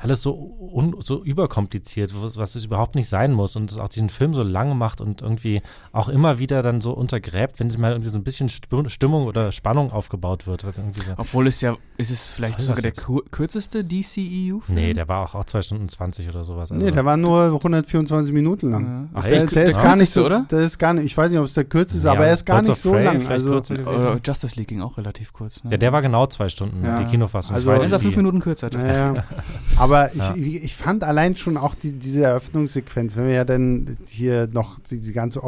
alles 0.00 0.22
so, 0.22 0.32
un, 0.32 0.96
so 1.00 1.22
überkompliziert, 1.22 2.12
was, 2.22 2.36
was 2.36 2.54
es 2.54 2.64
überhaupt 2.64 2.94
nicht 2.94 3.08
sein 3.08 3.32
muss 3.32 3.56
und 3.56 3.70
es 3.70 3.78
auch 3.78 3.88
diesen 3.88 4.08
Film 4.10 4.34
so 4.34 4.42
lang 4.42 4.76
macht 4.76 5.00
und 5.00 5.22
irgendwie 5.22 5.62
auch 5.92 6.08
immer 6.08 6.38
wieder 6.38 6.62
dann 6.62 6.80
so 6.80 6.92
untergräbt, 6.92 7.58
wenn 7.58 7.66
es 7.66 7.78
mal 7.78 7.92
irgendwie 7.92 8.10
so 8.10 8.18
ein 8.18 8.24
bisschen 8.24 8.48
Stimmung 8.48 9.26
oder 9.26 9.50
Spannung 9.50 9.90
aufgebaut 9.90 10.46
wird. 10.46 10.64
Was 10.64 10.78
irgendwie 10.78 11.00
so 11.00 11.12
Obwohl 11.16 11.46
es 11.48 11.60
ja, 11.60 11.76
ist 11.96 12.10
es 12.10 12.26
vielleicht 12.26 12.60
sogar 12.60 12.82
der 12.82 12.92
kürzeste 12.92 13.84
DCEU-Film? 13.84 14.62
Nee, 14.68 14.92
der 14.92 15.08
war 15.08 15.24
auch, 15.24 15.34
auch 15.34 15.44
2 15.44 15.62
Stunden 15.62 15.88
20 15.88 16.28
oder 16.28 16.44
sowas. 16.44 16.70
Also 16.70 16.84
nee, 16.84 16.90
der 16.90 17.04
war 17.04 17.16
nur 17.16 17.46
124 17.54 18.32
Minuten 18.32 18.70
lang. 18.70 18.84
Ja. 18.84 19.08
Ach, 19.14 19.24
der, 19.24 19.38
der, 19.38 19.46
der, 19.46 19.64
ist 19.64 19.82
gar 19.82 19.96
nicht 19.96 20.10
so, 20.10 20.24
oder? 20.24 20.46
Der 20.50 20.60
ist 20.60 20.78
gar 20.78 20.94
nicht, 20.94 21.06
ich 21.06 21.16
weiß 21.16 21.30
nicht, 21.30 21.40
ob 21.40 21.46
es 21.46 21.54
der 21.54 21.64
kürzeste 21.64 21.98
ist, 21.98 22.04
ja, 22.04 22.12
aber 22.12 22.26
er 22.26 22.34
ist 22.34 22.44
gar 22.44 22.62
nicht 22.62 22.74
so 22.76 22.92
Prey, 22.92 23.04
lang. 23.04 23.26
Also, 23.26 23.52
oder 23.52 24.20
Justice 24.24 24.56
League 24.56 24.68
ging 24.68 24.80
auch 24.80 24.96
relativ 24.96 25.32
kurz. 25.32 25.64
Ne? 25.64 25.72
Ja, 25.72 25.76
der 25.76 25.92
war 25.92 26.02
genau 26.02 26.26
zwei 26.26 26.48
Stunden, 26.48 26.84
ja. 26.84 27.00
die 27.00 27.10
Kinofassung. 27.10 27.54
Also, 27.54 27.72
ist 27.72 27.92
er 27.92 27.98
fünf 27.98 28.16
Minuten 28.16 28.40
kürzer. 28.40 28.70
Ja, 28.72 29.14
aber 29.78 30.10
ich, 30.14 30.64
ich 30.64 30.76
fand 30.76 31.04
allein 31.04 31.36
schon 31.36 31.56
auch 31.56 31.74
die, 31.74 31.92
diese 31.92 32.24
Eröffnungssequenz, 32.24 33.16
wenn 33.16 33.26
wir 33.26 33.34
ja 33.34 33.44
dann 33.44 33.96
hier 34.06 34.48
noch 34.48 34.78
die, 34.80 35.00
die 35.00 35.12
ganze, 35.12 35.42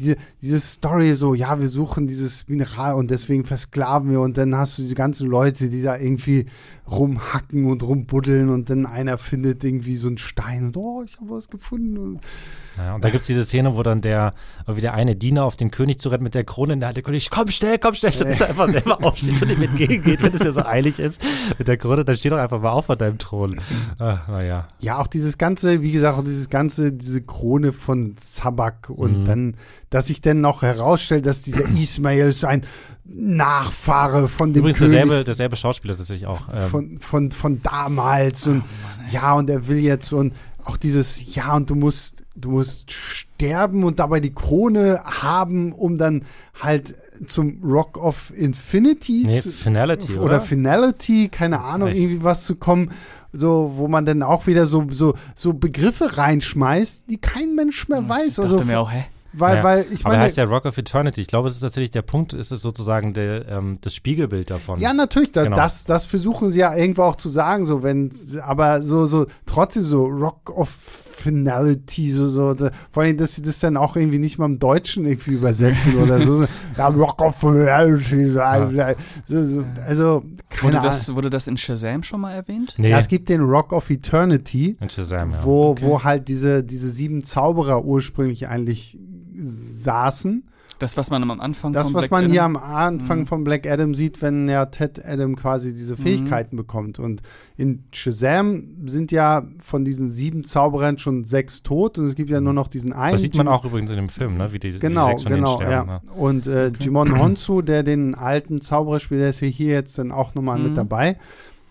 diese, 0.00 0.16
diese 0.40 0.60
Story 0.60 1.14
so, 1.14 1.34
ja, 1.34 1.60
wir 1.60 1.68
suchen 1.68 2.06
dieses 2.06 2.48
Mineral 2.48 2.94
und 2.94 3.10
deswegen 3.10 3.44
versklaven 3.44 4.10
wir 4.10 4.20
und 4.20 4.38
dann 4.38 4.56
hast 4.56 4.78
du 4.78 4.82
diese 4.82 4.94
ganzen 4.94 5.28
Leute, 5.28 5.68
die 5.68 5.82
da 5.82 5.96
irgendwie 5.96 6.46
rumhacken 6.90 7.66
und 7.66 7.82
rumbuddeln 7.82 8.50
und 8.50 8.68
dann 8.68 8.84
einer 8.86 9.16
findet 9.18 9.62
irgendwie 9.62 9.96
so 9.96 10.08
einen 10.08 10.18
Stein 10.18 10.66
und 10.66 10.76
oh, 10.76 11.04
ich 11.04 11.16
habe 11.20 11.30
was 11.30 11.48
gefunden. 11.48 11.96
Und, 11.98 12.20
ja, 12.76 12.94
und 12.94 13.04
da 13.04 13.10
gibt 13.10 13.22
es 13.22 13.26
diese 13.28 13.44
Szene, 13.44 13.76
wo 13.76 13.82
dann 13.82 14.00
der, 14.00 14.34
wie 14.66 14.80
der 14.80 14.94
eine 14.94 15.14
Diener 15.14 15.44
auf 15.44 15.56
den 15.56 15.70
König 15.70 16.00
zurennt 16.00 16.22
mit 16.22 16.34
der 16.34 16.44
Krone 16.44 16.72
in 16.72 16.80
der 16.80 16.88
Hand, 16.88 16.96
der 16.96 17.04
König, 17.04 17.30
komm 17.30 17.48
schnell, 17.48 17.78
komm 17.78 17.94
schnell, 17.94 18.12
so, 18.12 18.24
dass 18.24 18.40
er 18.40 18.48
einfach 18.48 18.68
selber 18.68 18.98
aufsteht 19.04 19.40
und 19.40 19.50
ihm 19.50 19.62
entgegengeht, 19.62 20.22
wenn 20.22 20.32
es 20.32 20.42
ja 20.42 20.50
so 20.50 20.64
eilig 20.64 20.98
ist 20.98 21.22
mit 21.58 21.68
der 21.68 21.76
Krone, 21.76 22.04
dann 22.04 22.16
steht 22.16 22.32
doch 22.32 22.38
einfach 22.38 22.60
mal 22.60 22.72
auf 22.72 22.86
von 22.86 22.98
deinem 22.98 23.18
Thron. 23.18 23.60
Ach, 23.98 24.28
ja. 24.28 24.68
ja, 24.80 24.98
auch 24.98 25.06
dieses 25.06 25.38
ganze, 25.38 25.82
wie 25.82 25.92
gesagt, 25.92 26.18
auch 26.18 26.24
dieses 26.24 26.48
ganze, 26.48 26.92
diese 26.92 27.22
Krone 27.22 27.72
von 27.72 28.16
Zabak 28.16 28.90
und 28.90 29.20
mhm. 29.20 29.24
dann, 29.24 29.54
dass 29.90 30.06
sich 30.06 30.20
dann 30.20 30.40
noch 30.40 30.62
herausstellt, 30.62 31.26
dass 31.26 31.42
dieser 31.42 31.68
Ismail 31.76 32.34
ein 32.42 32.62
Nachfahre 33.04 34.28
von 34.28 34.52
dem 34.52 34.60
Übrigens 34.60 34.78
König. 34.78 34.92
derselbe, 34.92 35.24
derselbe 35.24 35.56
Schauspieler 35.56 35.96
tatsächlich 35.96 36.26
auch. 36.26 36.46
Ähm. 36.52 36.70
Von, 36.70 36.98
von, 37.00 37.30
von 37.32 37.62
damals 37.62 38.46
und 38.46 38.62
oh 38.62 39.12
ja, 39.12 39.34
und 39.34 39.50
er 39.50 39.66
will 39.66 39.78
jetzt 39.78 40.12
und 40.12 40.32
auch 40.64 40.76
dieses, 40.76 41.34
ja, 41.34 41.54
und 41.56 41.70
du 41.70 41.74
musst, 41.74 42.22
du 42.36 42.50
musst 42.50 42.92
sterben 42.92 43.82
und 43.82 43.98
dabei 43.98 44.20
die 44.20 44.32
Krone 44.32 45.00
haben, 45.04 45.72
um 45.72 45.98
dann 45.98 46.22
halt 46.60 46.94
zum 47.26 47.60
Rock 47.62 47.96
of 47.96 48.32
Infinity 48.36 49.24
nee, 49.26 49.40
zu, 49.40 49.50
Finality, 49.50 50.12
oder, 50.12 50.22
oder 50.22 50.40
Finality, 50.40 51.28
keine 51.28 51.60
Ahnung, 51.60 51.88
Weiß. 51.88 51.98
irgendwie 51.98 52.22
was 52.22 52.44
zu 52.44 52.56
kommen, 52.56 52.92
so, 53.32 53.72
wo 53.76 53.88
man 53.88 54.06
dann 54.06 54.22
auch 54.22 54.46
wieder 54.46 54.66
so, 54.66 54.86
so, 54.90 55.14
so 55.34 55.52
Begriffe 55.52 56.16
reinschmeißt, 56.16 57.10
die 57.10 57.18
kein 57.18 57.54
Mensch 57.54 57.88
mehr 57.88 58.08
weiß. 58.08 58.28
Ich 58.28 58.36
dachte 58.36 58.52
also, 58.52 58.64
mir 58.64 58.80
auch, 58.80 58.92
hä? 58.92 59.04
Weil, 59.32 59.56
ja. 59.58 59.64
weil 59.64 59.86
ich 59.90 60.04
meine. 60.04 60.16
Aber 60.16 60.24
heißt 60.24 60.36
ja 60.36 60.44
Rock 60.44 60.64
of 60.64 60.76
Eternity. 60.76 61.20
Ich 61.20 61.28
glaube, 61.28 61.48
es 61.48 61.54
ist 61.54 61.60
tatsächlich 61.60 61.90
der 61.90 62.02
Punkt, 62.02 62.32
ist 62.32 62.50
es 62.50 62.62
sozusagen 62.62 63.14
der, 63.14 63.46
ähm, 63.48 63.78
das 63.80 63.94
Spiegelbild 63.94 64.50
davon. 64.50 64.80
Ja, 64.80 64.92
natürlich. 64.92 65.32
Da, 65.32 65.44
genau. 65.44 65.56
das, 65.56 65.84
das 65.84 66.06
versuchen 66.06 66.50
sie 66.50 66.60
ja 66.60 66.74
irgendwo 66.74 67.02
auch 67.02 67.16
zu 67.16 67.28
sagen, 67.28 67.64
so 67.64 67.82
wenn, 67.82 68.10
aber 68.42 68.82
so, 68.82 69.06
so, 69.06 69.26
trotzdem 69.46 69.84
so 69.84 70.04
Rock 70.04 70.50
of 70.50 70.68
Finality, 71.20 72.10
so, 72.10 72.28
so, 72.28 72.56
so, 72.56 72.70
vor 72.90 73.02
allem, 73.02 73.16
dass 73.18 73.34
sie 73.34 73.42
das 73.42 73.60
dann 73.60 73.76
auch 73.76 73.94
irgendwie 73.94 74.18
nicht 74.18 74.38
mal 74.38 74.46
im 74.46 74.58
Deutschen 74.58 75.04
irgendwie 75.04 75.32
übersetzen 75.32 75.96
oder 75.96 76.20
so. 76.20 76.46
ja, 76.78 76.88
Rock 76.88 77.20
of 77.20 77.36
Finality, 77.36 78.32
ja. 78.32 78.94
so, 79.26 79.44
so, 79.44 79.64
also, 79.86 80.24
keine 80.48 80.74
wurde 80.74 80.86
das, 80.86 81.14
wurde 81.14 81.30
das 81.30 81.46
in 81.46 81.56
Shazam 81.56 82.02
schon 82.02 82.22
mal 82.22 82.32
erwähnt? 82.32 82.74
Nee. 82.78 82.90
Ja, 82.90 82.98
es 82.98 83.08
gibt 83.08 83.28
den 83.28 83.42
Rock 83.42 83.72
of 83.72 83.90
Eternity, 83.90 84.76
in 84.80 84.88
Shazam, 84.88 85.30
ja. 85.30 85.44
wo, 85.44 85.70
okay. 85.70 85.84
wo 85.84 86.02
halt 86.02 86.28
diese, 86.28 86.64
diese 86.64 86.90
sieben 86.90 87.22
Zauberer 87.22 87.84
ursprünglich 87.84 88.48
eigentlich 88.48 88.98
saßen. 89.40 90.44
Das, 90.80 90.96
was 90.96 91.10
man 91.10 91.22
am 91.22 91.40
Anfang 91.42 91.74
Das, 91.74 91.92
was 91.92 92.04
Black 92.04 92.10
man 92.10 92.24
Adam? 92.24 92.32
hier 92.32 92.42
am 92.42 92.56
Anfang 92.56 93.20
mhm. 93.20 93.26
von 93.26 93.44
Black 93.44 93.66
Adam 93.66 93.92
sieht, 93.92 94.22
wenn 94.22 94.48
ja 94.48 94.64
Ted 94.64 95.04
Adam 95.04 95.36
quasi 95.36 95.74
diese 95.74 95.94
mhm. 95.94 96.02
Fähigkeiten 96.02 96.56
mhm. 96.56 96.60
bekommt. 96.60 96.98
Und 96.98 97.20
in 97.58 97.84
Shazam 97.92 98.64
sind 98.86 99.12
ja 99.12 99.46
von 99.62 99.84
diesen 99.84 100.08
sieben 100.08 100.42
Zauberern 100.42 100.96
schon 100.98 101.26
sechs 101.26 101.62
tot 101.62 101.98
und 101.98 102.06
es 102.06 102.14
gibt 102.14 102.30
ja 102.30 102.40
nur 102.40 102.54
noch 102.54 102.66
diesen 102.66 102.94
einen. 102.94 103.12
Das 103.12 103.20
sieht 103.20 103.36
man 103.36 103.46
auch 103.46 103.66
übrigens 103.66 103.90
in 103.90 103.96
dem 103.96 104.08
Film, 104.08 104.38
ne? 104.38 104.54
wie 104.54 104.58
die, 104.58 104.70
genau, 104.78 105.04
die 105.04 105.10
sechs 105.10 105.22
von 105.24 105.32
genau, 105.32 105.56
sterben. 105.56 105.90
Ja. 105.90 106.00
Ne? 106.02 106.12
Und 106.12 106.46
äh, 106.46 106.70
okay. 106.72 106.84
Jimon 106.84 107.18
Honsu, 107.18 107.60
der 107.60 107.82
den 107.82 108.14
alten 108.14 108.62
Zauberer 108.62 109.00
spielt, 109.00 109.20
der 109.20 109.28
ist 109.28 109.40
hier 109.40 109.74
jetzt 109.74 109.98
dann 109.98 110.10
auch 110.10 110.34
nochmal 110.34 110.58
mhm. 110.58 110.68
mit 110.68 110.76
dabei. 110.78 111.18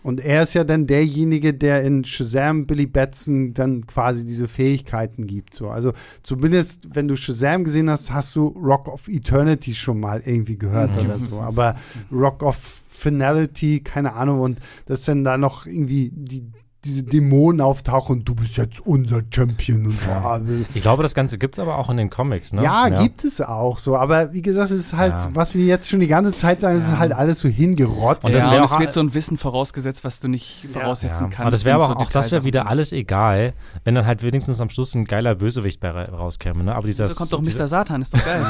Und 0.02 0.22
er 0.22 0.43
ist 0.43 0.54
ja 0.54 0.64
dann 0.64 0.88
derjenige, 0.88 1.54
der 1.54 1.84
in 1.84 2.06
Shazam 2.06 2.66
Billy 2.66 2.86
Batson 2.86 3.54
dann 3.54 3.86
quasi 3.86 4.26
diese 4.26 4.47
Fähigkeiten 4.47 5.28
gibt. 5.28 5.54
So. 5.54 5.70
Also 5.70 5.93
zumindest, 6.24 6.88
wenn 6.95 7.08
du 7.08 7.18
Shazam 7.18 7.66
gesehen 7.66 7.89
hast, 7.89 8.14
hast 8.14 8.36
du 8.36 8.47
Rock 8.47 8.88
of 8.88 9.10
Eternity 9.10 9.76
schon 9.76 10.00
mal 10.00 10.22
irgendwie 10.26 10.58
gehört 10.58 10.95
mhm. 10.95 11.06
oder 11.06 11.20
so. 11.20 11.39
Aber 11.41 11.76
Rock 12.12 12.43
of 12.43 12.84
Finality, 12.89 13.82
keine 13.82 14.14
Ahnung. 14.14 14.39
Und 14.39 14.60
das 14.86 15.04
dann 15.04 15.24
da 15.24 15.38
noch 15.38 15.66
irgendwie 15.66 16.12
die, 16.14 16.45
diese 16.86 17.04
Dämonen 17.04 17.60
auftauchen 17.60 18.20
und 18.20 18.30
du 18.30 18.36
bist 18.36 18.56
jetzt 18.56 18.80
unser 18.86 19.22
Champion 19.34 19.88
und 19.88 20.02
so. 20.02 20.10
Ja. 20.10 20.40
Ich 20.74 20.82
glaube, 20.82 21.04
das 21.04 21.14
Ganze 21.14 21.38
gibt 21.38 21.56
es 21.56 21.60
aber 21.60 21.78
auch 21.78 21.90
in 21.90 21.98
den 21.98 22.10
Comics, 22.10 22.54
ne? 22.54 22.64
Ja, 22.64 22.88
ja, 22.88 23.02
gibt 23.02 23.26
es 23.26 23.42
auch 23.42 23.80
so. 23.80 23.98
Aber 23.98 24.32
wie 24.32 24.42
gesagt, 24.42 24.72
es 24.72 24.80
ist 24.80 24.94
halt, 24.94 25.14
ja. 25.14 25.30
was 25.34 25.56
wir 25.56 25.66
jetzt 25.66 25.90
schon 25.90 26.00
die 26.00 26.08
ganze 26.08 26.32
Zeit 26.32 26.62
sagen, 26.62 26.78
es 26.78 26.88
ist 26.88 26.98
halt 26.98 27.12
alles 27.12 27.42
so 27.42 27.50
hingerotzt. 27.50 28.24
Und, 28.24 28.34
das 28.34 28.48
ja, 28.48 28.58
und 28.58 28.64
es 28.64 28.80
wird 28.80 28.94
so 28.94 29.02
ein 29.02 29.14
Wissen 29.14 29.38
vorausgesetzt, 29.38 30.06
was 30.06 30.22
du 30.22 30.30
nicht 30.30 30.70
voraussetzen 30.72 31.30
kannst. 31.30 31.42
Aber 31.42 31.52
das 31.52 31.66
wäre 31.66 31.76
aber 31.76 31.88
so 31.88 31.96
auch, 31.96 32.10
das 32.10 32.32
wäre 32.32 32.46
wieder 32.46 32.62
sind. 32.62 32.70
alles 32.70 32.94
egal, 32.94 33.54
wenn 33.84 33.96
dann 33.96 34.06
halt 34.06 34.24
wenigstens 34.24 34.62
am 34.62 34.70
Schluss 34.70 34.96
ein 34.96 35.04
geiler 35.04 35.36
Bösewicht 35.36 35.82
bei 35.82 35.90
rauskäme, 35.92 36.64
ne? 36.64 36.76
Aber 36.76 36.88
dieser, 36.88 37.08
so 37.08 37.16
kommt 37.16 37.34
doch 37.34 37.42
Mr. 37.42 37.68
Satan, 37.68 38.02
ist 38.02 38.14
doch 38.14 38.24
geil. 38.24 38.46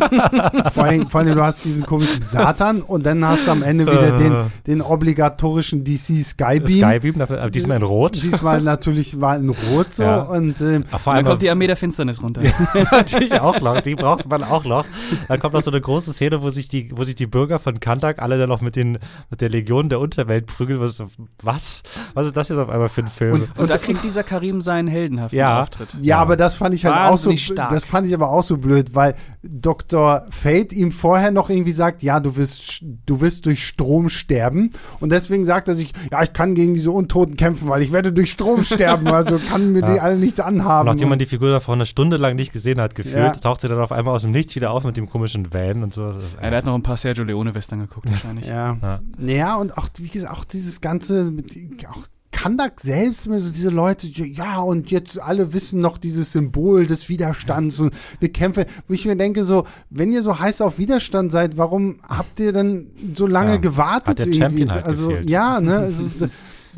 vor, 0.72 0.84
allem, 0.84 1.10
vor 1.10 1.20
allem, 1.20 1.34
du 1.34 1.42
hast 1.42 1.66
diesen 1.66 1.84
komischen 1.84 2.24
Satan 2.24 2.80
und 2.80 3.04
dann 3.04 3.22
hast 3.26 3.46
du 3.46 3.50
am 3.50 3.62
Ende 3.62 3.84
wieder 3.86 4.16
den, 4.16 4.52
den 4.66 4.80
obligatorischen 4.80 5.84
DC 5.84 6.22
Skybeam. 6.22 6.88
Skybeam, 6.88 7.18
dafür, 7.18 7.50
diesmal 7.62 7.76
in 7.78 7.82
Rot. 7.82 8.22
Diesmal 8.22 8.60
natürlich 8.60 9.20
war 9.20 9.36
in 9.36 9.50
Rot 9.50 9.94
so. 9.94 10.02
Ja. 10.02 10.22
Und, 10.22 10.60
ähm, 10.60 10.84
Ach, 10.90 11.02
dann 11.04 11.24
kommt 11.24 11.42
die 11.42 11.50
Armee 11.50 11.66
der 11.66 11.76
Finsternis 11.76 12.22
runter. 12.22 12.42
natürlich 12.90 13.40
auch 13.40 13.60
noch. 13.60 13.80
Die 13.80 13.94
braucht 13.94 14.28
man 14.28 14.44
auch 14.44 14.64
noch. 14.64 14.84
Dann 15.28 15.40
kommt 15.40 15.54
noch 15.54 15.62
so 15.62 15.70
eine 15.70 15.80
große 15.80 16.12
Szene, 16.12 16.42
wo 16.42 16.50
sich 16.50 16.68
die, 16.68 16.90
wo 16.94 17.04
sich 17.04 17.14
die 17.14 17.26
Bürger 17.26 17.58
von 17.58 17.80
Kandak 17.80 18.20
alle 18.20 18.38
dann 18.38 18.48
noch 18.48 18.60
mit, 18.60 18.76
den, 18.76 18.98
mit 19.30 19.40
der 19.40 19.48
Legion 19.48 19.88
der 19.88 20.00
Unterwelt 20.00 20.46
prügeln. 20.46 20.80
Was, 20.80 21.02
was? 21.42 21.82
Was 22.14 22.26
ist 22.26 22.36
das 22.36 22.48
jetzt 22.48 22.58
auf 22.58 22.68
einmal 22.68 22.88
für 22.88 23.02
ein 23.02 23.08
Film? 23.08 23.32
Und, 23.32 23.58
und 23.58 23.70
da 23.70 23.78
kriegt 23.78 24.04
dieser 24.04 24.22
Karim 24.22 24.60
seinen 24.60 24.88
heldenhaften 24.88 25.38
ja. 25.38 25.62
Auftritt. 25.62 25.94
Ja, 25.94 26.00
ja, 26.02 26.18
aber 26.18 26.36
das 26.36 26.54
fand 26.54 26.74
ich 26.74 26.84
halt 26.84 26.94
Wahnsinnig 26.94 27.42
auch 27.42 27.46
so. 27.48 27.52
Stark. 27.54 27.70
Das 27.70 27.84
fand 27.84 28.06
ich 28.06 28.14
aber 28.14 28.30
auch 28.30 28.42
so 28.42 28.56
blöd, 28.58 28.94
weil 28.94 29.14
Dr. 29.42 30.26
Fate 30.30 30.72
ihm 30.72 30.92
vorher 30.92 31.30
noch 31.30 31.50
irgendwie 31.50 31.72
sagt, 31.72 32.02
ja, 32.02 32.20
du 32.20 32.36
wirst, 32.36 32.84
du 33.06 33.20
wirst 33.20 33.46
durch 33.46 33.66
Strom 33.66 34.08
sterben. 34.08 34.70
Und 35.00 35.10
deswegen 35.10 35.44
sagt 35.44 35.68
er 35.68 35.74
sich, 35.74 35.92
ja, 36.10 36.22
ich 36.22 36.32
kann 36.32 36.54
gegen 36.54 36.74
diese 36.74 36.90
Untoten 36.90 37.36
kämpfen, 37.36 37.47
weil 37.62 37.82
ich 37.82 37.92
werde 37.92 38.12
durch 38.12 38.32
Strom 38.32 38.64
sterben. 38.64 39.08
Also 39.18 39.38
kann 39.38 39.72
mir 39.72 39.80
ja. 39.80 39.94
die 39.94 40.00
alle 40.00 40.16
nichts 40.16 40.38
anhaben. 40.38 40.88
Und 40.88 40.94
nachdem 40.94 41.08
man 41.08 41.18
die 41.18 41.26
Figur 41.26 41.50
davor 41.50 41.74
eine 41.74 41.86
Stunde 41.86 42.18
lang 42.18 42.36
nicht 42.36 42.52
gesehen 42.52 42.80
hat, 42.80 42.94
gefühlt, 42.94 43.16
ja. 43.16 43.30
taucht 43.30 43.62
sie 43.62 43.68
dann 43.68 43.80
auf 43.80 43.90
einmal 43.90 44.14
aus 44.14 44.22
dem 44.22 44.30
Nichts 44.30 44.54
wieder 44.54 44.70
auf 44.70 44.84
mit 44.84 44.96
dem 44.96 45.08
komischen 45.08 45.52
Van 45.52 45.82
und 45.82 45.92
so. 45.92 46.14
Ja, 46.40 46.50
der 46.50 46.58
hat 46.58 46.64
noch 46.64 46.74
ein 46.74 46.82
paar 46.82 46.96
Sergio 46.96 47.24
Leone-Western 47.24 47.80
geguckt, 47.80 48.08
wahrscheinlich. 48.10 48.46
Ja. 48.46 48.76
ja. 49.18 49.56
Und 49.56 49.76
auch, 49.76 49.88
wie 49.98 50.08
gesagt, 50.08 50.32
auch 50.32 50.44
dieses 50.44 50.80
ganze, 50.80 51.24
mit, 51.24 51.56
auch 51.90 52.06
Kandak 52.38 52.80
selbst 52.80 53.26
immer 53.26 53.40
so 53.40 53.50
diese 53.50 53.70
Leute, 53.70 54.06
ja, 54.06 54.60
und 54.60 54.92
jetzt 54.92 55.20
alle 55.20 55.52
wissen 55.52 55.80
noch 55.80 55.98
dieses 55.98 56.30
Symbol 56.30 56.86
des 56.86 57.08
Widerstands 57.08 57.80
und 57.80 57.92
wir 58.20 58.32
kämpfen, 58.32 58.64
wo 58.86 58.94
ich 58.94 59.06
mir 59.06 59.16
denke, 59.16 59.42
so, 59.42 59.64
wenn 59.90 60.12
ihr 60.12 60.22
so 60.22 60.38
heiß 60.38 60.60
auf 60.60 60.78
Widerstand 60.78 61.32
seid, 61.32 61.56
warum 61.56 61.98
habt 62.08 62.38
ihr 62.38 62.52
dann 62.52 62.86
so 63.14 63.26
lange 63.26 63.52
ja, 63.52 63.56
gewartet? 63.56 64.08
Hat 64.08 64.18
der 64.20 64.26
irgendwie? 64.26 64.40
Champion 64.40 64.70
halt 64.70 64.84
also, 64.84 65.08
gefehlt. 65.08 65.30
ja, 65.30 65.60
ne, 65.60 65.78
also, 65.78 66.04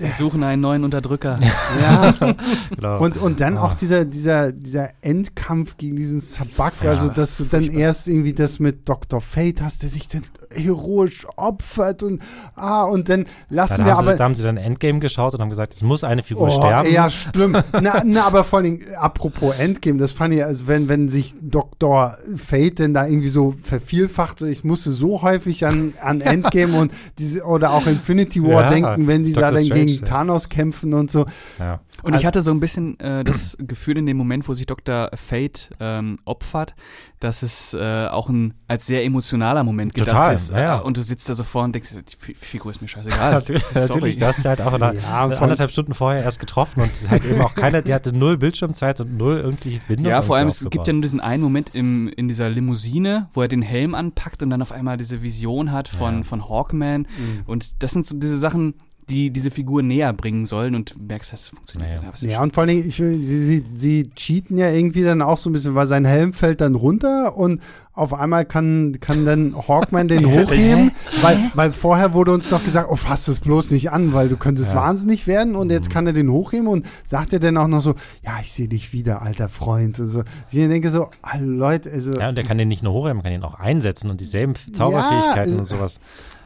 wir 0.00 0.12
suchen 0.12 0.42
einen 0.42 0.62
neuen 0.62 0.84
Unterdrücker. 0.84 1.38
Ja. 1.80 2.12
genau. 2.74 2.98
und, 3.02 3.16
und 3.16 3.40
dann 3.40 3.58
auch 3.58 3.74
dieser, 3.74 4.04
dieser, 4.04 4.52
dieser 4.52 4.90
Endkampf 5.02 5.76
gegen 5.76 5.96
diesen 5.96 6.20
Sabak, 6.20 6.74
ja, 6.82 6.90
also 6.90 7.08
dass 7.08 7.36
du 7.36 7.44
dann 7.44 7.64
erst 7.64 8.08
irgendwie 8.08 8.32
das 8.32 8.58
mit 8.58 8.88
Dr. 8.88 9.20
Fate 9.20 9.60
hast, 9.60 9.82
der 9.82 9.90
sich 9.90 10.08
dann 10.08 10.22
heroisch 10.52 11.26
opfert 11.36 12.02
und 12.02 12.22
ah, 12.56 12.82
und 12.82 13.08
dann 13.08 13.26
lassen 13.48 13.80
ja, 13.80 13.86
wir 13.86 13.92
aber. 13.98 14.12
Sie, 14.12 14.16
da 14.16 14.24
haben 14.24 14.34
sie 14.34 14.42
dann 14.42 14.56
Endgame 14.56 14.98
geschaut 14.98 15.34
und 15.34 15.40
haben 15.40 15.50
gesagt, 15.50 15.74
es 15.74 15.82
muss 15.82 16.02
eine 16.02 16.22
Figur 16.22 16.48
oh, 16.48 16.50
sterben. 16.50 16.90
Ja, 16.92 17.08
schlimm. 17.08 17.56
na, 17.72 18.02
na, 18.04 18.26
aber 18.26 18.44
vor 18.44 18.60
allem, 18.60 18.80
apropos 18.98 19.56
Endgame, 19.58 19.98
das 19.98 20.12
fand 20.12 20.34
ich, 20.34 20.44
also 20.44 20.66
wenn, 20.66 20.88
wenn 20.88 21.08
sich 21.08 21.34
Dr. 21.40 22.16
Fate 22.36 22.80
denn 22.80 22.94
da 22.94 23.06
irgendwie 23.06 23.28
so 23.28 23.54
vervielfacht, 23.62 24.42
ich 24.42 24.64
musste 24.64 24.90
so 24.90 25.22
häufig 25.22 25.66
an, 25.66 25.94
an 26.02 26.20
Endgame 26.20 26.78
und 26.78 26.92
diese, 27.18 27.44
oder 27.44 27.72
auch 27.72 27.86
Infinity 27.86 28.42
War 28.42 28.62
ja, 28.62 28.68
denken, 28.70 29.06
wenn 29.06 29.24
sie 29.24 29.32
da 29.32 29.50
dann 29.50 29.68
gegen 29.68 29.89
gegen 29.92 30.04
Thanos 30.04 30.48
kämpfen 30.48 30.94
und 30.94 31.10
so. 31.10 31.26
Ja. 31.58 31.80
Und 32.02 32.14
ich 32.14 32.24
hatte 32.24 32.40
so 32.40 32.50
ein 32.50 32.60
bisschen 32.60 32.98
äh, 33.00 33.24
das 33.24 33.56
Gefühl 33.60 33.98
in 33.98 34.06
dem 34.06 34.16
Moment, 34.16 34.48
wo 34.48 34.54
sich 34.54 34.66
Dr. 34.66 35.10
Fate 35.14 35.70
ähm, 35.80 36.18
opfert, 36.24 36.74
dass 37.20 37.42
es 37.42 37.74
äh, 37.74 38.06
auch 38.06 38.30
ein 38.30 38.54
als 38.66 38.86
sehr 38.86 39.04
emotionaler 39.04 39.62
Moment 39.62 39.92
gedacht 39.92 40.10
Total, 40.10 40.34
ist. 40.34 40.50
Ja. 40.52 40.78
Und 40.78 40.96
du 40.96 41.02
sitzt 41.02 41.28
da 41.28 41.34
so 41.34 41.44
vor 41.44 41.64
und 41.64 41.74
denkst, 41.74 41.90
die 41.90 42.34
Figur 42.34 42.70
ist 42.70 42.80
mir 42.80 42.88
scheißegal. 42.88 43.32
natürlich, 43.34 43.64
natürlich, 43.74 44.18
du 44.18 44.26
hast 44.26 44.44
halt 44.46 44.62
auch 44.62 44.72
eine, 44.72 44.98
ja, 44.98 45.24
anderthalb 45.24 45.70
Stunden 45.70 45.92
vorher 45.92 46.22
erst 46.22 46.40
getroffen 46.40 46.80
und 46.82 47.10
halt 47.10 47.24
eben 47.26 47.42
auch 47.42 47.54
keiner, 47.54 47.82
die 47.82 47.92
hatte 47.92 48.12
null 48.14 48.38
Bildschirmzeit 48.38 49.00
und 49.00 49.18
null 49.18 49.36
irgendwie 49.36 49.80
Bindung. 49.86 50.06
Ja, 50.06 50.22
vor 50.22 50.36
allem, 50.36 50.48
es 50.48 50.68
gibt 50.70 50.86
ja 50.86 50.92
nur 50.92 51.02
diesen 51.02 51.20
einen 51.20 51.42
Moment 51.42 51.74
im, 51.74 52.08
in 52.08 52.28
dieser 52.28 52.48
Limousine, 52.48 53.28
wo 53.34 53.42
er 53.42 53.48
den 53.48 53.62
Helm 53.62 53.94
anpackt 53.94 54.42
und 54.42 54.48
dann 54.48 54.62
auf 54.62 54.72
einmal 54.72 54.96
diese 54.96 55.22
Vision 55.22 55.72
hat 55.72 55.88
von, 55.88 56.18
ja. 56.18 56.22
von 56.22 56.48
Hawkman. 56.48 57.02
Mhm. 57.02 57.42
Und 57.46 57.82
das 57.82 57.90
sind 57.90 58.06
so 58.06 58.18
diese 58.18 58.38
Sachen, 58.38 58.74
die 59.10 59.30
diese 59.30 59.50
Figur 59.50 59.82
näher 59.82 60.12
bringen 60.12 60.46
sollen 60.46 60.74
und 60.74 60.94
merkst, 61.08 61.32
das 61.32 61.48
funktioniert. 61.48 61.90
Naja. 61.96 62.12
Ja, 62.20 62.28
ja 62.28 62.42
und 62.42 62.54
vor 62.54 62.64
allem, 62.64 62.78
ich, 62.78 62.96
sie, 62.96 63.24
sie, 63.24 63.64
sie 63.74 64.10
cheaten 64.14 64.56
ja 64.56 64.70
irgendwie 64.70 65.02
dann 65.02 65.20
auch 65.22 65.38
so 65.38 65.50
ein 65.50 65.52
bisschen, 65.52 65.74
weil 65.74 65.86
sein 65.86 66.04
Helm 66.04 66.32
fällt 66.32 66.60
dann 66.60 66.74
runter 66.74 67.36
und 67.36 67.60
auf 67.92 68.14
einmal 68.14 68.46
kann, 68.46 68.98
kann 69.00 69.26
dann 69.26 69.54
Hawkman 69.56 70.08
den 70.08 70.26
hochheben, 70.32 70.92
weil, 71.20 71.38
weil 71.54 71.72
vorher 71.72 72.14
wurde 72.14 72.32
uns 72.32 72.50
noch 72.50 72.64
gesagt, 72.64 72.88
oh, 72.90 72.96
fass 72.96 73.28
es 73.28 73.40
bloß 73.40 73.72
nicht 73.72 73.90
an, 73.90 74.14
weil 74.14 74.28
du 74.28 74.36
könntest 74.36 74.70
ja. 74.70 74.76
wahnsinnig 74.76 75.26
werden 75.26 75.56
und 75.56 75.70
jetzt 75.70 75.88
mhm. 75.88 75.92
kann 75.92 76.06
er 76.06 76.12
den 76.12 76.30
hochheben 76.30 76.68
und 76.68 76.86
sagt 77.04 77.32
er 77.32 77.40
dann 77.40 77.56
auch 77.56 77.66
noch 77.66 77.80
so, 77.80 77.94
ja, 78.24 78.38
ich 78.40 78.52
sehe 78.52 78.68
dich 78.68 78.92
wieder, 78.92 79.22
alter 79.22 79.48
Freund 79.48 79.98
und 79.98 80.08
so. 80.08 80.22
Ich 80.50 80.54
denke 80.54 80.88
so, 80.88 81.08
oh, 81.22 81.38
Leute, 81.40 81.90
also. 81.90 82.14
Ja, 82.14 82.28
und 82.28 82.36
der 82.36 82.44
kann 82.44 82.58
den 82.58 82.68
nicht 82.68 82.82
nur 82.82 82.92
hochheben, 82.92 83.18
man 83.18 83.24
kann 83.24 83.32
ihn 83.32 83.42
auch 83.42 83.58
einsetzen 83.58 84.08
und 84.08 84.20
dieselben 84.20 84.54
Zauberfähigkeiten 84.72 85.52
ja, 85.52 85.58
und 85.58 85.66
sowas. 85.66 86.00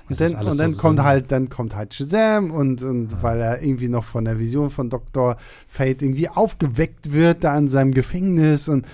Und 0.09 0.20
dann, 0.20 0.34
und 0.34 0.61
dann 0.61 0.72
so 0.72 0.80
kommt 0.80 0.98
so 0.98 1.05
halt, 1.05 1.32
dann 1.32 1.48
kommt 1.48 1.74
halt 1.74 1.94
Shazam 1.94 2.50
und, 2.50 2.82
und 2.82 3.12
ja. 3.12 3.22
weil 3.22 3.40
er 3.40 3.62
irgendwie 3.62 3.88
noch 3.88 4.05
von 4.05 4.26
der 4.26 4.38
Vision 4.38 4.70
von 4.70 4.90
Dr. 4.90 5.36
Fate 5.66 6.02
irgendwie 6.02 6.28
aufgeweckt 6.28 7.12
wird 7.12 7.44
da 7.44 7.57
in 7.57 7.68
seinem 7.68 7.92
Gefängnis 7.92 8.68
und 8.68 8.86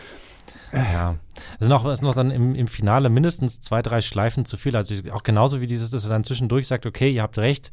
äh. 0.73 0.93
ja. 0.93 1.17
Es 1.59 1.67
sind 1.67 1.73
auch, 1.73 1.85
es 1.87 1.99
sind 1.99 2.07
noch 2.07 2.15
dann 2.15 2.31
im, 2.31 2.55
im 2.55 2.69
Finale 2.69 3.09
mindestens 3.09 3.61
zwei, 3.61 3.83
drei 3.83 4.01
Schleifen 4.01 4.45
zu 4.45 4.57
viel. 4.57 4.77
Also 4.77 4.95
auch 5.13 5.23
genauso 5.23 5.61
wie 5.61 5.67
dieses, 5.67 5.91
dass 5.91 6.05
er 6.05 6.11
dann 6.11 6.23
zwischendurch 6.23 6.67
sagt, 6.67 6.87
okay, 6.87 7.11
ihr 7.11 7.23
habt 7.23 7.39
recht, 7.39 7.71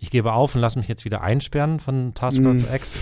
ich 0.00 0.10
gebe 0.10 0.32
auf 0.32 0.54
und 0.54 0.60
lasse 0.60 0.78
mich 0.78 0.88
jetzt 0.88 1.04
wieder 1.04 1.22
einsperren 1.22 1.80
von 1.80 2.14
Taskforce 2.14 2.70
mm. 2.70 2.74
X. 2.74 2.98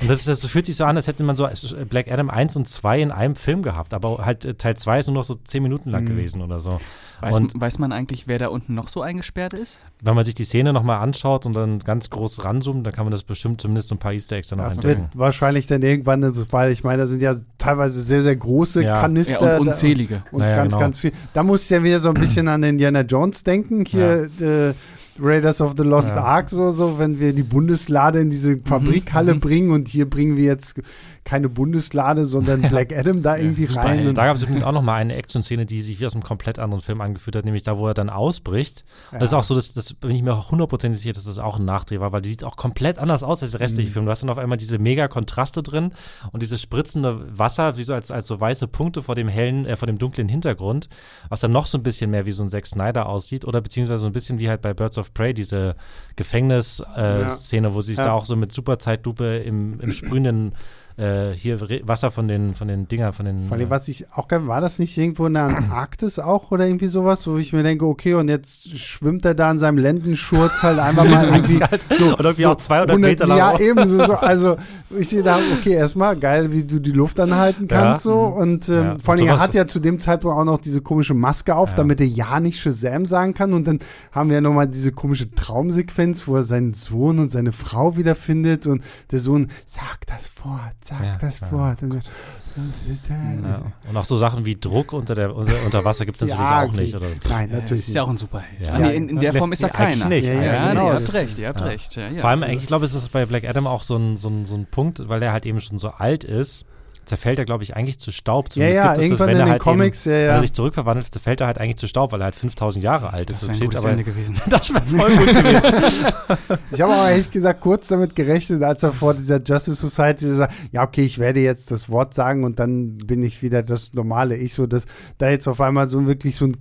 Und 0.00 0.10
das, 0.10 0.18
ist, 0.26 0.28
das 0.28 0.50
fühlt 0.50 0.66
sich 0.66 0.76
so 0.76 0.84
an, 0.84 0.96
als 0.96 1.06
hätte 1.06 1.24
man 1.24 1.34
so 1.34 1.48
Black 1.88 2.10
Adam 2.10 2.30
1 2.30 2.56
und 2.56 2.68
2 2.68 3.00
in 3.00 3.10
einem 3.10 3.36
Film 3.36 3.62
gehabt, 3.62 3.94
aber 3.94 4.24
halt 4.24 4.44
äh, 4.44 4.54
Teil 4.54 4.76
2 4.76 4.98
ist 4.98 5.06
nur 5.06 5.14
noch 5.14 5.24
so 5.24 5.34
10 5.34 5.62
Minuten 5.62 5.90
lang 5.90 6.04
mm. 6.04 6.06
gewesen 6.06 6.42
oder 6.42 6.60
so. 6.60 6.78
Weiß, 7.20 7.36
und, 7.38 7.60
weiß 7.60 7.78
man 7.78 7.90
eigentlich, 7.90 8.28
wer 8.28 8.38
da 8.38 8.48
unten 8.48 8.74
noch 8.74 8.86
so 8.86 9.02
eingesperrt 9.02 9.54
ist? 9.54 9.80
Wenn 10.00 10.14
man 10.14 10.24
sich 10.24 10.34
die 10.34 10.44
Szene 10.44 10.72
nochmal 10.72 11.00
anschaut 11.00 11.46
und 11.46 11.54
dann 11.54 11.80
ganz 11.80 12.10
groß 12.10 12.44
ranzoomt, 12.44 12.86
dann 12.86 12.92
kann 12.92 13.04
man 13.04 13.10
das 13.10 13.24
bestimmt 13.24 13.60
zumindest 13.60 13.88
so 13.88 13.96
ein 13.96 13.98
paar 13.98 14.12
Easter 14.12 14.36
Eggs 14.36 14.48
dann 14.48 14.58
noch 14.58 14.66
das 14.66 14.74
entdecken. 14.76 15.02
wird 15.02 15.18
wahrscheinlich 15.18 15.66
dann 15.66 15.82
irgendwann, 15.82 16.22
weil 16.50 16.70
ich 16.70 16.84
meine, 16.84 16.98
da 16.98 17.06
sind 17.06 17.20
ja 17.20 17.34
teilweise 17.56 18.00
sehr, 18.02 18.22
sehr 18.22 18.36
große 18.36 18.84
ja. 18.84 19.00
Kanister. 19.00 19.54
Ja, 19.54 19.58
und 19.58 19.68
unzählige. 19.68 20.22
Da, 20.24 20.30
und 20.30 20.38
naja, 20.40 20.56
ganz, 20.56 20.72
genau. 20.72 20.80
ganz 20.80 20.98
viel. 20.98 21.12
Da 21.34 21.42
muss 21.42 21.64
ich 21.64 21.70
ja 21.70 21.82
wieder 21.82 21.98
so 21.98 22.08
ein 22.10 22.14
bisschen 22.14 22.46
an 22.46 22.62
Indiana 22.62 23.00
Jones 23.00 23.42
denken. 23.42 23.84
Hier, 23.84 24.28
ja. 24.38 24.68
äh, 24.68 24.74
Raiders 25.20 25.60
of 25.60 25.74
the 25.76 25.82
Lost 25.82 26.16
ja. 26.16 26.22
Ark, 26.22 26.50
so, 26.50 26.72
so, 26.72 26.98
wenn 26.98 27.20
wir 27.20 27.32
die 27.32 27.42
Bundeslade 27.42 28.20
in 28.20 28.30
diese 28.30 28.58
Fabrikhalle 28.64 29.34
mhm. 29.34 29.40
bringen 29.40 29.70
und 29.70 29.88
hier 29.88 30.08
bringen 30.08 30.36
wir 30.36 30.44
jetzt 30.44 30.80
keine 31.28 31.50
Bundeslade, 31.50 32.24
sondern 32.24 32.62
Black 32.62 32.90
Adam 32.96 33.22
da 33.22 33.36
irgendwie 33.36 33.66
ja, 33.66 33.82
rein. 33.82 34.14
da 34.14 34.24
gab 34.24 34.36
es 34.36 34.42
übrigens 34.42 34.62
auch 34.62 34.72
noch 34.72 34.80
mal 34.80 34.94
eine 34.94 35.14
Action-Szene, 35.14 35.66
die 35.66 35.82
sich 35.82 36.00
wie 36.00 36.06
aus 36.06 36.14
einem 36.14 36.22
komplett 36.22 36.58
anderen 36.58 36.82
Film 36.82 37.02
angeführt 37.02 37.36
hat, 37.36 37.44
nämlich 37.44 37.62
da, 37.64 37.76
wo 37.76 37.86
er 37.86 37.92
dann 37.92 38.08
ausbricht. 38.08 38.82
Ja. 39.12 39.18
Das 39.18 39.28
ist 39.28 39.34
auch 39.34 39.44
so, 39.44 39.54
dass, 39.54 39.74
das 39.74 39.92
bin 39.92 40.12
ich 40.12 40.22
mir 40.22 40.32
auch 40.32 40.50
hundertprozentig 40.50 41.02
sicher, 41.02 41.12
dass 41.12 41.24
das 41.24 41.38
auch 41.38 41.58
ein 41.58 41.66
Nachdreh 41.66 42.00
war, 42.00 42.12
weil 42.12 42.22
die 42.22 42.30
sieht 42.30 42.44
auch 42.44 42.56
komplett 42.56 42.98
anders 42.98 43.22
aus 43.22 43.42
als 43.42 43.50
der 43.50 43.60
restliche 43.60 43.90
mhm. 43.90 43.92
Film. 43.92 44.04
Du 44.06 44.10
hast 44.10 44.22
dann 44.22 44.30
auf 44.30 44.38
einmal 44.38 44.56
diese 44.56 44.78
mega 44.78 45.06
Kontraste 45.06 45.62
drin 45.62 45.92
und 46.32 46.42
dieses 46.42 46.62
spritzende 46.62 47.38
Wasser, 47.38 47.76
wie 47.76 47.82
so 47.82 47.92
als, 47.92 48.10
als 48.10 48.26
so 48.26 48.40
weiße 48.40 48.66
Punkte 48.66 49.02
vor 49.02 49.14
dem 49.14 49.28
hellen, 49.28 49.66
äh, 49.66 49.76
vor 49.76 49.86
dem 49.86 49.98
dunklen 49.98 50.30
Hintergrund, 50.30 50.88
was 51.28 51.40
dann 51.40 51.52
noch 51.52 51.66
so 51.66 51.76
ein 51.76 51.82
bisschen 51.82 52.10
mehr 52.10 52.24
wie 52.24 52.32
so 52.32 52.42
ein 52.42 52.48
Zack 52.48 52.66
Snyder 52.66 53.06
aussieht 53.06 53.44
oder 53.44 53.60
beziehungsweise 53.60 53.98
so 53.98 54.06
ein 54.06 54.14
bisschen 54.14 54.38
wie 54.38 54.48
halt 54.48 54.62
bei 54.62 54.72
Birds 54.72 54.96
of 54.96 55.12
Prey, 55.12 55.34
diese 55.34 55.76
Gefängnisszene, 56.16 56.88
äh, 56.96 57.70
ja. 57.70 57.74
wo 57.74 57.82
sie 57.82 57.94
sich 57.94 58.02
da 58.02 58.12
auch 58.12 58.24
so 58.24 58.34
mit 58.34 58.50
Superzeitlupe 58.50 59.36
im, 59.36 59.78
im 59.80 59.92
sprühenden 59.92 60.54
äh, 60.98 61.32
hier 61.32 61.60
Wasser 61.84 62.10
von 62.10 62.26
den, 62.26 62.54
von 62.54 62.66
den 62.66 62.88
Dinger, 62.88 63.12
von 63.12 63.24
den. 63.24 63.46
Vor 63.46 63.56
allem, 63.56 63.70
was 63.70 63.86
ich 63.86 64.12
auch 64.12 64.26
gerne, 64.26 64.48
war 64.48 64.60
das 64.60 64.78
nicht 64.80 64.98
irgendwo 64.98 65.26
in 65.26 65.34
der 65.34 65.44
Antarktis 65.44 66.18
auch 66.18 66.50
oder 66.50 66.66
irgendwie 66.66 66.88
sowas, 66.88 67.26
wo 67.26 67.36
ich 67.36 67.52
mir 67.52 67.62
denke, 67.62 67.86
okay, 67.86 68.14
und 68.14 68.28
jetzt 68.28 68.76
schwimmt 68.76 69.24
er 69.24 69.34
da 69.34 69.50
in 69.50 69.60
seinem 69.60 69.78
Lendenschurz 69.78 70.62
halt 70.62 70.80
einfach 70.80 71.04
mal 71.08 71.24
irgendwie. 71.24 71.60
Halt, 71.60 71.82
so, 71.96 72.14
oder 72.14 72.30
irgendwie 72.30 72.42
so 72.42 72.50
auch 72.50 72.56
200 72.56 72.90
100, 72.90 73.10
Meter 73.10 73.26
lang. 73.26 73.38
Ja, 73.38 73.58
eben 73.60 73.86
so, 73.86 74.04
so 74.04 74.14
also 74.14 74.56
ich 74.90 75.08
sehe 75.08 75.22
da, 75.22 75.38
okay, 75.58 75.74
erstmal 75.74 76.16
geil, 76.16 76.52
wie 76.52 76.64
du 76.64 76.80
die 76.80 76.90
Luft 76.90 77.20
anhalten 77.20 77.68
kannst 77.68 78.04
ja. 78.04 78.12
so 78.12 78.18
und 78.18 78.68
ähm, 78.68 78.74
ja. 78.74 78.96
vor 78.98 79.14
allem, 79.14 79.26
er 79.26 79.38
hat 79.38 79.54
ja 79.54 79.68
zu 79.68 79.78
dem 79.78 80.00
Zeitpunkt 80.00 80.36
auch 80.36 80.44
noch 80.44 80.58
diese 80.58 80.80
komische 80.80 81.14
Maske 81.14 81.54
auf, 81.54 81.70
ja. 81.70 81.76
damit 81.76 82.00
er 82.00 82.06
ja 82.06 82.40
nicht 82.40 82.60
Shazam 82.60 83.06
sagen 83.06 83.34
kann 83.34 83.52
und 83.52 83.68
dann 83.68 83.78
haben 84.10 84.30
wir 84.30 84.36
ja 84.36 84.40
nochmal 84.40 84.66
diese 84.66 84.90
komische 84.90 85.30
Traumsequenz, 85.30 86.26
wo 86.26 86.36
er 86.36 86.42
seinen 86.42 86.74
Sohn 86.74 87.20
und 87.20 87.30
seine 87.30 87.52
Frau 87.52 87.96
wiederfindet 87.96 88.66
und 88.66 88.82
der 89.12 89.20
Sohn 89.20 89.48
sagt 89.64 90.10
das 90.10 90.30
Wort, 90.44 90.87
sag 90.88 91.04
ja, 91.04 91.16
das 91.20 91.40
ja. 91.40 91.52
Wort. 91.52 91.82
Und, 91.82 91.94
ja. 91.94 93.72
und 93.88 93.96
auch 93.96 94.04
so 94.04 94.16
Sachen 94.16 94.44
wie 94.44 94.56
Druck 94.56 94.92
unter, 94.92 95.14
der, 95.14 95.34
unter 95.34 95.84
Wasser 95.84 96.06
gibt 96.06 96.20
es 96.20 96.20
natürlich 96.28 96.40
ja, 96.40 96.62
okay. 96.62 96.70
auch 96.70 96.72
nicht. 96.74 96.94
Oder? 96.94 97.06
Nein, 97.28 97.50
natürlich. 97.50 97.70
Das 97.70 97.88
ist 97.88 97.94
ja 97.94 98.02
auch 98.02 98.08
ein 98.08 98.16
Superheld. 98.16 98.60
Ja. 98.60 98.78
Nee, 98.78 98.96
in, 98.96 99.08
in, 99.08 99.20
der 99.20 99.34
Form 99.34 99.52
ist 99.52 99.62
er 99.62 99.70
keiner. 99.70 100.06
Nicht. 100.06 100.28
Ja, 100.28 100.42
ja, 100.42 100.68
genau. 100.70 100.88
ihr 100.88 100.94
habt 100.94 101.12
recht, 101.12 101.38
ihr 101.38 101.48
habt 101.48 101.60
recht. 101.62 101.94
Vor 101.94 102.30
allem, 102.30 102.42
ich 102.44 102.66
glaube, 102.66 102.84
es 102.84 102.94
ist 102.94 103.10
bei 103.10 103.26
Black 103.26 103.44
Adam 103.44 103.66
auch 103.66 103.82
so 103.82 103.96
ein, 103.96 104.16
so, 104.16 104.28
ein, 104.28 104.44
so 104.44 104.56
ein 104.56 104.66
Punkt, 104.66 105.08
weil 105.08 105.22
er 105.22 105.32
halt 105.32 105.46
eben 105.46 105.60
schon 105.60 105.78
so 105.78 105.90
alt 105.90 106.24
ist 106.24 106.64
zerfällt 107.08 107.38
er, 107.38 107.44
glaube 107.44 107.64
ich, 107.64 107.74
eigentlich 107.74 107.98
zu 107.98 108.12
Staub. 108.12 108.52
Zumindest 108.52 108.78
ja, 108.78 108.94
ja, 108.94 109.00
irgendwann 109.00 109.10
das, 109.10 109.20
wenn 109.20 109.28
in 109.30 109.38
den 109.38 109.48
halt 109.50 109.62
Comics, 109.62 110.06
eben, 110.06 110.14
ja, 110.14 110.20
ja. 110.20 110.28
Wenn 110.28 110.34
er 110.36 110.40
sich 110.40 110.52
zurückverwandelt, 110.52 111.12
zerfällt 111.12 111.40
er 111.40 111.46
halt 111.48 111.58
eigentlich 111.58 111.76
zu 111.76 111.88
Staub, 111.88 112.12
weil 112.12 112.20
er 112.20 112.26
halt 112.26 112.34
5000 112.34 112.84
Jahre 112.84 113.12
alt 113.12 113.30
ist. 113.30 113.42
Das 113.42 113.48
wäre 113.48 113.58
ein 113.58 113.64
gutes 113.64 113.84
Ende 113.84 114.04
gewesen. 114.04 114.40
das 114.48 114.72
wäre 114.72 114.84
voll 114.84 115.16
gut 115.16 115.26
gewesen. 115.26 115.62
ich 116.70 116.80
habe 116.80 116.92
aber 116.92 117.10
ehrlich 117.10 117.30
gesagt 117.30 117.60
kurz 117.60 117.88
damit 117.88 118.14
gerechnet, 118.14 118.62
als 118.62 118.82
er 118.82 118.92
vor 118.92 119.14
dieser 119.14 119.42
Justice 119.42 119.76
Society 119.76 120.26
sagt, 120.26 120.54
ja, 120.70 120.82
okay, 120.84 121.02
ich 121.02 121.18
werde 121.18 121.40
jetzt 121.40 121.70
das 121.70 121.88
Wort 121.88 122.14
sagen 122.14 122.44
und 122.44 122.58
dann 122.58 122.98
bin 122.98 123.22
ich 123.22 123.42
wieder 123.42 123.62
das 123.62 123.92
normale 123.94 124.36
Ich, 124.36 124.54
so 124.54 124.66
dass 124.66 124.84
da 125.16 125.30
jetzt 125.30 125.48
auf 125.48 125.60
einmal 125.60 125.88
so 125.88 126.06
wirklich 126.06 126.36
so 126.36 126.46
ein 126.46 126.56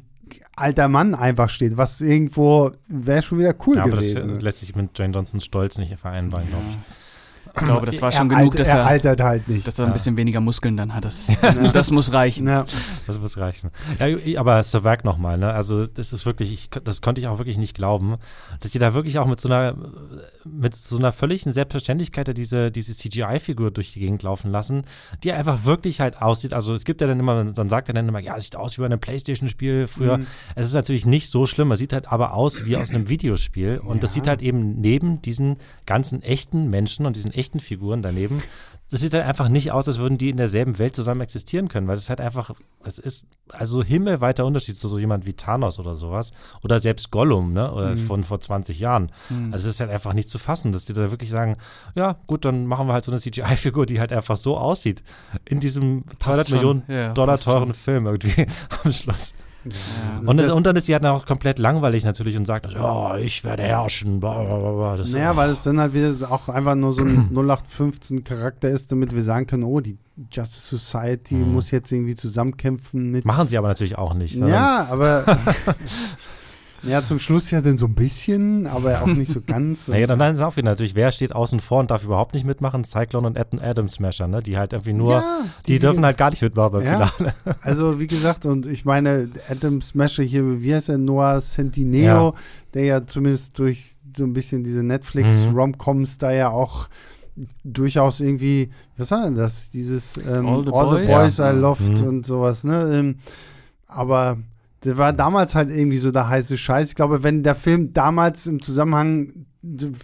alter 0.56 0.88
Mann 0.88 1.14
einfach 1.14 1.50
steht, 1.50 1.78
was 1.78 2.02
irgendwo 2.02 2.72
wäre 2.90 3.22
schon 3.22 3.40
wieder 3.40 3.54
cool 3.66 3.76
ja, 3.76 3.84
aber 3.84 3.92
gewesen. 3.92 4.24
Aber 4.24 4.34
das 4.34 4.44
lässt 4.44 4.60
sich 4.60 4.76
mit 4.76 4.98
Jane 4.98 5.14
Johnsons 5.14 5.46
Stolz 5.46 5.78
nicht 5.78 5.96
vereinbaren, 5.98 6.48
glaube 6.48 6.66
ich. 6.70 6.78
Ich 7.60 7.66
glaube, 7.66 7.86
das 7.86 8.02
war 8.02 8.12
schon 8.12 8.30
er 8.32 8.38
genug, 8.38 8.56
dass 8.56 8.68
er, 8.68 8.80
er 8.80 8.86
altert 8.86 9.22
halt 9.22 9.48
nicht. 9.48 9.68
Dass 9.68 9.80
er 9.80 9.88
ein 9.88 9.94
bisschen 9.94 10.18
weniger 10.18 10.40
Muskeln 10.40 10.78
dann 10.78 10.94
hat. 10.94 11.06
Das, 11.06 11.28
das, 11.42 11.58
ja. 11.58 11.68
das 11.68 11.92
muss 11.92 12.14
reichen. 12.14 12.48
Ja. 12.48 12.66
Das 13.06 13.20
muss 13.20 13.38
reichen. 13.38 13.72
Ja, 14.00 14.40
aber 14.40 14.62
Savak 14.64 15.04
nochmal, 15.04 15.38
ne? 15.38 15.52
Also 15.54 15.88
das 15.88 16.14
ist 16.14 16.26
wirklich, 16.26 16.52
ich, 16.52 16.70
das 16.84 17.02
konnte 17.02 17.22
ich 17.22 17.28
auch 17.28 17.38
wirklich 17.38 17.58
nicht 17.58 17.76
glauben, 17.76 18.18
dass 18.60 18.72
die 18.72 18.80
da 18.80 18.94
wirklich 18.94 19.20
auch 19.20 19.28
mit 19.28 19.40
so 19.40 19.50
einer, 19.50 19.76
mit 20.46 20.76
so 20.76 20.98
einer 20.98 21.12
völligen 21.12 21.52
Selbstverständlichkeit 21.52 22.36
diese, 22.38 22.72
diese 22.72 22.96
CGI-Figur 22.96 23.72
durch 23.72 23.94
die 23.94 24.00
Gegend 24.00 24.24
laufen 24.24 24.52
lassen, 24.52 24.84
die 25.24 25.32
einfach 25.32 25.66
wirklich 25.66 26.02
halt 26.02 26.22
aussieht. 26.22 26.54
Also 26.54 26.74
es 26.74 26.86
gibt 26.86 27.02
ja 27.02 27.08
dann 27.08 27.20
immer, 27.20 27.44
dann 27.46 27.70
sagt 27.70 27.90
er 27.90 27.94
dann 27.94 28.08
immer, 28.08 28.20
ja, 28.20 28.36
es 28.36 28.46
sieht 28.46 28.56
aus 28.56 28.78
wie 28.78 28.82
bei 28.82 28.88
einem 28.88 29.00
Playstation-Spiel 29.00 29.88
früher. 29.88 30.18
Mhm. 30.18 30.28
Es 30.56 30.66
ist 30.66 30.74
natürlich 30.74 31.06
nicht 31.06 31.30
so 31.30 31.46
schlimm, 31.46 31.72
es 31.72 31.80
sieht 31.80 31.94
halt 31.94 32.08
aber 32.08 32.34
aus 32.34 32.66
wie 32.66 32.78
aus 32.78 32.90
einem 32.90 33.10
Videospiel. 33.10 33.80
Und 33.80 33.96
ja. 33.96 34.02
das 34.02 34.14
sieht 34.14 34.28
halt 34.28 34.42
eben 34.42 34.80
neben 34.82 35.22
diesen 35.22 35.58
ganzen 35.86 36.22
echten 36.22 36.70
Menschen 36.70 37.06
und 37.06 37.16
diesen 37.16 37.32
echten 37.32 37.47
echten 37.48 37.60
Figuren 37.62 38.02
daneben. 38.02 38.44
Das 38.90 39.02
sieht 39.02 39.14
halt 39.14 39.26
einfach 39.26 39.50
nicht 39.50 39.72
aus, 39.72 39.88
als 39.88 40.00
würden 40.00 40.18
die 40.18 40.30
in 40.30 40.38
derselben 40.38 40.80
Welt 40.80 40.96
zusammen 40.96 41.22
existieren 41.22 41.68
können, 41.68 41.88
weil 41.88 41.98
es 41.98 42.10
halt 42.10 42.22
einfach, 42.22 42.52
es 42.84 43.00
ist 43.00 43.28
also 43.50 43.84
himmelweiter 43.84 44.46
Unterschied 44.46 44.78
zu 44.78 44.88
so 44.88 44.98
jemand 44.98 45.26
wie 45.26 45.34
Thanos 45.34 45.78
oder 45.78 45.96
sowas 45.96 46.32
oder 46.64 46.80
selbst 46.80 47.12
Gollum, 47.12 47.52
ne, 47.54 47.96
mhm. 47.96 47.98
von 47.98 48.24
vor 48.24 48.40
20 48.40 48.80
Jahren. 48.80 49.12
Mhm. 49.30 49.54
Also 49.54 49.68
es 49.68 49.76
ist 49.76 49.82
halt 49.82 49.92
einfach 49.92 50.14
nicht 50.14 50.30
zu 50.30 50.40
fassen, 50.40 50.72
dass 50.72 50.86
die 50.86 50.94
da 50.94 51.12
wirklich 51.12 51.30
sagen, 51.30 51.58
ja, 51.96 52.18
gut, 52.28 52.46
dann 52.46 52.66
machen 52.66 52.88
wir 52.88 52.94
halt 52.94 53.04
so 53.04 53.12
eine 53.12 53.20
CGI-Figur, 53.20 53.86
die 53.86 54.00
halt 54.00 54.12
einfach 54.12 54.38
so 54.38 54.58
aussieht 54.58 55.04
in 55.46 55.60
diesem 55.60 56.04
200 56.20 56.52
Millionen 56.52 56.84
ja, 56.88 57.14
Dollar 57.14 57.38
teuren 57.38 57.70
schon. 57.70 57.74
Film 57.74 58.06
irgendwie 58.06 58.46
am 58.84 58.92
Schluss. 58.92 59.34
Ja. 59.70 60.30
Und, 60.30 60.38
das, 60.38 60.52
und, 60.52 60.66
dann 60.66 60.76
ist 60.76 60.86
sie 60.86 60.94
halt 60.94 61.06
auch 61.06 61.26
komplett 61.26 61.60
langweilig 61.60 62.04
natürlich 62.04 62.38
und 62.38 62.46
sagt, 62.46 62.72
ja, 62.72 63.18
ich 63.18 63.44
werde 63.44 63.64
herrschen. 63.64 64.20
Das 64.20 65.12
naja, 65.12 65.36
weil 65.36 65.50
es 65.50 65.64
dann 65.64 65.80
halt 65.80 65.94
wieder 65.94 66.14
auch 66.32 66.50
einfach 66.50 66.76
nur 66.76 66.94
so 66.94 67.04
ein 67.04 67.30
0815 67.36 68.24
Charakter 68.24 68.70
ist, 68.70 68.92
damit 68.92 69.16
wir 69.16 69.24
sagen 69.24 69.48
können, 69.48 69.64
oh, 69.64 69.80
die 69.80 69.98
Justice 70.32 70.78
Society 70.78 71.36
mhm. 71.36 71.54
muss 71.54 71.72
jetzt 71.72 71.92
irgendwie 71.92 72.16
zusammenkämpfen 72.16 73.12
mit. 73.12 73.26
Machen 73.26 73.48
sie 73.48 73.58
aber 73.58 73.68
natürlich 73.68 73.98
auch 73.98 74.14
nicht. 74.14 74.36
Ja, 74.36 74.88
aber 74.90 75.24
Ja, 76.84 77.04
zum 77.04 77.20
Schluss 77.20 77.50
ja 77.52 77.62
dann 77.62 77.78
so 77.78 77.86
ein 77.86 77.96
bisschen, 77.96 78.68
aber 78.68 79.02
auch 79.02 79.08
nicht 79.08 79.32
so 79.32 79.42
ganz. 79.46 79.88
naja, 79.88 80.08
dann 80.08 80.34
ist 80.34 80.42
auch 80.42 80.58
wieder 80.58 80.70
natürlich, 80.70 80.96
wer 80.96 81.12
steht 81.12 81.34
außen 81.34 81.60
vor 81.60 81.80
und 81.80 81.92
darf 81.92 82.04
überhaupt 82.04 82.34
nicht 82.34 82.46
mitmachen? 82.46 82.84
Cyclone 82.84 83.28
und 83.28 83.38
Adam, 83.38 83.60
Adam 83.60 83.88
Smasher, 83.88 84.28
ne? 84.28 84.42
Die 84.42 84.58
halt 84.58 84.74
irgendwie 84.74 84.94
nur, 84.94 85.14
ja, 85.14 85.40
die, 85.66 85.74
die, 85.74 85.80
dürfen 85.80 86.06
halt 86.06 86.18
gar 86.18 86.30
nicht 86.30 86.42
mitmachen 86.42 86.74
beim 86.74 86.86
ja, 86.86 87.08
Finale. 87.08 87.34
Also, 87.62 88.00
wie 88.00 88.08
gesagt, 88.08 88.46
und 88.46 88.68
ich 88.68 88.86
meine, 88.86 89.30
Adam 89.50 89.82
Smasher 89.82 90.24
hier, 90.24 90.62
wie 90.62 90.74
heißt 90.74 90.90
er, 90.90 90.98
Noah 90.98 91.40
Centineo, 91.40 92.30
ja. 92.30 92.34
der 92.74 92.84
ja 92.84 93.08
zumindest 93.08 93.58
durch 93.60 93.98
so 94.16 94.24
ein 94.24 94.34
bisschen 94.34 94.64
diese 94.64 94.84
Netflix-Romcoms 94.84 96.16
mhm. 96.16 96.20
da 96.20 96.32
ja 96.32 96.50
auch 96.50 96.88
durchaus 97.64 98.20
irgendwie, 98.20 98.72
was 98.98 99.12
war 99.12 99.26
denn 99.26 99.36
das? 99.36 99.70
Dieses 99.70 100.18
ähm, 100.18 100.48
All 100.48 100.64
the 100.64 100.72
All 100.72 100.86
Boys, 100.86 101.02
the 101.02 101.14
Boys 101.14 101.40
I 101.40 101.56
Loved 101.56 102.02
mhm. 102.02 102.08
und 102.08 102.26
sowas, 102.26 102.64
ne? 102.64 102.92
Ähm, 102.94 103.20
aber 103.88 104.38
der 104.84 104.98
war 104.98 105.14
damals 105.14 105.56
halt 105.56 105.70
irgendwie 105.70 105.98
so 105.98 106.12
der 106.12 106.30
heiße 106.30 106.58
Scheiß. 106.58 106.90
Ich 106.90 106.96
glaube, 106.96 107.24
wenn 107.24 107.44
der 107.44 107.56
Film 107.56 107.94
damals 107.94 108.46
im 108.48 108.62
Zusammenhang 108.62 109.47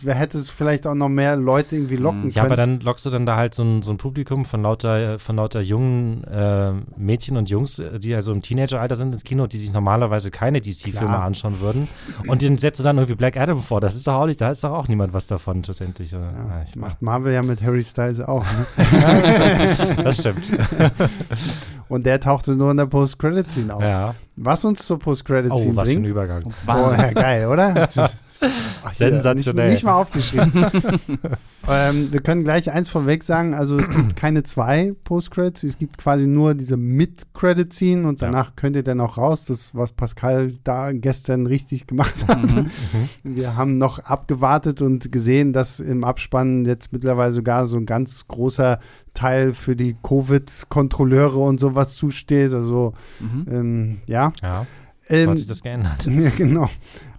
hätte 0.05 0.37
es 0.37 0.49
vielleicht 0.49 0.87
auch 0.87 0.95
noch 0.95 1.09
mehr 1.09 1.35
Leute 1.35 1.75
irgendwie 1.75 1.95
locken 1.95 2.21
können. 2.21 2.31
Ja, 2.31 2.43
aber 2.43 2.55
dann 2.55 2.79
lockst 2.79 3.05
du 3.05 3.09
dann 3.09 3.25
da 3.25 3.35
halt 3.35 3.53
so 3.53 3.63
ein, 3.63 3.81
so 3.81 3.91
ein 3.91 3.97
Publikum 3.97 4.45
von 4.45 4.61
lauter, 4.63 5.19
von 5.19 5.35
lauter 5.35 5.61
jungen 5.61 6.23
äh, 6.23 6.73
Mädchen 6.97 7.37
und 7.37 7.49
Jungs, 7.49 7.81
die 7.97 8.15
also 8.15 8.31
im 8.31 8.41
Teenageralter 8.41 8.95
sind 8.95 9.13
ins 9.13 9.23
Kino, 9.23 9.47
die 9.47 9.57
sich 9.57 9.71
normalerweise 9.71 10.31
keine 10.31 10.59
DC-Filme 10.59 11.17
anschauen 11.17 11.59
würden. 11.59 11.87
Und 12.27 12.41
den 12.41 12.57
setzt 12.57 12.79
du 12.79 12.83
dann 12.83 12.97
irgendwie 12.97 13.15
Black 13.15 13.37
Adam 13.37 13.59
vor. 13.59 13.79
Das 13.79 13.95
ist 13.95 14.07
doch 14.07 14.15
auch 14.15 14.25
nicht, 14.25 14.41
da 14.41 14.51
ist 14.51 14.63
doch 14.63 14.71
auch 14.71 14.87
niemand 14.87 15.13
was 15.13 15.27
davon 15.27 15.63
schlussendlich. 15.63 16.11
Ja, 16.11 16.19
ja, 16.19 16.63
macht 16.75 17.01
Marvel 17.01 17.33
ja 17.33 17.43
mit 17.43 17.61
Harry 17.61 17.83
Styles 17.83 18.19
auch. 18.19 18.43
Ne? 18.43 18.65
das 20.03 20.19
stimmt. 20.19 20.43
Und 21.89 22.05
der 22.05 22.19
tauchte 22.19 22.55
nur 22.55 22.71
in 22.71 22.77
der 22.77 22.87
Post-Credit-Scene 22.87 23.75
auf. 23.75 23.83
Ja. 23.83 24.15
Was 24.35 24.65
uns 24.65 24.85
zur 24.85 24.97
Post-Credit-Scene 24.97 25.73
oh, 25.73 25.75
was 25.75 25.89
bringt. 25.89 26.07
Für 26.07 26.07
ein 26.07 26.11
Übergang. 26.11 26.53
Oh, 26.67 26.91
ja, 26.91 27.11
geil, 27.11 27.47
oder? 27.47 27.87
Ach, 28.83 28.93
Sensationell. 28.93 29.65
Nicht, 29.65 29.75
nicht 29.75 29.83
mal 29.83 29.95
aufgeschrieben. 29.95 30.51
ähm, 31.69 32.11
wir 32.11 32.21
können 32.21 32.43
gleich 32.43 32.71
eins 32.71 32.89
vorweg 32.89 33.23
sagen, 33.23 33.53
also 33.53 33.77
es 33.77 33.89
gibt 33.89 34.15
keine 34.15 34.43
zwei 34.43 34.93
Post-Credits, 35.03 35.63
es 35.63 35.77
gibt 35.77 35.97
quasi 35.97 36.27
nur 36.27 36.53
diese 36.55 36.77
Mid-Credit-Scene 36.77 38.07
und 38.07 38.21
danach 38.21 38.47
ja. 38.47 38.53
könnt 38.55 38.75
ihr 38.75 38.83
dann 38.83 38.99
auch 39.01 39.17
raus, 39.17 39.45
das, 39.45 39.75
was 39.75 39.93
Pascal 39.93 40.53
da 40.63 40.91
gestern 40.91 41.47
richtig 41.47 41.87
gemacht 41.87 42.15
hat. 42.27 42.41
Mhm. 42.41 42.57
mhm. 42.59 42.69
wir 43.35 43.55
haben 43.55 43.77
noch 43.77 43.99
abgewartet 43.99 44.81
und 44.81 45.11
gesehen, 45.11 45.53
dass 45.53 45.79
im 45.79 46.03
Abspann 46.03 46.65
jetzt 46.65 46.91
mittlerweile 46.91 47.31
sogar 47.31 47.67
so 47.67 47.77
ein 47.77 47.85
ganz 47.85 48.27
großer 48.27 48.79
Teil 49.13 49.53
für 49.53 49.75
die 49.75 49.95
Covid-Kontrolleure 50.01 51.39
und 51.39 51.59
sowas 51.59 51.95
zusteht. 51.95 52.53
Also, 52.53 52.93
mhm. 53.19 53.45
ähm, 53.49 54.01
ja. 54.07 54.33
Ja. 54.41 54.65
Ähm, 55.07 55.29
hat 55.29 55.37
sich 55.37 55.47
das 55.47 55.61
geändert. 55.61 56.05
Ja, 56.09 56.29
genau. 56.29 56.69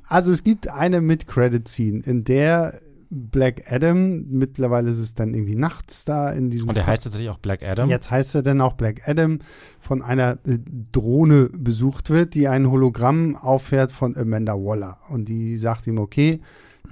Also 0.09 0.33
es 0.33 0.45
gibt 0.45 0.69
eine 0.69 1.01
Mid-Credit-Scene, 1.01 2.03
in 2.05 2.25
der 2.25 2.81
Black 3.11 3.71
Adam, 3.71 4.25
mittlerweile 4.29 4.91
ist 4.91 4.99
es 4.99 5.15
dann 5.15 5.35
irgendwie 5.35 5.55
nachts 5.55 6.05
da 6.05 6.31
in 6.31 6.51
diesem. 6.51 6.69
Und 6.69 6.77
der 6.77 6.87
heißt 6.87 7.05
tatsächlich 7.05 7.31
auch 7.31 7.39
Black 7.39 7.63
Adam? 7.63 7.89
Jetzt 7.89 8.11
heißt 8.11 8.35
er 8.35 8.43
dann 8.43 8.61
auch 8.61 8.73
Black 8.73 9.09
Adam, 9.09 9.39
von 9.79 10.03
einer 10.03 10.39
äh, 10.47 10.59
Drohne 10.91 11.49
besucht 11.57 12.11
wird, 12.11 12.35
die 12.35 12.49
ein 12.49 12.69
Hologramm 12.69 13.37
auffährt 13.37 13.93
von 13.93 14.17
Amanda 14.17 14.55
Waller. 14.55 14.99
Und 15.11 15.29
die 15.29 15.57
sagt 15.59 15.87
ihm, 15.87 15.99
okay, 15.99 16.41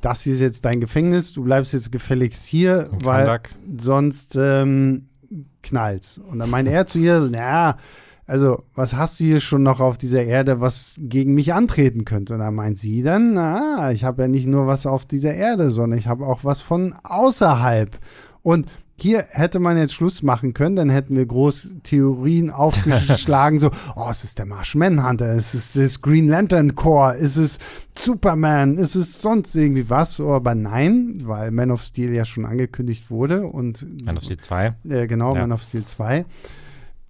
das 0.00 0.22
hier 0.22 0.34
ist 0.34 0.40
jetzt 0.40 0.64
dein 0.64 0.80
Gefängnis, 0.80 1.32
du 1.32 1.42
bleibst 1.44 1.72
jetzt 1.72 1.90
gefälligst 1.90 2.44
hier, 2.44 2.88
weil 3.02 3.40
sonst 3.78 4.36
ähm, 4.36 5.08
knallt's. 5.62 6.18
Und 6.18 6.38
dann 6.38 6.50
meint 6.50 6.68
er 6.68 6.86
zu 6.86 6.98
ihr, 6.98 7.20
naja, 7.20 7.78
also 8.32 8.64
was 8.74 8.96
hast 8.96 9.20
du 9.20 9.24
hier 9.24 9.40
schon 9.40 9.62
noch 9.62 9.80
auf 9.80 9.98
dieser 9.98 10.24
Erde, 10.24 10.62
was 10.62 10.94
gegen 10.98 11.34
mich 11.34 11.52
antreten 11.52 12.06
könnte? 12.06 12.32
Und 12.32 12.40
dann 12.40 12.54
meint 12.54 12.78
sie 12.78 13.02
dann, 13.02 13.34
na, 13.34 13.92
ich 13.92 14.04
habe 14.04 14.22
ja 14.22 14.28
nicht 14.28 14.46
nur 14.46 14.66
was 14.66 14.86
auf 14.86 15.04
dieser 15.04 15.34
Erde, 15.34 15.70
sondern 15.70 15.98
ich 15.98 16.06
habe 16.06 16.26
auch 16.26 16.42
was 16.42 16.62
von 16.62 16.94
außerhalb. 17.02 17.98
Und 18.40 18.68
hier 18.98 19.26
hätte 19.28 19.60
man 19.60 19.76
jetzt 19.76 19.92
Schluss 19.92 20.22
machen 20.22 20.54
können, 20.54 20.76
dann 20.76 20.88
hätten 20.88 21.14
wir 21.14 21.26
groß 21.26 21.76
Theorien 21.82 22.48
aufgeschlagen, 22.50 23.58
so, 23.58 23.70
oh, 23.96 24.08
es 24.10 24.24
ist 24.24 24.38
der 24.38 24.46
Marsh 24.46 24.76
Manhunter, 24.76 25.26
es 25.34 25.54
ist 25.54 25.76
das 25.76 26.00
Green 26.00 26.26
Lantern 26.26 26.74
Corps, 26.74 27.14
es 27.20 27.36
ist 27.36 27.60
Superman, 27.94 28.78
es 28.78 28.96
ist 28.96 29.20
sonst 29.20 29.54
irgendwie 29.54 29.90
was, 29.90 30.18
aber 30.20 30.54
nein, 30.54 31.18
weil 31.24 31.50
Man 31.50 31.70
of 31.70 31.82
Steel 31.82 32.14
ja 32.14 32.24
schon 32.24 32.46
angekündigt 32.46 33.10
wurde 33.10 33.42
und 33.46 34.02
Man 34.02 34.16
of 34.16 34.24
Steel 34.24 34.38
2. 34.38 34.74
Äh, 34.88 35.06
genau, 35.06 35.34
ja. 35.34 35.42
Man 35.42 35.52
of 35.52 35.62
Steel 35.62 35.84
2 35.84 36.24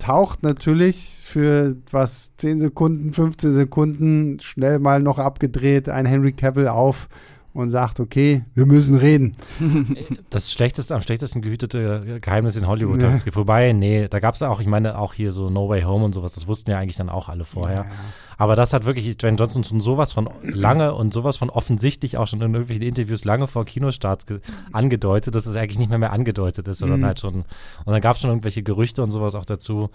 taucht 0.02 0.42
natürlich 0.42 1.20
für 1.22 1.76
was 1.92 2.32
10 2.36 2.58
Sekunden, 2.58 3.12
15 3.12 3.52
Sekunden 3.52 4.40
schnell 4.40 4.80
mal 4.80 5.00
noch 5.00 5.20
abgedreht 5.20 5.88
ein 5.88 6.06
Henry 6.06 6.32
Cavill 6.32 6.66
auf 6.66 7.08
und 7.54 7.70
sagt, 7.70 8.00
okay, 8.00 8.44
wir 8.54 8.66
müssen 8.66 8.96
reden. 8.96 9.32
Das 10.30 10.50
schlechteste, 10.50 10.94
am 10.94 11.02
schlechtesten 11.02 11.42
gehütete 11.42 12.20
Geheimnis 12.20 12.56
in 12.56 12.66
Hollywood. 12.66 13.02
Ja. 13.02 13.10
Das 13.10 13.24
geht 13.24 13.34
vorbei. 13.34 13.72
Nee, 13.72 14.08
da 14.08 14.18
gab 14.18 14.34
es 14.34 14.42
auch, 14.42 14.60
ich 14.60 14.66
meine, 14.66 14.98
auch 14.98 15.12
hier 15.12 15.32
so 15.32 15.50
No 15.50 15.68
Way 15.68 15.82
Home 15.82 16.04
und 16.04 16.14
sowas, 16.14 16.32
das 16.32 16.46
wussten 16.46 16.70
ja 16.70 16.78
eigentlich 16.78 16.96
dann 16.96 17.10
auch 17.10 17.28
alle 17.28 17.44
vorher. 17.44 17.84
Ja. 17.84 17.90
Aber 18.38 18.56
das 18.56 18.72
hat 18.72 18.84
wirklich 18.84 19.16
Dwayne 19.18 19.36
Johnson 19.36 19.62
schon 19.62 19.80
sowas 19.80 20.12
von 20.12 20.30
lange 20.42 20.94
und 20.94 21.12
sowas 21.12 21.36
von 21.36 21.50
offensichtlich 21.50 22.16
auch 22.16 22.26
schon 22.26 22.40
in 22.40 22.52
irgendwelchen 22.52 22.84
Interviews 22.84 23.24
lange 23.24 23.46
vor 23.46 23.64
Kinostart 23.64 24.24
angedeutet, 24.72 25.34
dass 25.34 25.46
es 25.46 25.54
eigentlich 25.54 25.78
nicht 25.78 25.90
mehr 25.90 25.98
mehr 25.98 26.12
angedeutet 26.12 26.66
ist, 26.68 26.78
sondern 26.78 27.00
mhm. 27.00 27.06
halt 27.06 27.20
schon. 27.20 27.34
Und 27.34 27.46
dann 27.86 28.00
gab 28.00 28.16
es 28.16 28.22
schon 28.22 28.30
irgendwelche 28.30 28.62
Gerüchte 28.62 29.02
und 29.02 29.10
sowas 29.10 29.34
auch 29.34 29.44
dazu. 29.44 29.90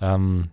Ähm, 0.00 0.48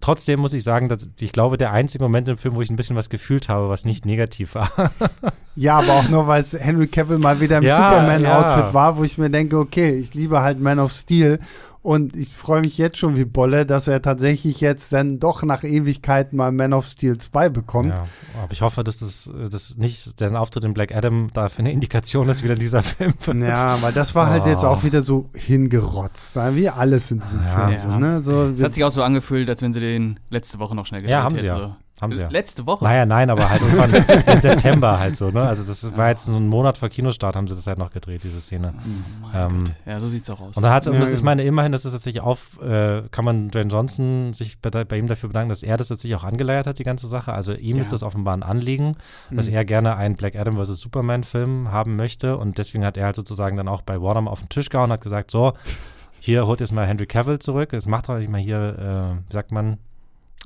Trotzdem 0.00 0.40
muss 0.40 0.52
ich 0.52 0.62
sagen, 0.62 0.88
dass 0.88 1.10
ich 1.20 1.32
glaube, 1.32 1.56
der 1.56 1.72
einzige 1.72 2.04
Moment 2.04 2.28
im 2.28 2.36
Film, 2.36 2.54
wo 2.54 2.62
ich 2.62 2.70
ein 2.70 2.76
bisschen 2.76 2.96
was 2.96 3.10
gefühlt 3.10 3.48
habe, 3.48 3.68
was 3.68 3.84
nicht 3.84 4.06
negativ 4.06 4.54
war. 4.54 4.70
ja, 5.56 5.78
aber 5.78 5.92
auch 5.92 6.08
nur, 6.08 6.26
weil 6.26 6.40
es 6.40 6.58
Henry 6.58 6.86
Cavill 6.86 7.18
mal 7.18 7.40
wieder 7.40 7.58
im 7.58 7.64
ja, 7.64 7.76
Superman-Outfit 7.76 8.66
ja. 8.66 8.74
war, 8.74 8.96
wo 8.96 9.04
ich 9.04 9.18
mir 9.18 9.30
denke, 9.30 9.58
okay, 9.58 9.98
ich 9.98 10.14
liebe 10.14 10.40
halt 10.40 10.60
Man 10.60 10.78
of 10.78 10.92
Steel 10.92 11.40
und 11.82 12.16
ich 12.16 12.28
freue 12.28 12.60
mich 12.60 12.76
jetzt 12.76 12.98
schon 12.98 13.16
wie 13.16 13.24
Bolle, 13.24 13.64
dass 13.64 13.86
er 13.88 14.02
tatsächlich 14.02 14.60
jetzt 14.60 14.92
dann 14.92 15.20
doch 15.20 15.42
nach 15.44 15.62
Ewigkeiten 15.62 16.36
mal 16.36 16.50
Man 16.50 16.72
of 16.72 16.86
Steel 16.86 17.18
2 17.18 17.48
bekommt. 17.50 17.94
Ja, 17.94 18.06
aber 18.42 18.52
ich 18.52 18.62
hoffe, 18.62 18.82
dass 18.82 18.98
das, 18.98 19.30
das 19.50 19.76
nicht 19.76 20.20
der 20.20 20.38
Auftritt 20.40 20.64
in 20.64 20.74
Black 20.74 20.94
Adam 20.94 21.30
dafür 21.32 21.60
eine 21.60 21.72
Indikation 21.72 22.28
ist, 22.28 22.42
wieder 22.42 22.56
dieser 22.56 22.82
Film 22.82 23.14
wird. 23.24 23.56
Ja, 23.56 23.80
weil 23.80 23.92
das 23.92 24.14
war 24.14 24.28
halt 24.28 24.44
oh. 24.44 24.48
jetzt 24.48 24.64
auch 24.64 24.82
wieder 24.82 25.02
so 25.02 25.30
hingerotzt, 25.34 26.36
wie 26.54 26.68
alles 26.68 27.10
in 27.10 27.20
diesem 27.20 27.42
ja, 27.42 27.68
Film. 27.68 27.72
Ja. 27.72 27.80
So, 27.80 27.98
ne? 27.98 28.20
so, 28.20 28.44
es 28.54 28.62
hat 28.62 28.74
sich 28.74 28.84
auch 28.84 28.90
so 28.90 29.02
angefühlt, 29.02 29.48
als 29.48 29.62
wenn 29.62 29.72
sie 29.72 29.80
den 29.80 30.20
letzte 30.30 30.58
Woche 30.58 30.74
noch 30.74 30.86
schnell 30.86 31.02
gedreht 31.02 31.12
Ja, 31.12 31.22
haben 31.22 31.36
sie 31.36 31.46
ja. 31.46 31.56
So. 31.56 31.76
Haben 32.00 32.12
sie 32.12 32.20
ja. 32.20 32.28
Letzte 32.28 32.66
Woche? 32.66 32.84
Naja, 32.84 33.06
nein, 33.06 33.28
aber 33.28 33.50
halt 33.50 33.60
irgendwann 33.60 33.92
im 34.26 34.40
September 34.40 34.98
halt 34.98 35.16
so, 35.16 35.30
ne? 35.30 35.42
Also 35.42 35.66
das 35.66 35.96
war 35.96 36.08
jetzt 36.10 36.28
ein 36.28 36.46
Monat 36.46 36.78
vor 36.78 36.88
Kinostart, 36.88 37.34
haben 37.34 37.48
sie 37.48 37.56
das 37.56 37.66
halt 37.66 37.78
noch 37.78 37.90
gedreht, 37.90 38.22
diese 38.22 38.40
Szene. 38.40 38.74
Oh 39.22 39.26
ähm, 39.36 39.64
ja, 39.84 39.98
so 39.98 40.06
sieht's 40.06 40.30
auch 40.30 40.40
aus. 40.40 40.56
Und 40.56 40.62
dann 40.62 40.72
hat 40.72 40.86
ja, 40.86 40.92
das, 40.92 41.12
ich 41.12 41.22
meine, 41.22 41.42
immerhin, 41.42 41.72
das 41.72 41.84
ist 41.84 41.92
tatsächlich 41.92 42.22
auf, 42.22 42.60
äh, 42.62 43.02
kann 43.10 43.24
man 43.24 43.50
Dwayne 43.50 43.70
Johnson 43.70 44.32
sich 44.32 44.60
bei, 44.60 44.70
bei, 44.70 44.98
ihm 44.98 45.08
dafür 45.08 45.28
bedanken, 45.28 45.48
dass 45.48 45.62
er 45.62 45.76
das 45.76 45.88
tatsächlich 45.88 46.16
auch 46.18 46.24
angeleiert 46.24 46.66
hat, 46.66 46.78
die 46.78 46.84
ganze 46.84 47.08
Sache. 47.08 47.32
Also 47.32 47.52
ihm 47.52 47.76
ja. 47.76 47.82
ist 47.82 47.92
das 47.92 48.02
offenbar 48.02 48.36
ein 48.36 48.42
Anliegen, 48.42 48.96
dass 49.30 49.48
mhm. 49.48 49.54
er 49.54 49.64
gerne 49.64 49.96
einen 49.96 50.16
Black 50.16 50.36
Adam 50.36 50.56
vs. 50.56 50.80
Superman-Film 50.80 51.72
haben 51.72 51.96
möchte. 51.96 52.36
Und 52.36 52.58
deswegen 52.58 52.84
hat 52.84 52.96
er 52.96 53.06
halt 53.06 53.16
sozusagen 53.16 53.56
dann 53.56 53.68
auch 53.68 53.82
bei 53.82 54.00
Warner 54.00 54.30
auf 54.30 54.40
den 54.40 54.48
Tisch 54.48 54.68
gehauen 54.68 54.90
und 54.90 54.94
hat 54.94 55.00
gesagt, 55.00 55.30
so, 55.30 55.52
hier 56.20 56.46
holt 56.46 56.60
jetzt 56.60 56.72
mal 56.72 56.86
Henry 56.86 57.06
Cavill 57.06 57.38
zurück. 57.38 57.72
Jetzt 57.72 57.88
macht 57.88 58.08
doch 58.08 58.18
nicht 58.18 58.30
mal 58.30 58.40
hier, 58.40 59.18
äh, 59.18 59.28
wie 59.28 59.32
sagt 59.32 59.52
man, 59.52 59.78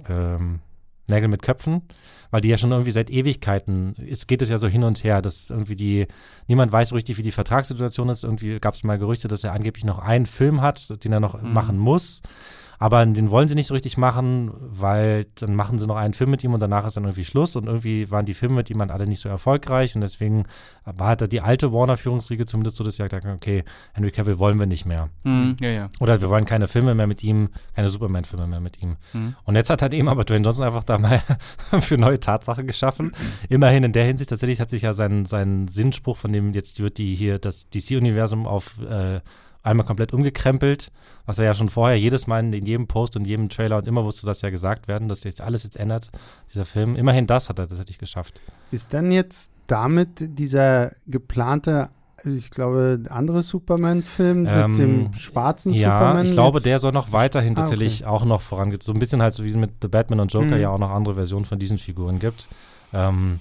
ähm, 0.09 0.61
Nägel 1.09 1.28
mit 1.28 1.42
Köpfen, 1.42 1.82
weil 2.30 2.40
die 2.40 2.48
ja 2.48 2.57
schon 2.57 2.70
irgendwie 2.70 2.90
seit 2.90 3.11
Ewigkeiten, 3.11 3.94
ist, 3.94 4.28
geht 4.28 4.42
es 4.42 4.48
ja 4.48 4.59
so 4.59 4.68
hin 4.68 4.84
und 4.84 5.03
her, 5.05 5.20
dass 5.22 5.50
irgendwie 5.50 5.76
die, 5.76 6.07
niemand 6.46 6.72
weiß 6.72 6.90
so 6.90 6.94
richtig, 6.94 7.18
wie 7.18 7.22
die 7.22 7.32
Vertragssituation 7.32 8.09
ist. 8.09 8.24
Irgendwie 8.24 8.59
gab 8.61 8.74
es 8.74 8.84
mal 8.84 8.98
Gerüchte, 8.98 9.28
dass 9.28 9.44
er 9.44 9.53
angeblich 9.53 9.84
noch 9.84 9.98
einen 9.98 10.26
Film 10.26 10.61
hat, 10.61 11.05
den 11.05 11.12
er 11.12 11.20
noch 11.20 11.40
mhm. 11.40 11.53
machen 11.53 11.78
muss. 11.78 12.22
Aber 12.83 13.07
den 13.07 13.30
wollen 13.30 13.47
sie 13.47 13.55
nicht 13.55 13.68
so 13.68 13.74
richtig 13.74 13.97
machen, 13.97 14.51
weil 14.59 15.26
dann 15.37 15.55
machen 15.55 15.78
sie 15.78 15.87
noch 15.87 15.95
einen 15.95 16.14
Film 16.14 16.33
mit 16.33 16.43
ihm 16.43 16.53
und 16.53 16.59
danach 16.59 16.85
ist 16.85 16.97
dann 16.97 17.05
irgendwie 17.05 17.22
Schluss. 17.22 17.55
Und 17.55 17.68
irgendwie 17.68 18.11
waren 18.11 18.26
die 18.26 18.35
Filme 18.35 18.57
mit 18.57 18.70
ihm 18.70 18.80
alle 18.80 19.07
nicht 19.07 19.20
so 19.20 19.28
erfolgreich. 19.28 19.95
Und 19.95 20.01
deswegen 20.01 20.47
war 20.85 21.07
halt 21.07 21.33
die 21.33 21.41
alte 21.41 21.72
Warner-Führungsriege 21.72 22.45
zumindest 22.45 22.78
so, 22.78 22.83
dass 22.83 22.97
sie 22.97 23.05
gesagt 23.05 23.24
haben, 23.24 23.37
okay, 23.37 23.62
Henry 23.93 24.11
Cavill 24.11 24.41
wollen 24.41 24.59
wir 24.59 24.66
nicht 24.66 24.85
mehr. 24.85 25.11
Mhm, 25.22 25.55
ja, 25.61 25.68
ja. 25.68 25.91
Oder 26.01 26.20
wir 26.20 26.28
wollen 26.28 26.45
keine 26.45 26.66
Filme 26.66 26.97
mehr 26.97 27.07
mit 27.07 27.22
ihm, 27.22 27.51
keine 27.76 27.89
Superman-Filme 27.89 28.49
mehr 28.49 28.59
mit 28.59 28.83
ihm. 28.83 28.97
Mhm. 29.12 29.37
Und 29.45 29.55
jetzt 29.55 29.70
hat 29.70 29.80
halt 29.80 29.95
eben 29.95 30.09
aber 30.09 30.24
Dwayne 30.24 30.45
Johnson 30.45 30.66
einfach 30.66 30.83
da 30.83 30.99
mal 30.99 31.22
für 31.78 31.99
neue 31.99 32.18
Tatsachen 32.18 32.66
geschaffen. 32.66 33.12
Immerhin 33.49 33.85
in 33.85 33.93
der 33.93 34.07
Hinsicht 34.07 34.30
tatsächlich 34.30 34.61
hat 34.61 34.70
sich 34.70 34.83
ja 34.83 34.93
sein, 34.93 35.24
sein 35.24 35.68
Sinnspruch, 35.68 36.16
von 36.16 36.33
dem 36.33 36.53
jetzt 36.53 36.80
wird 36.80 36.99
die 36.99 37.14
hier 37.14 37.39
das 37.39 37.70
DC-Universum 37.70 38.49
auf 38.49 38.83
äh, 38.83 39.20
einmal 39.63 39.87
komplett 39.87 40.13
umgekrempelt, 40.13 40.91
was 41.27 41.39
er 41.39 41.47
ja 41.47 41.55
schon 41.55 41.69
vorher 41.69 41.99
jedes 41.99 42.27
Mal 42.27 42.41
in, 42.41 42.67
jedem 42.67 42.87
Post 42.87 43.17
und 43.17 43.27
jedem 43.27 43.49
Trailer 43.49 43.79
und 43.79 43.87
immer 43.87 44.05
wusste 44.05 44.27
das 44.27 44.43
ja 44.43 44.51
gesagt 44.51 44.89
werden, 44.89 45.09
dass 45.09 45.25
jetzt 45.25 45.41
alles 45.41 45.65
jetzt 45.65 45.77
ändert, 45.77 46.11
dieser 46.51 46.65
Film. 46.65 46.97
Immerhin 46.97 47.27
das 47.27 47.49
hat 47.49 47.59
er 47.59 47.69
tatsächlich 47.69 47.99
geschafft. 47.99 48.41
Ist 48.71 48.93
dann 48.93 49.13
jetzt 49.13 49.53
damit 49.67 50.39
dieser 50.39 50.93
geplante 51.07 51.91
ich 52.25 52.51
glaube, 52.51 53.03
andere 53.09 53.43
Superman-Film 53.43 54.47
ähm, 54.47 54.71
mit 54.71 54.79
dem 54.79 55.15
schwarzen 55.15 55.73
ja, 55.75 55.99
Superman. 55.99 56.25
Ja, 56.25 56.31
ich 56.31 56.33
glaube, 56.33 56.61
der 56.61 56.79
soll 56.79 56.93
noch 56.93 57.13
weiterhin 57.13 57.53
ah, 57.55 57.61
tatsächlich 57.61 58.03
okay. 58.03 58.11
auch 58.11 58.25
noch 58.25 58.41
vorangehen. 58.41 58.81
So 58.81 58.93
ein 58.93 58.99
bisschen 58.99 59.23
halt 59.23 59.35
so 59.35 59.45
wie 59.45 59.49
es 59.49 59.57
mit 59.57 59.73
The 59.83 59.89
Batman 59.89 60.21
und 60.21 60.33
Joker 60.33 60.47
mhm. 60.47 60.61
ja 60.61 60.71
auch 60.71 60.79
noch 60.79 60.91
andere 60.91 61.17
Versionen 61.17 61.45
von 61.45 61.59
diesen 61.59 61.79
Figuren 61.79 62.21
gibt. 62.21 62.47
Ähm, 62.93 63.41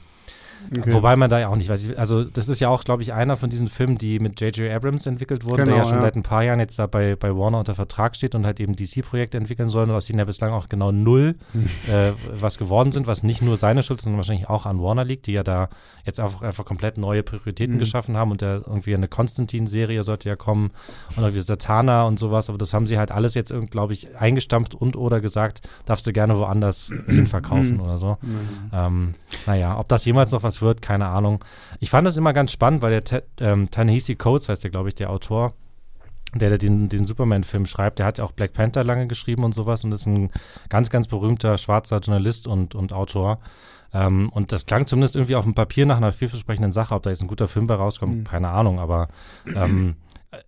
Okay. 0.75 0.93
Wobei 0.93 1.15
man 1.15 1.29
da 1.29 1.39
ja 1.39 1.49
auch 1.49 1.55
nicht 1.55 1.69
weiß. 1.69 1.95
Also, 1.95 2.23
das 2.23 2.47
ist 2.47 2.59
ja 2.59 2.69
auch, 2.69 2.83
glaube 2.83 3.03
ich, 3.03 3.13
einer 3.13 3.35
von 3.35 3.49
diesen 3.49 3.67
Filmen, 3.67 3.97
die 3.97 4.19
mit 4.19 4.39
J.J. 4.39 4.71
Abrams 4.71 5.05
entwickelt 5.05 5.43
wurden, 5.43 5.65
genau, 5.65 5.71
der 5.71 5.77
ja 5.77 5.85
schon 5.85 5.97
ja. 5.97 6.01
seit 6.01 6.15
ein 6.15 6.23
paar 6.23 6.43
Jahren 6.43 6.59
jetzt 6.59 6.79
da 6.79 6.87
bei, 6.87 7.15
bei 7.15 7.35
Warner 7.35 7.59
unter 7.59 7.75
Vertrag 7.75 8.15
steht 8.15 8.35
und 8.35 8.45
halt 8.45 8.59
eben 8.59 8.75
DC-Projekte 8.75 9.37
entwickeln 9.37 9.69
soll, 9.69 9.83
und 9.83 9.91
aus 9.91 10.05
denen 10.05 10.19
ja 10.19 10.25
bislang 10.25 10.53
auch 10.53 10.69
genau 10.69 10.91
null 10.91 11.35
äh, 11.91 12.11
was 12.33 12.57
geworden 12.57 12.91
sind, 12.91 13.07
was 13.07 13.23
nicht 13.23 13.41
nur 13.41 13.57
seine 13.57 13.83
Schuld, 13.83 14.01
sondern 14.01 14.17
wahrscheinlich 14.17 14.49
auch 14.49 14.65
an 14.65 14.81
Warner 14.81 15.03
liegt, 15.03 15.27
die 15.27 15.33
ja 15.33 15.43
da 15.43 15.69
jetzt 16.05 16.19
einfach, 16.19 16.41
einfach 16.41 16.65
komplett 16.65 16.97
neue 16.97 17.23
Prioritäten 17.23 17.75
mhm. 17.75 17.79
geschaffen 17.79 18.15
haben 18.15 18.31
und 18.31 18.41
der 18.41 18.61
irgendwie 18.65 18.95
eine 18.95 19.07
Konstantin-Serie 19.07 20.03
sollte 20.03 20.29
ja 20.29 20.35
kommen 20.35 20.71
und 21.15 21.23
irgendwie 21.23 21.41
Satana 21.41 22.03
und 22.03 22.17
sowas, 22.17 22.49
aber 22.49 22.57
das 22.57 22.73
haben 22.73 22.87
sie 22.87 22.97
halt 22.97 23.11
alles 23.11 23.33
jetzt, 23.33 23.53
glaube 23.71 23.93
ich, 23.93 24.15
eingestampft 24.17 24.73
und 24.73 24.95
oder 24.95 25.19
gesagt, 25.19 25.67
darfst 25.85 26.07
du 26.07 26.13
gerne 26.13 26.37
woanders 26.37 26.93
hin 27.07 27.27
verkaufen 27.27 27.75
mhm. 27.75 27.81
oder 27.81 27.97
so. 27.97 28.17
Mhm. 28.21 28.39
Ähm, 28.73 29.13
naja, 29.45 29.77
ob 29.77 29.87
das 29.89 30.05
jemals 30.05 30.31
noch 30.31 30.43
was 30.43 30.50
was 30.51 30.61
wird, 30.61 30.81
keine 30.81 31.07
Ahnung. 31.07 31.43
Ich 31.79 31.89
fand 31.89 32.05
das 32.05 32.17
immer 32.17 32.33
ganz 32.33 32.51
spannend, 32.51 32.81
weil 32.81 33.01
der 33.01 33.23
ähm, 33.39 33.69
Ta 33.71 33.85
Coates 34.17 34.49
heißt 34.49 34.63
der, 34.63 34.71
glaube 34.71 34.89
ich, 34.89 34.95
der 34.95 35.09
Autor, 35.09 35.53
der, 36.33 36.49
der 36.49 36.57
den, 36.57 36.89
den 36.89 37.07
Superman-Film 37.07 37.65
schreibt, 37.65 37.99
der 37.99 38.05
hat 38.05 38.17
ja 38.17 38.23
auch 38.23 38.31
Black 38.31 38.53
Panther 38.53 38.83
lange 38.83 39.07
geschrieben 39.07 39.43
und 39.43 39.53
sowas 39.53 39.83
und 39.83 39.91
ist 39.91 40.05
ein 40.05 40.31
ganz, 40.69 40.89
ganz 40.89 41.07
berühmter 41.07 41.57
schwarzer 41.57 41.99
Journalist 41.99 42.47
und, 42.47 42.75
und 42.75 42.93
Autor. 42.93 43.39
Ähm, 43.93 44.29
und 44.29 44.51
das 44.51 44.65
klang 44.65 44.87
zumindest 44.87 45.15
irgendwie 45.15 45.35
auf 45.35 45.43
dem 45.43 45.53
Papier 45.53 45.85
nach 45.85 45.97
einer 45.97 46.13
vielversprechenden 46.13 46.71
Sache. 46.71 46.95
Ob 46.95 47.03
da 47.03 47.09
jetzt 47.09 47.21
ein 47.21 47.27
guter 47.27 47.47
Film 47.47 47.67
bei 47.67 47.75
rauskommt, 47.75 48.17
mhm. 48.17 48.23
keine 48.23 48.49
Ahnung, 48.49 48.79
aber 48.79 49.07
ähm, 49.55 49.95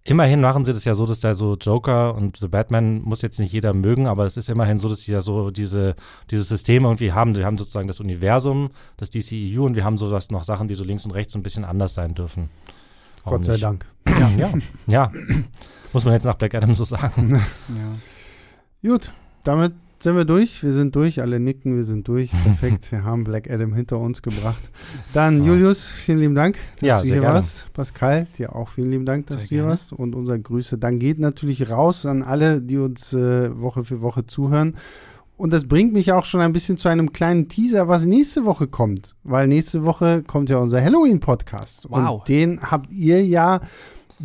immerhin 0.03 0.41
machen 0.41 0.63
sie 0.65 0.73
das 0.73 0.85
ja 0.85 0.95
so, 0.95 1.05
dass 1.05 1.19
da 1.19 1.33
so 1.33 1.55
Joker 1.55 2.15
und 2.15 2.37
The 2.37 2.47
Batman 2.47 3.01
muss 3.01 3.21
jetzt 3.21 3.39
nicht 3.39 3.51
jeder 3.51 3.73
mögen, 3.73 4.07
aber 4.07 4.25
es 4.25 4.37
ist 4.37 4.49
immerhin 4.49 4.79
so, 4.79 4.87
dass 4.87 5.01
sie 5.01 5.11
ja 5.11 5.21
so 5.21 5.51
diese, 5.51 5.95
dieses 6.31 6.47
System 6.47 6.85
irgendwie 6.85 7.11
haben. 7.11 7.35
Wir 7.35 7.45
haben 7.45 7.57
sozusagen 7.57 7.87
das 7.87 7.99
Universum, 7.99 8.69
das 8.97 9.09
DCEU 9.09 9.65
und 9.65 9.75
wir 9.75 9.83
haben 9.83 9.97
sowas 9.97 10.29
noch 10.31 10.43
Sachen, 10.43 10.67
die 10.67 10.75
so 10.75 10.83
links 10.83 11.05
und 11.05 11.11
rechts 11.11 11.33
so 11.33 11.39
ein 11.39 11.43
bisschen 11.43 11.65
anders 11.65 11.93
sein 11.93 12.15
dürfen. 12.15 12.49
Auch 13.23 13.31
Gott 13.31 13.45
sei 13.45 13.53
nicht. 13.53 13.63
Dank. 13.63 13.85
Ja, 14.07 14.29
ja, 14.37 14.53
ja. 14.87 15.11
Muss 15.91 16.05
man 16.05 16.13
jetzt 16.13 16.25
nach 16.25 16.35
Black 16.35 16.55
Adam 16.55 16.73
so 16.73 16.83
sagen. 16.83 17.41
Ja. 17.69 18.89
Gut, 18.89 19.13
damit 19.45 19.73
sind 20.03 20.15
wir 20.15 20.25
durch? 20.25 20.63
Wir 20.63 20.71
sind 20.71 20.95
durch, 20.95 21.21
alle 21.21 21.39
nicken, 21.39 21.75
wir 21.75 21.85
sind 21.85 22.07
durch. 22.07 22.29
Perfekt, 22.43 22.91
wir 22.91 23.03
haben 23.03 23.23
Black 23.23 23.49
Adam 23.49 23.73
hinter 23.73 23.99
uns 23.99 24.21
gebracht. 24.21 24.61
Dann 25.13 25.39
ja. 25.39 25.53
Julius, 25.53 25.87
vielen 25.87 26.19
lieben 26.19 26.35
Dank, 26.35 26.57
dass 26.75 26.87
ja, 26.87 26.99
du 26.99 27.05
hier 27.05 27.21
gerne. 27.21 27.35
warst. 27.35 27.71
Pascal, 27.73 28.27
dir 28.37 28.55
auch 28.55 28.69
vielen 28.69 28.91
lieben 28.91 29.05
Dank, 29.05 29.27
dass 29.27 29.37
sehr 29.37 29.43
du 29.43 29.49
hier 29.49 29.57
gerne. 29.59 29.69
warst. 29.69 29.93
Und 29.93 30.13
unsere 30.13 30.39
Grüße 30.39 30.77
dann 30.77 30.99
geht 30.99 31.19
natürlich 31.19 31.69
raus 31.69 32.05
an 32.05 32.21
alle, 32.21 32.61
die 32.61 32.77
uns 32.77 33.13
äh, 33.13 33.59
Woche 33.59 33.83
für 33.83 34.01
Woche 34.01 34.27
zuhören. 34.27 34.75
Und 35.35 35.51
das 35.51 35.67
bringt 35.67 35.93
mich 35.93 36.11
auch 36.11 36.25
schon 36.25 36.41
ein 36.41 36.53
bisschen 36.53 36.77
zu 36.77 36.89
einem 36.89 37.11
kleinen 37.11 37.49
Teaser, 37.49 37.87
was 37.87 38.05
nächste 38.05 38.45
Woche 38.45 38.67
kommt. 38.67 39.15
Weil 39.23 39.47
nächste 39.47 39.83
Woche 39.83 40.21
kommt 40.21 40.49
ja 40.49 40.57
unser 40.57 40.81
Halloween-Podcast. 40.81 41.87
Wow. 41.89 42.19
Und 42.19 42.29
den 42.29 42.61
habt 42.61 42.93
ihr 42.93 43.25
ja 43.25 43.61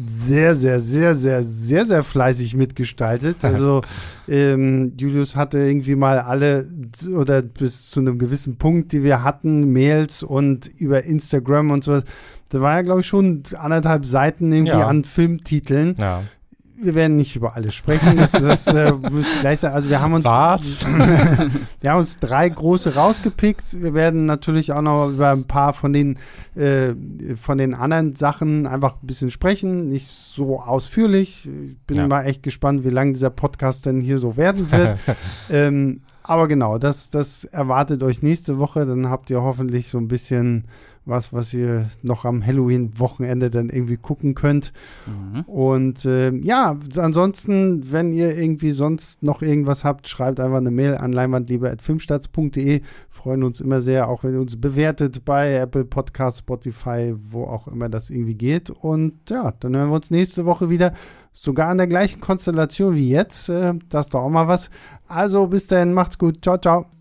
sehr, 0.07 0.55
sehr, 0.55 0.79
sehr, 0.79 1.15
sehr, 1.15 1.43
sehr, 1.43 1.85
sehr 1.85 2.03
fleißig 2.05 2.55
mitgestaltet. 2.55 3.39
Also 3.49 3.83
ähm, 4.29 4.93
Julius 4.99 5.35
hatte 5.35 5.59
irgendwie 5.59 5.97
mal 5.97 6.19
alle 6.19 6.67
oder 7.15 7.41
bis 7.41 7.91
zu 7.91 8.01
einem 8.01 8.19
gewissen 8.19 8.57
Punkt, 8.57 8.93
die 8.93 9.03
wir 9.03 9.25
hatten, 9.25 9.73
Mails 9.73 10.23
und 10.23 10.67
über 10.67 11.05
Instagram 11.05 11.71
und 11.71 11.85
sowas. 11.85 12.05
Da 12.51 12.61
war 12.61 12.77
ja, 12.77 12.83
glaube 12.83 13.01
ich, 13.01 13.07
schon 13.07 13.43
anderthalb 13.57 14.07
Seiten 14.07 14.53
irgendwie 14.53 14.79
ja. 14.79 14.87
an 14.87 15.05
Filmtiteln. 15.05 15.97
Ja 15.99 16.23
wir 16.81 16.95
werden 16.95 17.17
nicht 17.17 17.35
über 17.37 17.57
alles 17.57 17.75
sprechen. 17.75 18.17
Das, 18.17 18.33
das 18.33 18.67
äh. 18.67 18.93
Also 19.67 19.91
wir 19.91 20.01
haben 20.01 20.15
uns, 20.15 20.25
Was? 20.25 20.87
wir 21.81 21.91
haben 21.91 21.99
uns 21.99 22.19
drei 22.19 22.49
große 22.49 22.95
rausgepickt. 22.95 23.83
Wir 23.83 23.95
werden 23.95 24.25
natürlich 24.25 24.73
auch 24.73 24.83
noch 24.83 25.09
über 25.09 25.31
ein 25.31 25.45
paar 25.45 25.73
von 25.73 25.93
den 25.93 26.19
äh, 26.55 26.95
von 27.41 27.59
den 27.59 27.75
anderen 27.75 28.15
Sachen 28.15 28.67
einfach 28.67 28.95
ein 29.03 29.07
bisschen 29.07 29.31
sprechen. 29.31 29.89
Nicht 29.89 30.09
so 30.09 30.61
ausführlich. 30.61 31.47
Ich 31.47 31.79
bin 31.87 31.97
ja. 31.97 32.07
mal 32.07 32.25
echt 32.25 32.43
gespannt, 32.43 32.85
wie 32.85 32.91
lange 32.91 33.13
dieser 33.13 33.31
Podcast 33.31 33.87
denn 33.87 34.01
hier 34.01 34.19
so 34.19 34.37
werden 34.37 34.71
wird. 34.71 34.99
ähm, 35.51 36.03
aber 36.23 36.47
genau, 36.47 36.79
das, 36.79 37.11
das 37.11 37.45
erwartet 37.45 38.03
euch 38.03 38.23
nächste 38.23 38.59
Woche. 38.59 38.85
Dann 38.87 39.09
habt 39.09 39.31
ihr 39.31 39.41
hoffentlich 39.41 39.89
so 39.89 39.99
ein 39.99 40.09
bisschen 40.09 40.67
was, 41.09 41.33
was 41.33 41.53
ihr 41.55 41.91
noch 42.03 42.25
am 42.25 42.45
Halloween-Wochenende 42.45 43.51
dann 43.51 43.71
irgendwie 43.71 43.97
gucken 43.97 44.35
könnt. 44.35 44.73
Mhm. 45.07 45.41
Und 45.43 46.05
äh, 46.05 46.35
ja, 46.37 46.77
ansonsten, 46.97 47.91
wenn 47.91 48.13
ihr 48.13 48.37
irgendwie 48.37 48.73
sonst 48.73 49.23
noch 49.23 49.43
irgendwas 49.43 49.85
habt, 49.85 50.09
schreibt 50.09 50.41
einfach 50.41 50.59
eine 50.59 50.71
Mail 50.71 50.97
an 50.97 51.13
leinwandliebe.filmstarts.de. 51.13 52.83
Freuen 53.09 53.43
uns 53.43 53.61
immer 53.61 53.81
sehr, 53.81 54.09
auch 54.09 54.25
wenn 54.25 54.35
ihr 54.35 54.41
uns 54.41 54.61
bewertet 54.61 55.25
bei 55.25 55.55
Apple 55.55 55.85
Podcast, 55.85 56.39
Spotify, 56.39 57.15
wo 57.31 57.45
auch 57.45 57.69
immer 57.69 57.89
das 57.89 58.11
irgendwie 58.11 58.35
geht. 58.35 58.71
Und 58.71 59.31
ja, 59.31 59.53
dann 59.61 59.75
hören 59.77 59.91
wir 59.91 59.97
uns 59.97 60.11
nächste 60.11 60.45
Woche 60.45 60.71
wieder. 60.71 60.93
Sogar 61.33 61.71
an 61.71 61.79
der 61.79 61.87
gleichen 61.87 62.21
Konstellation 62.21 62.95
wie 62.95 63.09
jetzt. 63.09 63.49
Äh, 63.49 63.75
das 63.89 64.07
ist 64.07 64.15
doch 64.15 64.23
auch 64.23 64.31
mal 64.31 64.49
was. 64.49 64.71
Also 65.07 65.47
bis 65.47 65.69
dahin, 65.69 65.93
macht's 65.93 66.19
gut. 66.19 66.43
Ciao, 66.43 66.59
ciao. 66.59 66.98